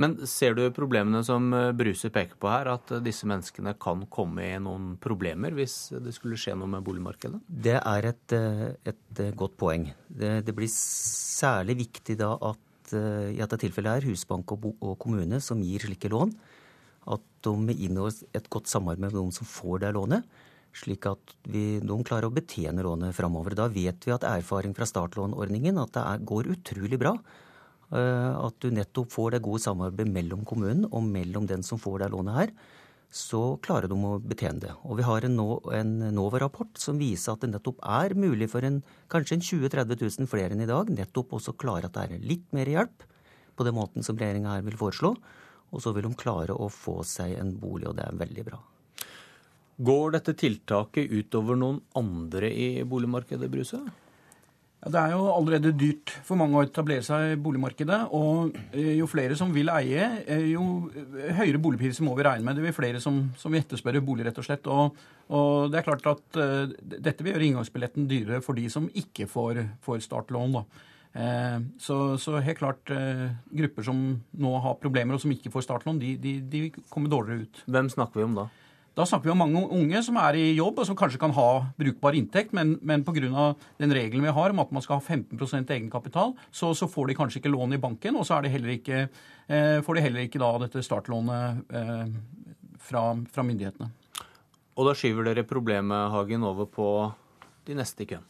Men 0.00 0.14
ser 0.24 0.54
du 0.56 0.62
problemene 0.72 1.20
som 1.26 1.50
eh, 1.52 1.72
Bruse 1.76 2.08
peker 2.14 2.38
på 2.40 2.48
her, 2.48 2.70
at 2.72 2.92
eh, 2.94 3.02
disse 3.04 3.28
menneskene 3.28 3.74
kan 3.82 4.06
komme 4.12 4.46
i 4.46 4.56
noen 4.62 4.94
problemer 5.02 5.52
hvis 5.56 5.74
det 6.00 6.14
skulle 6.16 6.38
skje 6.40 6.54
noe 6.56 6.70
med 6.72 6.86
boligmarkedet? 6.86 7.42
Det 7.44 7.76
er 7.76 8.08
et, 8.08 8.36
eh, 8.36 8.64
et 8.88 9.22
godt 9.36 9.58
poeng. 9.60 9.90
Det, 10.08 10.38
det, 10.46 10.56
blir 10.56 10.70
særlig 10.72 11.82
viktig 11.82 12.16
da 12.22 12.32
at 12.48 12.62
i 12.96 13.38
dette 13.38 13.58
tilfellet 13.60 14.00
er 14.00 14.08
Husbank 14.10 14.52
og, 14.54 14.70
og 14.80 14.96
kommune 15.02 15.40
som 15.44 15.62
gir 15.64 15.86
slike 15.86 16.10
lån, 16.12 16.32
at 17.10 17.26
de 17.46 17.74
inngår 17.74 18.22
et 18.36 18.48
godt 18.52 18.70
samarbeid 18.70 19.06
med 19.06 19.16
noen 19.18 19.34
som 19.34 19.48
får 19.48 19.84
det 19.84 19.94
lånet 19.96 20.26
slik 20.76 21.06
at 21.10 21.34
vi, 21.50 21.80
de 21.82 21.96
klarer 22.06 22.28
å 22.28 22.34
betjene 22.34 22.84
lånet 22.84 23.16
framover. 23.16 23.56
Da 23.58 23.68
vet 23.72 24.06
vi 24.06 24.14
at 24.14 24.26
erfaring 24.26 24.74
fra 24.76 24.88
startlånordningen 24.88 25.80
at 25.82 25.94
det 25.96 26.04
er, 26.04 26.26
går 26.30 26.50
utrolig 26.54 27.00
bra. 27.00 27.14
Eh, 27.90 28.34
at 28.38 28.58
du 28.62 28.70
nettopp 28.74 29.10
får 29.12 29.34
det 29.34 29.44
gode 29.46 29.62
samarbeidet 29.64 30.12
mellom 30.14 30.44
kommunen 30.46 30.86
og 30.90 31.06
mellom 31.06 31.48
den 31.50 31.64
som 31.66 31.80
får 31.80 32.04
det 32.04 32.12
lånet 32.14 32.38
her. 32.38 32.54
Så 33.10 33.58
klarer 33.64 33.90
de 33.90 33.96
å 34.06 34.18
betjene 34.22 34.62
det. 34.62 34.72
Og 34.86 35.00
vi 35.00 35.06
har 35.06 35.24
en, 35.26 35.38
en 35.74 35.94
NOVA-rapport 36.14 36.78
som 36.78 36.98
viser 37.00 37.34
at 37.34 37.42
det 37.42 37.50
nettopp 37.50 37.80
er 37.82 38.14
mulig 38.14 38.46
for 38.52 38.62
en, 38.66 38.78
kanskje 39.10 39.38
en 39.38 39.42
20 39.42 39.66
000-30 39.66 40.04
000 40.22 40.30
flere 40.30 40.54
enn 40.54 40.62
i 40.62 40.70
dag 40.70 40.92
nettopp 40.94 41.34
også 41.40 41.56
klare 41.58 41.90
at 41.90 41.96
det 41.96 42.06
er 42.06 42.28
litt 42.30 42.46
mer 42.54 42.70
hjelp 42.70 43.06
på 43.58 43.66
den 43.66 43.74
måten 43.74 44.06
som 44.06 44.18
regjeringa 44.18 44.54
her 44.54 44.66
vil 44.66 44.78
foreslå. 44.78 45.14
Og 45.70 45.82
så 45.82 45.92
vil 45.94 46.06
de 46.06 46.14
klare 46.18 46.54
å 46.54 46.70
få 46.70 47.00
seg 47.06 47.34
en 47.38 47.52
bolig, 47.58 47.88
og 47.90 47.98
det 47.98 48.06
er 48.06 48.22
veldig 48.22 48.46
bra. 48.46 48.60
Går 49.80 50.14
dette 50.14 50.36
tiltaket 50.36 51.10
utover 51.10 51.58
noen 51.58 51.78
andre 51.96 52.50
i 52.52 52.70
boligmarkedet, 52.86 53.50
Bruse? 53.50 53.78
Ja, 54.80 54.88
det 54.94 55.00
er 55.00 55.12
jo 55.12 55.26
allerede 55.28 55.74
dyrt 55.76 56.08
for 56.24 56.40
mange 56.40 56.56
å 56.56 56.64
etablere 56.64 57.04
seg 57.04 57.34
i 57.34 57.40
boligmarkedet. 57.44 57.98
Og 58.16 58.54
eh, 58.72 58.94
jo 58.96 59.08
flere 59.10 59.36
som 59.36 59.52
vil 59.52 59.68
eie, 59.74 60.06
eh, 60.24 60.46
jo 60.54 60.62
høyere 61.36 61.60
boligpriser 61.60 62.06
må 62.06 62.14
vi 62.16 62.24
regne 62.24 62.46
med. 62.46 62.56
Det 62.56 62.64
blir 62.64 62.76
flere 62.76 63.02
som, 63.04 63.26
som 63.36 63.56
etterspør 63.56 64.00
bolig, 64.04 64.24
rett 64.24 64.40
og 64.40 64.46
slett. 64.46 64.70
Og, 64.72 64.96
og, 65.28 65.68
det 65.72 65.80
er 65.80 65.86
klart 65.86 66.08
at 66.08 66.40
uh, 66.40 66.72
dette 66.80 67.20
vil 67.20 67.34
gjøre 67.34 67.50
inngangsbilletten 67.50 68.08
dyrere 68.08 68.40
for 68.44 68.56
de 68.56 68.64
som 68.72 68.88
ikke 68.96 69.28
får, 69.28 69.60
får 69.84 70.00
startlån. 70.06 70.56
da. 70.56 70.64
Uh, 71.10 71.68
så, 71.82 72.00
så, 72.22 72.38
helt 72.40 72.62
klart, 72.62 72.94
uh, 72.94 73.28
grupper 73.60 73.84
som 73.84 74.00
nå 74.32 74.54
har 74.64 74.80
problemer 74.80 75.18
og 75.18 75.20
som 75.20 75.36
ikke 75.36 75.52
får 75.52 75.68
startlån, 75.68 76.00
de, 76.00 76.16
de, 76.24 76.34
de 76.40 76.64
kommer 76.88 77.12
dårligere 77.12 77.44
ut. 77.44 77.62
Hvem 77.68 77.92
snakker 77.92 78.22
vi 78.22 78.28
om 78.30 78.40
da? 78.40 78.48
Da 78.98 79.06
snakker 79.06 79.28
vi 79.28 79.32
om 79.32 79.38
mange 79.38 79.60
unge 79.70 80.00
som 80.02 80.16
er 80.18 80.36
i 80.36 80.46
jobb 80.56 80.80
og 80.82 80.88
som 80.88 80.96
kanskje 80.98 81.20
kan 81.22 81.34
ha 81.36 81.48
brukbar 81.78 82.16
inntekt, 82.18 82.54
men, 82.56 82.74
men 82.82 83.04
pga. 83.06 83.54
den 83.78 83.94
regelen 83.94 84.26
vi 84.26 84.34
har 84.34 84.50
om 84.50 84.62
at 84.64 84.72
man 84.74 84.82
skal 84.82 84.98
ha 84.98 85.16
15% 85.16 85.70
egenkapital, 85.70 86.34
så, 86.50 86.72
så 86.74 86.88
får 86.90 87.08
de 87.08 87.16
kanskje 87.18 87.40
ikke 87.40 87.54
lån 87.54 87.78
i 87.78 87.80
banken, 87.82 88.18
og 88.18 88.26
så 88.26 88.40
de 88.42 88.50
ikke, 88.74 89.06
eh, 89.46 89.78
får 89.86 89.94
de 89.94 90.02
heller 90.02 90.26
ikke 90.26 90.42
da 90.42 90.50
dette 90.64 90.82
startlånet 90.82 91.70
eh, 91.70 92.10
fra, 92.82 93.04
fra 93.30 93.46
myndighetene. 93.46 93.92
Og 94.74 94.88
da 94.88 94.96
skyver 94.96 95.30
dere 95.30 95.46
problemet, 95.46 96.10
Hagen, 96.10 96.44
over 96.44 96.66
på 96.66 96.90
de 97.68 97.78
neste 97.78 98.02
i 98.04 98.10
køen? 98.10 98.26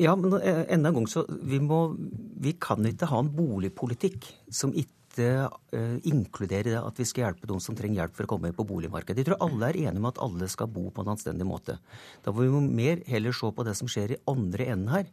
Ja, 0.00 0.14
men 0.16 0.32
eh, 0.38 0.64
enda 0.72 0.88
en 0.88 1.02
gang 1.02 1.10
så 1.10 1.26
vi, 1.28 1.58
må, 1.60 1.84
vi 2.40 2.54
kan 2.60 2.86
ikke 2.86 3.10
ha 3.10 3.20
en 3.20 3.34
boligpolitikk 3.34 4.30
som 4.52 4.72
ikke 4.72 5.01
dette 5.12 5.48
uh, 5.76 5.98
inkluderer 6.08 6.80
at 6.80 6.98
vi 6.98 7.06
skal 7.08 7.26
hjelpe 7.26 7.48
de 7.48 7.58
som 7.60 7.76
trenger 7.76 8.02
hjelp 8.02 8.16
for 8.16 8.26
å 8.26 8.32
komme 8.32 8.50
inn 8.50 8.56
på 8.56 8.66
boligmarkedet. 8.68 9.20
Jeg 9.20 9.28
tror 9.30 9.44
alle 9.44 9.68
er 9.68 9.80
enige 9.84 10.00
om 10.00 10.08
at 10.10 10.20
alle 10.24 10.48
skal 10.48 10.70
bo 10.72 10.88
på 10.90 11.04
en 11.04 11.12
anstendig 11.14 11.46
måte. 11.48 11.78
Da 12.24 12.32
må 12.32 12.46
vi 12.46 12.62
mer 12.72 13.04
heller 13.08 13.36
se 13.36 13.52
på 13.52 13.66
det 13.66 13.76
som 13.78 13.90
skjer 13.90 14.16
i 14.16 14.22
andre 14.30 14.70
enden 14.72 14.92
her. 14.92 15.12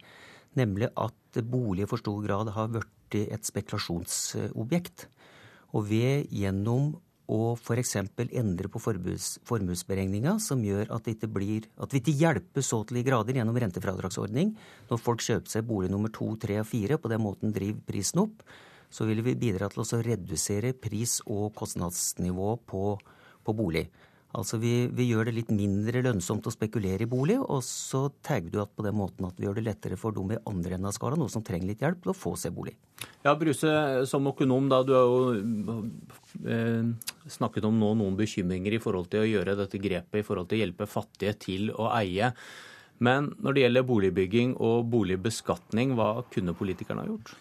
Nemlig 0.58 0.90
at 0.98 1.42
bolig 1.46 1.84
i 1.84 1.90
for 1.90 2.02
stor 2.02 2.24
grad 2.24 2.50
har 2.56 2.72
blitt 2.72 3.20
et 3.20 3.46
spekulasjonsobjekt. 3.46 5.06
Og 5.76 5.86
ved 5.86 6.32
gjennom 6.34 6.96
å 7.30 7.52
f.eks. 7.54 7.92
endre 7.94 8.70
på 8.72 8.80
formuesberegninga, 8.82 10.32
som 10.42 10.64
gjør 10.66 10.90
at, 10.96 11.06
det 11.06 11.28
blir, 11.30 11.68
at 11.78 11.92
vi 11.94 12.00
ikke 12.02 12.16
hjelper 12.18 12.64
så 12.66 12.80
til 12.82 12.98
de 12.98 13.04
grader 13.06 13.38
gjennom 13.38 13.54
rentefradragsordning 13.62 14.50
når 14.88 14.98
folk 14.98 15.22
kjøper 15.22 15.52
seg 15.52 15.68
bolig 15.68 15.92
nummer 15.92 16.10
to, 16.10 16.32
tre 16.42 16.58
og 16.58 16.66
fire, 16.66 16.98
på 16.98 17.12
den 17.12 17.22
måten 17.22 17.54
driver 17.54 17.86
prisen 17.86 18.24
opp, 18.24 18.42
så 18.90 19.06
vil 19.08 19.22
vi 19.24 19.38
bidra 19.38 19.70
til 19.70 19.84
å 19.84 20.04
redusere 20.04 20.74
pris- 20.74 21.20
og 21.30 21.52
kostnadsnivå 21.58 22.54
på, 22.66 22.84
på, 23.46 23.54
bolig. 23.56 23.86
Altså 24.30 24.60
vi, 24.62 24.86
vi, 24.94 25.08
gjør 25.10 25.26
det 25.26 25.34
litt 25.34 25.48
mindre 25.50 26.04
lønnsomt 26.06 26.46
å 26.46 26.52
spekulere 26.54 27.02
i 27.02 27.10
bolig, 27.10 27.38
og 27.40 27.64
så 27.66 28.04
tagger 28.22 28.52
du 28.52 28.60
at 28.62 28.70
på 28.76 28.84
den 28.86 28.94
måten 28.94 29.26
at 29.26 29.38
vi 29.38 29.48
gjør 29.48 29.58
det 29.58 29.64
lettere 29.66 29.98
for 29.98 30.14
de 30.14 30.36
i 30.36 30.38
andre 30.46 30.76
enden 30.76 30.90
av 30.90 30.94
skala, 30.94 31.18
noe 31.18 31.32
som 31.32 31.42
trenger 31.46 31.72
litt 31.72 31.82
hjelp, 31.82 31.98
til 32.04 32.12
å 32.12 32.18
få 32.18 32.36
seg 32.38 32.54
bolig. 32.54 32.76
Ja, 33.24 33.34
Bruse, 33.38 33.72
som 34.06 34.30
økonom, 34.30 34.70
da, 34.70 34.84
du 34.86 34.94
har 34.94 35.10
jo 35.10 35.76
eh, 36.46 37.10
snakket 37.26 37.66
om 37.66 37.82
nå 37.82 37.90
noen 37.98 38.18
bekymringer 38.18 38.78
i 38.78 38.82
forhold 38.82 39.10
til 39.10 39.24
å 39.24 39.30
gjøre 39.32 39.58
dette 39.64 39.82
grepet 39.82 40.22
i 40.22 40.26
forhold 40.26 40.50
til 40.50 40.60
å 40.60 40.64
hjelpe 40.64 40.90
fattige 40.90 41.34
til 41.48 41.74
å 41.74 41.90
eie. 41.98 42.30
Men 43.02 43.32
når 43.40 43.56
det 43.56 43.66
gjelder 43.66 43.90
boligbygging 43.90 44.58
og 44.62 44.90
boligbeskatning, 44.92 45.96
hva 45.98 46.20
kunne 46.30 46.54
politikerne 46.54 47.02
ha 47.02 47.10
gjort? 47.10 47.34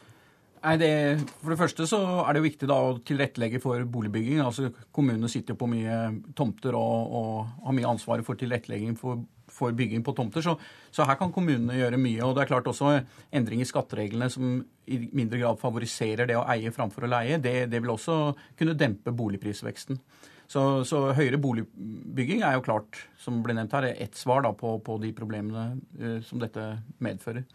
Nei, 0.59 0.75
det, 0.75 0.91
For 1.39 1.53
det 1.53 1.59
første 1.61 1.85
så 1.87 1.97
er 2.19 2.35
det 2.35 2.41
jo 2.41 2.47
viktig 2.49 2.67
da 2.67 2.77
å 2.83 2.95
tilrettelegge 3.05 3.61
for 3.63 3.83
boligbygging. 3.87 4.41
Altså 4.43 4.73
Kommunene 4.95 5.31
sitter 5.31 5.55
på 5.59 5.69
mye 5.71 5.99
tomter 6.35 6.75
og, 6.75 7.13
og 7.19 7.67
har 7.67 7.77
mye 7.77 7.91
ansvar 7.93 8.23
for 8.27 8.39
tilrettelegging 8.39 8.97
for, 8.99 9.21
for 9.47 9.75
bygging 9.75 10.03
på 10.03 10.15
tomter. 10.17 10.43
Så, 10.43 10.57
så, 10.91 11.07
her 11.07 11.19
kan 11.21 11.31
kommunene 11.35 11.79
gjøre 11.79 12.01
mye. 12.01 12.19
Og 12.27 12.35
det 12.35 12.43
er 12.43 12.51
klart 12.51 12.67
også 12.67 12.97
endring 13.31 13.63
i 13.63 13.69
skattereglene 13.69 14.27
som 14.33 14.59
i 14.89 14.99
mindre 15.15 15.39
grad 15.39 15.61
favoriserer 15.61 16.27
det 16.27 16.35
å 16.39 16.47
eie 16.51 16.75
framfor 16.75 17.07
å 17.07 17.13
leie. 17.15 17.39
Det, 17.39 17.55
det 17.71 17.79
vil 17.79 17.95
også 17.95 18.19
kunne 18.59 18.77
dempe 18.79 19.15
boligprisveksten. 19.15 20.01
Så, 20.49 20.61
så, 20.89 21.03
høyere 21.13 21.37
boligbygging 21.37 22.41
er 22.41 22.55
jo 22.57 22.65
klart, 22.65 23.03
som 23.21 23.43
ble 23.45 23.53
nevnt 23.53 23.75
her, 23.77 23.91
ett 23.93 24.17
svar 24.17 24.41
da 24.41 24.49
på, 24.57 24.79
på 24.81 24.95
de 24.99 25.11
problemene 25.13 25.75
uh, 26.01 26.17
som 26.25 26.41
dette 26.41 26.63
medfører. 27.05 27.45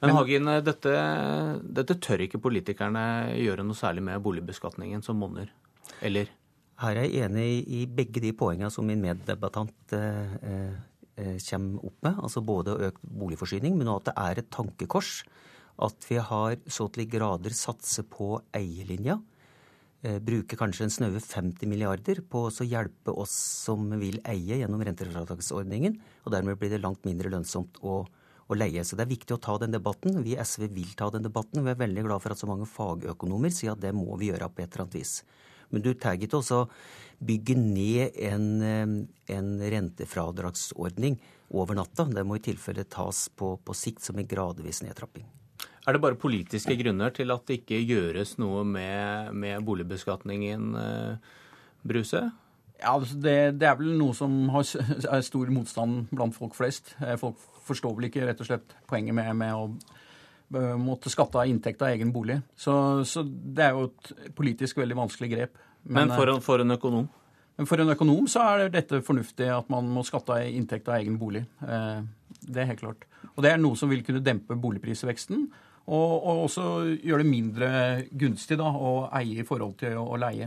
Men 0.00 0.14
Hagen, 0.16 0.48
dette, 0.64 0.92
dette, 1.76 1.96
tør 2.00 2.24
ikke 2.24 2.40
politikerne 2.40 3.02
gjøre 3.36 3.66
noe 3.66 3.76
særlig 3.76 4.04
med 4.06 4.22
boligbeskatningen 4.24 5.04
som 5.04 5.18
monner, 5.20 5.50
eller? 6.00 6.30
Her 6.80 6.96
er 6.96 7.04
jeg 7.10 7.26
enig 7.26 7.48
i 7.68 7.82
begge 7.84 8.22
de 8.24 8.30
poengene 8.32 8.70
som 8.72 8.86
min 8.88 9.02
meddebattant 9.02 9.92
eh, 9.92 10.30
eh, 10.40 11.36
kommer 11.50 11.90
opp 11.90 12.06
med. 12.06 12.22
Altså 12.24 12.40
både 12.40 12.78
økt 12.86 13.02
boligforsyning, 13.04 13.76
men 13.76 13.90
også 13.92 14.00
at 14.00 14.08
det 14.08 14.14
er 14.22 14.40
et 14.40 14.52
tankekors 14.56 15.10
at 15.80 16.06
vi 16.08 16.20
har 16.20 16.56
så 16.68 16.86
til 16.88 17.04
de 17.04 17.10
grader 17.18 17.54
satser 17.56 18.06
på 18.08 18.34
eierlinja. 18.56 19.18
Eh, 20.00 20.16
bruker 20.24 20.56
kanskje 20.60 20.86
en 20.86 20.94
snaue 20.94 21.20
50 21.20 21.68
milliarder 21.68 22.22
på 22.24 22.46
å 22.48 22.66
hjelpe 22.66 23.12
oss 23.12 23.34
som 23.66 23.88
vil 24.00 24.20
eie 24.28 24.60
gjennom 24.62 24.80
rentefradragsordningen. 24.84 25.98
Og 26.24 26.32
dermed 26.32 26.60
blir 26.60 26.72
det 26.72 26.82
langt 26.84 27.04
mindre 27.08 27.32
lønnsomt 27.32 27.80
å 27.84 28.02
å 28.50 28.58
leie. 28.58 28.82
Så 28.84 28.98
det 28.98 29.06
er 29.06 29.12
viktig 29.12 29.36
å 29.36 29.42
ta 29.42 29.56
den 29.62 29.74
debatten. 29.74 30.22
Vi 30.24 30.34
i 30.34 30.40
SV 30.42 30.66
vil 30.74 30.94
ta 30.98 31.10
den 31.14 31.24
debatten. 31.26 31.62
Vi 31.64 31.72
er 31.72 31.78
veldig 31.80 32.06
glad 32.08 32.24
for 32.24 32.34
at 32.34 32.40
så 32.42 32.48
mange 32.50 32.68
fagøkonomer 32.68 33.54
sier 33.54 33.76
at 33.76 33.82
det 33.82 33.94
må 33.96 34.18
vi 34.20 34.32
gjøre 34.32 34.50
på 34.50 34.64
et 34.64 34.72
eller 34.72 34.86
annet 34.86 34.98
vis. 35.00 35.20
Men 35.70 35.84
du 35.84 35.92
tar 35.94 36.18
ikke 36.18 36.40
også 36.40 36.64
bygge 37.22 37.54
ned 37.58 38.16
en, 38.26 38.46
en, 39.30 39.50
rentefradragsordning 39.74 41.20
over 41.54 41.78
natta. 41.78 42.08
Det 42.10 42.24
må 42.26 42.38
i 42.38 42.44
tilfelle 42.44 42.86
tas 42.90 43.28
på, 43.30 43.54
på 43.62 43.76
sikt 43.76 44.02
som 44.02 44.18
en 44.18 44.28
gradvis 44.28 44.82
nedtrapping. 44.86 45.28
Er 45.86 45.96
det 45.96 46.02
bare 46.02 46.18
politiske 46.20 46.74
grunner 46.76 47.12
til 47.14 47.32
at 47.32 47.46
det 47.48 47.62
ikke 47.62 47.80
gjøres 47.80 48.36
noe 48.40 48.64
med, 48.68 49.32
med 49.32 49.64
boligbeskatningen, 49.64 50.70
eh, 50.76 51.36
Bruse? 51.86 52.26
Ja, 52.80 52.94
altså 52.94 53.16
det, 53.20 53.36
det, 53.60 53.68
er 53.68 53.76
vel 53.76 53.94
noe 53.98 54.16
som 54.16 54.34
har 54.52 54.64
stor 55.24 55.52
motstand 55.52 56.10
blant 56.12 56.36
folk 56.36 56.56
flest. 56.56 56.94
Eh, 57.00 57.16
folk 57.20 57.40
forstår 57.70 57.96
vel 57.96 58.10
ikke 58.10 58.26
rett 58.28 58.42
og 58.42 58.50
slett 58.50 58.76
poenget 58.90 59.16
med, 59.16 59.30
med 59.38 59.54
å 59.56 59.64
eh, 60.58 60.76
måtte 60.80 61.12
skatte 61.12 61.40
av 61.40 61.50
inntekt 61.50 61.82
av 61.86 61.94
egen 61.94 62.12
bolig. 62.14 62.40
Så, 62.58 62.74
så, 63.08 63.24
det 63.24 63.68
er 63.68 63.78
jo 63.78 63.88
et 63.88 64.34
politisk 64.36 64.82
veldig 64.82 64.98
vanskelig 64.98 65.32
grep. 65.32 65.64
Men, 65.82 66.10
Men 66.10 66.14
for, 66.18 66.34
for, 66.44 66.64
en 66.64 66.76
økonom? 66.76 67.08
Men 67.60 67.68
for 67.68 67.82
en 67.82 67.94
økonom 67.94 68.28
så 68.30 68.44
er 68.44 68.68
dette 68.72 69.02
fornuftig, 69.04 69.48
at 69.52 69.72
man 69.72 69.88
må 69.92 70.04
skatte 70.06 70.36
av 70.36 70.44
inntekt 70.48 70.88
av 70.88 71.00
egen 71.00 71.16
bolig. 71.20 71.42
Det 71.60 72.62
er 72.62 72.68
helt 72.68 72.80
klart. 72.82 73.04
Og 73.34 73.44
det 73.44 73.52
er 73.52 73.60
noe 73.60 73.76
som 73.76 73.90
vil 73.90 74.04
kunne 74.04 74.22
dempe 74.24 74.56
boligprisveksten. 74.60 75.44
Og, 75.90 76.10
og 76.14 76.44
også 76.46 76.64
gjøre 77.02 77.24
det 77.24 77.30
mindre 77.30 77.68
gunstig 78.20 78.58
da, 78.60 78.68
å 78.68 79.08
eie 79.16 79.40
i 79.42 79.46
forhold 79.46 79.78
til 79.80 79.96
å, 79.98 80.06
å 80.14 80.18
leie. 80.20 80.46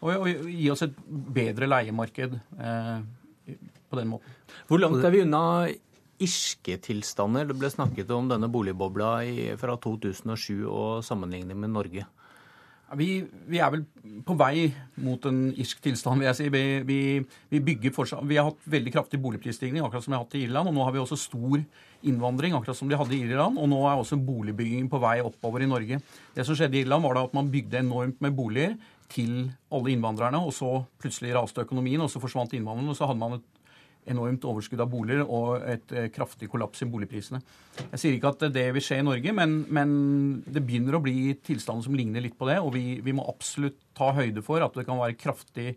Og, 0.00 0.10
og, 0.14 0.48
gi 0.48 0.70
oss 0.72 0.86
et 0.86 0.96
bedre 1.36 1.68
leiemarked 1.68 2.34
eh, 2.34 2.96
på 3.90 4.00
den 4.00 4.10
måten. 4.10 4.36
Hvor 4.68 4.82
langt 4.82 5.04
er 5.04 5.14
vi 5.14 5.22
unna 5.26 5.42
irske 6.22 6.76
tilstander? 6.84 7.48
Det 7.48 7.58
ble 7.58 7.70
snakket 7.72 8.10
om 8.14 8.30
denne 8.30 8.50
boligbobla 8.52 9.12
fra 9.60 9.76
2007 9.80 10.64
og 10.68 11.04
sammenlignet 11.06 11.58
med 11.58 11.72
Norge. 11.74 12.06
Vi, 12.98 13.20
vi, 13.46 13.60
er 13.62 13.70
vel 13.70 13.84
på 14.26 14.34
vei 14.34 14.64
mot 15.04 15.22
en 15.30 15.52
irsk 15.52 15.78
tilstand, 15.84 16.18
vil 16.18 16.26
jeg 16.26 16.38
si. 16.40 16.46
Vi, 16.50 16.62
vi, 16.88 16.98
vi, 17.52 17.60
bygger 17.62 17.94
fortsatt, 17.94 18.24
vi 18.26 18.38
har 18.40 18.48
hatt 18.48 18.66
veldig 18.72 18.94
kraftig 18.96 19.20
boligprisstigning, 19.22 19.84
akkurat 19.84 20.02
som 20.02 20.10
vi 20.10 20.18
har 20.18 20.24
hatt 20.24 20.34
i 20.34 20.42
Irland. 20.48 20.72
Og 20.72 20.74
nå 20.74 20.82
har 20.82 20.96
vi 20.96 21.02
også 21.02 21.18
stor 21.20 21.60
innvandring, 22.10 22.56
akkurat 22.56 22.78
som 22.78 22.90
de 22.90 22.98
hadde 22.98 23.14
i 23.14 23.20
Irland. 23.28 23.60
Og 23.62 23.70
nå 23.70 23.78
er 23.86 24.00
også 24.00 24.18
boligbyggingen 24.18 24.90
på 24.90 24.98
vei 25.02 25.20
oppover 25.22 25.62
i 25.62 25.70
Norge. 25.70 26.00
Det 26.34 26.46
som 26.48 26.58
skjedde 26.58 26.80
i 26.80 26.82
Irland, 26.82 27.06
var 27.06 27.14
da 27.14 27.28
at 27.28 27.36
man 27.38 27.52
bygde 27.52 27.78
enormt 27.84 28.18
med 28.26 28.34
boliger 28.34 28.74
til 29.10 29.52
alle 29.74 29.94
innvandrerne, 29.94 30.42
og 30.42 30.54
så 30.54 30.80
plutselig 31.02 31.34
raste 31.34 31.62
økonomien, 31.62 32.02
og 32.02 32.10
så 32.10 32.22
forsvant 32.22 32.54
innvandrerne, 32.58 32.90
og 32.90 32.98
så 32.98 33.06
hadde 33.10 33.22
man 33.22 33.38
et 33.38 33.49
enormt 34.08 34.44
overskudd 34.48 34.80
av 34.80 34.90
boliger 34.90 35.22
og 35.26 35.64
et 35.68 35.92
eh, 35.92 36.08
kraftig 36.12 36.48
kollaps 36.50 36.82
i 36.84 36.88
boligprisene. 36.90 37.40
Jeg 37.82 38.00
sier 38.00 38.16
ikke 38.16 38.32
at 38.32 38.46
det 38.54 38.66
vil 38.74 38.84
skje 38.84 39.00
i 39.02 39.06
Norge, 39.06 39.34
men, 39.36 39.60
men 39.68 39.90
det 40.46 40.64
begynner 40.64 40.96
å 40.96 41.02
bli 41.04 41.34
tilstander 41.44 41.86
som 41.86 41.96
ligner 41.96 42.24
litt 42.24 42.38
på 42.38 42.48
det. 42.48 42.58
Og 42.64 42.72
vi, 42.76 42.84
vi, 43.04 43.14
må 43.16 43.26
absolutt 43.28 43.78
ta 43.96 44.10
høyde 44.16 44.44
for 44.46 44.64
at 44.64 44.76
det 44.76 44.86
kan 44.88 45.00
være 45.00 45.18
kraftig 45.20 45.74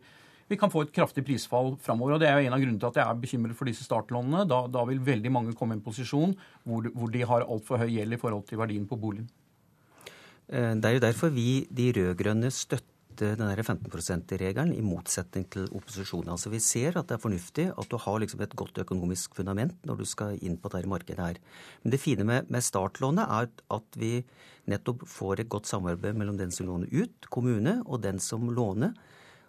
vi 0.49 0.57
kan 0.59 0.69
få 0.69 0.83
et 0.83 0.91
kraftig 0.93 1.23
prisfall 1.25 1.71
framover. 1.81 2.17
Og 2.17 2.21
det 2.21 2.27
er 2.29 2.41
jo 2.41 2.49
en 2.49 2.55
av 2.55 2.59
grunnene 2.61 2.81
til 2.81 2.89
at 2.91 2.97
jeg 2.99 3.09
er 3.09 3.21
bekymret 3.21 3.57
for 3.57 3.69
disse 3.69 3.85
startlånene. 3.87 4.43
Da, 4.49 4.65
da 4.69 4.83
vil 4.85 4.99
veldig 5.01 5.31
mange 5.33 5.55
komme 5.57 5.73
i 5.73 5.79
en 5.79 5.85
posisjon 5.85 6.35
hvor, 6.67 6.89
hvor 6.93 7.13
de 7.13 7.23
har 7.29 7.47
altfor 7.47 7.81
høy 7.81 7.87
gjeld 7.95 8.17
i 8.17 8.19
forhold 8.21 8.43
til 8.49 8.59
verdien 8.59 8.85
på 8.89 8.99
boligen. 8.99 9.29
Eh, 10.51 10.73
det 10.75 10.89
er 10.89 10.97
jo 10.97 11.05
derfor 11.07 11.31
vi, 11.33 11.63
de 11.71 11.87
rød-grønne, 11.95 12.51
støtter 12.53 12.92
den 13.21 13.41
15 13.63 13.89
%-regelen, 13.91 14.73
i 14.73 14.81
motsetning 14.81 15.45
til 15.51 15.67
opposisjonen. 15.71 16.31
Altså 16.33 16.49
Vi 16.49 16.59
ser 16.59 16.97
at 16.97 17.07
det 17.07 17.17
er 17.17 17.23
fornuftig 17.23 17.67
at 17.71 17.89
du 17.89 17.97
har 17.97 18.19
liksom 18.19 18.41
et 18.41 18.55
godt 18.55 18.77
økonomisk 18.83 19.35
fundament 19.35 19.75
når 19.85 19.97
du 20.01 20.05
skal 20.05 20.37
inn 20.41 20.57
på 20.57 20.71
dette 20.73 20.89
markedet 20.89 21.19
her. 21.19 21.39
Men 21.83 21.91
det 21.91 22.01
fine 22.01 22.23
med, 22.23 22.49
med 22.49 22.63
startlånet 22.63 23.27
er 23.29 23.49
at 23.77 23.99
vi 23.99 24.23
nettopp 24.71 25.07
får 25.09 25.43
et 25.43 25.49
godt 25.49 25.67
samarbeid 25.67 26.15
mellom 26.15 26.37
den 26.39 26.51
som 26.51 26.67
låner 26.67 26.87
ut, 26.91 27.29
kommune, 27.29 27.81
og 27.85 28.01
den 28.01 28.19
som 28.23 28.49
låner. 28.49 28.93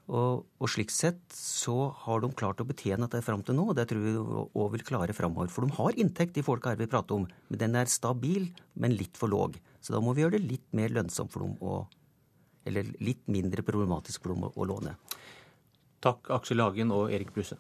Og, 0.04 0.44
og 0.60 0.68
slik 0.68 0.90
sett 0.92 1.22
så 1.32 1.88
har 2.04 2.20
de 2.20 2.28
klart 2.36 2.60
å 2.60 2.66
betjene 2.68 3.06
dette 3.06 3.24
fram 3.24 3.40
til 3.44 3.56
nå, 3.56 3.70
og 3.70 3.78
det 3.78 3.86
tror 3.88 4.02
vi 4.04 4.12
òg 4.20 4.72
vil 4.74 4.84
klare 4.84 5.16
framover. 5.16 5.48
For 5.52 5.64
de 5.64 5.76
har 5.78 6.00
inntekt, 6.00 6.34
de 6.36 6.44
folka 6.44 6.74
her 6.74 6.80
vi 6.80 6.90
prater 6.92 7.16
om, 7.16 7.28
men 7.48 7.60
den 7.60 7.78
er 7.80 7.88
stabil, 7.88 8.50
men 8.76 8.96
litt 8.98 9.16
for 9.16 9.32
låg. 9.32 9.56
Så 9.80 9.94
da 9.94 10.02
må 10.04 10.12
vi 10.12 10.24
gjøre 10.24 10.36
det 10.36 10.50
litt 10.50 10.66
mer 10.76 10.92
lønnsomt 10.92 11.32
for 11.32 11.46
dem 11.46 11.56
å 11.64 11.84
eller 12.64 12.90
litt 13.04 13.24
mindre 13.30 13.64
problematisk 13.66 14.24
for 14.24 14.34
dem 14.34 14.48
å 14.50 14.68
låne. 14.68 14.96
Takk, 16.04 16.28
Aksel 16.36 16.60
Hagen 16.60 16.92
og 16.92 17.12
Erik 17.14 17.32
Bruse. 17.32 17.56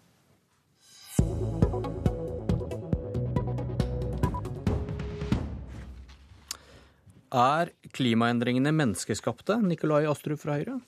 Er 7.34 7.72
klimaendringene 7.96 8.70
menneskeskapte? 8.70 9.56
Nikolai 9.64 10.04
Astrup 10.06 10.38
fra 10.44 10.58
Høyre? 10.60 10.78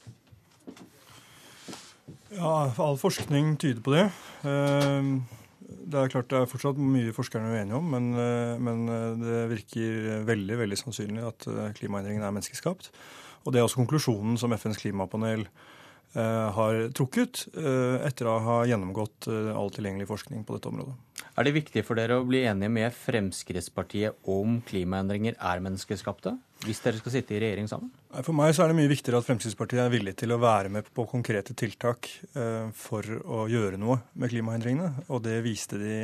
Ja, 2.36 2.68
all 2.82 2.98
forskning 3.00 3.56
tyder 3.58 3.82
på 3.82 3.94
det. 3.94 4.04
Eh, 4.46 5.10
det 5.86 5.98
er 5.98 6.12
klart 6.12 6.30
det 6.30 6.38
er 6.38 6.50
fortsatt 6.50 6.78
mye 6.78 7.14
forskerne 7.16 7.50
er 7.50 7.62
uenige 7.62 7.80
om, 7.80 7.88
men, 7.94 8.08
eh, 8.20 8.54
men 8.62 8.84
eh, 8.92 9.12
det 9.22 9.42
virker 9.56 10.26
veldig 10.28 10.58
veldig 10.62 10.78
sannsynlig 10.78 11.24
at 11.26 11.48
klimaendringene 11.80 12.28
er 12.28 12.36
menneskeskapt. 12.36 12.92
Og 13.46 13.54
det 13.54 13.62
er 13.62 13.66
også 13.68 13.78
konklusjonen 13.78 14.36
som 14.40 14.52
FNs 14.56 14.80
klimapanel 14.80 15.44
eh, 15.46 16.46
har 16.56 16.80
trukket 16.96 17.44
eh, 17.54 18.02
etter 18.08 18.26
å 18.26 18.40
ha 18.42 18.56
gjennomgått 18.66 19.28
eh, 19.30 19.52
all 19.54 19.70
tilgjengelig 19.74 20.08
forskning 20.10 20.42
på 20.46 20.56
dette 20.56 20.72
området. 20.72 20.96
Er 21.36 21.46
det 21.46 21.54
viktig 21.54 21.84
for 21.86 21.98
dere 21.98 22.18
å 22.18 22.26
bli 22.26 22.42
enige 22.48 22.72
med 22.72 22.96
Fremskrittspartiet 22.96 24.26
om 24.32 24.58
klimaendringer 24.66 25.38
er 25.38 25.62
menneskeskapte? 25.62 26.34
Hvis 26.66 26.82
dere 26.82 26.98
skal 26.98 27.14
sitte 27.14 27.36
i 27.36 27.40
regjering 27.44 27.70
sammen? 27.70 27.92
For 28.16 28.34
meg 28.34 28.56
så 28.56 28.64
er 28.64 28.72
det 28.72 28.80
mye 28.80 28.90
viktigere 28.90 29.20
at 29.22 29.28
Fremskrittspartiet 29.28 29.84
er 29.84 29.92
villig 29.92 30.16
til 30.18 30.34
å 30.34 30.40
være 30.42 30.72
med 30.72 30.90
på 30.96 31.06
konkrete 31.06 31.54
tiltak 31.54 32.08
for 32.74 33.04
å 33.04 33.44
gjøre 33.52 33.76
noe 33.78 34.00
med 34.16 34.32
klimaendringene. 34.32 35.04
Og 35.12 35.20
det 35.28 35.36
viste 35.44 35.76
de 35.78 35.98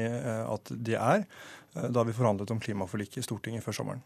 at 0.45 0.75
de 0.77 0.99
er 1.01 1.25
da 1.73 2.05
vi 2.05 2.13
forhandlet 2.13 2.53
om 2.53 2.61
klimaforliket 2.61 3.23
i 3.23 3.25
Stortinget 3.25 3.65
før 3.65 3.81
sommeren. 3.81 4.05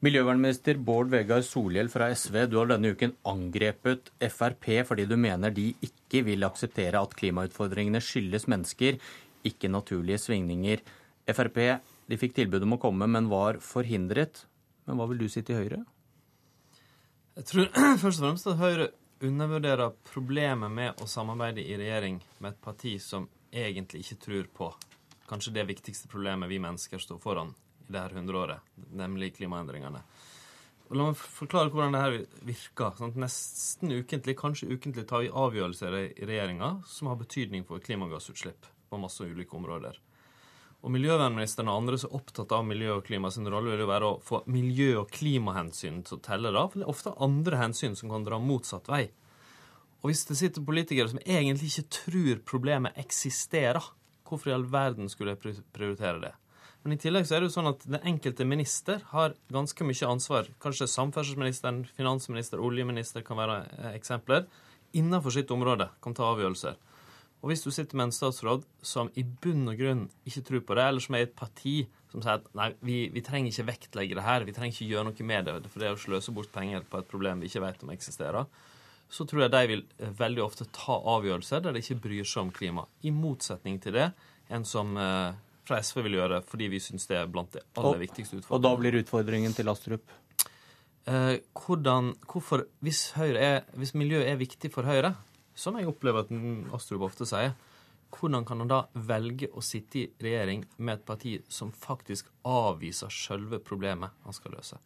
Miljøvernminister 0.00 0.78
Bård 0.80 1.10
Vegar 1.12 1.42
Solhjell 1.44 1.90
fra 1.92 2.06
SV, 2.16 2.46
du 2.48 2.54
har 2.56 2.70
denne 2.70 2.94
uken 2.94 3.10
angrepet 3.28 4.08
Frp 4.32 4.70
fordi 4.88 5.04
du 5.04 5.12
mener 5.20 5.52
de 5.52 5.66
ikke 5.84 6.22
vil 6.24 6.46
akseptere 6.46 7.02
at 7.04 7.12
klimautfordringene 7.20 8.00
skyldes 8.00 8.48
mennesker, 8.48 8.96
ikke 9.44 9.68
naturlige 9.68 10.22
svingninger. 10.24 10.80
Frp 11.28 11.60
de 12.08 12.20
fikk 12.22 12.32
tilbud 12.38 12.64
om 12.64 12.78
å 12.78 12.80
komme, 12.80 13.10
men 13.12 13.28
var 13.28 13.60
forhindret. 13.60 14.46
Men 14.88 14.96
hva 14.96 15.10
vil 15.12 15.20
du 15.20 15.28
si 15.28 15.44
til 15.44 15.60
Høyre? 15.60 15.84
Jeg 17.36 17.50
tror 17.52 17.68
først 18.02 18.24
og 18.24 18.24
fremst 18.24 18.48
at 18.48 18.60
Høyre 18.64 18.90
undervurderer 19.20 19.92
problemet 20.08 20.78
med 20.80 21.04
å 21.04 21.12
samarbeide 21.12 21.60
i 21.60 21.76
regjering 21.76 22.22
med 22.38 22.54
et 22.54 22.64
parti 22.64 22.96
som 23.04 23.28
egentlig 23.52 24.06
ikke 24.06 24.22
tror 24.24 24.54
på 24.56 24.74
kanskje 25.28 25.58
det 25.60 25.68
viktigste 25.68 26.08
problemet 26.08 26.48
vi 26.48 26.56
mennesker 26.62 27.04
står 27.04 27.20
foran 27.20 27.52
i 27.90 27.94
det 27.94 28.04
her 28.04 28.14
hundreåret, 28.14 28.74
nemlig 28.94 29.34
klimaendringene. 29.36 30.02
Og 30.90 30.96
la 30.98 31.06
meg 31.06 31.18
forklare 31.18 31.70
hvordan 31.70 31.94
det 31.94 32.02
her 32.02 32.16
virker. 32.46 32.94
Sånn 32.98 33.14
nesten 33.22 33.94
ukentlig, 33.94 34.36
kanskje 34.38 34.70
ukentlig, 34.72 35.06
tar 35.10 35.22
vi 35.22 35.30
avgjørelser 35.30 35.96
i 35.98 36.06
regjeringa 36.26 36.80
som 36.90 37.10
har 37.10 37.18
betydning 37.20 37.66
for 37.66 37.82
klimagassutslipp 37.82 38.66
på 38.90 38.98
masse 38.98 39.22
ulike 39.22 39.54
områder. 39.58 40.00
Og 40.80 40.90
miljøvernministeren 40.94 41.68
og 41.70 41.82
andre 41.82 41.98
som 42.00 42.10
er 42.10 42.18
opptatt 42.18 42.54
av 42.56 42.64
miljø 42.66 42.96
og 42.96 43.04
klima 43.06 43.30
sin 43.30 43.46
rolle, 43.52 43.74
vil 43.74 43.84
jo 43.84 43.90
være 43.90 44.08
å 44.08 44.18
få 44.24 44.42
miljø- 44.50 45.02
og 45.02 45.10
klimahensyn 45.14 46.00
til 46.08 46.16
å 46.16 46.22
telle, 46.24 46.50
da. 46.56 46.66
For 46.66 46.80
det 46.80 46.86
er 46.86 46.94
ofte 46.94 47.16
andre 47.20 47.60
hensyn 47.60 47.94
som 47.98 48.10
kan 48.10 48.24
dra 48.26 48.40
motsatt 48.42 48.88
vei. 48.90 49.04
Og 50.00 50.08
hvis 50.08 50.24
det 50.26 50.38
sitter 50.40 50.64
politikere 50.64 51.10
som 51.12 51.20
egentlig 51.22 51.74
ikke 51.74 51.90
tror 52.00 52.44
problemet 52.48 52.96
eksisterer, 52.98 53.92
hvorfor 54.26 54.50
i 54.50 54.56
all 54.56 54.64
verden 54.72 55.10
skulle 55.12 55.36
jeg 55.36 55.60
prioritere 55.74 56.22
det? 56.24 56.34
Men 56.82 56.96
i 56.96 57.00
tillegg 57.00 57.26
så 57.28 57.36
er 57.36 57.42
det 57.42 57.50
jo 57.50 57.56
sånn 57.58 57.70
at 57.74 57.82
den 57.84 58.00
enkelte 58.08 58.46
minister 58.48 59.02
har 59.10 59.34
ganske 59.52 59.84
mye 59.84 60.08
ansvar. 60.08 60.48
Kanskje 60.64 60.88
samferdselsministeren, 60.88 61.82
finansminister, 61.98 62.62
oljeminister 62.64 63.24
kan 63.26 63.36
være 63.40 63.58
eh, 63.76 63.90
eksempler. 63.98 64.46
Innenfor 64.96 65.34
sitt 65.34 65.52
område 65.52 65.90
kan 66.02 66.16
ta 66.16 66.30
avgjørelser. 66.32 66.78
Og 67.40 67.52
hvis 67.52 67.64
du 67.64 67.70
sitter 67.72 67.96
med 67.96 68.08
en 68.08 68.14
statsråd 68.14 68.64
som 68.84 69.08
i 69.16 69.24
bunn 69.24 69.68
og 69.72 69.78
grunn 69.80 70.02
ikke 70.28 70.42
tror 70.48 70.64
på 70.64 70.76
det, 70.76 70.86
eller 70.88 71.04
som 71.04 71.16
er 71.16 71.24
i 71.24 71.28
et 71.28 71.36
parti 71.36 71.74
som 72.10 72.24
sier 72.24 72.40
at 72.40 72.48
nei, 72.58 72.72
vi, 72.84 72.96
vi, 73.14 73.22
trenger 73.24 73.52
ikke 73.52 73.68
vektlegge 73.68 74.16
det 74.18 74.24
her, 74.26 74.44
vi 74.44 74.54
trenger 74.56 74.74
ikke 74.74 74.88
gjøre 74.90 75.06
noe 75.08 75.28
med 75.30 75.46
det, 75.46 75.54
for 75.70 75.80
det 75.80 75.88
er 75.88 75.96
å 75.96 76.00
sløse 76.00 76.34
bort 76.36 76.50
penger 76.52 76.84
på 76.90 77.00
et 77.00 77.08
problem 77.08 77.40
vi 77.40 77.48
ikke 77.48 77.62
vet 77.64 77.84
om 77.86 77.92
eksisterer, 77.94 78.48
så 79.10 79.26
tror 79.26 79.44
jeg 79.44 79.52
de 79.54 79.62
vil 79.70 79.84
eh, 79.98 80.10
veldig 80.18 80.42
ofte 80.44 80.66
ta 80.74 80.98
avgjørelser 81.14 81.64
der 81.64 81.76
de 81.76 81.84
ikke 81.84 82.00
bryr 82.08 82.26
seg 82.28 82.44
om 82.44 82.52
klima. 82.54 82.84
I 83.06 83.14
motsetning 83.14 83.80
til 83.82 83.96
det 83.96 84.10
en 84.50 84.66
som 84.66 84.92
eh, 85.00 85.38
fra 85.70 85.80
SV 85.80 86.02
vil 86.08 86.18
gjøre, 86.18 86.42
fordi 86.50 86.68
vi 86.72 86.82
syns 86.82 87.06
det 87.10 87.20
er 87.20 87.30
blant 87.30 87.54
de 87.54 87.62
aller 87.78 87.94
og, 87.94 88.02
viktigste 88.02 88.40
utfordringene. 88.40 88.58
Og 88.58 88.66
da 88.66 88.74
blir 88.82 88.98
utfordringen 89.00 89.56
til 89.56 89.70
Astrup? 89.72 90.14
Eh, 91.08 91.36
hvordan, 91.56 92.12
hvorfor, 92.28 92.66
hvis, 92.84 93.06
er, 93.16 93.62
hvis 93.78 93.94
miljø 93.94 94.20
er 94.26 94.40
viktig 94.40 94.72
for 94.74 94.88
Høyre, 94.88 95.14
som 95.54 95.78
jeg 95.78 95.88
opplever 95.90 96.26
at 96.26 96.32
Astrup 96.76 97.06
ofte 97.06 97.28
sier, 97.28 97.54
hvordan 98.10 98.44
kan 98.46 98.62
han 98.62 98.70
da 98.70 98.80
velge 99.06 99.48
å 99.54 99.62
sitte 99.62 100.02
i 100.02 100.08
regjering 100.22 100.64
med 100.78 100.98
et 100.98 101.04
parti 101.06 101.36
som 101.48 101.70
faktisk 101.70 102.30
avviser 102.42 103.12
selve 103.14 103.60
problemet 103.62 104.16
han 104.26 104.34
skal 104.34 104.58
løse? 104.58 104.80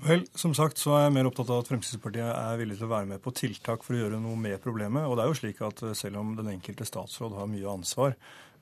Vel, 0.00 0.22
som 0.32 0.54
sagt 0.56 0.80
så 0.80 0.94
er 0.96 1.02
jeg 1.04 1.12
mer 1.18 1.28
opptatt 1.28 1.50
av 1.52 1.60
at 1.60 1.68
Fremskrittspartiet 1.68 2.30
er 2.30 2.56
villig 2.56 2.78
til 2.78 2.86
å 2.86 2.94
være 2.94 3.10
med 3.10 3.20
på 3.20 3.34
tiltak 3.36 3.82
for 3.84 3.92
å 3.92 3.98
gjøre 4.00 4.20
noe 4.22 4.38
med 4.40 4.56
problemet. 4.64 5.04
Og 5.04 5.18
det 5.18 5.26
er 5.26 5.28
jo 5.28 5.40
slik 5.42 5.60
at 5.66 5.82
eh, 5.84 5.96
selv 5.98 6.22
om 6.22 6.32
den 6.38 6.48
enkelte 6.54 6.88
statsråd 6.88 7.36
har 7.36 7.50
mye 7.50 7.68
ansvar 7.68 8.16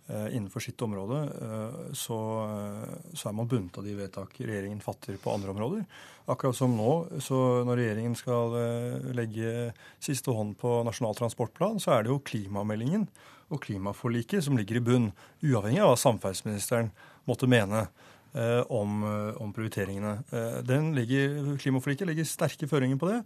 innenfor 0.09 0.61
sitt 0.61 0.83
område, 0.83 1.19
eh, 1.43 1.93
så, 1.93 2.19
eh, 2.45 3.13
så, 3.13 3.29
er 3.29 3.35
man 3.37 3.49
bundet 3.49 3.79
av 3.79 3.85
de 3.85 3.95
vedtak 3.97 4.39
regjeringen 4.41 4.81
fatter 4.81 5.19
på 5.21 5.35
andre 5.35 5.53
områder. 5.53 5.85
Akkurat 6.29 6.57
som 6.57 6.77
nå, 6.77 7.21
så 7.25 7.63
når 7.69 7.83
regjeringen 7.83 8.17
skal 8.17 8.57
eh, 8.57 9.09
legge 9.17 9.73
siste 10.01 10.33
hånd 10.33 10.57
på 10.61 10.79
Nasjonal 10.89 11.17
transportplan, 11.19 11.81
så 11.81 11.97
er 11.97 12.05
det 12.05 12.15
jo 12.15 12.23
klimameldingen 12.25 13.09
og 13.49 13.63
klimaforliket 13.65 14.45
som 14.45 14.57
ligger 14.57 14.81
i 14.81 14.85
bunn, 14.85 15.11
uavhengig 15.45 15.85
av 15.85 15.93
hva 15.93 16.01
samferdselsministeren 16.01 16.93
måtte 17.29 17.49
mene. 17.49 17.87
Eh, 18.35 18.61
om, 18.61 19.03
eh, 19.05 19.43
om, 19.43 19.53
prioriteringene. 19.53 20.19
Eh, 20.31 20.93
ligger, 20.95 21.57
klimaforliket 21.59 22.07
legger 22.07 22.25
sterke 22.29 22.69
føringer 22.69 22.99
på 23.01 23.09
det. 23.09 23.23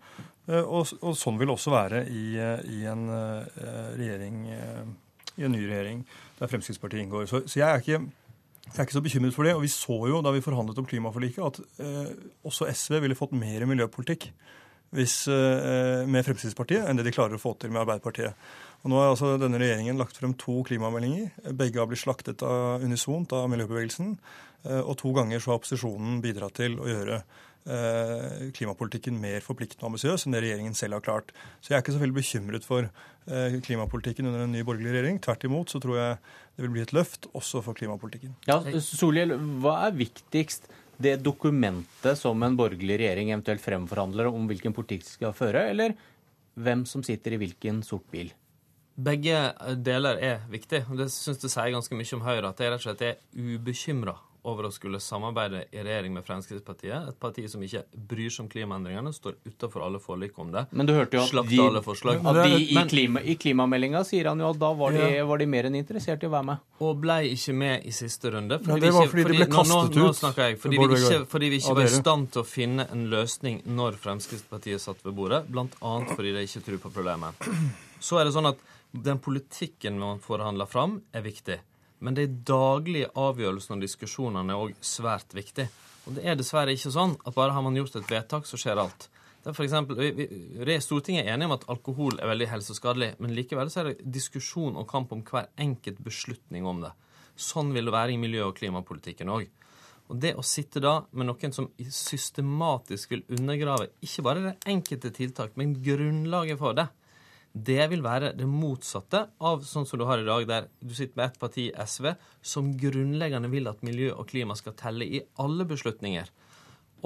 Og, 0.62 0.92
og 1.02 1.16
sånn 1.18 1.40
vil 1.40 1.50
det 1.50 1.56
også 1.56 1.72
være 1.74 2.04
i, 2.06 2.36
i, 2.38 2.78
en 2.90 3.04
regjering, 3.10 4.38
i 5.42 5.48
en 5.48 5.54
ny 5.56 5.62
regjering 5.66 6.02
der 6.38 6.50
Fremskrittspartiet 6.50 7.04
inngår. 7.04 7.28
Så, 7.30 7.42
så 7.46 7.60
jeg, 7.60 7.68
er 7.68 7.82
ikke, 7.82 8.00
jeg, 8.68 8.76
er 8.76 8.86
ikke, 8.86 8.96
så 8.96 9.04
bekymret 9.04 9.36
for 9.36 9.48
det. 9.48 9.54
Og 9.58 9.64
vi 9.66 9.70
så 9.74 9.98
jo 10.10 10.22
da 10.24 10.32
vi 10.34 10.44
forhandlet 10.44 10.80
om 10.80 10.88
klimaforliket, 10.88 11.44
at 11.44 11.84
eh, 11.84 12.12
også 12.48 12.70
SV 12.70 13.00
ville 13.04 13.18
fått 13.18 13.36
mer 13.36 13.66
miljøpolitikk 13.70 14.30
hvis, 14.92 15.22
eh, 15.32 16.02
med 16.04 16.24
Fremskrittspartiet 16.26 16.84
enn 16.84 16.98
det 17.00 17.06
de 17.06 17.14
klarer 17.16 17.38
å 17.38 17.40
få 17.40 17.54
til 17.60 17.72
med 17.72 17.82
Arbeiderpartiet. 17.84 18.36
Og 18.82 18.90
Nå 18.90 18.98
har 18.98 19.12
altså 19.12 19.36
denne 19.40 19.60
regjeringen 19.62 20.00
lagt 20.00 20.18
frem 20.18 20.34
to 20.36 20.58
klimameldinger. 20.66 21.30
Begge 21.56 21.80
har 21.80 21.88
blitt 21.88 22.02
slaktet 22.02 22.42
av 22.44 22.82
unisont 22.84 23.32
av 23.36 23.46
miljøbevegelsen. 23.52 24.16
Eh, 24.66 24.82
og 24.82 24.98
to 25.00 25.14
ganger 25.16 25.40
så 25.40 25.52
har 25.52 25.62
opposisjonen 25.62 26.20
bidratt 26.24 26.58
til 26.60 26.76
å 26.82 26.90
gjøre 26.90 27.22
klimapolitikken 27.64 29.18
mer 29.22 29.44
forpliktende 29.44 29.84
og 29.84 29.92
ambisiøs 29.92 30.26
enn 30.26 30.34
det 30.34 30.42
regjeringen 30.42 30.74
selv 30.74 30.98
har 30.98 31.04
klart. 31.06 31.32
Så 31.60 31.70
jeg 31.70 31.78
er 31.78 31.84
ikke 31.84 31.94
så 31.94 32.02
veldig 32.02 32.16
bekymret 32.18 32.66
for 32.66 32.88
eh, 32.88 33.58
klimapolitikken 33.62 34.26
under 34.26 34.44
en 34.46 34.54
ny 34.54 34.64
borgerlig 34.66 34.96
regjering. 34.96 35.20
Tvert 35.22 35.46
imot 35.46 35.70
så 35.70 35.80
tror 35.82 35.98
jeg 36.00 36.16
det 36.56 36.66
vil 36.66 36.74
bli 36.74 36.84
et 36.84 36.94
løft 36.96 37.30
også 37.38 37.62
for 37.62 37.78
klimapolitikken. 37.78 38.34
Ja, 38.50 38.58
Solhjell, 38.82 39.36
hva 39.62 39.78
er 39.86 39.98
viktigst? 39.98 40.66
Det 41.02 41.16
dokumentet 41.24 42.18
som 42.20 42.42
en 42.44 42.58
borgerlig 42.58 42.98
regjering 43.00 43.32
eventuelt 43.32 43.62
fremforhandler 43.64 44.28
om 44.30 44.44
hvilken 44.50 44.74
politikk 44.76 45.06
de 45.06 45.14
skal 45.14 45.32
føre, 45.34 45.64
eller 45.72 45.96
hvem 46.54 46.84
som 46.86 47.02
sitter 47.06 47.34
i 47.34 47.40
hvilken 47.40 47.80
sort 47.86 48.04
bil? 48.12 48.34
Begge 48.92 49.38
deler 49.80 50.18
er 50.20 50.42
viktig. 50.52 50.84
og 50.90 50.98
Det 51.00 51.08
syns 51.14 51.40
det 51.40 51.50
sier 51.50 51.72
ganske 51.72 51.96
mye 51.96 52.18
om 52.18 52.26
Høyre. 52.26 52.50
At 52.52 52.60
jeg 52.60 52.74
rett 52.74 52.82
og 52.82 52.90
slett 52.90 53.06
er 53.06 53.22
ubekymra 53.32 54.18
over 54.42 54.66
å 54.66 54.70
skulle 54.74 54.98
samarbeide 55.00 55.64
i 55.70 55.82
regjering 55.84 56.14
med 56.16 56.24
Fremskrittspartiet. 56.26 57.08
Et 57.12 57.18
parti 57.20 57.44
som 57.50 57.62
ikke 57.62 57.84
bryr 58.10 58.30
seg 58.32 58.44
om 58.44 58.48
klimaendringene, 58.50 59.12
står 59.14 59.36
utafor 59.46 59.84
alle 59.86 60.00
forlik 60.02 60.38
om 60.42 60.50
det. 60.54 60.64
Men 60.72 60.88
du 60.88 60.94
hørte 60.96 61.18
jo 61.18 61.22
at 61.22 61.50
de, 61.50 61.60
at 62.18 62.40
de 62.40 62.58
i, 62.58 62.82
klima, 62.90 63.22
i 63.22 63.36
klimameldinga 63.38 64.02
sier 64.08 64.32
han 64.32 64.42
jo 64.42 64.50
at 64.50 64.58
da 64.58 64.72
var 64.78 64.96
de, 64.96 65.04
ja. 65.18 65.28
var 65.28 65.42
de, 65.42 65.48
mer 65.52 65.70
enn 65.70 65.78
interessert 65.78 66.26
i 66.26 66.30
å 66.30 66.34
være 66.34 66.48
med. 66.50 66.66
Og 66.82 66.98
ble 67.04 67.18
ikke 67.30 67.56
med 67.62 67.86
i 67.86 67.94
siste 67.94 68.34
runde. 68.34 68.58
Fordi 68.64 68.78
ja, 68.78 68.82
det 68.82 68.92
var 68.98 69.08
fordi, 69.14 69.26
fordi 69.28 69.38
de 69.38 69.44
ble 69.44 69.50
kastet 69.54 69.76
nå, 69.76 70.02
nå, 70.02 70.10
nå 70.10 70.18
snakker 70.18 70.48
jeg, 70.48 70.60
fordi 70.64 70.82
vi 70.82 70.98
ikke, 70.98 71.22
fordi 71.36 71.52
vi 71.54 71.62
ikke 71.62 71.78
var 71.78 71.86
i 71.86 71.96
stand 71.96 72.30
til 72.34 72.42
å 72.42 72.48
finne 72.48 72.90
en 72.90 73.08
løsning 73.12 73.62
når 73.78 73.98
Fremskrittspartiet 74.02 74.82
satt 74.82 75.06
ved 75.06 75.14
bordet, 75.18 75.44
bl.a. 75.52 75.96
fordi 76.14 76.34
de 76.34 76.46
ikke 76.48 76.66
tror 76.66 76.86
på 76.88 76.94
problemet. 76.98 77.50
Så 78.02 78.18
er 78.18 78.26
det 78.26 78.34
sånn 78.34 78.50
at 78.50 78.70
den 78.92 79.20
politikken 79.22 80.00
man 80.00 80.18
forhandler 80.20 80.66
fram, 80.66 80.98
er 81.14 81.22
viktig. 81.24 81.62
Men 82.02 82.18
de 82.18 82.26
daglige 82.26 83.10
avgjørelsene 83.18 83.78
og 83.78 83.84
diskusjonene 83.84 84.54
er 84.54 84.62
òg 84.66 84.76
svært 84.82 85.34
viktig. 85.36 85.68
Og 86.06 86.16
det 86.16 86.26
er 86.26 86.38
dessverre 86.38 86.74
ikke 86.74 86.90
sånn 86.90 87.14
at 87.22 87.34
bare 87.36 87.54
har 87.54 87.62
man 87.62 87.78
gjort 87.78 88.00
et 88.00 88.10
vedtak, 88.10 88.48
så 88.48 88.58
skjer 88.58 88.80
alt. 88.82 89.06
Det 89.42 89.50
er 89.50 89.56
for 89.56 89.66
eksempel, 89.66 89.98
vi, 89.98 90.26
vi, 90.62 90.74
Stortinget 90.82 91.26
er 91.26 91.34
enige 91.34 91.50
om 91.50 91.56
at 91.56 91.66
alkohol 91.70 92.18
er 92.18 92.30
veldig 92.30 92.46
helseskadelig, 92.52 93.08
men 93.22 93.34
likevel 93.34 93.70
så 93.70 93.82
er 93.82 93.90
det 93.90 94.12
diskusjon 94.18 94.78
og 94.78 94.86
kamp 94.90 95.14
om 95.14 95.22
hver 95.26 95.48
enkelt 95.62 95.98
beslutning 96.02 96.66
om 96.66 96.82
det. 96.84 96.92
Sånn 97.38 97.72
vil 97.74 97.88
det 97.88 97.94
være 97.94 98.14
i 98.14 98.20
miljø- 98.22 98.48
og 98.48 98.56
klimapolitikken 98.58 99.32
òg. 99.34 99.48
Og 100.10 100.18
det 100.22 100.34
å 100.38 100.44
sitte 100.46 100.82
da 100.82 100.98
med 101.16 101.26
noen 101.26 101.54
som 101.54 101.70
systematisk 101.78 103.14
vil 103.14 103.24
undergrave 103.34 103.88
ikke 104.04 104.24
bare 104.26 104.44
det 104.44 104.54
enkelte 104.70 105.10
tiltak, 105.14 105.56
men 105.58 105.74
grunnlaget 105.82 106.60
for 106.60 106.78
det, 106.78 106.86
det 107.52 107.84
vil 107.92 108.02
være 108.04 108.32
det 108.36 108.46
motsatte 108.48 109.26
av 109.44 109.64
sånn 109.68 109.84
som 109.88 110.00
du 110.00 110.06
har 110.08 110.22
i 110.22 110.26
dag, 110.26 110.46
der 110.48 110.68
du 110.80 110.94
sitter 110.96 111.18
med 111.20 111.26
ett 111.26 111.40
parti, 111.40 111.66
SV, 111.76 112.14
som 112.40 112.70
grunnleggende 112.80 113.50
vil 113.52 113.68
at 113.68 113.82
miljø 113.84 114.14
og 114.14 114.30
klima 114.30 114.56
skal 114.56 114.76
telle 114.78 115.04
i 115.04 115.20
alle 115.42 115.66
beslutninger. 115.68 116.30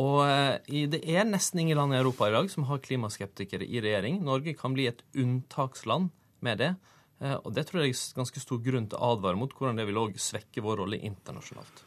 Og 0.02 0.20
eh, 0.28 0.86
det 0.92 1.00
er 1.08 1.26
nesten 1.26 1.62
ingen 1.62 1.80
land 1.80 1.96
i 1.96 1.98
Europa 1.98 2.28
i 2.28 2.34
dag 2.34 2.50
som 2.52 2.68
har 2.68 2.82
klimaskeptikere 2.84 3.66
i 3.66 3.80
regjering. 3.82 4.20
Norge 4.24 4.54
kan 4.58 4.76
bli 4.76 4.86
et 4.90 5.02
unntaksland 5.16 6.12
med 6.44 6.62
det. 6.62 6.70
Eh, 7.24 7.34
og 7.40 7.50
det 7.56 7.66
tror 7.66 7.82
jeg 7.82 7.96
er 7.96 8.20
ganske 8.20 8.44
stor 8.44 8.62
grunn 8.62 8.86
til 8.92 9.00
å 9.00 9.16
advare 9.16 9.40
mot 9.40 9.52
hvordan 9.56 9.80
det 9.80 9.88
vil 9.88 10.02
òg 10.04 10.20
svekke 10.20 10.62
vår 10.64 10.82
rolle 10.84 11.00
internasjonalt. 11.08 11.82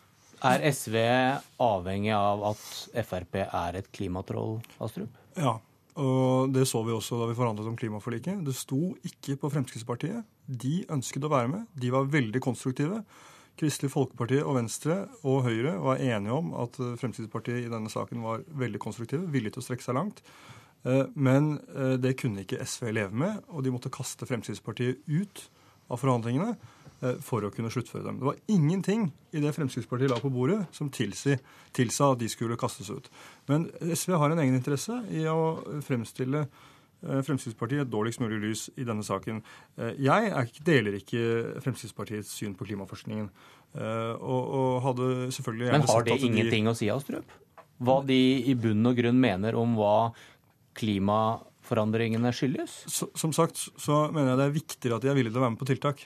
Er 0.50 0.64
SV 0.72 0.96
avhengig 1.62 2.14
av 2.16 2.44
at 2.54 2.68
Frp 3.06 3.42
er 3.44 3.80
et 3.82 3.90
klimatroll, 3.96 4.62
Astrup? 4.84 5.16
Ja, 5.36 5.58
og 6.00 6.54
Det 6.54 6.66
så 6.68 6.82
vi 6.86 6.94
også 6.96 7.20
da 7.20 7.28
vi 7.30 7.36
forhandlet 7.38 7.68
om 7.68 7.76
klimaforliket. 7.78 8.44
Det 8.46 8.56
sto 8.56 8.96
ikke 9.06 9.36
på 9.42 9.52
Fremskrittspartiet. 9.52 10.24
De 10.48 10.86
ønsket 10.90 11.26
å 11.28 11.32
være 11.32 11.52
med. 11.52 11.68
De 11.76 11.92
var 11.92 12.08
veldig 12.10 12.42
konstruktive. 12.44 13.04
Kristelig 13.60 13.92
Folkeparti 13.92 14.40
og 14.40 14.56
Venstre 14.56 15.02
og 15.28 15.44
Høyre 15.44 15.76
var 15.84 16.00
enige 16.00 16.36
om 16.36 16.54
at 16.64 16.80
Fremskrittspartiet 16.80 17.66
i 17.66 17.72
denne 17.72 17.92
saken 17.92 18.24
var 18.24 18.46
veldig 18.48 18.80
konstruktive, 18.80 19.28
villige 19.28 19.58
til 19.58 19.64
å 19.64 19.68
strekke 19.68 19.84
seg 19.84 19.98
langt. 20.00 20.24
Eh, 20.88 21.06
men 21.20 21.58
eh, 21.76 21.98
det 22.00 22.16
kunne 22.22 22.46
ikke 22.46 22.62
SV 22.64 22.94
leve 22.96 23.20
med, 23.26 23.42
og 23.52 23.66
de 23.66 23.74
måtte 23.74 23.92
kaste 23.92 24.28
Fremskrittspartiet 24.30 25.04
ut 25.12 25.44
av 25.90 26.00
forhandlingene. 26.00 26.54
Eh, 27.00 27.20
for 27.24 27.46
å 27.48 27.52
kunne 27.54 27.72
sluttføre 27.72 28.04
dem. 28.04 28.18
Det 28.20 28.28
var 28.28 28.40
ingenting 28.52 29.06
i 29.32 29.44
det 29.44 29.54
Fremskrittspartiet 29.56 30.12
la 30.12 30.18
på 30.20 30.32
bordet 30.34 30.66
som 30.76 30.90
tilsi, 30.92 31.38
tilsa 31.76 32.12
at 32.12 32.20
de 32.20 32.28
skulle 32.32 32.60
kastes 32.60 32.90
ut. 32.92 33.08
Men 33.48 33.70
SV 33.80 34.18
har 34.20 34.34
en 34.34 34.42
egeninteresse 34.44 34.98
i 35.16 35.24
å 35.32 35.80
fremstille 35.86 36.44
eh, 36.44 37.22
Fremskrittspartiet 37.24 37.86
et 37.86 37.94
dårligst 37.94 38.20
mulig 38.24 38.42
lys 38.44 38.66
i 38.76 38.88
denne 38.88 39.06
saken. 39.08 39.40
Eh, 39.80 40.04
jeg 40.10 40.52
deler 40.68 41.00
ikke 41.00 41.24
Fremskrittspartiets 41.64 42.36
syn 42.42 42.58
på 42.60 42.68
klimaforskningen. 42.68 43.32
Og, 43.70 44.46
og 44.58 44.80
hadde 44.82 45.08
selvfølgelig 45.30 45.68
Men 45.76 45.84
har 45.86 46.06
det 46.08 46.16
ingenting 46.26 46.66
de... 46.66 46.72
å 46.72 46.74
si, 46.74 46.88
Astrup? 46.90 47.36
Hva 47.86 48.00
de 48.02 48.18
i 48.50 48.56
bunn 48.58 48.82
og 48.90 48.98
grunn 48.98 49.20
mener 49.22 49.54
om 49.62 49.76
hva 49.78 50.10
klimaforandringene 50.80 52.32
skyldes? 52.34 52.80
Så, 52.90 53.12
som 53.14 53.30
sagt 53.30 53.62
så 53.62 54.08
mener 54.10 54.34
jeg 54.34 54.40
det 54.42 54.48
er 54.48 54.56
viktigere 54.58 54.98
at 54.98 55.06
de 55.06 55.12
er 55.14 55.20
villige 55.20 55.36
til 55.36 55.44
å 55.44 55.46
være 55.46 55.54
med 55.54 55.62
på 55.62 55.70
tiltak. 55.70 56.02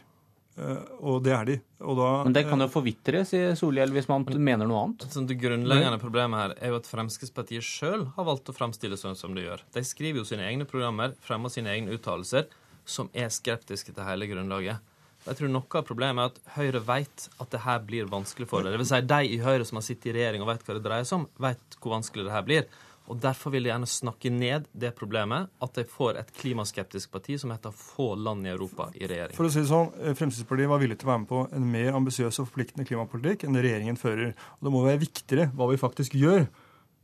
Uh, 0.54 0.84
og 1.02 1.24
det 1.26 1.34
er 1.34 1.48
de. 1.48 1.56
Da, 1.82 2.10
Men 2.28 2.36
det 2.36 2.44
kan 2.46 2.62
jo 2.62 2.68
forvitre, 2.70 3.24
sier 3.26 3.56
Solhjell, 3.58 3.94
hvis 3.96 4.10
man 4.10 4.26
mener 4.38 4.70
noe 4.70 4.84
annet. 4.86 5.06
Sånn, 5.10 5.26
det 5.30 5.40
grunnleggende 5.42 5.98
problemet 6.02 6.40
her 6.40 6.54
er 6.60 6.74
jo 6.74 6.78
at 6.78 6.90
Fremskrittspartiet 6.90 7.66
sjøl 7.66 8.06
har 8.16 8.28
valgt 8.28 8.52
å 8.52 8.56
fremstille 8.56 9.00
sånn 9.00 9.18
som 9.18 9.34
de 9.34 9.48
gjør. 9.48 9.66
De 9.74 9.84
skriver 9.88 10.22
jo 10.22 10.28
sine 10.30 10.46
egne 10.46 10.70
programmer, 10.70 11.16
fremmer 11.26 11.54
sine 11.54 11.74
egne 11.74 11.98
uttalelser, 11.98 12.52
som 12.86 13.10
er 13.18 13.34
skeptiske 13.34 13.96
til 13.96 14.06
hele 14.06 14.30
grunnlaget. 14.30 14.94
Jeg 15.24 15.40
tror 15.40 15.52
Noe 15.54 15.80
av 15.80 15.86
problemet 15.88 16.20
er 16.20 16.32
at 16.32 16.56
Høyre 16.58 16.82
vet 16.84 17.28
at 17.40 17.54
det 17.54 17.62
her 17.64 17.84
blir 17.88 18.10
vanskelig 18.12 18.48
for 18.52 18.62
dem. 18.62 18.76
Det 18.76 18.82
vil 18.82 18.90
si, 18.90 19.00
de 19.08 19.22
i 19.32 19.40
Høyre 19.42 19.66
som 19.68 19.80
har 19.80 19.86
sittet 19.88 20.12
i 20.12 20.18
regjering 20.18 20.44
og 20.44 20.52
vet 20.52 20.66
hva 20.68 20.76
det 20.76 20.84
dreier 20.84 21.08
seg 21.08 21.22
om, 21.22 21.30
vet 21.46 21.78
hvor 21.80 21.96
vanskelig 21.96 22.28
det 22.28 22.36
her 22.36 22.44
blir. 22.46 22.68
Og 23.12 23.20
Derfor 23.20 23.52
vil 23.52 23.66
jeg 23.68 23.74
gjerne 23.74 23.90
snakke 23.90 24.32
ned 24.32 24.68
det 24.80 24.94
problemet 24.96 25.50
at 25.64 25.76
de 25.76 25.84
får 25.90 26.22
et 26.22 26.30
klimaskeptisk 26.40 27.12
parti 27.12 27.36
som 27.42 27.52
heter 27.52 27.74
få 27.76 28.14
land 28.16 28.48
i 28.48 28.54
Europa 28.54 28.90
i 28.96 29.08
regjering. 29.10 29.36
For 29.36 29.50
å 29.50 29.52
si 29.52 29.64
det 29.64 29.72
sånn, 29.72 29.92
Fremskrittspartiet 30.16 30.72
var 30.72 30.84
villig 30.84 31.00
til 31.02 31.10
å 31.10 31.14
være 31.14 31.24
med 31.26 31.32
på 31.32 31.42
en 31.60 31.66
mer 31.74 31.98
ambisiøs 32.00 32.40
og 32.40 32.48
forpliktende 32.52 32.88
klimapolitikk 32.88 33.44
enn 33.48 33.58
det 33.58 33.66
regjeringen 33.68 34.00
fører. 34.00 34.32
Og 34.60 34.70
Det 34.70 34.76
må 34.76 34.86
være 34.86 35.04
viktigere 35.04 35.50
hva 35.58 35.68
vi 35.74 35.82
faktisk 35.82 36.16
gjør, 36.20 36.48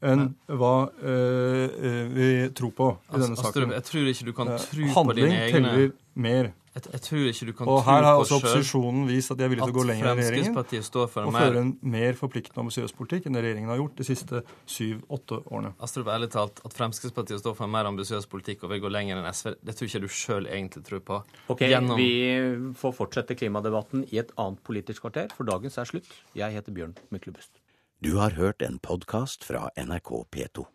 enn 0.10 0.30
hva 0.48 0.74
øh, 0.88 2.14
vi 2.16 2.30
tror 2.56 2.72
på 2.76 2.90
i 2.94 2.98
altså, 3.10 3.26
denne 3.26 3.42
saken. 3.44 3.76
Jeg 3.76 3.88
tror 3.90 4.12
ikke 4.14 4.30
du 4.30 4.34
kan 4.38 4.54
tro 4.56 4.94
på 4.96 5.18
dine 5.20 5.36
egne 5.36 5.44
Handling 5.44 5.52
teller 5.52 5.92
mer. 6.16 6.52
Jeg, 6.70 6.84
jeg, 6.94 7.02
tror 7.02 7.24
ikke 7.32 7.46
du 7.48 7.54
kan 7.58 7.70
og 7.74 7.80
her 7.88 8.06
har 8.06 8.16
på 8.16 8.24
også 8.24 8.38
opposisjonen 8.38 9.08
vist 9.10 9.34
at 9.34 9.40
de 9.40 9.46
er 9.46 9.52
villige 9.52 9.66
til 9.66 9.74
å 9.74 9.78
gå 9.80 9.86
lenger 9.90 10.10
enn 10.12 10.20
regjeringen 10.20 10.60
og 10.60 11.34
mer... 11.34 11.40
føre 11.40 11.64
en 11.64 11.72
mer 11.96 12.20
forpliktende 12.20 12.60
og 12.60 12.68
ambisiøs 12.68 12.94
politikk 12.98 13.26
enn 13.26 13.38
det 13.38 13.44
regjeringen 13.46 13.74
har 13.74 13.80
gjort 13.82 13.98
de 13.98 14.06
siste 14.06 14.41
syv-åtte 14.70 15.40
årene. 15.50 15.74
Astrup, 15.86 16.12
ærlig 16.14 16.30
talt, 16.36 16.62
At 16.68 16.78
Fremskrittspartiet 16.78 17.41
står 17.41 17.58
for 17.58 17.66
en 17.66 17.74
mer 17.74 17.90
ambisiøs 17.90 18.30
politikk 18.30 18.68
og 18.68 18.74
vil 18.76 18.84
gå 18.86 18.94
lenger 18.94 19.18
enn 19.18 19.30
SV, 19.34 19.56
det 19.66 19.78
tror 19.80 19.90
ikke 19.90 20.04
du 20.06 20.10
sjøl 20.20 20.50
egentlig 20.50 20.86
tror 20.86 21.06
på. 21.10 21.22
Ok, 21.56 21.66
Gjennom... 21.74 21.98
Vi 21.98 22.74
får 22.80 22.98
fortsette 23.02 23.38
klimadebatten 23.40 24.06
i 24.14 24.22
et 24.22 24.34
annet 24.38 24.62
politisk 24.66 25.08
kvarter, 25.08 25.34
for 25.34 25.50
dagens 25.50 25.82
er 25.82 25.90
slutt. 25.90 26.12
Jeg 26.38 26.54
heter 26.54 26.76
Bjørn 26.76 26.98
Myklebust. 27.10 27.58
Du 28.00 28.16
har 28.22 28.38
hørt 28.38 28.62
en 28.64 28.78
podkast 28.80 29.44
fra 29.44 29.68
NRK 29.76 30.14
P2. 30.32 30.70